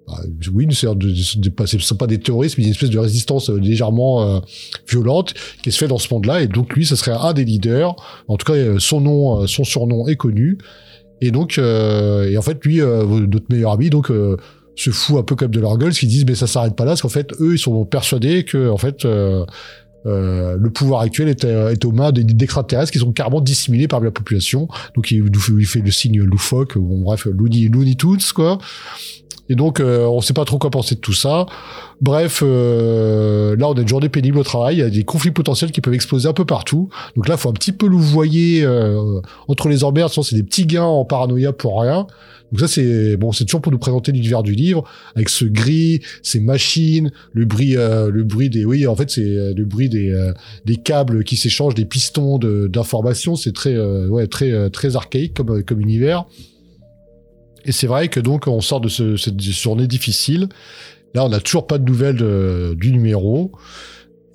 bah, 0.07 0.19
oui, 0.53 0.65
de, 0.65 0.93
de, 0.93 1.39
de, 1.39 1.49
pas 1.95 2.07
des 2.07 2.19
terroristes, 2.19 2.57
mais 2.57 2.65
une 2.65 2.71
espèce 2.71 2.89
de 2.89 2.99
résistance 2.99 3.49
euh, 3.49 3.57
légèrement 3.57 4.21
euh, 4.21 4.39
violente 4.87 5.33
qui 5.63 5.71
se 5.71 5.77
fait 5.77 5.87
dans 5.87 5.97
ce 5.97 6.13
monde-là. 6.13 6.41
Et 6.41 6.47
donc 6.47 6.73
lui, 6.75 6.85
ce 6.85 6.95
serait 6.95 7.15
un 7.17 7.33
des 7.33 7.45
leaders. 7.45 7.95
En 8.27 8.37
tout 8.37 8.51
cas, 8.51 8.79
son 8.79 8.99
nom, 8.99 9.47
son 9.47 9.63
surnom 9.63 10.07
est 10.07 10.17
connu. 10.17 10.57
Et 11.21 11.31
donc, 11.31 11.57
euh, 11.57 12.29
et 12.29 12.37
en 12.37 12.41
fait, 12.41 12.63
lui, 12.65 12.79
notre 12.79 13.45
meilleur 13.49 13.71
ami, 13.71 13.89
donc 13.89 14.11
se 14.75 14.89
fout 14.89 15.17
un 15.17 15.23
peu 15.23 15.35
comme 15.35 15.51
de 15.51 15.59
leur 15.59 15.77
gueule, 15.77 15.93
qui 15.93 16.07
disent 16.07 16.25
mais 16.25 16.35
ça 16.35 16.47
s'arrête 16.47 16.75
pas 16.75 16.83
là, 16.83 16.91
parce 16.91 17.01
qu'en 17.01 17.09
fait, 17.09 17.31
eux, 17.39 17.53
ils 17.53 17.59
sont 17.59 17.85
persuadés 17.85 18.43
que 18.43 18.69
en 18.69 18.77
fait 18.77 19.07
euh, 20.05 20.57
le 20.59 20.69
pouvoir 20.69 21.01
actuel 21.01 21.29
est, 21.29 21.43
est 21.43 21.85
aux 21.85 21.91
mains 21.91 22.11
d'extraterrestres 22.11 22.91
qui 22.91 22.99
sont 22.99 23.11
carrément 23.11 23.41
dissimulés 23.41 23.87
par 23.87 23.99
la 24.01 24.11
population. 24.11 24.67
Donc 24.95 25.11
il, 25.11 25.23
il 25.59 25.65
fait 25.65 25.81
le 25.81 25.91
signe 25.91 26.21
loufoque, 26.21 26.77
bon, 26.77 27.01
bref, 27.01 27.25
Looney, 27.25 27.69
Looney 27.69 27.95
Tunes, 27.95 28.17
quoi. 28.33 28.57
Et 29.49 29.55
donc, 29.55 29.79
euh, 29.79 30.05
on 30.05 30.21
sait 30.21 30.33
pas 30.33 30.45
trop 30.45 30.57
quoi 30.57 30.71
penser 30.71 30.95
de 30.95 31.01
tout 31.01 31.13
ça. 31.13 31.45
Bref, 32.01 32.41
euh, 32.43 33.55
là, 33.57 33.67
on 33.69 33.73
a 33.73 33.81
une 33.81 33.87
journée 33.87 34.09
pénible 34.09 34.37
au 34.37 34.43
travail. 34.43 34.75
Il 34.75 34.79
y 34.79 34.83
a 34.83 34.89
des 34.89 35.03
conflits 35.03 35.31
potentiels 35.31 35.71
qui 35.71 35.81
peuvent 35.81 35.93
exploser 35.93 36.29
un 36.29 36.33
peu 36.33 36.45
partout. 36.45 36.89
Donc 37.15 37.27
là, 37.27 37.35
faut 37.35 37.49
un 37.49 37.53
petit 37.53 37.73
peu 37.73 37.85
louvoyer 37.85 38.63
euh, 38.63 39.19
entre 39.47 39.67
les 39.67 39.83
emmerdes. 39.83 40.11
Sinon, 40.11 40.23
c'est 40.23 40.35
des 40.35 40.43
petits 40.43 40.65
gains 40.65 40.83
en 40.83 41.03
paranoïa 41.03 41.51
pour 41.51 41.81
rien. 41.81 42.07
Donc 42.53 42.59
ça, 42.59 42.67
c'est 42.67 43.17
bon, 43.17 43.31
c'est 43.31 43.45
toujours 43.45 43.61
pour 43.61 43.71
nous 43.71 43.79
présenter 43.79 44.11
l'univers 44.11 44.43
du 44.43 44.53
livre 44.53 44.83
avec 45.15 45.27
ce 45.27 45.43
gris, 45.43 46.01
ces 46.21 46.39
machines, 46.39 47.11
le 47.33 47.45
bruit, 47.45 47.75
euh, 47.75 48.11
le 48.11 48.23
bruit 48.23 48.51
des, 48.51 48.63
oui, 48.63 48.85
en 48.85 48.95
fait, 48.95 49.09
c'est 49.09 49.21
euh, 49.21 49.53
le 49.57 49.65
bruit 49.65 49.89
des 49.93 50.11
euh, 50.11 50.33
des 50.65 50.77
câbles 50.77 51.23
qui 51.23 51.37
s'échangent, 51.37 51.75
des 51.75 51.85
pistons 51.85 52.37
d'information. 52.37 53.35
C'est 53.35 53.53
très, 53.53 53.73
euh, 53.75 54.25
très 54.27 54.69
très 54.69 54.95
archaïque 54.95 55.33
comme 55.33 55.81
univers. 55.81 56.25
Et 57.65 57.71
c'est 57.71 57.87
vrai 57.87 58.09
que 58.09 58.19
donc 58.19 58.47
on 58.47 58.61
sort 58.61 58.81
de 58.81 58.89
ce, 58.89 59.15
cette 59.17 59.41
journée 59.41 59.87
difficile. 59.87 60.49
Là, 61.13 61.25
on 61.25 61.29
n'a 61.29 61.39
toujours 61.39 61.67
pas 61.67 61.77
de 61.77 61.85
nouvelles 61.85 62.17
de, 62.17 62.75
du 62.77 62.91
numéro. 62.91 63.51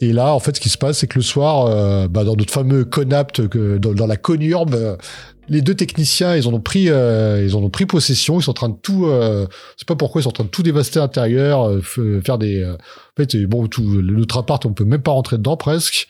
Et 0.01 0.13
là, 0.13 0.33
en 0.33 0.39
fait, 0.39 0.57
ce 0.57 0.61
qui 0.61 0.69
se 0.69 0.79
passe, 0.79 0.99
c'est 0.99 1.09
que 1.09 1.19
le 1.19 1.25
soir, 1.25 1.67
euh, 1.67 2.07
bah, 2.07 2.23
dans 2.23 2.37
notre 2.37 2.53
fameux 2.53 2.85
Conapt, 2.85 3.41
dans, 3.41 3.95
dans, 3.95 4.07
la 4.07 4.17
conurbe, 4.17 4.75
euh, 4.75 4.97
les 5.49 5.63
deux 5.63 5.75
techniciens, 5.75 6.37
ils 6.37 6.47
en 6.47 6.53
ont 6.53 6.61
pris, 6.61 6.89
euh, 6.89 7.43
ils 7.45 7.57
ont 7.57 7.69
pris 7.71 7.87
possession. 7.87 8.39
Ils 8.39 8.43
sont 8.43 8.51
en 8.51 8.55
train 8.55 8.69
de 8.69 8.77
tout, 8.81 9.07
euh, 9.07 9.47
sais 9.77 9.85
pas 9.87 9.97
pourquoi, 9.97 10.21
ils 10.21 10.25
sont 10.25 10.31
en 10.31 10.33
train 10.33 10.45
de 10.45 10.49
tout 10.49 10.63
dévaster 10.63 10.99
à 10.99 11.03
l'intérieur, 11.03 11.71
faire 11.83 12.39
des, 12.39 12.65
en 12.65 12.77
fait, 13.17 13.37
bon, 13.47 13.67
tout 13.67 13.83
notre 14.03 14.39
appart, 14.39 14.65
on 14.67 14.73
peut 14.73 14.85
même 14.85 15.03
pas 15.03 15.13
rentrer 15.13 15.39
dedans 15.39 15.57
presque. 15.57 16.09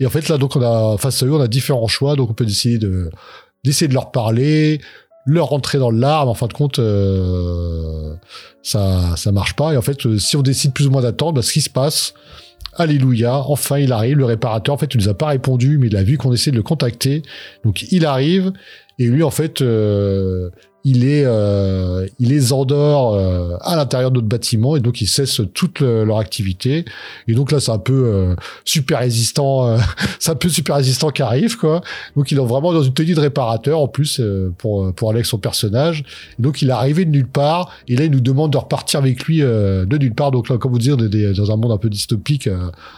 Et 0.00 0.06
en 0.06 0.10
fait, 0.10 0.28
là, 0.28 0.38
donc, 0.38 0.56
on 0.56 0.62
a 0.62 0.96
face 0.98 1.22
à 1.22 1.26
eux, 1.26 1.32
on 1.32 1.40
a 1.40 1.48
différents 1.48 1.88
choix. 1.88 2.16
Donc, 2.16 2.30
on 2.30 2.34
peut 2.34 2.46
décider 2.46 2.78
de 2.78 3.10
d'essayer 3.64 3.88
de 3.88 3.94
leur 3.94 4.12
parler, 4.12 4.80
leur 5.26 5.48
rentrer 5.48 5.78
dans 5.78 5.90
l'arme. 5.90 6.28
En 6.28 6.34
fin 6.34 6.46
de 6.46 6.52
compte, 6.52 6.78
euh, 6.78 8.14
ça 8.62 9.16
ça 9.16 9.32
marche 9.32 9.54
pas. 9.54 9.74
Et 9.74 9.76
en 9.76 9.82
fait, 9.82 10.18
si 10.18 10.36
on 10.36 10.42
décide 10.42 10.72
plus 10.72 10.86
ou 10.86 10.90
moins 10.90 11.02
d'attendre, 11.02 11.34
bah, 11.34 11.42
ce 11.42 11.52
qui 11.52 11.60
se 11.60 11.70
passe, 11.70 12.14
Alléluia, 12.74 13.34
enfin 13.34 13.78
il 13.78 13.92
arrive, 13.92 14.18
le 14.18 14.24
réparateur, 14.24 14.74
en 14.74 14.78
fait, 14.78 14.94
il 14.94 14.98
nous 14.98 15.08
a 15.08 15.14
pas 15.14 15.28
répondu, 15.28 15.78
mais 15.78 15.88
il 15.88 15.96
a 15.96 16.02
vu 16.02 16.16
qu'on 16.16 16.32
essaie 16.32 16.50
de 16.50 16.56
le 16.56 16.62
contacter. 16.62 17.22
Donc 17.64 17.90
il 17.90 18.06
arrive, 18.06 18.52
et 18.98 19.06
lui, 19.06 19.22
en 19.22 19.30
fait, 19.30 19.62
euh, 19.62 20.50
il 20.88 21.04
est, 21.04 21.24
euh, 21.26 22.06
il 22.18 22.30
les 22.30 22.52
endort 22.52 23.14
euh, 23.14 23.56
à 23.60 23.76
l'intérieur 23.76 24.10
de 24.10 24.16
notre 24.16 24.26
bâtiment 24.26 24.74
et 24.74 24.80
donc 24.80 25.02
ils 25.02 25.06
cessent 25.06 25.42
toute 25.52 25.80
le, 25.80 26.04
leur 26.04 26.18
activité. 26.18 26.86
Et 27.26 27.34
donc 27.34 27.52
là, 27.52 27.60
c'est 27.60 27.70
un 27.70 27.78
peu 27.78 28.04
euh, 28.06 28.34
super 28.64 29.00
résistant, 29.00 29.66
euh, 29.66 29.78
c'est 30.18 30.30
un 30.30 30.34
peu 30.34 30.48
super 30.48 30.76
résistant 30.76 31.10
qui 31.10 31.20
arrive 31.20 31.58
quoi. 31.58 31.82
Donc 32.16 32.30
il 32.30 32.38
est 32.38 32.40
vraiment 32.40 32.72
dans 32.72 32.82
une 32.82 32.94
tenue 32.94 33.14
de 33.14 33.20
réparateur 33.20 33.80
en 33.80 33.88
plus 33.88 34.18
euh, 34.20 34.50
pour 34.56 34.92
pour 34.94 35.10
Alex 35.10 35.28
son 35.28 35.38
personnage. 35.38 36.04
Donc 36.38 36.62
il 36.62 36.70
est 36.70 36.72
arrivé 36.72 37.04
de 37.04 37.10
nulle 37.10 37.28
part 37.28 37.70
et 37.86 37.96
là 37.96 38.04
il 38.04 38.10
nous 38.10 38.20
demande 38.20 38.52
de 38.52 38.56
repartir 38.56 39.00
avec 39.00 39.24
lui 39.24 39.42
euh, 39.42 39.84
de 39.84 39.98
nulle 39.98 40.14
part. 40.14 40.30
Donc 40.30 40.48
là, 40.48 40.56
comme 40.56 40.72
vous 40.72 40.78
dire, 40.78 40.96
dans 40.96 41.52
un 41.52 41.56
monde 41.56 41.72
un 41.72 41.78
peu 41.78 41.90
dystopique, 41.90 42.48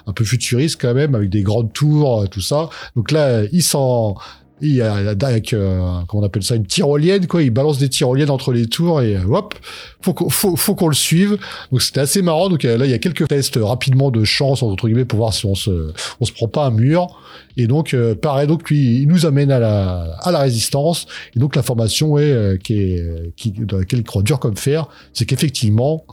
un 0.07 0.13
peu 0.13 0.25
futuriste 0.25 0.81
quand 0.81 0.95
même, 0.95 1.17
avec 1.17 1.29
des 1.29 1.43
grandes 1.43 1.73
tours, 1.73 2.29
tout 2.31 2.41
ça. 2.41 2.69
Donc 2.95 3.11
là, 3.11 3.43
il 3.51 3.63
s'en 3.63 4.15
il 4.63 4.75
y 4.75 4.83
a 4.83 4.95
avec 4.95 5.53
euh, 5.53 5.79
comment 6.07 6.23
on 6.23 6.27
appelle 6.27 6.43
ça 6.43 6.55
une 6.55 6.67
tyrolienne 6.67 7.27
quoi. 7.27 7.43
Il 7.43 7.51
balance 7.51 7.79
des 7.79 7.89
tyroliennes 7.89 8.31
entre 8.31 8.53
les 8.53 8.67
tours 8.67 9.01
et 9.01 9.17
euh, 9.17 9.25
hop 9.25 9.55
faut 10.01 10.15
qu'on 10.15 10.31
faut, 10.31 10.57
faut 10.57 10.75
qu'on 10.75 10.89
le 10.89 10.95
suive. 10.95 11.39
Donc 11.71 11.83
c'était 11.83 12.01
assez 12.01 12.23
marrant. 12.23 12.49
Donc 12.49 12.65
euh, 12.65 12.77
là 12.77 12.87
il 12.87 12.91
y 12.91 12.95
a 12.95 12.99
quelques 12.99 13.29
tests 13.29 13.59
rapidement 13.61 14.11
de 14.11 14.25
chance 14.25 14.63
entre 14.63 14.87
guillemets 14.87 15.05
pour 15.05 15.19
voir 15.19 15.33
si 15.33 15.47
on 15.47 15.55
se 15.55 15.93
on 16.21 16.25
se 16.25 16.33
prend 16.33 16.49
pas 16.49 16.67
un 16.67 16.71
mur. 16.71 17.21
Et 17.57 17.67
donc 17.67 17.95
euh, 17.95 18.15
pareil 18.15 18.47
donc 18.47 18.69
lui 18.71 19.03
il 19.03 19.09
nous 19.09 19.27
amène 19.27 19.51
à 19.51 19.59
la 19.59 20.17
à 20.21 20.33
la 20.33 20.41
résistance. 20.41 21.07
Et 21.37 21.39
donc 21.39 21.57
l'information 21.57 22.19
est 22.19 22.33
euh, 22.33 22.57
qui 22.57 22.81
est 22.81 23.35
qui 23.37 23.51
dans 23.53 23.79
laquelle 23.79 24.01
il 24.01 24.05
croit 24.05 24.23
dur 24.23 24.39
comme 24.41 24.57
fer 24.57 24.89
c'est 25.13 25.27
qu'effectivement 25.27 26.05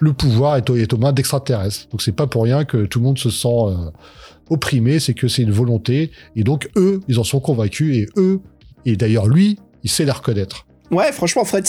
le 0.00 0.12
pouvoir 0.12 0.56
est, 0.56 0.68
est 0.70 0.92
aux 0.92 0.98
mains 0.98 1.12
d'extraterrestres. 1.12 1.88
Donc 1.90 2.02
c'est 2.02 2.12
pas 2.12 2.26
pour 2.26 2.42
rien 2.42 2.64
que 2.64 2.84
tout 2.84 2.98
le 2.98 3.04
monde 3.04 3.18
se 3.18 3.30
sent 3.30 3.48
euh, 3.48 3.74
opprimé, 4.50 4.98
c'est 4.98 5.14
que 5.14 5.28
c'est 5.28 5.42
une 5.42 5.52
volonté. 5.52 6.10
Et 6.36 6.44
donc, 6.44 6.68
eux, 6.76 7.00
ils 7.08 7.18
en 7.18 7.24
sont 7.24 7.40
convaincus. 7.40 7.96
Et 7.96 8.06
eux, 8.16 8.40
et 8.84 8.96
d'ailleurs, 8.96 9.26
lui, 9.26 9.58
il 9.82 9.90
sait 9.90 10.04
les 10.04 10.10
reconnaître. 10.10 10.66
Ouais, 10.90 11.12
franchement, 11.12 11.44
Fred, 11.44 11.66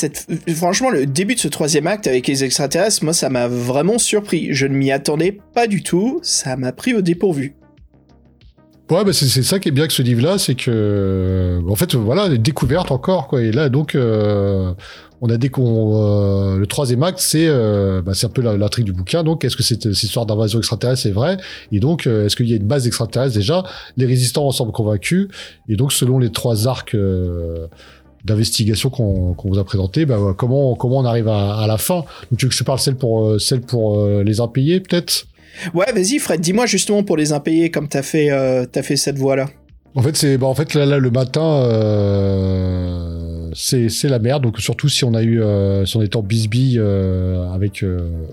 franchement, 0.56 0.90
le 0.90 1.06
début 1.06 1.36
de 1.36 1.40
ce 1.40 1.48
troisième 1.48 1.88
acte 1.88 2.06
avec 2.06 2.28
les 2.28 2.44
extraterrestres, 2.44 3.04
moi, 3.04 3.14
ça 3.14 3.30
m'a 3.30 3.48
vraiment 3.48 3.98
surpris. 3.98 4.50
Je 4.52 4.68
ne 4.68 4.76
m'y 4.76 4.92
attendais 4.92 5.38
pas 5.54 5.68
du 5.68 5.84
tout. 5.84 6.20
Ça 6.22 6.58
m'a 6.58 6.72
pris 6.72 6.94
au 6.94 7.02
dépourvu. 7.02 7.56
Ouais, 8.92 9.04
bah 9.04 9.14
c'est 9.14 9.42
ça 9.42 9.58
qui 9.58 9.70
est 9.70 9.72
bien 9.72 9.82
avec 9.82 9.92
ce 9.92 10.04
livre-là, 10.04 10.38
c'est 10.38 10.54
que, 10.54 11.60
en 11.68 11.76
fait, 11.76 11.96
voilà, 11.96 12.30
des 12.30 12.38
découvertes 12.38 12.92
encore, 12.92 13.28
quoi. 13.28 13.42
Et 13.42 13.52
là, 13.52 13.68
donc, 13.70 13.96
euh, 13.96 14.74
on 15.22 15.30
a 15.30 15.38
dit 15.38 15.50
qu'on 15.50 16.54
euh, 16.54 16.58
le 16.58 16.68
troisième 16.68 17.02
acte, 17.02 17.18
c'est 17.18 17.48
euh, 17.48 18.04
bah, 18.04 18.14
c'est 18.14 18.28
un 18.28 18.30
peu 18.30 18.44
l'intrigue 18.44 18.86
du 18.86 18.94
bouquin. 18.94 19.24
Donc, 19.24 19.44
est-ce 19.44 19.56
que 19.56 19.64
cette, 19.64 19.86
histoire 19.86 20.28
d'invasion 20.28 20.60
extraterrestre 20.60 21.08
est 21.08 21.12
vraie 21.12 21.38
Et 21.72 21.80
donc, 21.80 22.06
euh, 22.06 22.28
est-ce 22.28 22.36
qu'il 22.36 22.48
y 22.48 22.54
a 22.54 22.58
une 22.58 22.68
base 22.68 22.86
extraterrestre 22.86 23.34
déjà? 23.34 23.64
Les 23.98 24.06
résistants 24.06 24.46
en 24.46 24.52
semblent 24.52 24.72
convaincus. 24.72 25.30
Et 25.68 25.78
donc, 25.78 25.92
selon 25.92 26.20
les 26.20 26.30
trois 26.30 26.68
arcs 26.68 26.94
euh, 26.94 27.66
d'investigation 28.24 28.92
qu'on 28.92 29.34
qu'on 29.34 29.50
vous 29.50 29.58
a 29.58 29.64
présenté, 29.64 30.06
bah, 30.06 30.20
comment 30.38 30.76
comment 30.76 31.00
on 31.00 31.06
arrive 31.06 31.28
à, 31.28 31.56
à 31.58 31.66
la 31.66 31.80
fin? 31.80 32.04
Donc, 32.30 32.38
tu 32.38 32.46
veux 32.46 32.50
que 32.50 32.56
je 32.56 32.64
parle 32.64 32.80
celle 32.80 32.98
pour 32.98 33.42
celle 33.42 33.62
pour 33.62 34.06
les 34.06 34.42
impayés, 34.42 34.80
peut-être? 34.80 35.26
Ouais, 35.74 35.92
vas-y, 35.94 36.20
Fred. 36.20 36.42
Dis-moi 36.42 36.66
justement 36.66 37.04
pour 37.04 37.18
les 37.18 37.34
impayés, 37.34 37.72
comme 37.72 37.88
t'as 37.88 38.04
fait 38.04 38.30
t'as 38.72 38.84
fait 38.84 38.96
cette 38.96 39.18
voie-là. 39.18 39.50
En 39.96 40.02
fait, 40.02 40.16
c'est 40.18 40.38
bah, 40.38 40.48
en 40.48 40.56
fait 40.56 40.74
là, 40.74 40.86
là 40.86 40.98
le 40.98 41.12
matin. 41.12 41.64
Euh 41.66 43.16
c'est 43.56 44.10
la 44.10 44.20
merde. 44.20 44.44
Donc 44.44 44.60
surtout 44.60 44.90
si 44.90 45.04
on 45.04 45.14
a 45.14 45.24
eu, 45.24 45.42
euh, 45.42 45.86
si 45.86 45.98
on 45.98 46.02
est 46.02 46.16
en 46.16 46.22
bisbille 46.22 46.78
euh, 46.80 47.50
avec 47.52 47.84
euh, 47.84 48.28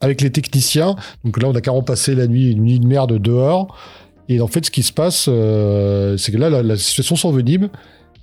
avec 0.00 0.20
les 0.20 0.30
techniciens. 0.30 0.96
Donc 1.24 1.42
là, 1.42 1.48
on 1.48 1.54
a 1.54 1.60
carrément 1.60 1.82
passé 1.82 2.14
la 2.14 2.26
nuit, 2.26 2.52
une 2.52 2.62
nuit 2.62 2.78
de 2.78 2.86
merde 2.86 3.18
dehors. 3.18 3.76
Et 4.28 4.40
en 4.40 4.46
fait, 4.46 4.64
ce 4.66 4.70
qui 4.70 4.82
se 4.82 4.92
passe, 4.92 5.24
c'est 5.24 6.32
que 6.32 6.36
là, 6.36 6.50
la, 6.50 6.62
la 6.62 6.76
situation 6.76 7.16
s'envenime. 7.16 7.68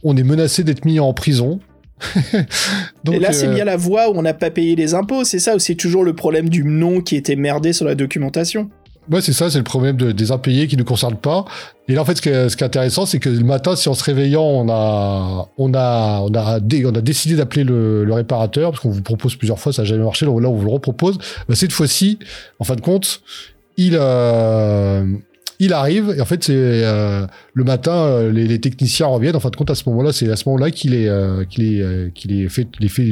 On 0.03 0.15
est 0.15 0.23
menacé 0.23 0.63
d'être 0.63 0.85
mis 0.85 0.99
en 0.99 1.13
prison. 1.13 1.59
Donc, 3.03 3.15
et 3.15 3.19
là, 3.19 3.31
c'est 3.31 3.47
bien 3.47 3.65
la 3.65 3.77
voie 3.77 4.09
où 4.09 4.13
on 4.15 4.21
n'a 4.21 4.33
pas 4.33 4.49
payé 4.49 4.75
les 4.75 4.93
impôts, 4.93 5.23
c'est 5.23 5.39
ça 5.39 5.55
Ou 5.55 5.59
c'est 5.59 5.75
toujours 5.75 6.03
le 6.03 6.13
problème 6.13 6.49
du 6.49 6.63
nom 6.63 7.01
qui 7.01 7.15
était 7.15 7.35
merdé 7.35 7.73
sur 7.73 7.85
la 7.85 7.95
documentation? 7.95 8.69
Ouais, 9.11 9.21
c'est 9.21 9.33
ça, 9.33 9.51
c'est 9.51 9.59
le 9.59 9.63
problème 9.63 9.97
de, 9.97 10.11
des 10.11 10.31
impayés 10.31 10.67
qui 10.67 10.77
ne 10.77 10.83
concernent 10.83 11.17
pas. 11.17 11.45
Et 11.87 11.93
là, 11.93 12.01
en 12.01 12.05
fait, 12.05 12.15
ce 12.15 12.21
qui 12.21 12.29
est, 12.29 12.49
ce 12.49 12.57
qui 12.57 12.63
est 12.63 12.67
intéressant, 12.67 13.05
c'est 13.05 13.19
que 13.19 13.29
le 13.29 13.43
matin, 13.43 13.75
si 13.75 13.87
en 13.87 13.93
se 13.93 14.03
réveillant, 14.03 14.43
on 14.43 14.67
a, 14.67 15.47
on 15.57 15.73
a, 15.75 16.21
on 16.21 16.33
a, 16.33 16.59
dé, 16.59 16.85
on 16.85 16.95
a 16.95 17.01
décidé 17.01 17.35
d'appeler 17.35 17.63
le, 17.63 18.03
le, 18.03 18.13
réparateur, 18.13 18.71
parce 18.71 18.81
qu'on 18.81 18.89
vous 18.89 19.03
propose 19.03 19.35
plusieurs 19.35 19.59
fois, 19.59 19.71
ça 19.71 19.83
n'a 19.83 19.87
jamais 19.87 20.03
marché, 20.03 20.25
donc 20.25 20.41
là, 20.41 20.49
on 20.49 20.55
vous 20.55 20.65
le 20.65 20.71
repropose. 20.71 21.19
Bah, 21.47 21.53
cette 21.53 21.71
fois-ci, 21.71 22.17
en 22.59 22.63
fin 22.63 22.75
de 22.75 22.81
compte, 22.81 23.21
il, 23.77 23.95
euh, 23.99 25.05
il 25.59 25.73
arrive 25.73 26.13
et 26.17 26.21
en 26.21 26.25
fait 26.25 26.43
c'est 26.43 26.53
euh, 26.55 27.25
le 27.53 27.63
matin 27.63 27.93
euh, 27.93 28.31
les, 28.31 28.47
les 28.47 28.59
techniciens 28.59 29.07
reviennent. 29.07 29.35
En 29.35 29.39
fin 29.39 29.49
de 29.49 29.55
compte 29.55 29.69
à 29.69 29.75
ce 29.75 29.87
moment-là 29.89 30.11
c'est 30.11 30.29
à 30.29 30.35
ce 30.35 30.47
moment-là 30.49 30.71
qu'il 30.71 30.93
est 30.93 31.07
euh, 31.07 31.45
qu'il 31.45 31.63
est 31.63 31.81
euh, 31.81 32.09
qu'il 32.13 32.31
est 32.31 32.49
fait 32.49 32.67
il 32.79 32.85
est 32.85 32.89
fait 32.89 33.03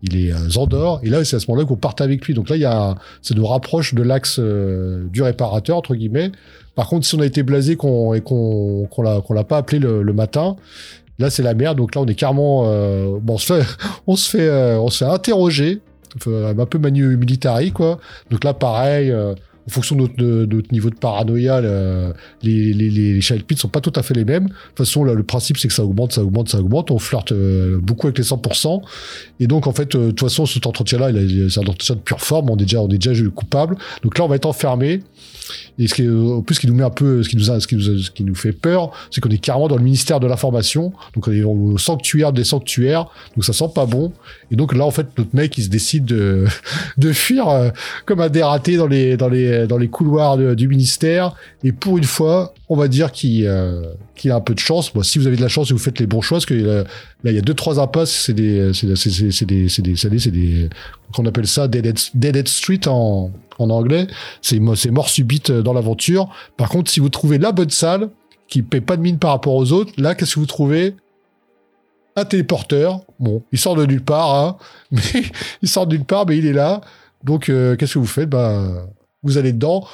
il 0.00 0.16
est 0.16 0.56
endort. 0.56 1.00
Et 1.02 1.10
là 1.10 1.24
c'est 1.24 1.36
à 1.36 1.40
ce 1.40 1.50
moment-là 1.50 1.66
qu'on 1.66 1.76
parte 1.76 2.00
avec 2.00 2.24
lui. 2.26 2.34
Donc 2.34 2.48
là 2.48 2.56
il 2.56 2.62
y 2.62 2.66
a 2.66 2.94
ça 3.22 3.34
nous 3.34 3.46
rapproche 3.46 3.94
de 3.94 4.02
l'axe 4.02 4.38
du 4.38 5.22
réparateur 5.22 5.76
entre 5.76 5.94
guillemets. 5.94 6.32
Par 6.74 6.88
contre 6.88 7.06
si 7.06 7.14
on 7.14 7.20
a 7.20 7.26
été 7.26 7.42
blasé 7.42 7.76
qu'on 7.76 8.14
et 8.14 8.20
qu'on 8.20 8.86
qu'on 8.90 9.02
l'a 9.02 9.20
qu'on 9.20 9.34
l'a 9.34 9.44
pas 9.44 9.58
appelé 9.58 9.78
le, 9.78 10.02
le 10.02 10.12
matin 10.12 10.56
là 11.18 11.30
c'est 11.30 11.42
la 11.42 11.54
merde. 11.54 11.78
Donc 11.78 11.94
là 11.94 12.00
on 12.00 12.06
est 12.06 12.14
carrément 12.14 12.64
euh, 12.66 13.18
bon 13.20 13.34
on 13.34 13.38
se 13.38 13.52
fait 13.52 13.66
on 14.06 14.16
se 14.16 14.30
fait 14.30 14.48
euh, 14.48 14.78
on 14.78 14.88
se 14.88 15.04
fait 15.04 15.10
interroger. 15.10 15.80
Un 16.26 16.64
peu 16.64 16.78
manu 16.78 17.16
militari 17.16 17.70
quoi. 17.70 17.98
Donc 18.30 18.42
là 18.42 18.54
pareil 18.54 19.10
euh, 19.10 19.34
en 19.68 19.70
fonction 19.70 19.96
de 19.96 20.46
notre, 20.46 20.72
niveau 20.72 20.88
de 20.88 20.94
paranoïa, 20.94 21.60
le- 21.60 22.14
les, 22.42 22.72
les, 22.72 22.88
les, 22.88 23.20
child 23.20 23.44
pits 23.44 23.56
sont 23.56 23.68
pas 23.68 23.82
tout 23.82 23.92
à 23.96 24.02
fait 24.02 24.14
les 24.14 24.24
mêmes. 24.24 24.44
De 24.44 24.48
toute 24.48 24.78
façon, 24.86 25.04
le 25.04 25.22
principe, 25.22 25.58
c'est 25.58 25.68
que 25.68 25.74
ça 25.74 25.84
augmente, 25.84 26.12
ça 26.12 26.22
augmente, 26.22 26.48
ça 26.48 26.58
augmente. 26.58 26.90
On 26.90 26.98
flirte 26.98 27.32
euh, 27.32 27.78
beaucoup 27.78 28.06
avec 28.06 28.16
les 28.16 28.24
100%. 28.24 28.80
Et 29.40 29.46
donc, 29.46 29.66
en 29.66 29.72
fait, 29.72 29.94
euh, 29.94 30.06
de 30.06 30.10
toute 30.12 30.20
façon, 30.20 30.46
cet 30.46 30.66
entretien-là, 30.66 31.10
c'est 31.50 31.58
un 31.60 31.68
entretien 31.68 31.96
de 31.96 32.00
pure 32.00 32.20
forme. 32.20 32.48
On 32.48 32.56
est 32.56 32.62
déjà, 32.62 32.80
on 32.80 32.88
est 32.88 32.96
déjà 32.96 33.22
coupable. 33.30 33.76
Donc 34.02 34.18
là, 34.18 34.24
on 34.24 34.28
va 34.28 34.36
être 34.36 34.46
enfermé. 34.46 35.02
Et 35.78 35.86
ce 35.86 35.94
qui 35.94 36.08
en 36.08 36.42
plus, 36.42 36.56
ce 36.56 36.60
qui 36.60 36.66
nous 36.66 36.74
met 36.74 36.84
un 36.84 36.90
peu, 36.90 37.22
ce 37.22 37.28
qui 37.28 37.36
nous 37.36 37.44
ce 37.44 37.66
qui 37.66 37.76
nous, 37.76 37.98
ce 37.98 38.10
qui 38.10 38.24
nous 38.24 38.34
fait 38.34 38.52
peur, 38.52 38.92
c'est 39.10 39.20
qu'on 39.20 39.30
est 39.30 39.38
carrément 39.38 39.68
dans 39.68 39.76
le 39.76 39.82
ministère 39.82 40.20
de 40.20 40.26
l'information. 40.26 40.92
Donc, 41.14 41.28
on 41.28 41.32
est 41.32 41.42
au 41.42 41.78
sanctuaire 41.78 42.32
des 42.32 42.44
sanctuaires. 42.44 43.06
Donc, 43.36 43.44
ça 43.44 43.52
sent 43.52 43.70
pas 43.74 43.86
bon. 43.86 44.12
Et 44.50 44.56
donc, 44.56 44.74
là, 44.74 44.84
en 44.84 44.90
fait, 44.90 45.06
notre 45.16 45.34
mec, 45.34 45.56
il 45.58 45.64
se 45.64 45.68
décide 45.68 46.04
de, 46.04 46.46
fuir 47.12 47.48
euh, 47.48 47.70
comme 48.04 48.20
un 48.20 48.28
dératé 48.28 48.76
dans 48.76 48.86
les, 48.86 49.16
dans 49.16 49.28
les, 49.28 49.57
dans 49.66 49.78
les 49.78 49.88
couloirs 49.88 50.36
du 50.54 50.68
ministère. 50.68 51.34
Et 51.64 51.72
pour 51.72 51.98
une 51.98 52.04
fois, 52.04 52.54
on 52.68 52.76
va 52.76 52.88
dire 52.88 53.10
qu'il 53.12 53.46
euh, 53.46 53.82
qu'il 54.14 54.30
a 54.30 54.36
un 54.36 54.40
peu 54.40 54.54
de 54.54 54.58
chance. 54.58 54.92
Bon, 54.92 55.02
si 55.02 55.18
vous 55.18 55.26
avez 55.26 55.36
de 55.36 55.42
la 55.42 55.48
chance 55.48 55.70
et 55.70 55.72
vous 55.72 55.78
faites 55.78 55.98
les 55.98 56.06
bons 56.06 56.20
choix, 56.20 56.36
parce 56.36 56.46
que 56.46 56.54
euh, 56.54 56.84
là, 57.24 57.30
il 57.30 57.34
y 57.34 57.38
a 57.38 57.42
deux, 57.42 57.54
trois 57.54 57.80
impasses, 57.80 58.10
c'est 58.10 58.32
des, 58.34 58.72
c'est 58.74 58.86
des, 58.86 59.68
c'est 59.68 60.30
des, 60.30 60.68
qu'on 61.14 61.26
appelle 61.26 61.46
ça 61.46 61.68
dead 61.68 61.98
dead 62.14 62.48
street 62.48 62.86
en, 62.86 63.30
anglais. 63.58 64.06
C'est, 64.42 64.58
mo- 64.60 64.74
c'est 64.76 64.90
mort 64.90 65.08
subite 65.08 65.50
euh, 65.50 65.62
dans 65.62 65.72
l'aventure. 65.72 66.28
Par 66.56 66.68
contre, 66.68 66.90
si 66.90 67.00
vous 67.00 67.08
trouvez 67.08 67.38
la 67.38 67.52
bonne 67.52 67.70
salle, 67.70 68.10
qui 68.48 68.62
paie 68.62 68.80
pas 68.80 68.96
de 68.96 69.02
mine 69.02 69.18
par 69.18 69.30
rapport 69.32 69.54
aux 69.54 69.72
autres, 69.72 69.92
là, 69.98 70.14
qu'est-ce 70.14 70.34
que 70.34 70.40
vous 70.40 70.46
trouvez? 70.46 70.94
Un 72.16 72.24
téléporteur. 72.24 73.02
Bon, 73.20 73.42
il 73.52 73.58
sort 73.58 73.76
de 73.76 73.86
nulle 73.86 74.02
part, 74.02 74.34
hein. 74.34 74.56
Mais 74.90 75.22
il 75.62 75.68
sort 75.68 75.86
de 75.86 75.96
nulle 75.96 76.04
part, 76.06 76.26
mais 76.26 76.36
il 76.38 76.46
est 76.46 76.52
là. 76.52 76.80
Donc, 77.22 77.48
euh, 77.48 77.76
qu'est-ce 77.76 77.94
que 77.94 77.98
vous 77.98 78.06
faites? 78.06 78.28
Bah, 78.28 78.86
Vous 79.22 79.38
allez 79.38 79.52
dedans. 79.52 79.86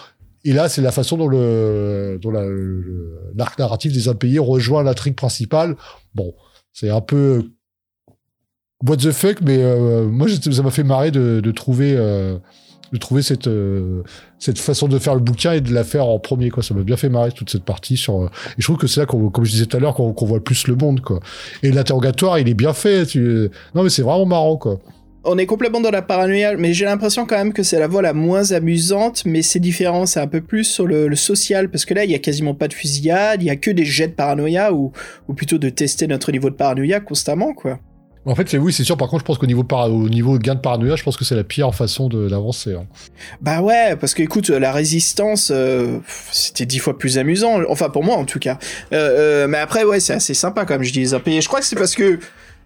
Et 0.44 0.52
là, 0.52 0.68
c'est 0.68 0.82
la 0.82 0.92
façon 0.92 1.16
dont 1.16 1.28
le 1.28 2.18
dont 2.20 2.30
l'arc 2.30 3.58
narratif 3.58 3.92
des 3.92 4.08
impayés 4.08 4.38
rejoint 4.38 4.82
l'intrigue 4.82 5.14
principale. 5.14 5.76
Bon, 6.14 6.34
c'est 6.72 6.90
un 6.90 7.00
peu 7.00 7.44
what 8.86 8.98
the 8.98 9.10
fuck, 9.12 9.40
mais 9.40 9.58
euh, 9.62 10.06
moi, 10.06 10.26
ça 10.28 10.62
m'a 10.62 10.70
fait 10.70 10.84
marrer 10.84 11.10
de, 11.10 11.40
de 11.40 11.50
trouver 11.50 11.94
euh, 11.96 12.36
de 12.92 12.98
trouver 12.98 13.22
cette 13.22 13.46
euh, 13.46 14.02
cette 14.38 14.58
façon 14.58 14.86
de 14.86 14.98
faire 14.98 15.14
le 15.14 15.22
bouquin 15.22 15.52
et 15.52 15.62
de 15.62 15.72
la 15.72 15.82
faire 15.82 16.06
en 16.06 16.18
premier. 16.18 16.50
Quoi, 16.50 16.62
ça 16.62 16.74
m'a 16.74 16.82
bien 16.82 16.98
fait 16.98 17.08
marrer 17.08 17.32
toute 17.32 17.48
cette 17.48 17.64
partie 17.64 17.96
sur. 17.96 18.24
euh, 18.24 18.26
et 18.50 18.58
je 18.58 18.64
trouve 18.64 18.76
que 18.76 18.86
c'est 18.86 19.00
là, 19.00 19.06
qu'on, 19.06 19.30
comme 19.30 19.44
je 19.46 19.50
disais 19.52 19.64
tout 19.64 19.78
à 19.78 19.80
l'heure, 19.80 19.94
qu'on, 19.94 20.12
qu'on 20.12 20.26
voit 20.26 20.44
plus 20.44 20.66
le 20.66 20.76
monde. 20.76 21.00
Quoi. 21.00 21.20
Et 21.62 21.72
l'interrogatoire, 21.72 22.38
il 22.38 22.48
est 22.50 22.54
bien 22.54 22.74
fait. 22.74 23.14
Non, 23.74 23.82
mais 23.82 23.88
c'est 23.88 24.02
vraiment 24.02 24.26
marrant, 24.26 24.58
quoi. 24.58 24.78
On 25.26 25.38
est 25.38 25.46
complètement 25.46 25.80
dans 25.80 25.90
la 25.90 26.02
paranoïa, 26.02 26.54
mais 26.56 26.74
j'ai 26.74 26.84
l'impression 26.84 27.24
quand 27.24 27.38
même 27.38 27.52
que 27.54 27.62
c'est 27.62 27.78
la 27.78 27.86
voie 27.86 28.02
la 28.02 28.12
moins 28.12 28.52
amusante, 28.52 29.24
mais 29.24 29.40
c'est 29.40 29.58
différent, 29.58 30.04
c'est 30.04 30.20
un 30.20 30.26
peu 30.26 30.42
plus 30.42 30.64
sur 30.64 30.86
le, 30.86 31.08
le 31.08 31.16
social, 31.16 31.70
parce 31.70 31.86
que 31.86 31.94
là, 31.94 32.04
il 32.04 32.10
y 32.10 32.14
a 32.14 32.18
quasiment 32.18 32.54
pas 32.54 32.68
de 32.68 32.74
fusillade, 32.74 33.42
il 33.42 33.46
y 33.46 33.50
a 33.50 33.56
que 33.56 33.70
des 33.70 33.86
jets 33.86 34.08
de 34.08 34.12
paranoïa, 34.12 34.74
ou, 34.74 34.92
ou 35.28 35.32
plutôt 35.32 35.56
de 35.56 35.70
tester 35.70 36.06
notre 36.06 36.30
niveau 36.30 36.50
de 36.50 36.54
paranoïa 36.54 37.00
constamment, 37.00 37.54
quoi. 37.54 37.78
En 38.26 38.34
fait, 38.34 38.48
c'est 38.48 38.56
oui, 38.56 38.72
c'est 38.72 38.84
sûr. 38.84 38.96
Par 38.96 39.08
contre, 39.08 39.20
je 39.20 39.26
pense 39.26 39.36
qu'au 39.36 39.46
niveau, 39.46 39.66
au 39.70 40.08
niveau 40.08 40.38
gain 40.38 40.54
de 40.54 40.60
paranoïa, 40.60 40.96
je 40.96 41.02
pense 41.02 41.16
que 41.18 41.24
c'est 41.26 41.34
la 41.34 41.44
pire 41.44 41.74
façon 41.74 42.08
de, 42.08 42.26
d'avancer. 42.28 42.72
hein. 42.72 42.86
Bah 43.42 43.60
ouais, 43.60 43.96
parce 43.96 44.14
que 44.14 44.22
écoute, 44.22 44.48
la 44.48 44.72
résistance, 44.72 45.52
euh, 45.54 45.98
c'était 46.32 46.64
dix 46.64 46.78
fois 46.78 46.96
plus 46.96 47.18
amusant, 47.18 47.60
enfin 47.68 47.90
pour 47.90 48.02
moi 48.02 48.16
en 48.16 48.24
tout 48.24 48.38
cas. 48.38 48.58
Euh, 48.94 49.44
euh, 49.44 49.46
mais 49.46 49.58
après, 49.58 49.84
ouais, 49.84 50.00
c'est 50.00 50.14
assez 50.14 50.32
sympa 50.32 50.64
comme 50.64 50.82
je 50.82 50.92
dis 50.92 51.00
les 51.00 51.12
impayés. 51.12 51.42
Je 51.42 51.48
crois 51.48 51.60
que 51.60 51.66
c'est 51.66 51.76
parce 51.76 51.94
que 51.94 52.18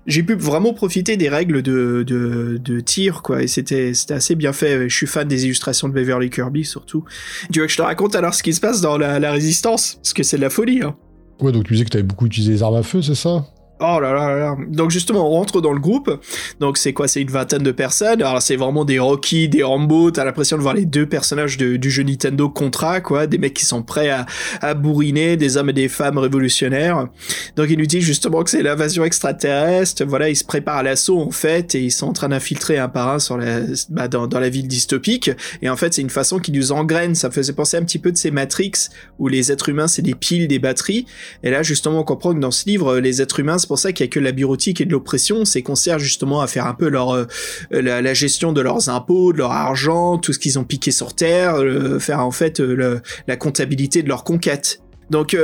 j'ai 0.09 0.23
pu 0.23 0.35
vraiment 0.35 0.73
profiter 0.73 1.17
des 1.17 1.29
règles 1.29 1.63
de, 1.63 2.03
de, 2.03 2.81
tir, 2.81 3.23
quoi, 3.23 3.43
et 3.43 3.47
c'était 3.47 3.93
assez 4.09 4.35
bien 4.35 4.53
fait. 4.53 4.89
Je 4.89 4.97
suis 4.97 5.07
fan 5.07 5.29
des 5.29 5.45
illustrations 5.45 5.87
de 5.87 5.93
Beverly 5.93 6.31
Kirby, 6.31 6.65
surtout. 6.65 7.05
Tu 7.53 7.61
veux 7.61 7.67
que 7.67 7.73
je 7.73 7.77
te 7.77 7.83
raconte 7.83 8.17
alors 8.17 8.35
ce 8.35 8.43
qui 8.43 8.55
se 8.55 8.61
passe 8.61 8.81
dans 8.81 8.97
la, 8.97 9.31
résistance? 9.31 9.97
Parce 9.97 10.15
que 10.15 10.23
c'est 10.23 10.39
de 10.39 10.43
la 10.43 10.51
folie, 10.51 10.83
hein. 10.83 10.97
Ouais, 11.41 11.53
donc 11.53 11.65
tu 11.65 11.75
disais 11.75 11.85
que 11.85 11.91
t'avais 11.91 12.03
beaucoup 12.03 12.27
utilisé 12.27 12.53
les 12.53 12.63
armes 12.63 12.77
à 12.77 12.83
feu, 12.83 13.03
c'est 13.03 13.15
ça? 13.15 13.47
Oh 13.81 14.01
là 14.01 14.13
là 14.13 14.37
là. 14.37 14.57
Donc 14.69 14.91
justement, 14.91 15.27
on 15.27 15.31
rentre 15.31 15.61
dans 15.61 15.73
le 15.73 15.81
groupe. 15.81 16.21
Donc 16.61 16.79
c'est 16.79 16.93
quoi? 16.93 17.09
C'est 17.09 17.21
une 17.21 17.31
vingtaine 17.31 17.63
de 17.63 17.71
personnes. 17.71 18.23
Alors 18.23 18.43
c'est 18.43 18.57
vraiment 18.57 18.85
des 18.85 18.99
Rocky, 18.99 19.49
des 19.49 19.63
Rambo. 19.63 20.11
T'as 20.11 20.25
l'impression 20.25 20.57
de 20.57 20.63
voir 20.63 20.75
les 20.75 20.85
deux 20.85 21.07
personnages 21.07 21.57
du 21.57 21.91
jeu 21.91 22.03
Nintendo 22.03 22.49
Contra, 22.49 23.01
quoi. 23.01 23.27
Des 23.27 23.39
mecs 23.39 23.55
qui 23.55 23.65
sont 23.65 23.83
prêts 23.83 24.11
à, 24.11 24.27
à 24.61 24.75
bourriner, 24.75 25.37
des 25.37 25.57
hommes 25.57 25.71
et 25.71 25.75
des 25.75 25.89
femmes 25.89 26.19
révolutionnaires. 26.19 27.09
Donc 27.57 27.69
il 27.71 27.79
nous 27.79 27.87
dit 27.87 28.01
justement 28.01 28.43
que 28.43 28.51
c'est 28.51 28.63
l'invasion 28.63 29.05
extraterrestre. 29.05 30.05
Voilà, 30.05 30.29
ils 30.29 30.37
se 30.37 30.45
préparent 30.45 30.79
à 30.79 30.83
l'assaut 30.83 31.21
en 31.21 31.31
fait 31.31 31.75
et 31.75 31.81
ils 31.81 31.93
sont 31.93 32.09
en 32.09 32.13
train 32.13 32.29
d'infiltrer 32.29 32.79
un 32.79 32.89
par 32.89 33.09
un 33.09 33.19
sur 33.19 33.37
la, 33.37 33.61
bah, 33.91 34.09
dans, 34.09 34.27
la 34.39 34.49
ville 34.49 34.69
dystopique. 34.69 35.31
Et 35.63 35.69
en 35.69 35.77
fait, 35.77 35.95
c'est 35.95 36.03
une 36.03 36.11
façon 36.11 36.39
qui 36.39 36.53
nous 36.53 36.73
engraine. 36.73 37.15
Ça 37.15 37.31
faisait 37.31 37.53
penser 37.53 37.77
un 37.77 37.83
petit 37.83 37.99
peu 37.99 38.13
de 38.13 38.17
ces 38.17 38.31
Matrix 38.31 38.73
où 39.19 39.29
les 39.29 39.53
êtres 39.53 39.69
humains 39.69 39.89
c'est 39.89 40.03
des 40.03 40.15
piles, 40.15 40.49
des 40.49 40.59
batteries. 40.59 41.07
Et 41.43 41.51
là, 41.51 41.63
justement, 41.63 42.01
on 42.01 42.05
comprend 42.05 42.35
que 42.35 42.41
dans 42.41 42.51
ce 42.51 42.69
livre, 42.69 42.99
les 42.99 43.23
êtres 43.23 43.41
humains, 43.41 43.59
c'est 43.69 43.73
pour 43.73 43.79
ça 43.79 43.93
qu'il 43.93 44.07
y 44.07 44.09
a 44.09 44.11
que 44.11 44.19
la 44.19 44.33
bureautique 44.33 44.81
et 44.81 44.87
de 44.87 44.93
l'oppression, 44.93 45.45
c'est 45.45 45.61
qu'on 45.61 45.75
sert 45.75 45.99
justement 45.99 46.41
à 46.41 46.47
faire 46.47 46.67
un 46.67 46.73
peu 46.73 46.89
leur 46.89 47.11
euh, 47.11 47.27
la, 47.71 48.15
gestion 48.15 48.55
de 48.55 48.63
leurs 48.63 48.89
impôts, 48.89 49.35
de 49.35 49.39
leur 49.39 49.53
argent, 49.53 50.17
tout 50.17 50.33
ce 50.33 50.39
qu'ils 50.39 50.59
ont 50.59 50.65
piqué 50.65 50.91
sur 50.91 51.15
terre, 51.15 51.57
euh, 51.57 51.99
faire 51.99 52.21
en 52.21 52.31
fait 52.31 52.61
euh, 52.61 53.03
la 53.27 53.37
comptabilité 53.37 54.03
de 54.03 54.09
leur 54.09 54.25
conquête. 54.25 54.81
Donc 55.11 55.37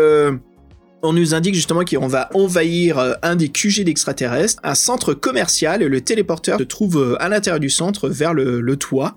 on 1.04 1.12
nous 1.12 1.34
indique 1.34 1.54
justement 1.54 1.84
qu'on 1.84 2.06
va 2.06 2.30
envahir 2.32 2.98
euh, 2.98 3.12
un 3.22 3.36
des 3.36 3.50
QG 3.50 3.84
d'extraterrestres, 3.84 4.58
un 4.64 4.74
centre 4.74 5.12
commercial, 5.12 5.82
et 5.82 5.88
le 5.88 6.00
téléporteur 6.00 6.58
se 6.58 6.64
trouve 6.64 6.96
euh, 6.96 7.22
à 7.22 7.28
l'intérieur 7.28 7.60
du 7.60 7.68
centre, 7.68 8.08
vers 8.08 8.32
le, 8.32 8.74
toit. 8.76 9.16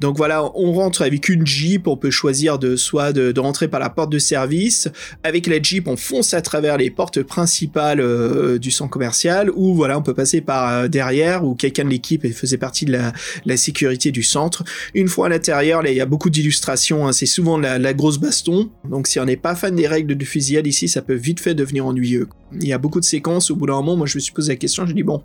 Donc 0.00 0.16
voilà, 0.16 0.44
on 0.54 0.72
rentre 0.72 1.02
avec 1.02 1.28
une 1.28 1.46
Jeep, 1.46 1.86
on 1.86 1.96
peut 1.96 2.10
choisir 2.10 2.58
de 2.58 2.76
soit 2.76 3.12
de, 3.12 3.38
rentrer 3.38 3.68
par 3.68 3.80
la 3.80 3.88
porte 3.88 4.10
de 4.10 4.18
service, 4.18 4.88
avec 5.22 5.46
la 5.46 5.62
Jeep, 5.62 5.86
on 5.86 5.96
fonce 5.96 6.34
à 6.34 6.42
travers 6.42 6.76
les 6.76 6.90
portes 6.90 7.22
principales 7.22 8.00
euh, 8.00 8.58
du 8.58 8.70
centre 8.70 8.90
commercial, 8.90 9.50
ou 9.54 9.74
voilà, 9.74 9.96
on 9.96 10.02
peut 10.02 10.14
passer 10.14 10.40
par 10.40 10.88
derrière, 10.88 11.44
où 11.44 11.54
quelqu'un 11.54 11.84
de 11.84 11.90
l'équipe 11.90 12.26
faisait 12.34 12.58
partie 12.58 12.84
de 12.84 12.98
la, 13.44 13.56
sécurité 13.56 14.10
du 14.10 14.22
centre. 14.22 14.64
Une 14.94 15.08
fois 15.08 15.26
à 15.26 15.28
l'intérieur, 15.28 15.86
il 15.86 15.94
y 15.94 16.00
a 16.00 16.06
beaucoup 16.06 16.30
d'illustrations, 16.30 17.06
hein, 17.06 17.12
c'est 17.12 17.26
souvent 17.26 17.58
la, 17.58 17.78
la 17.78 17.94
grosse 17.94 18.18
baston, 18.18 18.70
donc 18.90 19.06
si 19.06 19.20
on 19.20 19.24
n'est 19.24 19.36
pas 19.36 19.54
fan 19.54 19.74
des 19.76 19.86
règles 19.86 20.16
de 20.16 20.24
fusillade 20.24 20.66
ici, 20.66 20.88
ça 20.88 21.00
peut 21.00 21.14
fait 21.36 21.54
devenir 21.54 21.86
ennuyeux. 21.86 22.28
Il 22.52 22.66
y 22.66 22.72
a 22.72 22.78
beaucoup 22.78 23.00
de 23.00 23.04
séquences, 23.04 23.50
au 23.50 23.56
bout 23.56 23.66
d'un 23.66 23.74
moment, 23.74 23.96
moi 23.96 24.06
je 24.06 24.16
me 24.16 24.20
suis 24.20 24.32
posé 24.32 24.52
la 24.52 24.56
question, 24.56 24.86
je 24.86 24.92
dis 24.92 25.02
bon, 25.02 25.22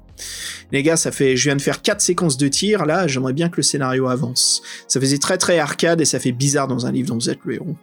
les 0.72 0.84
gars, 0.84 0.98
ça 0.98 1.12
fait, 1.12 1.36
je 1.36 1.46
viens 1.46 1.56
de 1.56 1.62
faire 1.62 1.82
quatre 1.82 2.02
séquences 2.02 2.38
de 2.38 2.48
tir, 2.48 2.86
là, 2.86 3.08
j'aimerais 3.08 3.34
bien 3.34 3.50
que 3.50 3.58
le 3.58 3.64
scénario 3.64 4.08
avance. 4.08 4.62
Ça 4.88 5.00
faisait 5.00 5.18
très 5.18 5.38
très 5.38 5.60
arcade 5.60 6.02
et 6.02 6.06
ça 6.06 6.20
fait 6.20 6.32
bizarre 6.32 6.68
dans 6.68 6.86
un 6.86 6.92
livre 6.92 7.08
dont 7.10 7.16
vous 7.16 7.30
êtes 7.30 7.40
le 7.46 7.56
héros. 7.56 7.76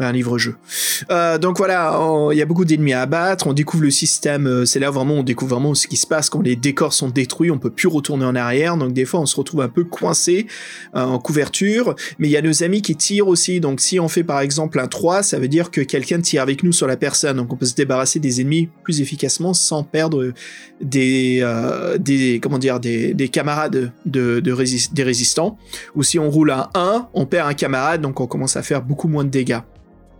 Un 0.00 0.10
livre-jeu. 0.10 0.56
Euh, 1.10 1.38
donc 1.38 1.56
voilà, 1.56 1.96
il 2.32 2.36
y 2.36 2.42
a 2.42 2.46
beaucoup 2.46 2.64
d'ennemis 2.64 2.94
à 2.94 3.02
abattre, 3.02 3.46
on 3.46 3.52
découvre 3.52 3.84
le 3.84 3.90
système, 3.90 4.46
euh, 4.48 4.64
c'est 4.64 4.80
là 4.80 4.90
vraiment, 4.90 5.14
on 5.14 5.22
découvre 5.22 5.54
vraiment 5.54 5.74
ce 5.74 5.86
qui 5.86 5.96
se 5.96 6.06
passe 6.06 6.30
quand 6.30 6.42
les 6.42 6.56
décors 6.56 6.92
sont 6.92 7.10
détruits, 7.10 7.52
on 7.52 7.58
peut 7.58 7.70
plus 7.70 7.86
retourner 7.86 8.24
en 8.24 8.34
arrière, 8.34 8.76
donc 8.76 8.92
des 8.92 9.04
fois 9.04 9.20
on 9.20 9.26
se 9.26 9.36
retrouve 9.36 9.60
un 9.60 9.68
peu 9.68 9.84
coincé 9.84 10.48
euh, 10.96 11.00
en 11.00 11.20
couverture, 11.20 11.94
mais 12.18 12.26
il 12.26 12.32
y 12.32 12.36
a 12.36 12.42
nos 12.42 12.64
amis 12.64 12.82
qui 12.82 12.96
tirent 12.96 13.28
aussi, 13.28 13.60
donc 13.60 13.80
si 13.80 14.00
on 14.00 14.08
fait 14.08 14.24
par 14.24 14.40
exemple 14.40 14.80
un 14.80 14.88
3, 14.88 15.22
ça 15.22 15.38
veut 15.38 15.46
dire 15.46 15.70
que 15.70 15.80
quelqu'un 15.80 16.20
tire 16.20 16.42
avec 16.42 16.64
nous 16.64 16.72
sur 16.72 16.88
la 16.88 16.96
personne, 16.96 17.36
donc 17.36 17.52
on 17.52 17.56
peut 17.56 17.66
se 17.66 17.74
débarrasser 17.74 18.18
des 18.18 18.40
ennemis 18.40 18.68
plus 18.82 19.00
efficacement 19.00 19.54
sans 19.54 19.84
perdre 19.84 20.32
des, 20.80 21.40
comment 22.42 22.58
dire, 22.58 22.80
des, 22.80 23.14
des 23.14 23.28
camarades 23.28 23.92
des 24.04 24.52
résistants, 25.04 25.56
ou 25.94 26.02
si 26.02 26.18
on 26.18 26.30
roule 26.30 26.50
un 26.50 26.68
1, 26.74 27.10
on 27.14 27.26
perd 27.26 27.48
un 27.48 27.54
camarade, 27.54 28.00
donc 28.00 28.20
on 28.20 28.26
commence 28.26 28.56
à 28.56 28.62
faire 28.62 28.82
beaucoup 28.82 29.06
moins 29.06 29.24
de 29.24 29.30
dégâts. 29.30 29.60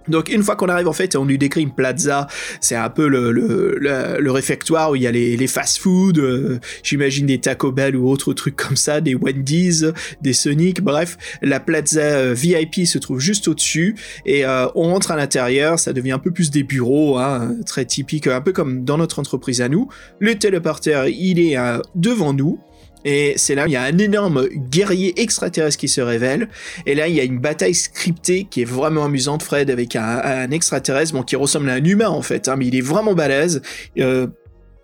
Donc 0.09 0.29
une 0.29 0.43
fois 0.43 0.57
qu'on 0.57 0.69
arrive 0.69 0.89
en 0.89 0.93
fait, 0.93 1.17
on 1.17 1.25
lui 1.25 1.39
décrit 1.39 1.63
une 1.63 1.75
plaza, 1.75 2.27
c'est 2.61 2.77
un 2.77 2.91
peu 2.91 3.09
le, 3.09 3.33
le, 3.33 3.77
le, 3.79 4.21
le 4.21 4.31
réfectoire 4.31 4.91
où 4.91 4.97
il 4.97 5.03
y 5.03 5.07
a 5.07 5.13
les, 5.13 5.37
les 5.37 5.47
fast-food, 5.47 6.19
euh, 6.19 6.59
j'imagine 6.83 7.27
des 7.27 7.39
Taco 7.41 7.73
Bell 7.73 7.97
ou 7.97 8.09
autres 8.09 8.33
trucs 8.33 8.57
comme 8.57 8.77
ça, 8.77 9.01
des 9.01 9.15
Wendy's, 9.15 9.87
des 10.21 10.33
Sonic, 10.33 10.83
bref, 10.83 11.17
la 11.43 11.61
plaza 11.61 12.01
euh, 12.01 12.35
VIP 12.35 12.87
se 12.87 12.99
trouve 12.99 13.21
juste 13.21 13.49
au-dessus 13.49 13.97
et 14.27 14.45
euh, 14.45 14.67
on 14.75 14.93
rentre 14.93 15.11
à 15.11 15.17
l'intérieur, 15.17 15.79
ça 15.79 15.93
devient 15.93 16.13
un 16.13 16.19
peu 16.19 16.31
plus 16.31 16.51
des 16.51 16.63
bureaux, 16.63 17.19
hein, 17.19 17.55
très 17.67 17.85
typique, 17.85 18.27
un 18.27 18.41
peu 18.41 18.53
comme 18.53 18.85
dans 18.85 18.99
notre 18.99 19.19
entreprise 19.19 19.61
à 19.61 19.69
nous. 19.69 19.89
Le 20.19 20.35
téléporteur, 20.37 21.07
il 21.09 21.39
est 21.39 21.57
euh, 21.57 21.79
devant 21.95 22.33
nous. 22.33 22.59
Et 23.05 23.35
c'est 23.37 23.55
là, 23.55 23.65
il 23.67 23.73
y 23.73 23.77
a 23.77 23.83
un 23.83 23.99
énorme 23.99 24.47
guerrier 24.71 25.21
extraterrestre 25.21 25.79
qui 25.79 25.89
se 25.89 26.01
révèle. 26.01 26.49
Et 26.87 26.95
là, 26.95 27.09
il 27.09 27.15
y 27.15 27.21
a 27.21 27.25
une 27.25 27.39
bataille 27.39 27.75
scriptée 27.75 28.47
qui 28.49 28.63
est 28.63 28.67
vraiment 28.67 29.05
amusante, 29.05 29.43
Fred, 29.43 29.71
avec 29.71 29.97
un, 29.97 30.51
extraterrestre, 30.51 31.25
qui 31.25 31.37
ressemble 31.37 31.69
à 31.69 31.75
un 31.75 31.85
humain, 31.85 32.09
en 32.09 32.23
fait, 32.23 32.49
hein, 32.49 32.57
mais 32.57 32.67
il 32.67 32.77
est 32.77 32.81
vraiment 32.83 33.15
balèze. 33.15 33.63
Euh, 33.99 34.27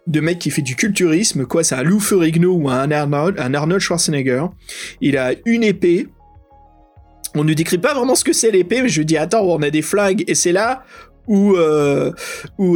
de 0.07 0.21
mec 0.21 0.39
qui 0.39 0.51
fait 0.51 0.62
du 0.62 0.77
culturisme, 0.77 1.47
quoi, 1.47 1.62
c'est 1.62 1.75
un 1.75 1.83
Lou 1.83 2.01
Ferrigno 2.01 2.53
ou 2.53 2.68
un 2.68 2.91
Arnold, 2.91 3.79
Schwarzenegger. 3.79 4.47
Il 5.01 5.16
a 5.16 5.33
une 5.45 5.62
épée. 5.62 6.09
On 7.35 7.45
ne 7.45 7.55
décrit 7.55 7.79
pas 7.79 7.95
vraiment 7.95 8.16
ce 8.16 8.25
que 8.25 8.33
c'est 8.33 8.51
l'épée, 8.51 8.83
mais 8.83 8.89
je 8.89 9.03
dis 9.03 9.16
attends, 9.16 9.43
on 9.43 9.62
a 9.62 9.71
des 9.71 9.83
flingues 9.83 10.25
et 10.27 10.35
c'est 10.35 10.53
là 10.53 10.83
où 11.29 11.55
euh, 11.55 12.12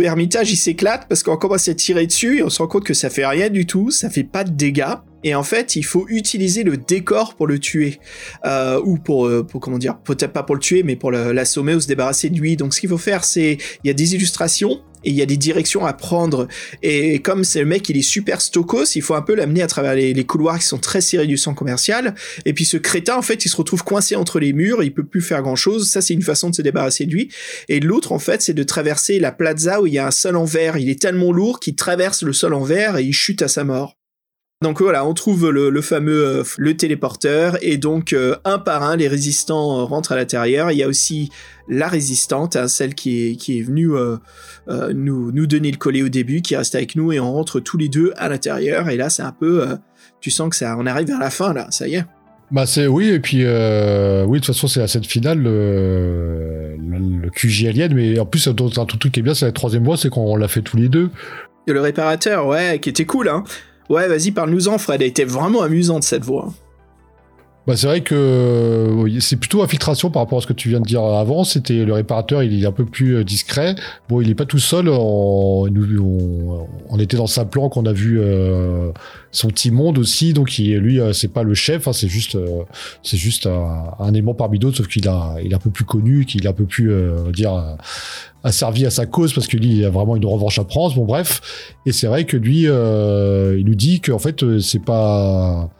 Hermitage 0.03 0.53
il 0.53 0.57
s'éclate 0.57 1.09
parce 1.09 1.24
qu'on 1.24 1.36
commence 1.36 1.66
à 1.66 1.74
tirer 1.74 2.07
dessus 2.07 2.38
et 2.38 2.42
on 2.45 2.51
se 2.51 2.62
rend 2.62 2.68
compte 2.68 2.84
que 2.84 2.95
ça 2.95 3.11
fait 3.11 3.26
rien 3.26 3.51
du 3.51 3.66
tout, 3.66 3.90
ça 3.90 4.11
fait 4.11 4.22
pas 4.22 4.45
de 4.45 4.51
dégâts. 4.51 4.95
Et 5.24 5.34
en 5.34 5.42
fait, 5.42 5.74
il 5.74 5.84
faut 5.84 6.06
utiliser 6.08 6.62
le 6.62 6.76
décor 6.76 7.34
pour 7.34 7.46
le 7.46 7.58
tuer. 7.58 7.98
Euh, 8.44 8.80
ou 8.84 8.98
pour, 8.98 9.26
euh, 9.26 9.42
pour, 9.42 9.60
comment 9.60 9.78
dire, 9.78 9.98
peut-être 9.98 10.32
pas 10.32 10.42
pour 10.42 10.54
le 10.54 10.60
tuer, 10.60 10.82
mais 10.82 10.96
pour 10.96 11.10
l'assommer 11.10 11.74
ou 11.74 11.80
se 11.80 11.88
débarrasser 11.88 12.30
de 12.30 12.38
lui. 12.38 12.56
Donc 12.56 12.74
ce 12.74 12.80
qu'il 12.80 12.90
faut 12.90 12.98
faire, 12.98 13.24
c'est, 13.24 13.58
il 13.82 13.86
y 13.86 13.90
a 13.90 13.94
des 13.94 14.14
illustrations 14.14 14.80
et 15.02 15.10
il 15.10 15.16
y 15.16 15.22
a 15.22 15.26
des 15.26 15.36
directions 15.36 15.86
à 15.86 15.92
prendre. 15.92 16.48
Et 16.82 17.20
comme 17.20 17.44
c'est 17.44 17.60
le 17.60 17.66
mec, 17.66 17.88
il 17.88 17.96
est 17.96 18.02
super 18.02 18.40
stokos, 18.40 18.96
il 18.96 19.02
faut 19.02 19.14
un 19.14 19.22
peu 19.22 19.34
l'amener 19.34 19.62
à 19.62 19.66
travers 19.66 19.94
les, 19.94 20.24
couloirs 20.24 20.58
qui 20.58 20.66
sont 20.66 20.78
très 20.78 21.00
serrés 21.00 21.26
du 21.26 21.36
sang 21.36 21.54
commercial. 21.54 22.14
Et 22.44 22.52
puis 22.52 22.64
ce 22.64 22.76
crétin, 22.76 23.16
en 23.16 23.22
fait, 23.22 23.44
il 23.44 23.48
se 23.48 23.56
retrouve 23.56 23.84
coincé 23.84 24.16
entre 24.16 24.40
les 24.40 24.52
murs, 24.52 24.82
il 24.82 24.92
peut 24.92 25.04
plus 25.04 25.20
faire 25.20 25.42
grand 25.42 25.56
chose. 25.56 25.88
Ça, 25.88 26.00
c'est 26.00 26.14
une 26.14 26.22
façon 26.22 26.50
de 26.50 26.54
se 26.54 26.62
débarrasser 26.62 27.06
de 27.06 27.12
lui. 27.12 27.30
Et 27.68 27.80
l'autre, 27.80 28.12
en 28.12 28.18
fait, 28.18 28.42
c'est 28.42 28.54
de 28.54 28.62
traverser 28.62 29.18
la 29.18 29.32
plaza 29.32 29.80
où 29.80 29.86
il 29.86 29.94
y 29.94 29.98
a 29.98 30.06
un 30.06 30.10
sol 30.10 30.36
en 30.36 30.44
verre. 30.44 30.76
Il 30.76 30.88
est 30.88 31.00
tellement 31.00 31.32
lourd 31.32 31.60
qu'il 31.60 31.76
traverse 31.76 32.22
le 32.22 32.32
sol 32.32 32.54
en 32.54 32.64
verre 32.64 32.96
et 32.96 33.04
il 33.04 33.12
chute 33.12 33.42
à 33.42 33.48
sa 33.48 33.64
mort. 33.64 33.96
Donc 34.62 34.80
voilà, 34.80 35.05
on 35.05 35.12
trouve 35.12 35.50
le, 35.50 35.68
le 35.68 35.82
fameux 35.82 36.26
euh, 36.26 36.42
le 36.57 36.76
téléporteur 36.76 37.59
et 37.61 37.76
donc 37.76 38.12
euh, 38.12 38.36
un 38.44 38.59
par 38.59 38.82
un 38.82 38.96
les 38.96 39.09
résistants 39.09 39.80
euh, 39.80 39.84
rentrent 39.84 40.12
à 40.12 40.16
l'intérieur. 40.16 40.70
Il 40.70 40.78
y 40.78 40.82
a 40.82 40.88
aussi 40.88 41.28
la 41.68 41.88
résistante, 41.88 42.57
hein, 42.57 42.68
celle 42.68 42.94
qui 42.94 43.26
est 43.26 43.36
qui 43.36 43.59
est 43.59 43.62
venue 43.62 43.90
nous 44.68 45.32
nous 45.32 45.46
donner 45.46 45.70
le 45.70 45.76
collet 45.76 46.02
au 46.02 46.09
début, 46.09 46.40
qui 46.40 46.57
reste 46.57 46.74
avec 46.74 46.96
nous 46.96 47.12
et 47.12 47.20
on 47.20 47.32
rentre 47.32 47.61
tous 47.61 47.76
les 47.76 47.88
deux 47.88 48.12
à 48.16 48.28
l'intérieur. 48.28 48.88
Et 48.88 48.96
là, 48.96 49.11
c'est 49.11 49.22
un 49.22 49.32
peu, 49.32 49.66
tu 50.20 50.30
sens 50.30 50.48
que 50.50 50.57
ça, 50.57 50.76
on 50.78 50.86
arrive 50.86 51.09
vers 51.09 51.20
la 51.20 51.30
fin 51.30 51.52
là, 51.52 51.66
ça 51.70 51.86
y 51.86 51.96
est. 51.96 52.05
Bah 52.50 52.66
c'est 52.66 52.86
oui 52.86 53.09
et 53.09 53.20
puis 53.20 53.40
euh, 53.40 54.24
oui 54.24 54.38
de 54.38 54.44
toute 54.44 54.55
façon 54.55 54.68
c'est 54.68 54.80
la 54.80 54.86
scène 54.86 55.02
finale 55.02 55.38
le, 55.38 56.76
le, 56.78 57.22
le 57.22 57.30
QG 57.30 57.66
Alien 57.66 57.94
mais 57.94 58.18
en 58.18 58.26
plus 58.26 58.46
un 58.46 58.50
un 58.52 58.84
truc 58.84 59.11
qui 59.12 59.20
est 59.20 59.22
bien 59.22 59.34
c'est 59.34 59.46
la 59.46 59.52
troisième 59.52 59.82
voie 59.82 59.96
c'est 59.96 60.11
qu'on 60.11 60.36
l'a 60.36 60.46
fait 60.46 60.61
tous 60.61 60.76
les 60.76 60.88
deux 60.90 61.11
Et 61.66 61.72
le 61.72 61.80
réparateur, 61.80 62.46
ouais, 62.46 62.78
qui 62.80 62.90
était 62.90 63.07
cool, 63.07 63.28
hein. 63.30 63.44
Ouais, 63.91 64.09
vas-y, 64.09 64.30
parle-nous-en, 64.30 64.78
Fred. 64.78 65.03
Elle 65.03 65.09
était 65.09 65.24
vraiment 65.24 65.62
amusante 65.62 66.05
cette 66.05 66.24
voix. 66.24 66.53
Bah, 67.66 67.76
c'est 67.76 67.86
vrai 67.86 68.02
que 68.02 69.06
c'est 69.20 69.36
plutôt 69.36 69.62
infiltration 69.62 70.10
par 70.10 70.22
rapport 70.22 70.38
à 70.38 70.42
ce 70.42 70.46
que 70.46 70.52
tu 70.52 70.68
viens 70.68 70.80
de 70.80 70.84
dire 70.84 71.02
avant. 71.02 71.44
C'était 71.44 71.84
le 71.84 71.94
réparateur, 71.94 72.42
il 72.42 72.62
est 72.62 72.66
un 72.66 72.72
peu 72.72 72.84
plus 72.84 73.16
euh, 73.16 73.24
discret. 73.24 73.74
Bon, 74.08 74.20
il 74.20 74.28
est 74.28 74.34
pas 74.34 74.44
tout 74.44 74.58
seul. 74.58 74.88
On, 74.90 75.66
était 76.98 77.16
dans 77.16 77.26
sa 77.26 77.44
plan 77.44 77.68
qu'on 77.70 77.86
a 77.86 77.92
vu 77.92 78.20
euh, 78.20 78.90
son 79.32 79.48
petit 79.48 79.70
monde 79.70 79.98
aussi. 79.98 80.34
Donc, 80.34 80.56
lui, 80.56 81.00
euh, 81.00 81.12
c'est 81.14 81.28
pas 81.28 81.42
le 81.42 81.54
chef. 81.54 81.88
hein, 81.88 81.92
c'est 81.94 82.08
juste, 82.08 82.34
euh, 82.34 82.64
c'est 83.02 83.16
juste 83.16 83.46
un, 83.46 83.94
un 83.98 84.12
aimant 84.12 84.34
parmi 84.34 84.58
d'autres, 84.58 84.78
sauf 84.78 84.88
qu'il 84.88 85.08
a, 85.08 85.36
il 85.42 85.52
est 85.52 85.54
un 85.54 85.58
peu 85.58 85.70
plus 85.70 85.84
connu, 85.84 86.26
qu'il 86.26 86.44
est 86.44 86.48
un 86.48 86.52
peu 86.52 86.66
plus, 86.66 86.92
euh, 86.92 87.30
dire, 87.32 87.54
euh, 87.54 87.74
asservi 88.42 88.84
à 88.84 88.90
sa 88.90 89.06
cause 89.06 89.32
parce 89.32 89.46
que 89.46 89.56
lui, 89.56 89.78
il 89.78 89.84
a 89.86 89.90
vraiment 89.90 90.16
une 90.16 90.26
revanche 90.26 90.58
à 90.58 90.64
prendre. 90.64 90.94
Bon, 90.94 91.04
bref. 91.04 91.40
Et 91.86 91.92
c'est 91.92 92.06
vrai 92.08 92.24
que 92.24 92.36
lui, 92.36 92.64
il 92.64 93.64
nous 93.64 93.74
dit 93.74 94.02
qu'en 94.02 94.18
fait, 94.18 94.58
c'est 94.60 94.84
pas 94.84 95.70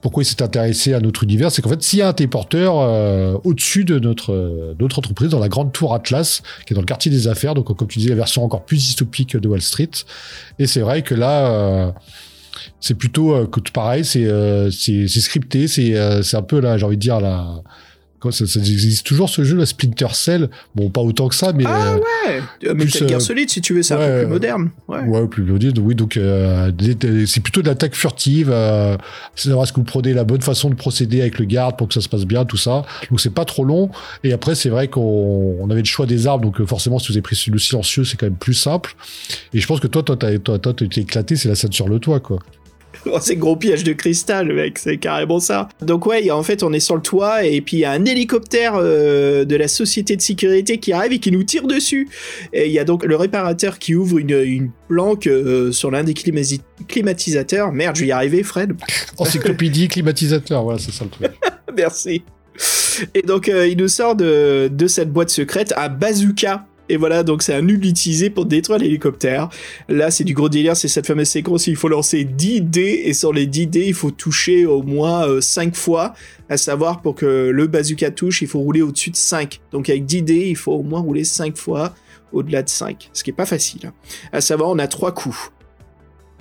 pourquoi 0.00 0.22
il 0.22 0.26
s'est 0.26 0.42
intéressé 0.42 0.94
à 0.94 1.00
notre 1.00 1.24
univers, 1.24 1.50
c'est 1.50 1.62
qu'en 1.62 1.70
fait, 1.70 1.82
s'il 1.82 1.98
y 1.98 2.02
a 2.02 2.08
un 2.08 2.12
téléporteur 2.12 2.78
euh, 2.78 3.36
au-dessus 3.44 3.84
de 3.84 3.98
notre, 3.98 4.32
euh, 4.32 4.74
notre 4.78 4.98
entreprise, 4.98 5.30
dans 5.30 5.38
la 5.38 5.48
grande 5.48 5.72
tour 5.72 5.94
Atlas, 5.94 6.42
qui 6.66 6.72
est 6.72 6.76
dans 6.76 6.82
le 6.82 6.86
quartier 6.86 7.10
des 7.10 7.28
affaires, 7.28 7.54
donc 7.54 7.74
comme 7.76 7.88
tu 7.88 7.98
disais, 7.98 8.10
la 8.10 8.16
version 8.16 8.44
encore 8.44 8.64
plus 8.64 8.76
dystopique 8.76 9.36
de 9.36 9.48
Wall 9.48 9.62
Street. 9.62 9.90
Et 10.58 10.66
c'est 10.66 10.80
vrai 10.80 11.02
que 11.02 11.14
là, 11.14 11.50
euh, 11.50 11.90
c'est 12.80 12.94
plutôt 12.94 13.34
euh, 13.34 13.46
que 13.46 13.60
pareil, 13.72 14.04
c'est 14.04 14.24
euh, 14.24 14.70
c'est 14.70 15.08
scripté, 15.08 15.68
c'est 15.68 15.96
euh, 15.96 16.22
c'est 16.22 16.36
un 16.36 16.42
peu 16.42 16.60
là, 16.60 16.78
j'ai 16.78 16.84
envie 16.84 16.96
de 16.96 17.00
dire 17.00 17.20
là. 17.20 17.62
Quoi, 18.18 18.32
ça, 18.32 18.46
ça 18.46 18.60
existe 18.60 19.06
toujours 19.06 19.28
ce 19.28 19.44
jeu, 19.44 19.56
la 19.56 19.66
Splinter 19.66 20.08
Cell? 20.14 20.48
Bon, 20.74 20.88
pas 20.88 21.02
autant 21.02 21.28
que 21.28 21.34
ça, 21.34 21.52
mais 21.52 21.64
Ah 21.66 21.92
euh, 21.92 21.96
ouais, 21.96 22.42
euh, 22.64 22.74
plus, 22.74 22.88
Gear 22.88 23.10
euh, 23.12 23.20
Solid, 23.20 23.50
si 23.50 23.60
tu 23.60 23.74
veux, 23.74 23.82
c'est 23.82 23.94
un 23.94 23.98
peu 23.98 24.18
plus 24.20 24.26
moderne. 24.26 24.70
Ouais. 24.88 25.00
Ouais, 25.00 25.26
plus 25.28 25.42
mélodieux. 25.42 25.72
Oui, 25.78 25.94
donc 25.94 26.16
euh, 26.16 26.72
c'est 27.26 27.40
plutôt 27.40 27.60
de 27.60 27.66
l'attaque 27.66 27.94
furtive. 27.94 28.48
Euh, 28.50 28.96
c'est 29.34 29.48
savoir 29.48 29.64
est-ce 29.64 29.72
que 29.72 29.80
vous 29.80 29.84
prenez 29.84 30.14
la 30.14 30.24
bonne 30.24 30.40
façon 30.40 30.70
de 30.70 30.74
procéder 30.74 31.20
avec 31.20 31.38
le 31.38 31.44
garde 31.44 31.76
pour 31.76 31.88
que 31.88 31.94
ça 31.94 32.00
se 32.00 32.08
passe 32.08 32.24
bien, 32.24 32.44
tout 32.46 32.56
ça. 32.56 32.84
Donc 33.10 33.20
c'est 33.20 33.34
pas 33.34 33.44
trop 33.44 33.64
long. 33.64 33.90
Et 34.24 34.32
après, 34.32 34.54
c'est 34.54 34.70
vrai 34.70 34.88
qu'on 34.88 35.58
on 35.60 35.68
avait 35.70 35.82
le 35.82 35.86
choix 35.86 36.06
des 36.06 36.26
armes, 36.26 36.40
donc 36.40 36.64
forcément, 36.64 36.98
si 36.98 37.08
vous 37.08 37.14
avez 37.14 37.22
pris 37.22 37.38
le 37.52 37.58
silencieux, 37.58 38.04
c'est 38.04 38.16
quand 38.16 38.26
même 38.26 38.36
plus 38.36 38.54
simple. 38.54 38.94
Et 39.52 39.60
je 39.60 39.66
pense 39.66 39.80
que 39.80 39.86
toi, 39.86 40.02
toi, 40.02 40.16
t'as, 40.16 40.38
toi, 40.38 40.58
toi, 40.58 40.72
t'as 40.72 40.84
été 40.84 41.02
éclaté, 41.02 41.36
c'est 41.36 41.48
la 41.48 41.54
scène 41.54 41.72
sur 41.72 41.88
le 41.88 41.98
toit, 41.98 42.20
quoi. 42.20 42.38
Oh, 43.06 43.18
c'est 43.20 43.36
gros 43.36 43.56
piège 43.56 43.84
de 43.84 43.92
cristal, 43.92 44.52
mec, 44.52 44.78
c'est 44.78 44.96
carrément 44.96 45.38
ça. 45.38 45.68
Donc 45.80 46.06
ouais, 46.06 46.30
en 46.30 46.42
fait, 46.42 46.62
on 46.62 46.72
est 46.72 46.80
sur 46.80 46.96
le 46.96 47.02
toit 47.02 47.44
et 47.44 47.60
puis 47.60 47.76
il 47.78 47.80
y 47.80 47.84
a 47.84 47.92
un 47.92 48.04
hélicoptère 48.04 48.72
euh, 48.76 49.44
de 49.44 49.54
la 49.56 49.68
société 49.68 50.16
de 50.16 50.20
sécurité 50.22 50.78
qui 50.78 50.92
arrive 50.92 51.12
et 51.12 51.18
qui 51.18 51.30
nous 51.30 51.44
tire 51.44 51.66
dessus. 51.66 52.08
Et 52.52 52.66
il 52.66 52.72
y 52.72 52.78
a 52.78 52.84
donc 52.84 53.04
le 53.04 53.14
réparateur 53.16 53.78
qui 53.78 53.94
ouvre 53.94 54.18
une, 54.18 54.30
une 54.44 54.70
planque 54.88 55.26
euh, 55.28 55.70
sur 55.72 55.90
l'un 55.90 56.02
des 56.04 56.14
climati- 56.14 56.60
climatisateurs. 56.88 57.72
Merde, 57.72 57.96
je 57.96 58.02
vais 58.02 58.06
y 58.08 58.12
arriver, 58.12 58.42
Fred. 58.42 58.74
Encyclopédie, 59.18 59.88
climatisateur, 59.88 60.62
voilà, 60.64 60.78
c'est 60.78 60.92
ça 60.92 61.04
le 61.04 61.10
truc. 61.10 61.30
Merci. 61.76 62.22
Et 63.14 63.22
donc, 63.22 63.48
euh, 63.48 63.66
il 63.68 63.76
nous 63.76 63.88
sort 63.88 64.16
de, 64.16 64.68
de 64.72 64.86
cette 64.86 65.12
boîte 65.12 65.28
secrète 65.30 65.74
un 65.76 65.88
bazooka. 65.88 66.66
Et 66.88 66.96
voilà, 66.96 67.22
donc 67.22 67.42
c'est 67.42 67.54
un 67.54 67.62
nul 67.62 67.84
utilisé 67.84 68.30
pour 68.30 68.46
détruire 68.46 68.78
l'hélicoptère. 68.78 69.48
Là, 69.88 70.10
c'est 70.10 70.24
du 70.24 70.34
gros 70.34 70.48
délire, 70.48 70.76
c'est 70.76 70.88
cette 70.88 71.06
fameuse 71.06 71.28
séquence 71.28 71.66
il 71.66 71.76
faut 71.76 71.88
lancer 71.88 72.24
10 72.24 72.60
dés, 72.62 73.02
et 73.06 73.12
sur 73.12 73.32
les 73.32 73.46
10 73.46 73.66
dés, 73.66 73.86
il 73.88 73.94
faut 73.94 74.10
toucher 74.10 74.66
au 74.66 74.82
moins 74.82 75.26
euh, 75.28 75.40
5 75.40 75.74
fois, 75.74 76.14
à 76.48 76.56
savoir 76.56 77.02
pour 77.02 77.14
que 77.14 77.50
le 77.50 77.66
bazooka 77.66 78.10
touche, 78.10 78.42
il 78.42 78.48
faut 78.48 78.60
rouler 78.60 78.82
au-dessus 78.82 79.10
de 79.10 79.16
5. 79.16 79.60
Donc 79.72 79.88
avec 79.90 80.06
10 80.06 80.22
dés, 80.22 80.46
il 80.48 80.56
faut 80.56 80.72
au 80.72 80.82
moins 80.82 81.00
rouler 81.00 81.24
5 81.24 81.56
fois 81.56 81.94
au-delà 82.32 82.62
de 82.62 82.68
5, 82.68 83.10
ce 83.12 83.24
qui 83.24 83.30
est 83.30 83.32
pas 83.32 83.46
facile. 83.46 83.86
hein. 83.86 83.92
À 84.32 84.40
savoir, 84.40 84.70
on 84.70 84.78
a 84.78 84.86
3 84.86 85.12
coups. 85.12 85.50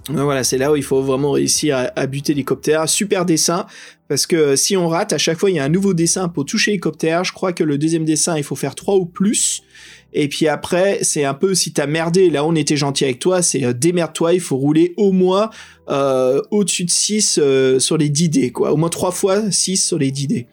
Voilà, 0.08 0.44
c'est 0.44 0.60
là 0.60 0.72
où 0.72 0.76
il 0.76 0.84
faut 0.84 1.02
vraiment 1.02 1.32
réussir 1.32 1.76
à, 1.76 1.80
à 1.96 2.06
buter 2.06 2.34
l'hélicoptère. 2.34 2.88
Super 2.88 3.26
dessin, 3.26 3.66
parce 4.08 4.28
que 4.28 4.56
si 4.56 4.78
on 4.78 4.88
rate, 4.88 5.14
à 5.14 5.18
chaque 5.18 5.40
fois, 5.40 5.50
il 5.50 5.56
y 5.56 5.60
a 5.60 5.64
un 5.64 5.70
nouveau 5.70 5.96
dessin 5.96 6.28
pour 6.30 6.46
toucher 6.46 6.70
l'hélicoptère. 6.72 7.24
Je 7.24 7.34
crois 7.34 7.54
que 7.54 7.64
le 7.64 7.80
deuxième 7.80 8.06
dessin, 8.06 8.38
il 8.38 8.44
faut 8.44 8.56
faire 8.56 8.76
3 8.76 8.98
ou 8.98 9.06
plus. 9.08 9.64
Et 10.18 10.30
puis 10.30 10.48
après, 10.48 11.00
c'est 11.02 11.26
un 11.26 11.34
peu 11.34 11.54
si 11.54 11.74
t'as 11.74 11.88
merdé, 11.88 12.30
là 12.30 12.46
on 12.46 12.56
était 12.56 12.78
gentil 12.78 13.04
avec 13.04 13.20
toi, 13.20 13.42
c'est 13.42 13.66
euh, 13.66 13.74
démerde-toi, 13.74 14.34
il 14.34 14.40
faut 14.40 14.56
rouler 14.56 14.94
au 14.96 15.12
moins 15.12 15.50
euh, 15.90 16.42
au-dessus 16.52 16.86
de 16.86 16.90
6 16.90 17.38
euh, 17.38 17.80
sur 17.80 17.98
les 17.98 18.08
10 18.08 18.30
dés, 18.30 18.52
quoi. 18.52 18.72
Au 18.72 18.78
moins 18.78 18.88
3 18.88 19.12
fois 19.12 19.52
6 19.52 19.76
sur 19.76 20.00
les 20.00 20.12
10 20.12 20.28
dés. 20.28 20.48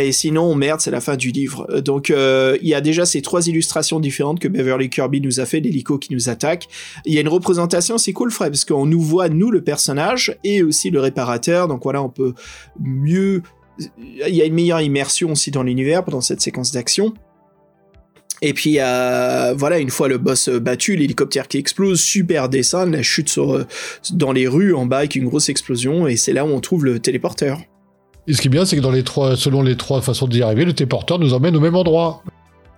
Et 0.00 0.10
sinon, 0.10 0.42
on 0.42 0.56
merde, 0.56 0.80
c'est 0.80 0.90
la 0.90 1.00
fin 1.00 1.16
du 1.16 1.30
livre. 1.30 1.80
Donc, 1.80 2.08
il 2.08 2.68
y 2.68 2.74
a 2.74 2.80
déjà 2.80 3.06
ces 3.06 3.22
trois 3.22 3.46
illustrations 3.46 4.00
différentes 4.00 4.40
que 4.40 4.48
Beverly 4.48 4.90
Kirby 4.90 5.20
nous 5.20 5.38
a 5.38 5.46
fait, 5.46 5.60
l'hélico 5.60 5.96
qui 5.96 6.12
nous 6.12 6.28
attaque. 6.28 6.66
Il 7.06 7.14
y 7.14 7.18
a 7.18 7.20
une 7.20 7.28
représentation, 7.28 7.96
c'est 7.96 8.12
cool, 8.12 8.32
Fred, 8.32 8.50
parce 8.50 8.64
qu'on 8.64 8.84
nous 8.84 9.00
voit, 9.00 9.28
nous, 9.28 9.52
le 9.52 9.62
personnage, 9.62 10.36
et 10.42 10.64
aussi 10.64 10.90
le 10.90 10.98
réparateur. 10.98 11.68
Donc 11.68 11.84
voilà, 11.84 12.02
on 12.02 12.08
peut 12.08 12.34
mieux... 12.80 13.44
Il 13.78 14.34
y 14.34 14.42
a 14.42 14.44
une 14.44 14.54
meilleure 14.54 14.80
immersion 14.80 15.30
aussi 15.30 15.52
dans 15.52 15.62
l'univers 15.62 16.04
pendant 16.04 16.20
cette 16.20 16.40
séquence 16.40 16.72
d'action. 16.72 17.14
Et 18.42 18.54
puis 18.54 18.76
euh, 18.78 19.54
voilà, 19.56 19.78
une 19.78 19.90
fois 19.90 20.08
le 20.08 20.18
boss 20.18 20.48
battu, 20.48 20.96
l'hélicoptère 20.96 21.48
qui 21.48 21.58
explose, 21.58 22.00
super 22.00 22.48
dessin, 22.48 22.86
la 22.86 23.02
chute 23.02 23.28
sur, 23.28 23.54
euh, 23.54 23.66
dans 24.12 24.32
les 24.32 24.48
rues 24.48 24.74
en 24.74 24.86
bas 24.86 24.98
avec 24.98 25.14
une 25.14 25.26
grosse 25.26 25.48
explosion, 25.48 26.06
et 26.06 26.16
c'est 26.16 26.32
là 26.32 26.44
où 26.44 26.48
on 26.48 26.60
trouve 26.60 26.84
le 26.84 26.98
téléporteur. 26.98 27.60
Et 28.26 28.32
ce 28.32 28.40
qui 28.40 28.48
est 28.48 28.50
bien, 28.50 28.64
c'est 28.64 28.76
que 28.76 28.80
dans 28.80 28.90
les 28.90 29.02
trois, 29.02 29.36
selon 29.36 29.62
les 29.62 29.76
trois 29.76 30.00
façons 30.00 30.26
d'y 30.26 30.42
arriver, 30.42 30.64
le 30.64 30.72
téléporteur 30.72 31.18
nous 31.18 31.34
emmène 31.34 31.56
au 31.56 31.60
même 31.60 31.74
endroit. 31.74 32.22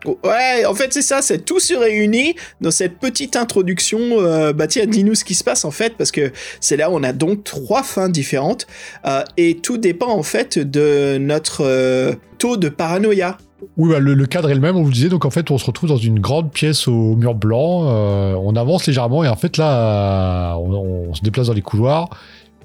Ouais, 0.05 0.65
en 0.67 0.75
fait 0.75 0.93
c'est 0.93 1.03
ça, 1.03 1.23
c'est 1.23 1.45
tout 1.45 1.61
se 1.61 1.75
réunit 1.75 2.35
dans 2.61 2.73
cette 2.73 2.99
petite 2.99 3.37
introduction. 3.37 4.01
Euh, 4.01 4.53
bah 4.53 4.67
tiens, 4.67 4.87
dis-nous 4.87 5.15
ce 5.15 5.25
qui 5.25 5.37
se 5.37 5.45
passe 5.45 5.65
en 5.65 5.71
fait, 5.71 5.97
parce 5.97 6.11
que 6.11 6.33
c'est 6.59 6.77
là 6.77 6.91
où 6.91 6.95
on 6.95 7.05
a 7.05 7.13
donc 7.13 7.45
trois 7.45 7.85
fins 7.85 8.09
différentes, 8.09 8.67
euh, 9.07 9.23
et 9.37 9.59
tout 9.59 9.79
dépend 9.79 10.09
en 10.09 10.25
fait 10.25 10.59
de 10.59 11.19
notre 11.19 12.17
taux 12.39 12.57
de 12.57 12.69
paranoïa. 12.69 13.39
Oui, 13.77 13.91
bah, 13.91 14.01
le, 14.01 14.27
cadre 14.27 14.51
est 14.51 14.55
le 14.55 14.61
même, 14.61 14.77
on 14.77 14.83
vous 14.83 14.89
le 14.89 14.95
disait. 14.95 15.09
Donc 15.09 15.25
en 15.25 15.31
fait, 15.31 15.51
on 15.51 15.59
se 15.59 15.65
retrouve 15.65 15.89
dans 15.89 15.97
une 15.97 16.19
grande 16.19 16.51
pièce 16.51 16.89
au 16.89 17.17
mur 17.17 17.35
blanc. 17.35 17.89
euh, 17.89 18.35
on 18.35 18.57
avance 18.57 18.87
légèrement 18.87 19.25
et 19.25 19.29
en 19.29 19.37
fait 19.37 19.57
là, 19.57 20.57
on 20.59 21.15
se 21.15 21.23
déplace 21.23 21.47
dans 21.47 21.53
les 21.53 21.63
couloirs. 21.63 22.11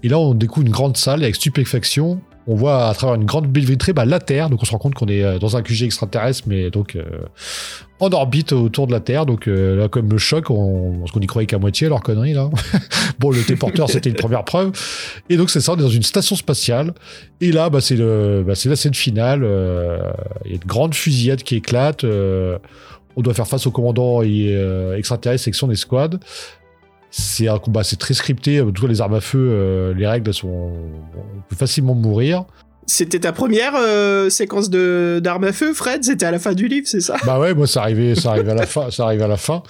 Et 0.04 0.10
là, 0.10 0.20
on 0.20 0.34
découvre 0.34 0.66
une 0.66 0.72
grande 0.72 0.98
salle 0.98 1.24
avec 1.24 1.36
stupéfaction. 1.36 2.20
On 2.48 2.56
voit 2.56 2.88
à 2.88 2.93
travers 2.93 3.16
une 3.16 3.26
grande 3.26 3.48
baie 3.48 3.60
vitrée 3.60 3.93
bah, 3.93 4.06
la 4.06 4.20
Terre. 4.20 4.50
Donc 4.50 4.62
on 4.62 4.66
se 4.66 4.72
rend 4.72 4.78
compte 4.78 4.95
qu'on 4.95 5.08
est 5.08 5.24
euh, 5.24 5.38
dans 5.38 5.58
un 5.58 5.62
QG 5.62 5.84
extraterrestre, 5.84 6.43
mais 6.48 6.70
donc 6.70 6.95
euh, 6.95 7.04
en 8.00 8.10
orbite 8.10 8.54
autour 8.54 8.88
de 8.88 8.93
la 8.93 9.02
Terre. 9.02 9.26
Donc 9.26 9.48
euh, 9.48 9.76
là, 9.76 9.89
comme 9.89 10.10
le 10.10 10.18
choc, 10.18 10.50
on, 10.50 11.00
parce 11.00 11.12
qu'on 11.12 11.20
croyait 11.20 11.45
qu'à 11.45 11.60
moitié, 11.60 11.89
leur 11.89 12.02
connerie 12.02 12.34
là. 12.34 12.50
bon, 13.20 13.32
le 13.32 13.41
téléporteur, 13.43 13.89
c'était 13.89 14.10
une 14.10 14.16
première 14.16 14.45
preuve. 14.45 14.72
Et 15.30 15.36
donc 15.36 15.50
c'est 15.50 15.60
ça, 15.60 15.74
on 15.74 15.76
est 15.76 15.82
dans 15.82 15.89
une 15.89 16.04
station 16.04 16.38
spatiale. 16.38 16.93
Et 17.41 17.52
là, 17.52 17.70
bah, 17.70 17.80
bah, 17.80 18.56
c'est 18.56 18.70
la 18.70 18.76
scène 18.76 18.93
finale. 18.93 19.41
Il 20.45 20.52
y 20.52 20.54
a 20.54 20.56
une 20.56 20.68
grande 20.68 20.95
fusillade 20.95 21.43
qui 21.43 21.58
éclate. 21.58 22.06
on 22.06 23.22
doit 23.22 23.34
faire 23.34 23.48
face 23.48 23.68
au 23.68 23.72
commandant 23.72 24.22
et, 24.24 24.56
extraterrestre 24.98 25.43
section 25.43 25.70
escouade. 25.70 26.20
C'est 27.12 27.47
un 27.47 27.58
combat, 27.60 27.84
c'est 27.84 27.95
très 27.95 28.14
scripté. 28.14 28.62
En 28.62 28.72
tout 28.72 28.84
cas, 28.84 28.88
les 28.88 29.01
armes 29.01 29.16
à 29.16 29.22
feu, 29.22 29.39
euh, 29.39 29.93
les 29.93 30.08
règles 30.08 30.34
sont, 30.34 30.47
on 30.47 31.41
peut 31.47 31.55
facilement 31.55 31.95
mourir. 31.95 32.45
C'était 32.86 33.20
ta 33.20 33.34
première 33.34 33.74
euh, 33.76 34.30
séquence 34.30 34.70
de 34.70 35.20
d'armes 35.22 35.43
à 35.43 35.51
feu, 35.51 35.74
Fred? 35.74 36.03
C'était 36.05 36.26
à 36.26 36.32
la 36.32 36.39
fin 36.39 36.53
du 36.53 36.68
livre, 36.68 36.88
c'est 36.88 37.01
ça? 37.01 37.18
Bah 37.26 37.38
ouais, 37.38 37.53
moi 37.53 37.68
ça 37.68 37.82
arrivait, 37.82 38.16
ça 38.16 38.32
arrive 38.32 38.49
à 38.49 38.55
la 38.55 38.66
fin, 38.66 38.89
ça 38.91 39.05
arrive 39.05 39.22
à 39.22 39.28
la 39.28 39.36
fin. 39.36 39.62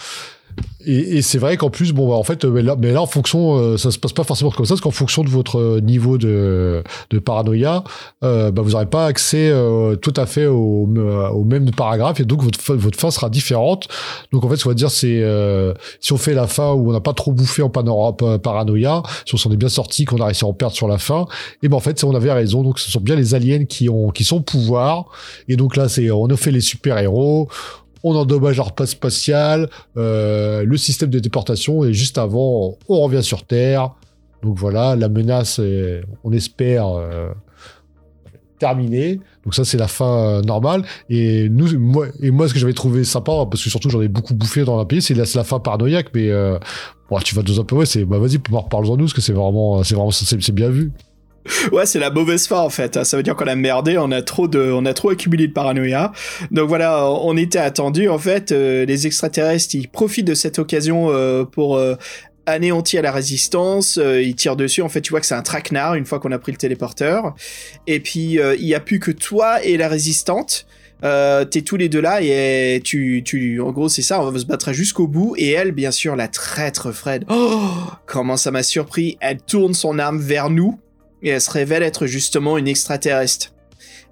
Et, 0.86 1.18
et 1.18 1.22
c'est 1.22 1.38
vrai 1.38 1.58
qu'en 1.58 1.70
plus, 1.70 1.92
bon, 1.92 2.08
bah, 2.08 2.16
en 2.16 2.24
fait, 2.24 2.46
euh, 2.46 2.50
mais 2.50 2.62
là, 2.62 2.76
mais 2.80 2.94
là, 2.94 3.02
en 3.02 3.08
fonction, 3.08 3.58
euh, 3.58 3.78
ça 3.78 3.92
se 3.92 4.00
passe 4.00 4.14
pas 4.14 4.24
forcément 4.24 4.52
comme 4.52 4.66
ça, 4.66 4.74
parce 4.74 4.82
qu'en 4.82 4.92
fonction 4.92 5.24
de 5.24 5.30
votre 5.30 5.60
euh, 5.60 5.82
niveau 5.82 6.18
de, 6.18 6.82
de 7.10 7.20
paranoïa, 7.20 7.84
euh, 8.24 8.52
bah, 8.52 8.62
vous 8.62 8.72
n'aurez 8.72 8.86
pas 8.86 9.06
accès 9.06 9.50
euh, 9.50 9.96
tout 9.98 10.14
à 10.16 10.26
fait 10.26 10.46
au, 10.46 10.88
euh, 10.98 11.28
au 11.30 11.44
même 11.44 11.72
paragraphe, 11.72 12.22
et 12.22 12.26
donc 12.26 12.42
votre, 12.42 12.76
votre 12.76 12.98
fin 12.98 13.12
sera 13.12 13.30
différente. 13.30 13.88
Donc 14.32 14.46
en 14.46 14.50
fait, 14.50 14.56
ce 14.56 14.64
qu'on 14.64 14.70
va 14.70 14.76
dire, 14.76 14.92
c'est 14.92 15.24
si 16.00 16.14
on 16.14 16.18
fait 16.18 16.34
la 16.34 16.48
fin 16.48 16.72
où 16.72 16.90
on 16.90 16.94
n'a 16.94 17.02
pas 17.02 17.14
trop 17.14 17.32
bouffé 17.34 17.62
en 17.62 17.70
paranoïa, 17.70 19.04
si 19.26 19.36
on 19.36 19.38
s'en 19.38 19.52
est 19.52 19.58
bien 19.58 19.70
sorti, 19.70 20.06
qu'on 20.06 20.22
a 20.22 20.26
réussi 20.26 20.46
à 20.46 20.48
en 20.48 20.54
perdre 20.54 20.76
sur 20.76 20.88
la 20.88 20.98
fin, 20.98 21.26
et 21.64 21.68
ben 21.68 21.78
en 21.78 21.82
fait, 21.82 22.02
on 22.04 22.16
avait 22.16 22.32
raison. 22.32 22.64
Donc 22.64 22.80
ce 22.80 22.90
sont 22.90 23.02
bien 23.02 23.16
les 23.16 23.36
aliens 23.36 23.66
qui 23.66 23.90
ont 23.90 24.10
qui 24.10 24.24
sont 24.24 24.42
pouvoir, 24.42 25.06
et 25.50 25.58
donc 25.58 25.76
là, 25.76 25.90
c'est 25.90 26.10
on 26.12 26.28
a 26.28 26.38
fait 26.38 26.52
les 26.52 26.62
super 26.62 26.98
héros 26.98 27.50
on 28.04 28.16
endommage 28.16 28.58
leur 28.58 28.74
passe 28.74 28.92
spatial, 28.92 29.70
euh, 29.98 30.64
le 30.64 30.78
système 30.78 31.10
de 31.10 31.20
déportation, 31.20 31.84
et 31.84 31.94
juste 31.94 32.18
avant, 32.18 32.78
on 32.88 33.02
revient 33.02 33.24
sur 33.24 33.44
Terre. 33.44 33.92
Donc 34.44 34.58
voilà, 34.58 34.96
la 34.96 35.10
menace, 35.10 35.60
est, 35.60 36.02
on 36.24 36.32
espère, 36.32 36.88
euh, 36.90 37.30
terminée. 38.60 39.20
Donc 39.44 39.56
ça, 39.56 39.66
c'est 39.66 39.78
la 39.78 39.88
fin 39.88 40.18
euh, 40.18 40.42
normale. 40.42 40.84
Et 41.10 41.48
nous, 41.50 41.80
moi, 41.80 42.08
et 42.22 42.32
moi, 42.32 42.48
ce 42.48 42.54
que 42.54 42.60
j'avais 42.60 42.74
trouvé 42.74 43.04
sympa, 43.04 43.46
parce 43.50 43.64
que 43.64 43.70
surtout 43.70 43.90
j'en 43.90 44.02
ai 44.02 44.08
beaucoup 44.08 44.34
bouffé 44.34 44.64
dans 44.64 44.78
la 44.78 44.86
pays, 44.86 45.02
c'est 45.02 45.14
la, 45.14 45.26
la 45.36 45.44
fin 45.44 45.60
paranoïaque. 45.60 46.08
Mais 46.14 46.30
euh, 46.30 46.58
bon, 47.10 47.20
tu 47.20 47.36
vas 47.36 47.42
deux 47.42 47.60
un 47.60 47.64
peu, 47.64 47.76
ouais, 47.76 47.86
c'est, 47.86 48.06
bah 48.06 48.18
vas-y, 48.18 48.40
parle-en 48.40 48.98
nous, 48.98 49.06
parce 49.06 49.14
que 49.14 49.22
c'est 49.22 49.34
vraiment, 49.34 49.84
c'est 49.84 49.96
vraiment, 49.96 50.12
c'est 50.12 50.52
bien 50.52 50.70
vu. 50.70 50.92
Ouais, 51.72 51.86
c'est 51.86 52.00
la 52.00 52.10
mauvaise 52.10 52.48
fin 52.48 52.60
en 52.60 52.70
fait. 52.70 53.04
Ça 53.04 53.18
veut 53.18 53.24
dire 53.24 53.36
qu'on 53.36 53.48
a 53.48 53.56
merdé, 53.56 53.98
on 53.98 54.12
a 54.12 54.22
trop 54.22 54.48
de, 54.48 54.72
on 54.72 54.86
a 54.86 54.94
trop 54.94 55.10
accumulé 55.10 55.48
de 55.48 55.54
paranoïa. 55.54 56.12
Donc 56.52 56.68
voilà, 56.68 57.10
on 57.10 57.36
était 57.38 57.60
attendu 57.60 58.10
en 58.10 58.18
fait. 58.20 58.52
euh, 58.52 58.86
les 58.86 59.08
extraterrestres, 59.08 59.76
ils 59.76 59.88
profitent 59.88 60.28
de 60.28 60.34
cette 60.34 60.60
occasion 60.60 61.08
euh, 61.12 61.44
pour 61.44 61.78
euh, 61.78 61.96
anéantir 62.46 63.02
la 63.02 63.12
résistance. 63.12 63.98
euh, 63.98 64.22
ils 64.22 64.36
tirent 64.36 64.56
dessus. 64.56 64.82
En 64.82 64.90
fait, 64.90 65.02
tu 65.02 65.12
vois 65.12 65.20
que 65.20 65.26
c'est 65.26 65.36
un 65.36 65.42
traquenard 65.42 65.96
une 65.96 66.06
fois 66.06 66.20
qu'on 66.20 66.32
a 66.32 66.40
pris 66.40 66.52
le 66.52 66.58
téléporteur. 66.58 67.34
Et 67.88 68.00
puis 68.00 68.40
euh, 68.40 68.56
il 68.56 68.66
y 68.66 68.76
a 68.76 68.80
plus 68.80 69.00
que 69.00 69.12
toi 69.12 69.64
et 69.64 69.78
la 69.78 69.88
résistante. 69.88 70.66
Euh, 71.04 71.46
t'es 71.46 71.62
tous 71.62 71.78
les 71.78 71.90
deux 71.90 72.02
là 72.02 72.22
et 72.24 72.82
tu, 72.84 73.22
tu, 73.24 73.62
en 73.62 73.72
gros 73.72 73.88
c'est 73.88 74.02
ça, 74.02 74.20
on 74.20 74.32
va 74.32 74.40
se 74.40 74.46
battre 74.46 74.74
jusqu'au 74.74 75.06
bout. 75.08 75.36
Et 75.38 75.52
elle, 75.52 75.72
bien 75.72 75.92
sûr, 75.92 76.16
la 76.16 76.28
traître 76.28 76.92
Fred. 76.92 77.24
Oh, 77.30 77.70
comment 78.08 78.36
ça 78.36 78.50
m'a 78.50 78.64
surpris. 78.64 79.16
Elle 79.20 79.40
tourne 79.40 79.76
son 79.76 80.00
arme 80.00 80.18
vers 80.20 80.50
nous 80.50 80.80
et 81.24 81.30
elle 81.30 81.42
se 81.42 81.52
révèle 81.52 81.84
être 81.84 82.06
justement 82.06 82.58
une 82.58 82.68
extraterrestre. 82.68 83.54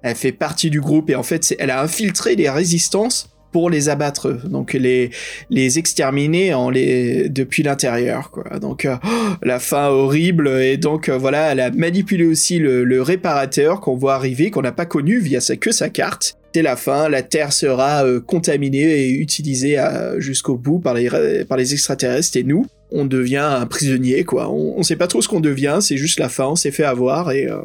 Elle 0.02 0.16
fait 0.16 0.32
partie 0.32 0.70
du 0.70 0.80
groupe 0.80 1.10
et 1.10 1.14
en 1.14 1.22
fait, 1.22 1.54
elle 1.58 1.70
a 1.70 1.82
infiltré 1.82 2.36
les 2.36 2.48
résistances 2.48 3.30
pour 3.52 3.70
les 3.70 3.88
abattre, 3.88 4.32
donc 4.48 4.74
les 4.74 5.10
les 5.48 5.78
exterminer 5.78 6.52
en 6.52 6.68
les 6.68 7.30
depuis 7.30 7.62
l'intérieur. 7.62 8.30
Donc 8.60 8.84
euh, 8.84 8.96
oh, 9.02 9.08
la 9.42 9.58
fin 9.58 9.88
horrible 9.88 10.48
et 10.60 10.76
donc 10.76 11.08
euh, 11.08 11.16
voilà, 11.16 11.52
elle 11.52 11.60
a 11.60 11.70
manipulé 11.70 12.26
aussi 12.26 12.58
le, 12.58 13.00
réparateur 13.00 13.80
qu'on 13.80 13.94
voit 13.94 14.14
arriver 14.14 14.50
qu'on 14.50 14.62
n'a 14.62 14.72
pas 14.72 14.84
connu 14.84 15.18
via 15.18 15.38
que 15.58 15.72
sa 15.72 15.88
carte. 15.88 16.36
La 16.62 16.76
fin, 16.76 17.08
la 17.08 17.22
Terre 17.22 17.52
sera 17.52 18.04
euh, 18.04 18.20
contaminée 18.20 18.82
et 18.82 19.10
utilisée 19.10 19.76
à- 19.78 20.18
jusqu'au 20.18 20.56
bout 20.56 20.78
par 20.78 20.94
les 20.94 21.08
ré- 21.08 21.44
par 21.44 21.56
les 21.58 21.72
extraterrestres 21.72 22.36
et 22.36 22.42
nous 22.42 22.66
on 22.92 23.04
devient 23.04 23.36
un 23.38 23.66
prisonnier, 23.66 24.22
quoi. 24.24 24.48
On, 24.48 24.74
on 24.78 24.82
sait 24.84 24.94
pas 24.96 25.08
trop 25.08 25.20
ce 25.20 25.26
qu'on 25.28 25.40
devient, 25.40 25.78
c'est 25.80 25.96
juste 25.96 26.20
la 26.20 26.28
fin, 26.28 26.46
on 26.46 26.54
s'est 26.56 26.70
fait 26.70 26.84
avoir 26.84 27.32
et 27.32 27.46
euh, 27.50 27.58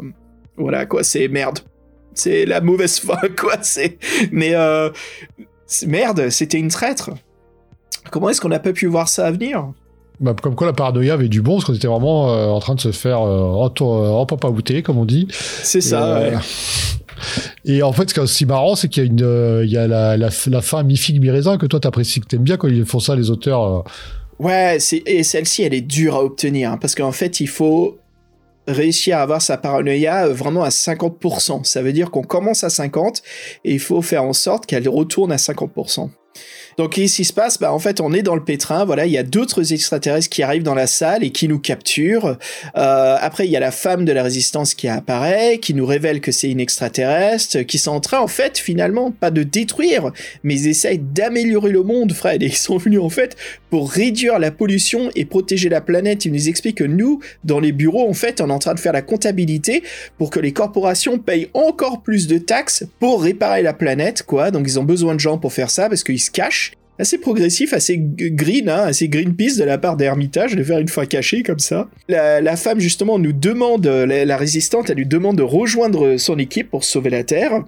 voilà, 0.58 0.86
quoi. 0.88 1.04
C'est 1.04 1.28
merde. 1.28 1.60
C'est 2.16 2.46
la 2.46 2.60
mauvaise 2.60 3.00
fin, 3.00 3.20
quoi. 3.40 3.54
C'est 3.62 3.98
mais 4.32 4.56
euh, 4.56 4.90
merde, 5.86 6.30
c'était 6.30 6.58
une 6.58 6.70
traître. 6.70 7.12
Comment 8.10 8.30
est-ce 8.30 8.42
qu'on 8.42 8.50
n'a 8.50 8.60
pas 8.60 8.74
pu 8.74 8.88
voir 8.88 9.08
ça 9.10 9.28
à 9.28 9.32
venir? 9.32 9.72
Bah, 10.20 10.36
comme 10.40 10.56
quoi 10.56 10.68
la 10.68 10.74
paranoïa 10.74 11.14
avait 11.14 11.30
du 11.30 11.42
bon, 11.42 11.54
parce 11.54 11.66
qu'on 11.66 11.74
était 11.74 11.88
vraiment 11.88 12.34
euh, 12.34 12.48
en 12.48 12.60
train 12.60 12.76
de 12.76 12.80
se 12.82 12.92
faire 12.92 13.22
euh, 13.22 13.42
en, 13.44 13.72
en 13.80 14.26
papaouter, 14.26 14.82
comme 14.84 14.98
on 14.98 15.06
dit. 15.06 15.28
C'est 15.32 15.82
ça. 15.82 16.22
Et, 16.22 16.26
euh, 16.26 16.36
ouais. 16.36 16.42
Et 17.66 17.84
en 17.84 17.92
fait, 17.94 18.10
ce 18.10 18.14
qui 18.14 18.20
est 18.20 18.24
aussi 18.24 18.46
marrant, 18.46 18.76
c'est 18.76 18.88
qu'il 18.88 19.04
y 19.04 19.06
a 19.06 19.10
une, 19.10 19.22
euh, 19.24 20.18
la, 20.18 20.62
fin 20.62 20.84
mi-figue 20.84 21.22
mi-raisin 21.22 21.58
que 21.58 21.66
toi 21.66 21.80
t'apprécies, 21.80 22.20
que 22.22 22.28
t'aimes 22.28 22.44
bien 22.44 22.58
quand 22.58 22.68
ils 22.68 22.86
font 22.86 23.00
ça 23.00 23.16
les 23.16 23.30
auteurs. 23.30 23.64
euh. 23.64 23.82
Ouais, 24.40 24.78
et 25.06 25.24
celle-ci, 25.24 25.64
elle 25.64 25.74
est 25.74 25.82
dure 25.82 26.16
à 26.16 26.24
obtenir 26.24 26.72
hein, 26.72 26.78
parce 26.78 26.96
qu'en 26.96 27.12
fait, 27.12 27.40
il 27.40 27.48
faut 27.48 28.00
réussir 28.68 29.18
à 29.18 29.22
avoir 29.22 29.42
sa 29.42 29.58
paranoïa 29.58 30.26
euh, 30.26 30.34
vraiment 30.34 30.64
à 30.64 30.70
50%. 30.70 31.64
Ça 31.64 31.82
veut 31.82 31.94
dire 31.94 32.12
qu'on 32.12 32.24
commence 32.24 32.64
à 32.64 32.70
50 32.70 33.22
et 33.66 33.74
il 33.74 33.80
faut 33.80 34.02
faire 34.02 34.24
en 34.24 34.34
sorte 34.34 34.66
qu'elle 34.66 34.88
retourne 34.88 35.32
à 35.32 35.38
50%. 35.38 36.10
Donc, 36.78 36.94
qu'est-ce 36.94 37.18
qui 37.18 37.26
se 37.26 37.34
passe? 37.34 37.60
Bah, 37.60 37.74
en 37.74 37.80
fait, 37.80 38.00
on 38.02 38.14
est 38.14 38.22
dans 38.22 38.36
le 38.36 38.44
pétrin. 38.44 38.86
Voilà, 38.86 39.06
il 39.06 39.12
y 39.12 39.18
a 39.18 39.24
d'autres 39.24 39.74
extraterrestres 39.74 40.30
qui 40.30 40.44
arrivent 40.44 40.64
dans 40.64 40.76
la 40.76 40.88
salle 40.88 41.24
et 41.24 41.32
qui 41.32 41.48
nous 41.48 41.60
capturent. 41.60 42.38
Euh, 42.76 43.18
après, 43.20 43.46
il 43.48 43.52
y 43.52 43.58
a 43.58 43.60
la 43.60 43.72
femme 43.72 44.06
de 44.06 44.12
la 44.12 44.24
résistance 44.24 44.74
qui 44.74 44.88
apparaît, 44.88 45.60
qui 45.60 45.74
nous 45.74 45.86
révèle 45.86 46.22
que 46.22 46.32
c'est 46.32 46.50
une 46.50 46.60
extraterrestre, 46.60 47.62
qui 47.62 47.78
sont 47.78 47.92
en 47.92 48.00
train, 48.00 48.20
en 48.20 48.28
fait, 48.28 48.58
finalement, 48.58 49.12
pas 49.12 49.32
de 49.32 49.44
détruire, 49.44 50.12
mais 50.44 50.56
ils 50.56 50.68
essayent 50.68 51.00
d'améliorer 51.00 51.72
le 51.72 51.84
monde, 51.84 52.14
Fred. 52.14 52.44
Et 52.44 52.48
ils 52.48 52.56
sont 52.56 52.78
venus, 52.78 53.00
en 53.00 53.10
fait, 53.10 53.36
pour 53.70 53.92
réduire 53.92 54.40
la 54.40 54.52
pollution 54.52 55.10
et 55.16 55.26
protéger 55.26 55.70
la 55.70 55.82
planète. 55.82 56.26
Ils 56.26 56.32
nous 56.32 56.50
expliquent 56.50 56.78
que 56.78 56.84
nous, 56.84 57.20
dans 57.44 57.60
les 57.60 57.72
bureaux, 57.72 58.08
en 58.08 58.14
fait, 58.14 58.42
on 58.42 58.50
est 58.50 58.54
en 58.54 58.60
train 58.60 58.74
de 58.74 58.80
faire 58.80 58.94
la 58.94 59.02
comptabilité 59.02 59.84
pour 60.18 60.30
que 60.30 60.40
les 60.40 60.54
corporations 60.54 61.18
payent 61.18 61.50
encore 61.54 62.02
plus 62.02 62.28
de 62.28 62.38
taxes 62.38 62.84
pour 63.00 63.24
réparer 63.24 63.62
la 63.62 63.74
planète, 63.74 64.24
quoi. 64.24 64.52
Donc, 64.52 64.66
ils 64.68 64.80
ont 64.80 64.84
besoin 64.84 65.16
de 65.16 65.20
gens 65.20 65.38
pour 65.38 65.54
faire 65.54 65.70
ça 65.70 65.90
parce 65.90 66.04
qu'ils 66.04 66.20
se 66.20 66.32
cachent 66.32 66.61
assez 67.02 67.18
progressif, 67.18 67.74
assez 67.74 67.98
green, 68.00 68.70
hein, 68.70 68.84
assez 68.84 69.10
Greenpeace 69.10 69.58
de 69.58 69.64
la 69.64 69.80
part 69.80 69.98
d'Hermitage 69.98 70.56
de 70.56 70.64
faire 70.64 70.78
une 70.78 70.88
fois 70.88 71.08
caché 71.08 71.42
comme 71.42 71.60
ça. 71.60 71.90
La, 72.08 72.56
femme 72.56 72.80
justement 72.80 73.18
nous 73.18 73.34
demande, 73.34 73.88
euh, 73.88 74.26
la 74.26 74.38
résistante, 74.38 74.90
elle 74.92 74.98
lui 74.98 75.08
demande 75.08 75.38
de 75.38 75.44
rejoindre 75.44 76.18
son 76.18 76.38
équipe 76.38 76.70
pour 76.70 76.84
sauver 76.84 77.10
la 77.10 77.24
Terre. 77.24 77.64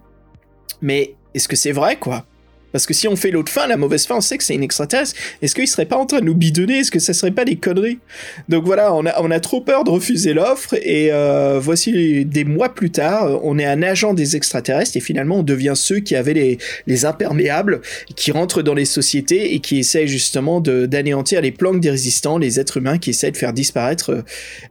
Mais 0.81 1.15
est-ce 1.33 1.47
que 1.47 1.55
c'est 1.55 1.71
vrai 1.71 1.95
quoi? 1.95 2.25
Parce 2.73 2.85
que 2.85 2.93
si 2.93 3.07
on 3.07 3.15
fait 3.15 3.31
l'autre 3.31 3.51
fin, 3.51 3.67
la 3.67 3.77
mauvaise 3.77 4.05
fin, 4.05 4.15
on 4.15 4.21
sait 4.21 4.37
que 4.37 4.43
c'est 4.43 4.55
une 4.55 4.63
extraterrestre. 4.63 5.15
Est-ce 5.41 5.55
qu'il 5.55 5.67
serait 5.67 5.85
pas 5.85 5.95
en 5.95 6.05
train 6.05 6.19
de 6.19 6.25
nous 6.25 6.35
bidonner? 6.35 6.79
Est-ce 6.79 6.91
que 6.91 6.99
ça 6.99 7.13
serait 7.13 7.31
pas 7.31 7.45
des 7.45 7.55
conneries? 7.55 7.99
Donc 8.49 8.65
voilà, 8.65 8.93
on 8.93 9.05
a, 9.05 9.39
trop 9.39 9.61
peur 9.61 9.83
de 9.83 9.89
refuser 9.89 10.33
l'offre 10.33 10.73
et 10.81 11.11
euh, 11.11 11.59
voici 11.61 12.25
des 12.25 12.45
mois 12.45 12.73
plus 12.73 12.91
tard, 12.91 13.39
on 13.43 13.59
est 13.59 13.65
un 13.65 13.83
agent 13.83 14.13
des 14.13 14.35
extraterrestres 14.35 14.95
et 14.95 15.01
finalement 15.01 15.39
on 15.39 15.43
devient 15.43 15.73
ceux 15.75 15.99
qui 15.99 16.15
avaient 16.15 16.33
les, 16.33 16.57
les 16.87 17.05
imperméables 17.05 17.81
qui 18.15 18.31
rentrent 18.31 18.61
dans 18.61 18.73
les 18.73 18.85
sociétés 18.85 19.53
et 19.53 19.59
qui 19.59 19.79
essayent 19.79 20.07
justement 20.07 20.61
d'anéantir 20.61 21.41
les 21.41 21.51
planques 21.51 21.81
des 21.81 21.89
résistants, 21.89 22.37
les 22.37 22.59
êtres 22.59 22.77
humains 22.77 22.97
qui 22.97 23.09
essayent 23.11 23.31
de 23.31 23.37
faire 23.37 23.53
disparaître 23.53 24.11
euh, 24.11 24.21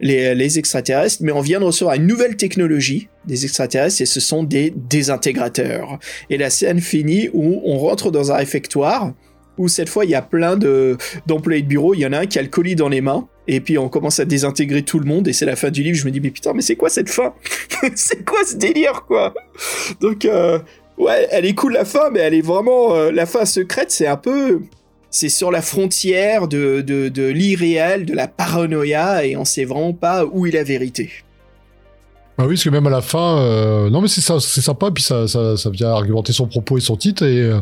les, 0.00 0.34
les 0.34 0.59
extraterrestres. 0.59 1.18
Mais 1.20 1.32
on 1.32 1.40
vient 1.40 1.61
de 1.61 1.64
recevoir 1.64 1.94
une 1.96 2.07
nouvelle 2.07 2.36
technologie 2.36 3.09
des 3.26 3.44
extraterrestres 3.44 4.02
et 4.02 4.06
ce 4.06 4.20
sont 4.20 4.42
des 4.42 4.72
désintégrateurs. 4.74 5.98
Et 6.30 6.38
la 6.38 6.50
scène 6.50 6.80
finit 6.80 7.28
où 7.32 7.60
on 7.64 7.78
rentre 7.78 8.10
dans 8.10 8.32
un 8.32 8.36
réfectoire 8.36 9.12
où 9.58 9.68
cette 9.68 9.90
fois 9.90 10.06
il 10.06 10.10
y 10.10 10.14
a 10.14 10.22
plein 10.22 10.56
de 10.56 10.96
d'employés 11.26 11.62
de 11.62 11.68
bureau, 11.68 11.94
il 11.94 12.00
y 12.00 12.06
en 12.06 12.12
a 12.12 12.20
un 12.20 12.26
qui 12.26 12.38
a 12.38 12.42
le 12.42 12.48
colis 12.48 12.74
dans 12.74 12.88
les 12.88 13.00
mains. 13.00 13.28
Et 13.48 13.60
puis 13.60 13.76
on 13.76 13.88
commence 13.88 14.20
à 14.20 14.24
désintégrer 14.24 14.82
tout 14.82 14.98
le 14.98 15.04
monde 15.04 15.28
et 15.28 15.32
c'est 15.32 15.46
la 15.46 15.56
fin 15.56 15.70
du 15.70 15.82
livre. 15.82 15.96
Je 15.96 16.06
me 16.06 16.10
dis 16.10 16.20
mais 16.20 16.30
putain 16.30 16.52
mais 16.54 16.62
c'est 16.62 16.76
quoi 16.76 16.88
cette 16.88 17.10
fin? 17.10 17.34
C'est 17.96 18.24
quoi 18.24 18.38
ce 18.46 18.54
délire 18.56 19.04
quoi? 19.06 19.34
Donc 20.00 20.24
euh, 20.24 20.60
Ouais, 20.98 21.26
elle 21.30 21.46
est 21.46 21.54
cool 21.54 21.72
la 21.72 21.84
fin, 21.84 22.10
mais 22.10 22.20
elle 22.20 22.34
est 22.34 22.42
vraiment 22.42 22.94
euh, 22.94 23.10
la 23.10 23.26
fin 23.26 23.44
secrète. 23.44 23.90
C'est 23.90 24.06
un 24.06 24.16
peu, 24.16 24.60
c'est 25.10 25.28
sur 25.28 25.50
la 25.50 25.62
frontière 25.62 26.48
de 26.48 26.80
de, 26.80 27.08
de 27.08 27.26
l'irréel, 27.28 28.04
de 28.04 28.14
la 28.14 28.28
paranoïa, 28.28 29.24
et 29.24 29.36
on 29.36 29.44
sait 29.44 29.64
vraiment 29.64 29.94
pas 29.94 30.24
où 30.24 30.46
est 30.46 30.50
la 30.50 30.64
vérité. 30.64 31.10
Ah 32.38 32.44
oui, 32.46 32.54
parce 32.54 32.64
que 32.64 32.70
même 32.70 32.86
à 32.86 32.90
la 32.90 33.02
fin, 33.02 33.38
euh, 33.38 33.90
non 33.90 34.00
mais 34.00 34.08
c'est 34.08 34.22
ça, 34.22 34.40
c'est 34.40 34.62
sympa, 34.62 34.90
puis 34.90 35.02
ça, 35.02 35.28
ça, 35.28 35.56
ça 35.56 35.70
vient 35.70 35.90
argumenter 35.90 36.32
son 36.32 36.46
propos 36.46 36.78
et 36.78 36.80
son 36.80 36.96
titre. 36.96 37.24
Et 37.24 37.40
euh, 37.40 37.60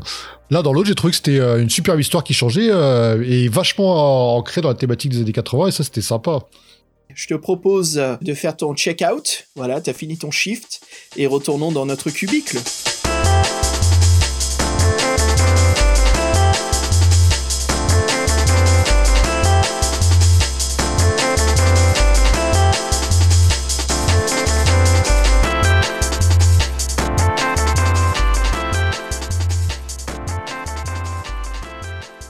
là, 0.51 0.63
dans 0.63 0.73
l'autre, 0.73 0.87
j'ai 0.87 0.95
trouvé 0.95 1.11
que 1.11 1.17
c'était 1.17 1.41
euh, 1.41 1.61
une 1.61 1.71
superbe 1.71 1.99
histoire 1.99 2.23
qui 2.23 2.35
changeait 2.35 2.69
euh, 2.71 3.23
et 3.27 3.49
vachement 3.49 4.37
ancrée 4.37 4.61
dans 4.61 4.69
la 4.69 4.77
thématique 4.77 5.11
des 5.11 5.23
années 5.23 5.33
80, 5.33 5.67
et 5.67 5.71
ça, 5.73 5.83
c'était 5.83 6.03
sympa. 6.03 6.41
je 7.13 7.27
te 7.27 7.35
propose 7.35 8.01
de 8.21 8.35
faire 8.35 8.57
ton 8.57 8.75
check-out. 8.75 9.47
Voilà, 9.57 9.81
t'as 9.81 9.93
fini 9.93 10.17
ton 10.17 10.31
shift 10.31 10.81
et 11.17 11.27
retournons 11.27 11.73
dans 11.73 11.85
notre 11.85 12.11
cubicle. 12.11 12.59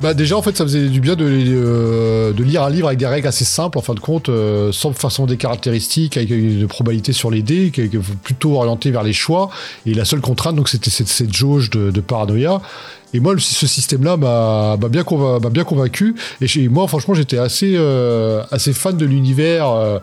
Bah 0.03 0.15
déjà 0.15 0.37
en 0.37 0.43
fait 0.43 0.57
ça 0.57 0.65
faisait 0.65 0.89
du 0.89 1.01
bien 1.01 1.15
de, 1.15 1.27
euh, 1.29 2.33
de 2.33 2.43
lire 2.43 2.63
un 2.63 2.71
livre 2.71 2.87
avec 2.87 2.99
des 2.99 3.07
règles 3.07 3.29
assez 3.29 3.45
simples 3.45 3.77
en 3.77 3.83
fin 3.83 3.93
de 3.93 4.01
compte, 4.01 4.31
euh, 4.31 4.73
sans 4.73 4.93
façon 4.93 5.27
des 5.27 5.37
caractéristiques, 5.37 6.17
avec 6.17 6.31
une 6.31 6.67
probabilité 6.67 7.13
sur 7.13 7.31
les 7.31 7.43
dés, 7.43 7.71
qui 7.71 7.83
est 7.83 7.99
plutôt 8.23 8.57
orienté 8.57 8.91
vers 8.91 9.03
les 9.03 9.13
choix. 9.13 9.51
Et 9.85 9.93
la 9.93 10.07
seule 10.07 10.23
contrainte 10.23 10.57
donc 10.57 10.71
c'était 10.71 10.91
cette, 10.91 11.09
cette 11.09 11.35
jauge 11.35 11.69
de, 11.71 11.91
de 11.91 12.01
paranoïa. 12.01 12.63
Et 13.13 13.21
moi, 13.21 13.35
ce 13.39 13.67
système-là 13.67 14.17
m'a 14.17 14.77
bien, 14.89 15.03
convaincu, 15.03 15.51
bien 15.51 15.65
convaincu. 15.65 16.15
Et 16.41 16.47
chez 16.47 16.69
moi, 16.69 16.87
franchement, 16.87 17.15
j'étais 17.15 17.39
assez, 17.39 17.75
euh, 17.77 18.43
assez 18.51 18.73
fan 18.73 18.97
de 18.97 19.05
l'univers. 19.05 19.69
Euh, 19.69 19.99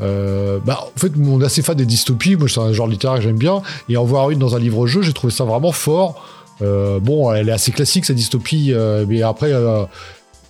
euh, 0.00 0.58
bah, 0.64 0.80
en 0.94 0.98
fait, 0.98 1.12
on 1.22 1.40
est 1.40 1.44
assez 1.44 1.62
fan 1.62 1.76
des 1.76 1.86
dystopies. 1.86 2.36
Moi, 2.36 2.48
c'est 2.48 2.60
un 2.60 2.72
genre 2.72 2.88
littéraire 2.88 3.18
que 3.18 3.24
j'aime 3.24 3.38
bien. 3.38 3.60
Et 3.88 3.96
en 3.96 4.04
voir 4.04 4.30
une 4.30 4.38
dans 4.38 4.56
un 4.56 4.58
livre-jeu, 4.58 5.02
j'ai 5.02 5.12
trouvé 5.12 5.32
ça 5.32 5.44
vraiment 5.44 5.72
fort. 5.72 6.22
Euh, 6.62 7.00
bon, 7.00 7.32
elle 7.32 7.48
est 7.48 7.52
assez 7.52 7.72
classique, 7.72 8.04
cette 8.04 8.16
dystopie, 8.16 8.72
euh, 8.72 9.04
mais 9.08 9.22
après, 9.22 9.52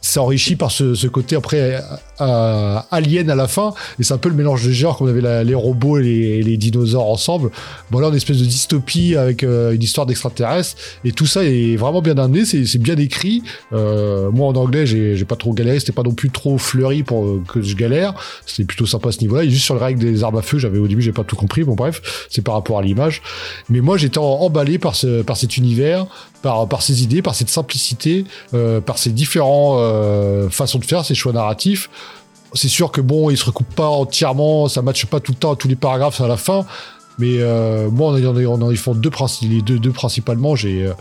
euh, 0.07 0.13
ça 0.17 0.23
enrichit 0.23 0.57
par 0.57 0.71
ce, 0.71 1.07
côté 1.07 1.37
après 1.37 1.81
euh, 2.21 2.79
alien 2.91 3.29
à 3.31 3.35
la 3.35 3.49
fin. 3.49 3.75
Et 3.99 4.03
c'est 4.03 4.15
un 4.15 4.19
peu 4.19 4.29
le 4.29 4.35
mélange 4.35 4.65
de 4.65 4.73
genres 4.73 4.97
qu'on 4.97 5.07
avait 5.07 5.45
les 5.45 5.55
robots 5.55 5.99
et 5.99 6.43
les, 6.43 6.57
dinosaures 6.57 7.11
ensemble. 7.11 7.51
Bon 7.91 7.99
là 7.99 8.09
une 8.09 8.15
espèce 8.15 8.39
de 8.39 8.45
dystopie 8.45 9.17
avec 9.17 9.43
euh, 9.43 9.73
une 9.73 9.83
histoire 9.83 10.07
d'extraterrestres. 10.07 10.77
Et 11.05 11.13
tout 11.13 11.27
ça 11.27 11.45
est 11.45 11.77
vraiment 11.77 12.01
bien 12.01 12.17
amené 12.17 12.45
c'est 12.45 12.79
bien 12.79 12.97
écrit. 12.97 13.43
Euh, 13.73 14.31
moi 14.31 14.49
en 14.49 14.57
anglais 14.57 14.87
j'ai 14.87 15.25
pas 15.25 15.37
trop 15.37 15.53
galéré. 15.53 15.79
C'était 15.81 15.93
pas 15.93 16.03
non 16.03 16.15
plus 16.15 16.31
trop 16.31 16.59
fleuri 16.59 17.03
pour 17.03 17.43
que 17.47 17.61
je 17.61 17.77
galère. 17.77 18.15
C'était 18.47 18.65
plutôt 18.65 18.87
sympa 18.87 19.11
à 19.11 19.13
ce 19.13 19.21
niveau 19.21 19.37
là 19.37 19.47
juste 19.47 19.65
sur 19.65 19.75
le 19.75 19.81
règle 19.81 20.01
des 20.01 20.23
armes 20.25 20.39
à 20.39 20.43
feu 20.43 20.59
j'avais 20.59 20.79
au 20.79 20.89
début 20.89 21.03
j'ai 21.03 21.13
pas 21.13 21.25
tout 21.25 21.37
compris. 21.37 21.65
Bon 21.65 21.75
bref 21.75 22.27
c'est 22.31 22.43
par 22.43 22.55
rapport 22.55 22.79
à 22.79 22.83
l'image. 22.83 23.23
Mais 23.69 23.81
moi 23.81 23.99
j'étais 23.99 24.19
emballé 24.19 24.79
par 24.79 24.95
ce 24.95 25.23
par 25.23 25.37
cet 25.37 25.57
univers 25.57 26.07
par, 26.69 26.83
ses 26.83 27.03
idées, 27.03 27.23
par 27.23 27.35
cette 27.35 27.49
simplicité, 27.49 28.25
euh, 28.55 28.81
par 28.81 28.99
ses 28.99 29.11
différents 29.11 29.77
euh, 29.79 30.49
façons 30.49 30.79
de 30.79 30.85
faire, 30.85 31.05
ses 31.05 31.15
choix 31.15 31.33
narratifs. 31.33 31.91
C'est 32.55 32.69
sûr 32.69 32.93
que 32.93 33.01
bon, 33.01 33.31
il 33.31 33.37
se 33.37 33.45
recoupe 33.45 33.75
pas 33.75 33.89
entièrement, 33.89 34.69
ça 34.69 34.83
matche 34.83 35.07
pas 35.07 35.21
tout 35.21 35.33
le 35.33 35.39
temps 35.39 35.55
tous 35.57 35.69
les 35.69 35.77
paragraphes 35.77 36.21
à 36.21 36.29
la 36.29 36.37
fin. 36.37 36.65
Mais 37.19 37.39
euh, 37.39 37.91
moi, 37.91 38.13
en, 38.13 38.25
en, 38.25 38.63
en, 38.63 38.75
font 38.75 38.95
deux, 38.95 39.11
les 39.43 39.63
deux, 39.63 39.79
deux 39.79 39.91
principalement, 39.91 40.55
j'ai 40.55 40.93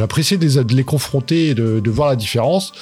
apprécié 0.00 0.36
de 0.36 0.46
les, 0.46 0.64
de 0.64 0.74
les 0.74 0.84
confronter 0.84 1.48
et 1.48 1.54
de, 1.54 1.80
de, 1.80 1.90
voir 1.90 2.08
la 2.08 2.16
différence. 2.16 2.72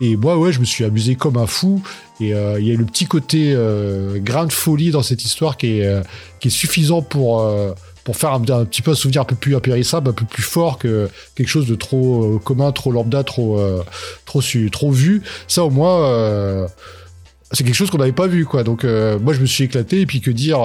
Et 0.00 0.16
moi, 0.16 0.38
ouais, 0.38 0.52
je 0.52 0.60
me 0.60 0.64
suis 0.64 0.84
amusé 0.84 1.16
comme 1.16 1.36
un 1.36 1.46
fou. 1.46 1.82
Et 2.20 2.28
il 2.30 2.66
y 2.66 2.72
a 2.72 2.76
le 2.76 2.84
petit 2.84 3.06
côté 3.06 3.52
euh, 3.54 4.18
grain 4.20 4.46
de 4.46 4.52
folie 4.52 4.90
dans 4.90 5.02
cette 5.02 5.24
histoire 5.24 5.56
qui 5.56 5.80
est, 5.80 6.02
qui 6.40 6.48
est 6.48 6.50
suffisant 6.50 7.02
pour, 7.02 7.44
pour 8.06 8.16
faire 8.16 8.30
un, 8.30 8.40
petit 8.40 8.82
peu 8.82 8.92
un 8.92 8.94
souvenir 8.94 9.22
un 9.22 9.24
peu 9.24 9.34
plus 9.34 9.56
impérissable, 9.56 10.10
un 10.10 10.12
peu 10.12 10.24
plus 10.24 10.44
fort 10.44 10.78
que 10.78 11.10
quelque 11.34 11.48
chose 11.48 11.66
de 11.66 11.74
trop 11.74 12.36
euh, 12.36 12.38
commun, 12.38 12.70
trop 12.70 12.92
lambda, 12.92 13.24
trop 13.24 13.58
euh, 13.58 13.82
trop 14.24 14.92
vu. 14.92 15.22
Ça 15.48 15.64
au 15.64 15.70
moins 15.70 16.04
euh, 16.04 16.68
c'est 17.50 17.64
quelque 17.64 17.74
chose 17.74 17.90
qu'on 17.90 17.98
n'avait 17.98 18.12
pas 18.12 18.28
vu 18.28 18.46
quoi. 18.46 18.62
Donc 18.62 18.84
moi 18.84 19.34
je 19.34 19.40
me 19.40 19.46
suis 19.46 19.64
éclaté 19.64 20.02
et 20.02 20.06
puis 20.06 20.20
que 20.20 20.30
dire 20.30 20.60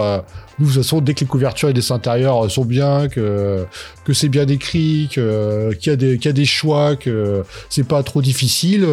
nous 0.60 0.68
de 0.68 0.72
toute 0.72 0.84
façon 0.84 1.02
dès 1.02 1.16
que 1.16 1.22
les 1.22 1.26
couvertures 1.26 1.70
et 1.70 1.74
les 1.74 1.92
intérieurs 1.92 2.52
sont 2.52 2.64
bien, 2.64 3.08
que 3.08 3.66
que 4.06 4.14
c'est 4.14 4.30
bien 4.30 4.48
écrit, 4.48 5.10
qu'il 5.12 5.24
y 5.24 5.90
a 5.90 5.96
des 5.96 6.20
qu'il 6.20 6.26
y 6.26 6.30
a 6.30 6.34
des 6.34 6.46
choix, 6.46 6.96
que 6.96 7.44
c'est 7.72 7.88
pas 7.88 8.04
trop 8.04 8.22
difficile. 8.22 8.86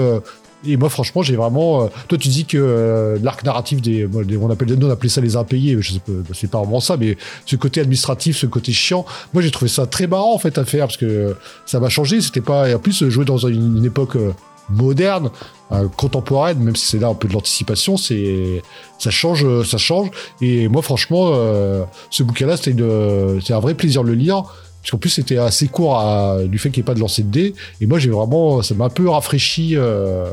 Euh, 0.64 0.70
et 0.70 0.76
moi, 0.76 0.88
franchement, 0.88 1.22
j'ai 1.22 1.36
vraiment. 1.36 1.84
Euh, 1.84 1.86
toi, 2.08 2.18
tu 2.18 2.28
dis 2.28 2.44
que 2.44 2.58
euh, 2.58 3.18
l'arc 3.22 3.42
narratif 3.44 3.80
des, 3.80 4.06
on 4.06 4.50
appelle, 4.50 4.78
on 4.82 4.90
appelait 4.90 5.08
ça 5.08 5.20
les 5.20 5.36
impayés. 5.36 5.76
Je 5.80 5.94
sais 5.94 6.00
pas, 6.00 6.12
c'est 6.34 6.50
pas 6.50 6.58
vraiment 6.58 6.80
ça, 6.80 6.96
mais 6.96 7.16
ce 7.46 7.56
côté 7.56 7.80
administratif, 7.80 8.36
ce 8.36 8.46
côté 8.46 8.72
chiant. 8.72 9.04
Moi, 9.32 9.42
j'ai 9.42 9.50
trouvé 9.50 9.68
ça 9.68 9.86
très 9.86 10.06
marrant 10.06 10.34
en 10.34 10.38
fait 10.38 10.58
à 10.58 10.64
faire 10.64 10.86
parce 10.86 10.96
que 10.96 11.36
ça 11.66 11.80
m'a 11.80 11.88
changé. 11.88 12.20
C'était 12.20 12.40
pas. 12.40 12.68
Et 12.68 12.74
en 12.74 12.78
plus, 12.78 13.08
jouer 13.08 13.24
dans 13.24 13.38
une, 13.38 13.84
époque 13.84 14.16
euh, 14.16 14.32
moderne, 14.70 15.30
euh, 15.72 15.88
contemporaine, 15.96 16.58
même 16.58 16.76
si 16.76 16.86
c'est 16.86 16.98
là 16.98 17.08
un 17.08 17.14
peu 17.14 17.28
de 17.28 17.32
l'anticipation, 17.32 17.96
c'est 17.96 18.62
ça 18.98 19.10
change, 19.10 19.64
ça 19.64 19.78
change. 19.78 20.10
Et 20.40 20.68
moi, 20.68 20.82
franchement, 20.82 21.30
euh, 21.32 21.84
ce 22.10 22.22
bouquin-là, 22.22 22.56
c'est 22.56 23.52
un 23.52 23.60
vrai 23.60 23.74
plaisir 23.74 24.02
de 24.02 24.08
le 24.08 24.14
lire. 24.14 24.42
Parce 24.82 24.92
qu'en 24.92 24.98
plus, 24.98 25.10
c'était 25.10 25.38
assez 25.38 25.68
court 25.68 26.00
du 26.48 26.58
fait 26.58 26.70
qu'il 26.70 26.80
n'y 26.80 26.84
ait 26.84 26.86
pas 26.86 26.94
de 26.94 27.00
lancer 27.00 27.22
de 27.22 27.30
dés. 27.30 27.54
Et 27.80 27.86
moi, 27.86 27.98
j'ai 27.98 28.10
vraiment, 28.10 28.62
ça 28.62 28.74
m'a 28.74 28.86
un 28.86 28.90
peu 28.90 29.08
rafraîchi 29.08 29.76
euh, 29.76 30.26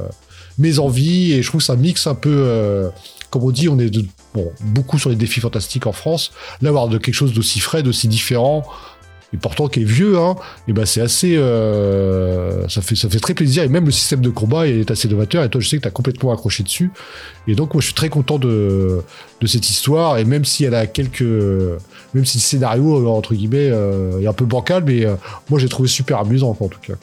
mes 0.57 0.79
envies. 0.79 1.33
Et 1.33 1.41
je 1.41 1.47
trouve 1.47 1.59
que 1.59 1.65
ça 1.65 1.75
mixe 1.75 2.07
un 2.07 2.15
peu, 2.15 2.33
euh, 2.33 2.89
comme 3.31 3.43
on 3.43 3.51
dit, 3.51 3.67
on 3.69 3.79
est 3.79 3.91
bon, 4.33 4.51
beaucoup 4.61 4.99
sur 4.99 5.09
les 5.09 5.15
défis 5.15 5.41
fantastiques 5.41 5.87
en 5.87 5.91
France. 5.91 6.31
Là, 6.61 6.69
avoir 6.69 6.87
de 6.87 6.97
quelque 6.97 7.15
chose 7.15 7.33
d'aussi 7.33 7.59
frais, 7.59 7.83
d'aussi 7.83 8.07
différent, 8.07 8.63
et 9.33 9.37
pourtant 9.37 9.67
qui 9.67 9.81
est 9.81 9.83
vieux, 9.83 10.17
hein, 10.17 10.35
et 10.67 10.73
ben 10.73 10.85
c'est 10.85 11.01
assez, 11.01 11.35
euh, 11.35 12.67
ça 12.69 12.81
fait 12.81 12.95
ça 12.95 13.09
fait 13.09 13.19
très 13.19 13.33
plaisir. 13.33 13.63
Et 13.63 13.67
même 13.67 13.85
le 13.85 13.91
système 13.91 14.21
de 14.21 14.29
combat 14.29 14.67
est 14.67 14.89
assez 14.91 15.09
novateur. 15.09 15.43
Et 15.43 15.49
toi, 15.49 15.59
je 15.59 15.67
sais 15.67 15.77
que 15.77 15.81
tu 15.81 15.87
as 15.87 15.91
complètement 15.91 16.31
accroché 16.31 16.63
dessus. 16.63 16.91
Et 17.47 17.55
donc, 17.55 17.73
moi, 17.73 17.81
je 17.81 17.87
suis 17.87 17.95
très 17.95 18.09
content 18.09 18.37
de 18.37 19.01
de 19.41 19.47
cette 19.47 19.69
histoire. 19.69 20.17
Et 20.19 20.23
même 20.23 20.45
si 20.45 20.63
elle 20.63 20.75
a 20.75 20.87
quelques, 20.87 21.25
même 22.15 22.25
si 22.25 22.37
le 22.37 22.41
scénario 22.41 23.07
entre 23.09 23.35
guillemets 23.35 23.69
euh, 23.71 24.21
est 24.21 24.27
un 24.27 24.33
peu 24.33 24.45
bancal, 24.45 24.83
mais 24.85 25.05
euh, 25.05 25.15
moi, 25.49 25.59
j'ai 25.59 25.67
trouvé 25.67 25.89
super 25.89 26.19
amusant 26.19 26.55
en 26.57 26.67
tout 26.67 26.79
cas. 26.79 26.93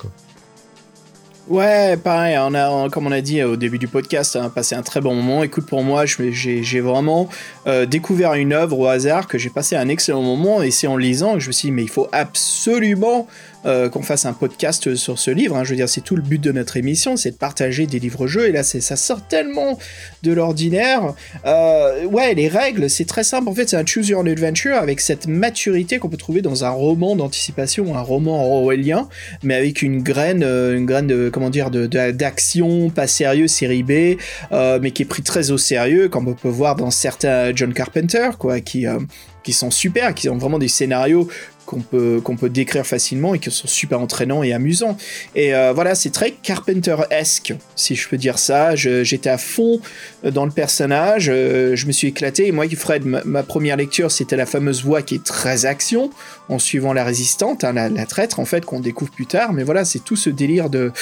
Ouais, 1.49 1.99
pareil, 1.99 2.39
on 2.41 2.55
a, 2.55 2.89
comme 2.89 3.07
on 3.07 3.13
a 3.13 3.21
dit 3.21 3.43
au 3.43 3.57
début 3.57 3.79
du 3.79 3.89
podcast, 3.89 4.39
on 4.41 4.45
a 4.45 4.49
passé 4.49 4.75
un 4.75 4.81
très 4.81 5.03
bon 5.03 5.15
moment. 5.15 5.43
Écoute, 5.43 5.67
pour 5.67 5.83
moi, 5.83 6.05
j'ai 6.07 6.81
vraiment 6.81 7.29
euh, 7.67 7.85
découvert 7.85 8.33
une 8.35 8.55
œuvre 8.55 8.79
au 8.79 8.87
hasard 8.87 9.29
que 9.29 9.37
j'ai 9.37 9.51
passé 9.51 9.77
un 9.77 9.89
excellent 9.89 10.23
moment 10.23 10.63
et 10.63 10.71
c'est 10.71 10.87
en 10.87 10.97
lisant 10.97 11.35
que 11.35 11.41
je 11.41 11.49
me 11.49 11.53
suis 11.53 11.69
dit, 11.69 11.73
mais 11.73 11.83
il 11.83 11.91
faut 11.91 12.09
absolument 12.13 13.27
euh, 13.65 13.89
qu'on 13.89 14.03
fasse 14.03 14.27
un 14.27 14.33
podcast 14.33 14.95
sur 14.97 15.19
ce 15.19 15.31
livre. 15.31 15.57
Hein. 15.57 15.65
Je 15.65 15.71
veux 15.71 15.77
dire, 15.77 15.89
c'est 15.89 16.01
tout 16.01 16.17
le 16.17 16.23
but 16.23 16.41
de 16.41 16.51
notre 16.51 16.77
émission, 16.77 17.17
c'est 17.17 17.31
de 17.31 17.37
partager 17.37 17.87
des 17.87 17.99
livres-jeux. 17.99 18.49
Et 18.49 18.53
là, 18.53 18.63
ça 18.63 18.97
sort 18.97 19.23
tellement 19.27 19.79
de 20.23 20.33
l'ordinaire. 20.33 21.15
Euh, 21.47 22.05
ouais, 22.07 22.35
les 22.35 22.49
règles, 22.49 22.91
c'est 22.91 23.05
très 23.05 23.25
simple. 23.25 23.49
En 23.49 23.55
fait, 23.55 23.69
c'est 23.69 23.77
un 23.77 23.87
choose 23.87 24.09
your 24.09 24.27
adventure 24.27 24.77
avec 24.77 25.01
cette 25.01 25.27
maturité 25.27 25.99
qu'on 25.99 26.09
peut 26.09 26.17
trouver 26.17 26.43
dans 26.43 26.65
un 26.65 26.71
roman 26.71 27.17
d'anticipation, 27.17 27.97
un 27.97 28.03
roman 28.03 28.45
orwellien, 28.45 29.09
mais 29.43 29.55
avec 29.55 29.83
une 29.83 30.03
graine, 30.03 30.43
euh, 30.43 30.77
une 30.77 30.87
graine 30.87 31.07
de, 31.07 31.29
comment 31.29 31.51
dire, 31.51 31.71
d'action, 31.71 32.91
pas 32.91 33.07
sérieux, 33.07 33.47
série 33.47 33.83
B, 33.83 34.19
mais 34.81 34.91
qui 34.91 35.03
est 35.03 35.07
pris 35.07 35.23
très 35.23 35.51
au 35.51 35.59
sérieux, 35.59 36.09
comme 36.09 36.29
on 36.29 36.35
peut 36.35 36.49
voir 36.49 36.77
dans 36.77 36.91
certains 36.91 37.55
John 37.55 37.73
Carpenter, 37.73 38.31
quoi, 38.39 38.61
qui 38.61 38.87
qui 39.43 39.53
sont 39.53 39.71
super, 39.71 40.15
qui 40.15 40.29
ont 40.29 40.39
vraiment 40.39 40.59
des 40.59 40.69
scénarios 40.69 41.29
qu'on 41.73 41.81
peut, 41.81 42.21
qu'on 42.23 42.37
peut 42.37 42.51
décrire 42.51 42.85
facilement 42.85 43.35
et 43.35 43.39
qui 43.39 43.51
sont 43.51 43.67
super 43.67 44.01
entraînants 44.01 44.43
et 44.43 44.53
amusants. 44.53 44.99
Et 45.35 45.55
euh, 45.55 45.73
voilà, 45.73 45.95
c'est 45.95 46.11
très 46.11 46.33
Carpenter-esque, 46.33 47.55
si 47.77 47.95
je 47.95 48.09
peux 48.09 48.19
dire 48.19 48.39
ça. 48.39 48.77
J'étais 48.77 49.31
à 49.31 49.39
fond 49.39 49.81
dans 50.23 50.45
le 50.45 50.51
personnage, 50.51 51.31
euh, 51.33 51.75
je 51.75 51.87
me 51.87 51.93
suis 51.93 52.09
éclaté. 52.09 52.49
Et 52.49 52.53
moi, 52.53 52.67
Fred, 52.77 53.07
ma, 53.07 53.25
ma 53.25 53.43
première 53.43 53.77
lecture, 53.79 54.11
c'était 54.11 54.37
la 54.37 54.45
fameuse 54.45 54.85
voix 54.85 55.01
qui 55.01 55.15
est 55.15 55.25
très 55.25 55.65
action, 55.65 56.11
en 56.51 56.59
suivant 56.59 56.93
la 56.93 57.05
résistante, 57.05 57.65
hein, 57.65 57.73
la, 57.73 57.89
la 57.89 58.05
traître, 58.05 58.39
en 58.39 58.45
fait, 58.45 58.67
qu'on 58.67 58.81
découvre 58.81 59.11
plus 59.11 59.27
tard. 59.27 59.55
Mais 59.55 59.63
voilà, 59.63 59.85
c'est 59.87 60.01
tout 60.01 60.17
ce 60.17 60.29
délire 60.29 60.69
de... 60.69 60.93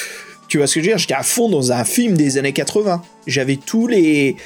Tu 0.46 0.58
vois 0.58 0.66
ce 0.66 0.74
que 0.74 0.80
je 0.80 0.86
veux 0.86 0.90
dire? 0.92 0.98
J'étais 0.98 1.14
à 1.14 1.22
fond 1.22 1.48
dans 1.48 1.72
un 1.72 1.84
film 1.84 2.16
des 2.16 2.38
années 2.38 2.52
80. 2.52 3.02
J'avais 3.26 3.56
tous 3.56 3.86
les 3.86 4.36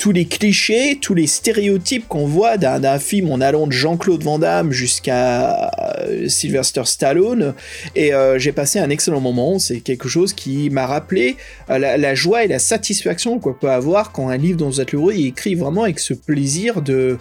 tous 0.00 0.12
les 0.12 0.24
clichés, 0.24 0.98
tous 0.98 1.12
les 1.12 1.26
stéréotypes 1.26 2.08
qu'on 2.08 2.24
voit 2.24 2.56
d'un 2.56 2.98
film 2.98 3.30
en 3.30 3.38
allant 3.38 3.66
de 3.66 3.72
Jean-Claude 3.72 4.24
Van 4.24 4.38
Damme 4.38 4.72
jusqu'à 4.72 5.70
euh, 6.06 6.26
Sylvester 6.26 6.86
Stallone. 6.86 7.52
Et 7.94 8.14
euh, 8.14 8.38
j'ai 8.38 8.52
passé 8.52 8.78
un 8.78 8.88
excellent 8.88 9.20
moment. 9.20 9.58
C'est 9.58 9.80
quelque 9.80 10.08
chose 10.08 10.32
qui 10.32 10.70
m'a 10.70 10.86
rappelé 10.86 11.36
euh, 11.68 11.76
la, 11.78 12.14
joie 12.14 12.44
et 12.44 12.48
la 12.48 12.58
satisfaction 12.58 13.38
qu'on 13.38 13.52
peut 13.52 13.70
avoir 13.70 14.10
quand 14.10 14.30
un 14.30 14.38
livre 14.38 14.56
dont 14.56 14.70
vous 14.70 14.80
êtes 14.80 14.92
l'heureux 14.92 15.12
il 15.14 15.26
écrit 15.26 15.54
vraiment 15.54 15.82
avec 15.82 15.98
ce 15.98 16.14
plaisir 16.14 16.80
de, 16.80 17.18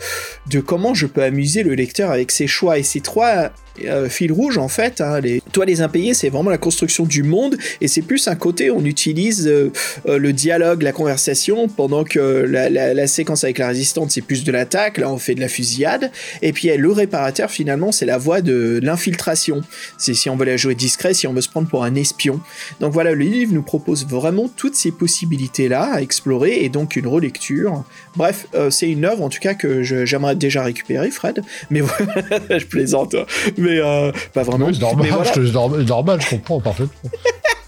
comment 0.65 0.93
je 0.93 1.05
peux 1.05 1.23
amuser 1.23 1.63
le 1.63 1.73
lecteur 1.75 2.11
avec 2.11 2.31
ses 2.31 2.47
choix. 2.47 2.77
Et 2.79 2.83
ces 2.83 3.01
trois 3.01 3.51
euh, 3.85 4.09
fil 4.09 4.31
rouge 4.31 4.57
en 4.57 4.67
fait. 4.67 5.01
Hein, 5.01 5.19
les... 5.19 5.41
Toi 5.51 5.65
les 5.65 5.81
impayés, 5.81 6.13
c'est 6.13 6.29
vraiment 6.29 6.49
la 6.49 6.57
construction 6.57 7.05
du 7.05 7.23
monde 7.23 7.57
et 7.81 7.87
c'est 7.87 8.01
plus 8.01 8.27
un 8.27 8.35
côté 8.35 8.71
on 8.71 8.85
utilise 8.85 9.47
euh, 9.47 9.71
euh, 10.07 10.17
le 10.17 10.33
dialogue, 10.33 10.81
la 10.81 10.91
conversation, 10.91 11.67
pendant 11.67 12.03
que 12.03 12.19
la, 12.19 13.07
séquence 13.07 13.43
avec 13.43 13.57
la 13.57 13.67
résistante 13.67 14.11
c'est 14.11 14.21
plus 14.21 14.43
de 14.43 14.51
l'attaque. 14.51 14.97
Là 14.97 15.09
on 15.11 15.17
fait 15.17 15.35
de 15.35 15.41
la 15.41 15.47
fusillade 15.47 16.11
et 16.41 16.53
puis 16.53 16.69
le 16.75 16.91
réparateur 16.91 17.49
finalement 17.49 17.91
c'est 17.91 18.05
la 18.05 18.17
voie 18.17 18.41
de 18.41 18.79
l'infiltration. 18.81 19.61
C'est 19.97 20.13
si 20.13 20.29
on 20.29 20.35
veut 20.35 20.45
la 20.45 20.57
jouer 20.57 20.75
discret, 20.75 21.13
si 21.13 21.27
on 21.27 21.33
veut 21.33 21.41
se 21.41 21.49
prendre 21.49 21.67
pour 21.67 21.83
un 21.83 21.95
espion. 21.95 22.39
Donc 22.79 22.93
voilà, 22.93 23.11
le 23.13 23.23
livre 23.23 23.53
nous 23.53 23.63
propose 23.63 24.05
vraiment 24.05 24.49
toutes 24.55 24.75
ces 24.75 24.91
possibilités 24.91 25.67
là 25.67 25.89
à 25.93 26.01
explorer 26.01 26.63
et 26.63 26.69
donc 26.69 26.95
une 26.95 27.07
relecture. 27.07 27.83
Bref, 28.15 28.47
euh, 28.55 28.69
c'est 28.69 28.89
une 28.89 29.05
œuvre 29.05 29.23
en 29.23 29.29
tout 29.29 29.39
cas 29.39 29.53
que 29.53 29.83
j'aimerais 29.83 30.35
déjà 30.35 30.63
récupérer, 30.63 31.09
Fred. 31.11 31.41
Mais 31.69 31.81
voilà, 31.81 32.57
je 32.57 32.65
plaisante, 32.65 33.15
hein. 33.15 33.25
Mais 33.69 33.79
euh, 33.79 34.11
pas 34.33 34.43
vraiment. 34.43 34.67
Oui, 34.67 34.79
normal, 34.79 35.07
voilà. 35.09 35.31
je, 35.33 35.83
normal, 35.83 36.21
je 36.21 36.29
comprends 36.29 36.59
parfaitement. 36.59 37.09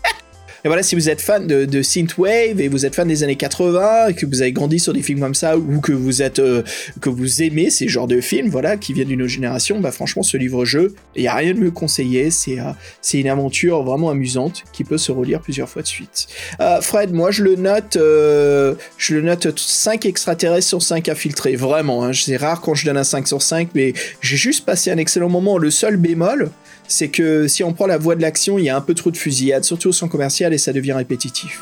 Et 0.63 0.67
voilà, 0.67 0.83
si 0.83 0.93
vous 0.93 1.09
êtes 1.09 1.21
fan 1.21 1.47
de, 1.47 1.65
de 1.65 1.81
synthwave 1.81 2.61
et 2.61 2.67
vous 2.67 2.85
êtes 2.85 2.93
fan 2.93 3.07
des 3.07 3.23
années 3.23 3.35
80 3.35 4.09
et 4.09 4.13
que 4.13 4.27
vous 4.27 4.43
avez 4.43 4.51
grandi 4.51 4.77
sur 4.77 4.93
des 4.93 5.01
films 5.01 5.19
comme 5.19 5.33
ça 5.33 5.57
ou 5.57 5.81
que 5.81 5.91
vous 5.91 6.21
êtes 6.21 6.37
euh, 6.37 6.61
que 6.99 7.09
vous 7.09 7.41
aimez 7.41 7.71
ces 7.71 7.87
genres 7.87 8.07
de 8.07 8.21
films, 8.21 8.49
voilà, 8.49 8.77
qui 8.77 8.93
viennent 8.93 9.07
d'une 9.07 9.23
autre 9.23 9.31
génération, 9.31 9.79
bah 9.79 9.91
franchement, 9.91 10.21
ce 10.21 10.37
livre-jeu, 10.37 10.93
il 11.15 11.23
y 11.23 11.27
a 11.27 11.33
rien 11.33 11.55
de 11.55 11.59
mieux 11.59 11.71
conseiller. 11.71 12.29
C'est 12.29 12.59
euh, 12.59 12.73
c'est 13.01 13.19
une 13.19 13.27
aventure 13.27 13.81
vraiment 13.81 14.11
amusante 14.11 14.63
qui 14.71 14.83
peut 14.83 14.99
se 14.99 15.11
relire 15.11 15.41
plusieurs 15.41 15.67
fois 15.67 15.81
de 15.81 15.87
suite. 15.87 16.27
Euh, 16.59 16.79
Fred, 16.81 17.11
moi 17.11 17.31
je 17.31 17.43
le 17.43 17.55
note, 17.55 17.97
je 17.97 19.15
le 19.15 19.21
note 19.21 19.57
5 19.57 20.05
extraterrestres 20.05 20.67
sur 20.67 20.83
5 20.83 21.09
infiltrés, 21.09 21.55
vraiment. 21.55 22.03
Hein, 22.03 22.11
c'est 22.13 22.37
rare 22.37 22.61
quand 22.61 22.75
je 22.75 22.85
donne 22.85 22.97
un 22.97 23.03
5 23.03 23.27
sur 23.27 23.41
5, 23.41 23.69
mais 23.73 23.93
j'ai 24.21 24.37
juste 24.37 24.63
passé 24.63 24.91
un 24.91 24.97
excellent 24.97 25.29
moment. 25.29 25.57
Le 25.57 25.71
seul 25.71 25.97
bémol, 25.97 26.51
c'est 26.91 27.07
que 27.09 27.47
si 27.47 27.63
on 27.63 27.73
prend 27.73 27.87
la 27.87 27.97
voie 27.97 28.15
de 28.15 28.21
l'action, 28.21 28.59
il 28.59 28.65
y 28.65 28.69
a 28.69 28.75
un 28.75 28.81
peu 28.81 28.93
trop 28.93 29.11
de 29.11 29.17
fusillade, 29.17 29.63
surtout 29.63 29.89
au 29.89 29.93
son 29.93 30.07
commercial, 30.07 30.53
et 30.53 30.57
ça 30.57 30.73
devient 30.73 30.93
répétitif. 30.93 31.61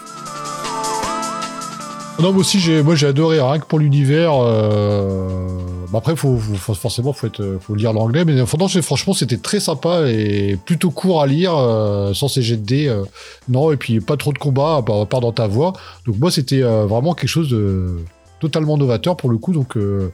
Non, 2.20 2.34
moi 2.34 2.42
aussi, 2.42 2.60
j'ai, 2.60 2.84
moi 2.84 2.96
j'ai 2.96 3.08
adoré 3.08 3.40
rien 3.40 3.60
que 3.60 3.66
pour 3.66 3.80
l'univers. 3.80 4.34
Euh... 4.36 5.48
bah 5.90 6.00
après, 6.00 6.16
faut, 6.18 6.38
forcément, 6.38 7.14
faut 7.14 7.28
faut 7.62 7.76
lire 7.76 7.94
l'anglais, 7.94 8.26
mais 8.26 8.36
c'est- 8.68 8.82
franchement, 8.82 9.14
c'était 9.14 9.38
très 9.38 9.62
sympa 9.62 10.10
et 10.10 10.58
plutôt 10.66 10.90
court 10.90 11.22
à 11.22 11.28
lire, 11.28 11.56
euh, 11.56 12.14
sans 12.14 12.28
ces 12.28 12.42
jets 12.42 12.58
de 12.58 12.66
dés. 12.66 12.88
euh, 12.88 13.04
non, 13.48 13.72
et 13.72 13.78
puis 13.78 14.02
pas 14.02 14.18
trop 14.18 14.34
de 14.34 14.38
combats, 14.38 14.78
à 14.78 15.06
part, 15.06 15.22
dans 15.22 15.32
ta 15.32 15.48
voix. 15.48 15.72
Donc 16.06 16.18
moi, 16.20 16.30
c'était 16.30 16.62
euh, 16.62 16.86
vraiment 16.88 17.14
quelque 17.14 17.30
chose 17.30 17.50
de 17.50 18.00
totalement 18.42 18.78
novateur 18.78 19.16
pour 19.16 19.30
le 19.30 19.38
coup. 19.38 19.54
Donc 19.54 19.78
euh, 19.78 20.12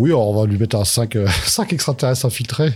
oui, 0.00 0.14
on 0.14 0.32
va 0.32 0.46
lui 0.46 0.56
mettre 0.56 0.76
un 0.76 0.84
5, 0.84 1.14
euh, 1.16 1.26
5 1.44 1.74
extraterrestres 1.74 2.24
infiltrés. 2.24 2.72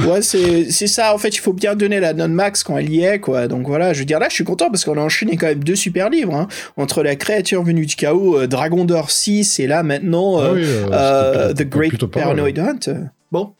Ouais, 0.00 0.20
c'est 0.20 0.70
c'est 0.70 0.86
ça. 0.86 1.14
En 1.14 1.18
fait, 1.18 1.30
il 1.30 1.38
faut 1.38 1.54
bien 1.54 1.74
donner 1.74 2.00
la 2.00 2.12
non 2.12 2.28
max 2.28 2.62
quand 2.62 2.76
elle 2.76 2.90
y 2.90 3.02
est, 3.02 3.18
quoi. 3.18 3.48
Donc 3.48 3.66
voilà, 3.66 3.94
je 3.94 4.00
veux 4.00 4.04
dire 4.04 4.18
là, 4.18 4.28
je 4.28 4.34
suis 4.34 4.44
content 4.44 4.70
parce 4.70 4.84
qu'on 4.84 4.98
a 4.98 5.00
enchaîné 5.00 5.38
quand 5.38 5.46
même 5.46 5.64
deux 5.64 5.74
super 5.74 6.10
livres, 6.10 6.34
hein. 6.34 6.48
entre 6.76 7.02
la 7.02 7.16
créature 7.16 7.62
venue 7.62 7.86
du 7.86 7.96
chaos, 7.96 8.38
euh, 8.38 8.46
Dragon 8.46 8.84
d'or 8.84 9.10
6 9.10 9.58
et 9.58 9.66
là 9.66 9.82
maintenant 9.82 10.38
Ah 10.38 10.42
euh, 10.42 10.54
oui, 10.54 10.64
euh, 10.64 10.88
euh, 10.92 11.54
The 11.54 11.62
Great 11.62 12.02
mal, 12.02 12.10
Paranoid 12.10 12.58
Hunt. 12.58 13.10
Bon, 13.32 13.54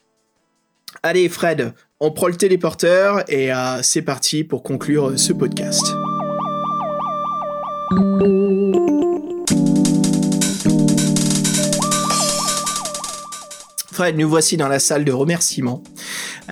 allez 1.02 1.30
Fred, 1.30 1.72
on 2.00 2.10
prend 2.10 2.28
le 2.28 2.36
téléporteur 2.36 3.24
et 3.30 3.50
c'est 3.80 4.02
parti 4.02 4.44
pour 4.44 4.62
conclure 4.62 5.18
ce 5.18 5.32
podcast. 5.32 5.86
Fred, 13.96 14.18
nous 14.18 14.28
voici 14.28 14.58
dans 14.58 14.68
la 14.68 14.78
salle 14.78 15.06
de 15.06 15.12
remerciements. 15.12 15.82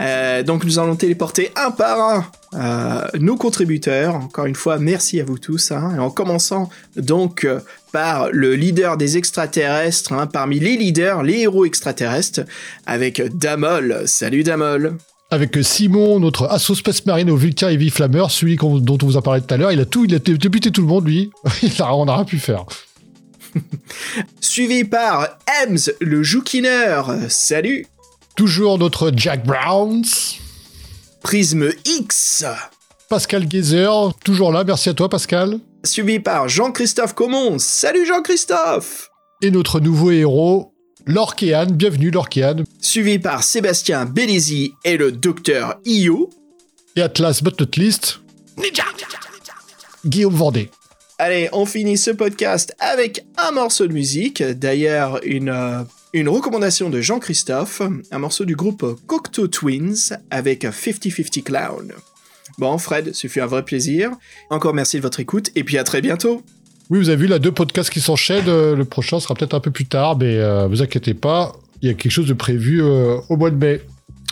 Euh, 0.01 0.43
donc 0.43 0.65
nous 0.65 0.79
allons 0.79 0.97
téléporter 0.97 1.51
un 1.57 1.71
par 1.71 2.01
un 2.01 2.27
euh, 2.55 3.07
nos 3.21 3.37
contributeurs. 3.37 4.15
Encore 4.15 4.47
une 4.47 4.55
fois, 4.55 4.79
merci 4.79 5.21
à 5.21 5.25
vous 5.25 5.39
tous. 5.39 5.71
hein. 5.71 5.93
Et 5.95 5.99
en 5.99 6.09
commençant 6.09 6.71
donc 6.97 7.45
euh, 7.45 7.61
par 7.93 8.31
le 8.33 8.55
leader 8.55 8.97
des 8.97 9.19
extraterrestres, 9.19 10.15
hein, 10.15 10.27
parmi 10.27 10.59
les 10.59 10.79
leaders, 10.79 11.23
les 11.23 11.41
héros 11.41 11.67
extraterrestres, 11.67 12.41
avec 12.87 13.21
Damol. 13.37 14.05
Salut 14.07 14.43
Damol. 14.43 14.97
Avec 15.31 15.59
Simon, 15.63 16.21
notre 16.21 16.47
assaut 16.47 16.75
Space 16.75 17.05
Marine 17.05 17.31
au 17.31 17.37
Vulcain 17.37 17.69
Heavy 17.69 17.91
Flammer, 17.91 18.25
celui 18.31 18.57
dont 18.57 18.99
on 19.03 19.07
vous 19.07 19.19
a 19.19 19.23
parlé 19.23 19.43
tout 19.43 19.53
à 19.53 19.59
l'heure, 19.59 19.71
il 19.71 19.81
a 19.81 19.85
tout, 19.85 20.07
il 20.07 20.15
a 20.15 20.19
débuté 20.19 20.71
tout 20.71 20.81
le 20.81 20.87
monde, 20.87 21.07
lui. 21.07 21.31
On 21.81 22.07
n'a 22.07 22.15
rien 22.17 22.25
pu 22.25 22.39
faire. 22.39 22.65
Suivi 24.41 24.85
par 24.85 25.39
Ems, 25.63 25.93
le 26.01 26.23
joukineur. 26.23 27.15
Salut. 27.29 27.87
Toujours 28.37 28.79
notre 28.79 29.13
Jack 29.15 29.45
Browns. 29.45 30.05
Prisme 31.23 31.71
X. 31.85 32.45
Pascal 33.09 33.49
Geyser, 33.51 33.89
toujours 34.25 34.53
là, 34.53 34.65
merci 34.65 34.89
à 34.89 34.95
toi 34.95 35.09
Pascal. 35.09 35.59
Suivi 35.85 36.19
par 36.19 36.49
Jean-Christophe 36.49 37.15
Comon. 37.15 37.59
Salut 37.59 38.07
Jean-Christophe. 38.07 39.11
Et 39.43 39.51
notre 39.51 39.81
nouveau 39.81 40.11
héros, 40.11 40.75
Lorkéane, 41.07 41.73
bienvenue 41.73 42.11
Lorkéane. 42.11 42.65
Suivi 42.81 43.19
par 43.19 43.45
Sébastien 43.45 44.07
Bélézy 44.07 44.73
et 44.85 44.97
le 44.97 45.13
docteur 45.13 45.77
Io. 45.85 46.31
Et 46.97 47.03
Atlas 47.03 47.43
but 47.43 47.61
not 47.61 47.77
least, 47.77 48.21
Guillaume 50.07 50.35
Vendée. 50.35 50.71
Allez, 51.19 51.49
on 51.53 51.65
finit 51.65 51.97
ce 51.97 52.11
podcast 52.11 52.75
avec 52.81 53.25
un 53.39 53.53
morceau 53.53 53.87
de 53.87 53.93
musique. 53.93 54.43
D'ailleurs, 54.43 55.21
une, 55.25 55.49
euh, 55.49 55.83
une 56.13 56.29
recommandation 56.29 56.91
de 56.91 57.01
Jean-Christophe, 57.01 57.83
un 58.11 58.19
morceau 58.19 58.45
du 58.45 58.57
groupe 58.57 58.85
Cocteau 59.07 59.47
Twins 59.47 60.17
avec 60.31 60.65
50-50 60.65 61.45
Clown. 61.45 61.93
Bon, 62.59 62.79
Fred, 62.79 63.15
ce 63.15 63.29
fut 63.29 63.41
un 63.41 63.47
vrai 63.47 63.65
plaisir. 63.65 64.11
Encore 64.51 64.75
merci 64.75 64.97
de 64.97 65.03
votre 65.03 65.21
écoute 65.21 65.51
et 65.55 65.63
puis 65.63 65.79
à 65.79 65.85
très 65.85 66.01
bientôt. 66.01 66.43
Oui, 66.91 66.99
vous 66.99 67.09
avez 67.09 67.17
vu, 67.17 67.27
là, 67.29 67.39
deux 67.39 67.53
podcasts 67.53 67.91
qui 67.91 68.01
s'enchaînent. 68.01 68.49
Euh, 68.49 68.77
Le 68.77 68.85
prochain 68.85 69.21
sera 69.21 69.35
peut-être 69.35 69.55
un 69.55 69.61
peu 69.61 69.71
plus 69.71 69.87
tard, 69.87 70.19
mais 70.19 70.37
euh, 70.39 70.67
vous 70.67 70.83
inquiétez 70.83 71.15
pas, 71.15 71.53
il 71.81 71.89
y 71.89 71.91
a 71.91 71.95
quelque 71.95 72.13
chose 72.13 72.27
de 72.27 72.35
prévu 72.35 72.83
euh, 72.83 73.19
au 73.29 73.37
mois 73.37 73.51
de 73.51 73.57
mai. 73.57 73.81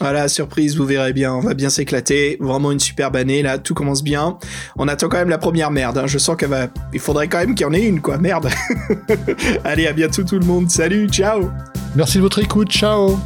Voilà, 0.02 0.26
surprise, 0.26 0.76
vous 0.76 0.84
verrez 0.84 1.12
bien, 1.12 1.32
on 1.32 1.38
va 1.38 1.54
bien 1.54 1.70
s'éclater. 1.70 2.36
Vraiment 2.40 2.72
une 2.72 2.80
superbe 2.80 3.14
année, 3.14 3.40
là, 3.40 3.58
tout 3.58 3.72
commence 3.72 4.02
bien. 4.02 4.36
On 4.76 4.88
attend 4.88 5.08
quand 5.08 5.18
même 5.18 5.28
la 5.28 5.38
première 5.38 5.70
merde, 5.70 5.96
hein. 5.96 6.08
je 6.08 6.18
sens 6.18 6.36
qu'elle 6.36 6.48
va... 6.48 6.66
Il 6.92 6.98
faudrait 6.98 7.28
quand 7.28 7.38
même 7.38 7.54
qu'il 7.54 7.64
y 7.64 7.70
en 7.70 7.72
ait 7.72 7.86
une, 7.86 8.00
quoi, 8.00 8.18
merde. 8.18 8.48
Allez, 9.64 9.86
à 9.86 9.92
bientôt 9.92 10.24
tout 10.24 10.40
le 10.40 10.44
monde, 10.44 10.68
salut, 10.72 11.08
ciao 11.08 11.50
Merci 11.94 12.16
de 12.16 12.22
votre 12.22 12.40
écoute, 12.40 12.68
ciao 12.68 13.16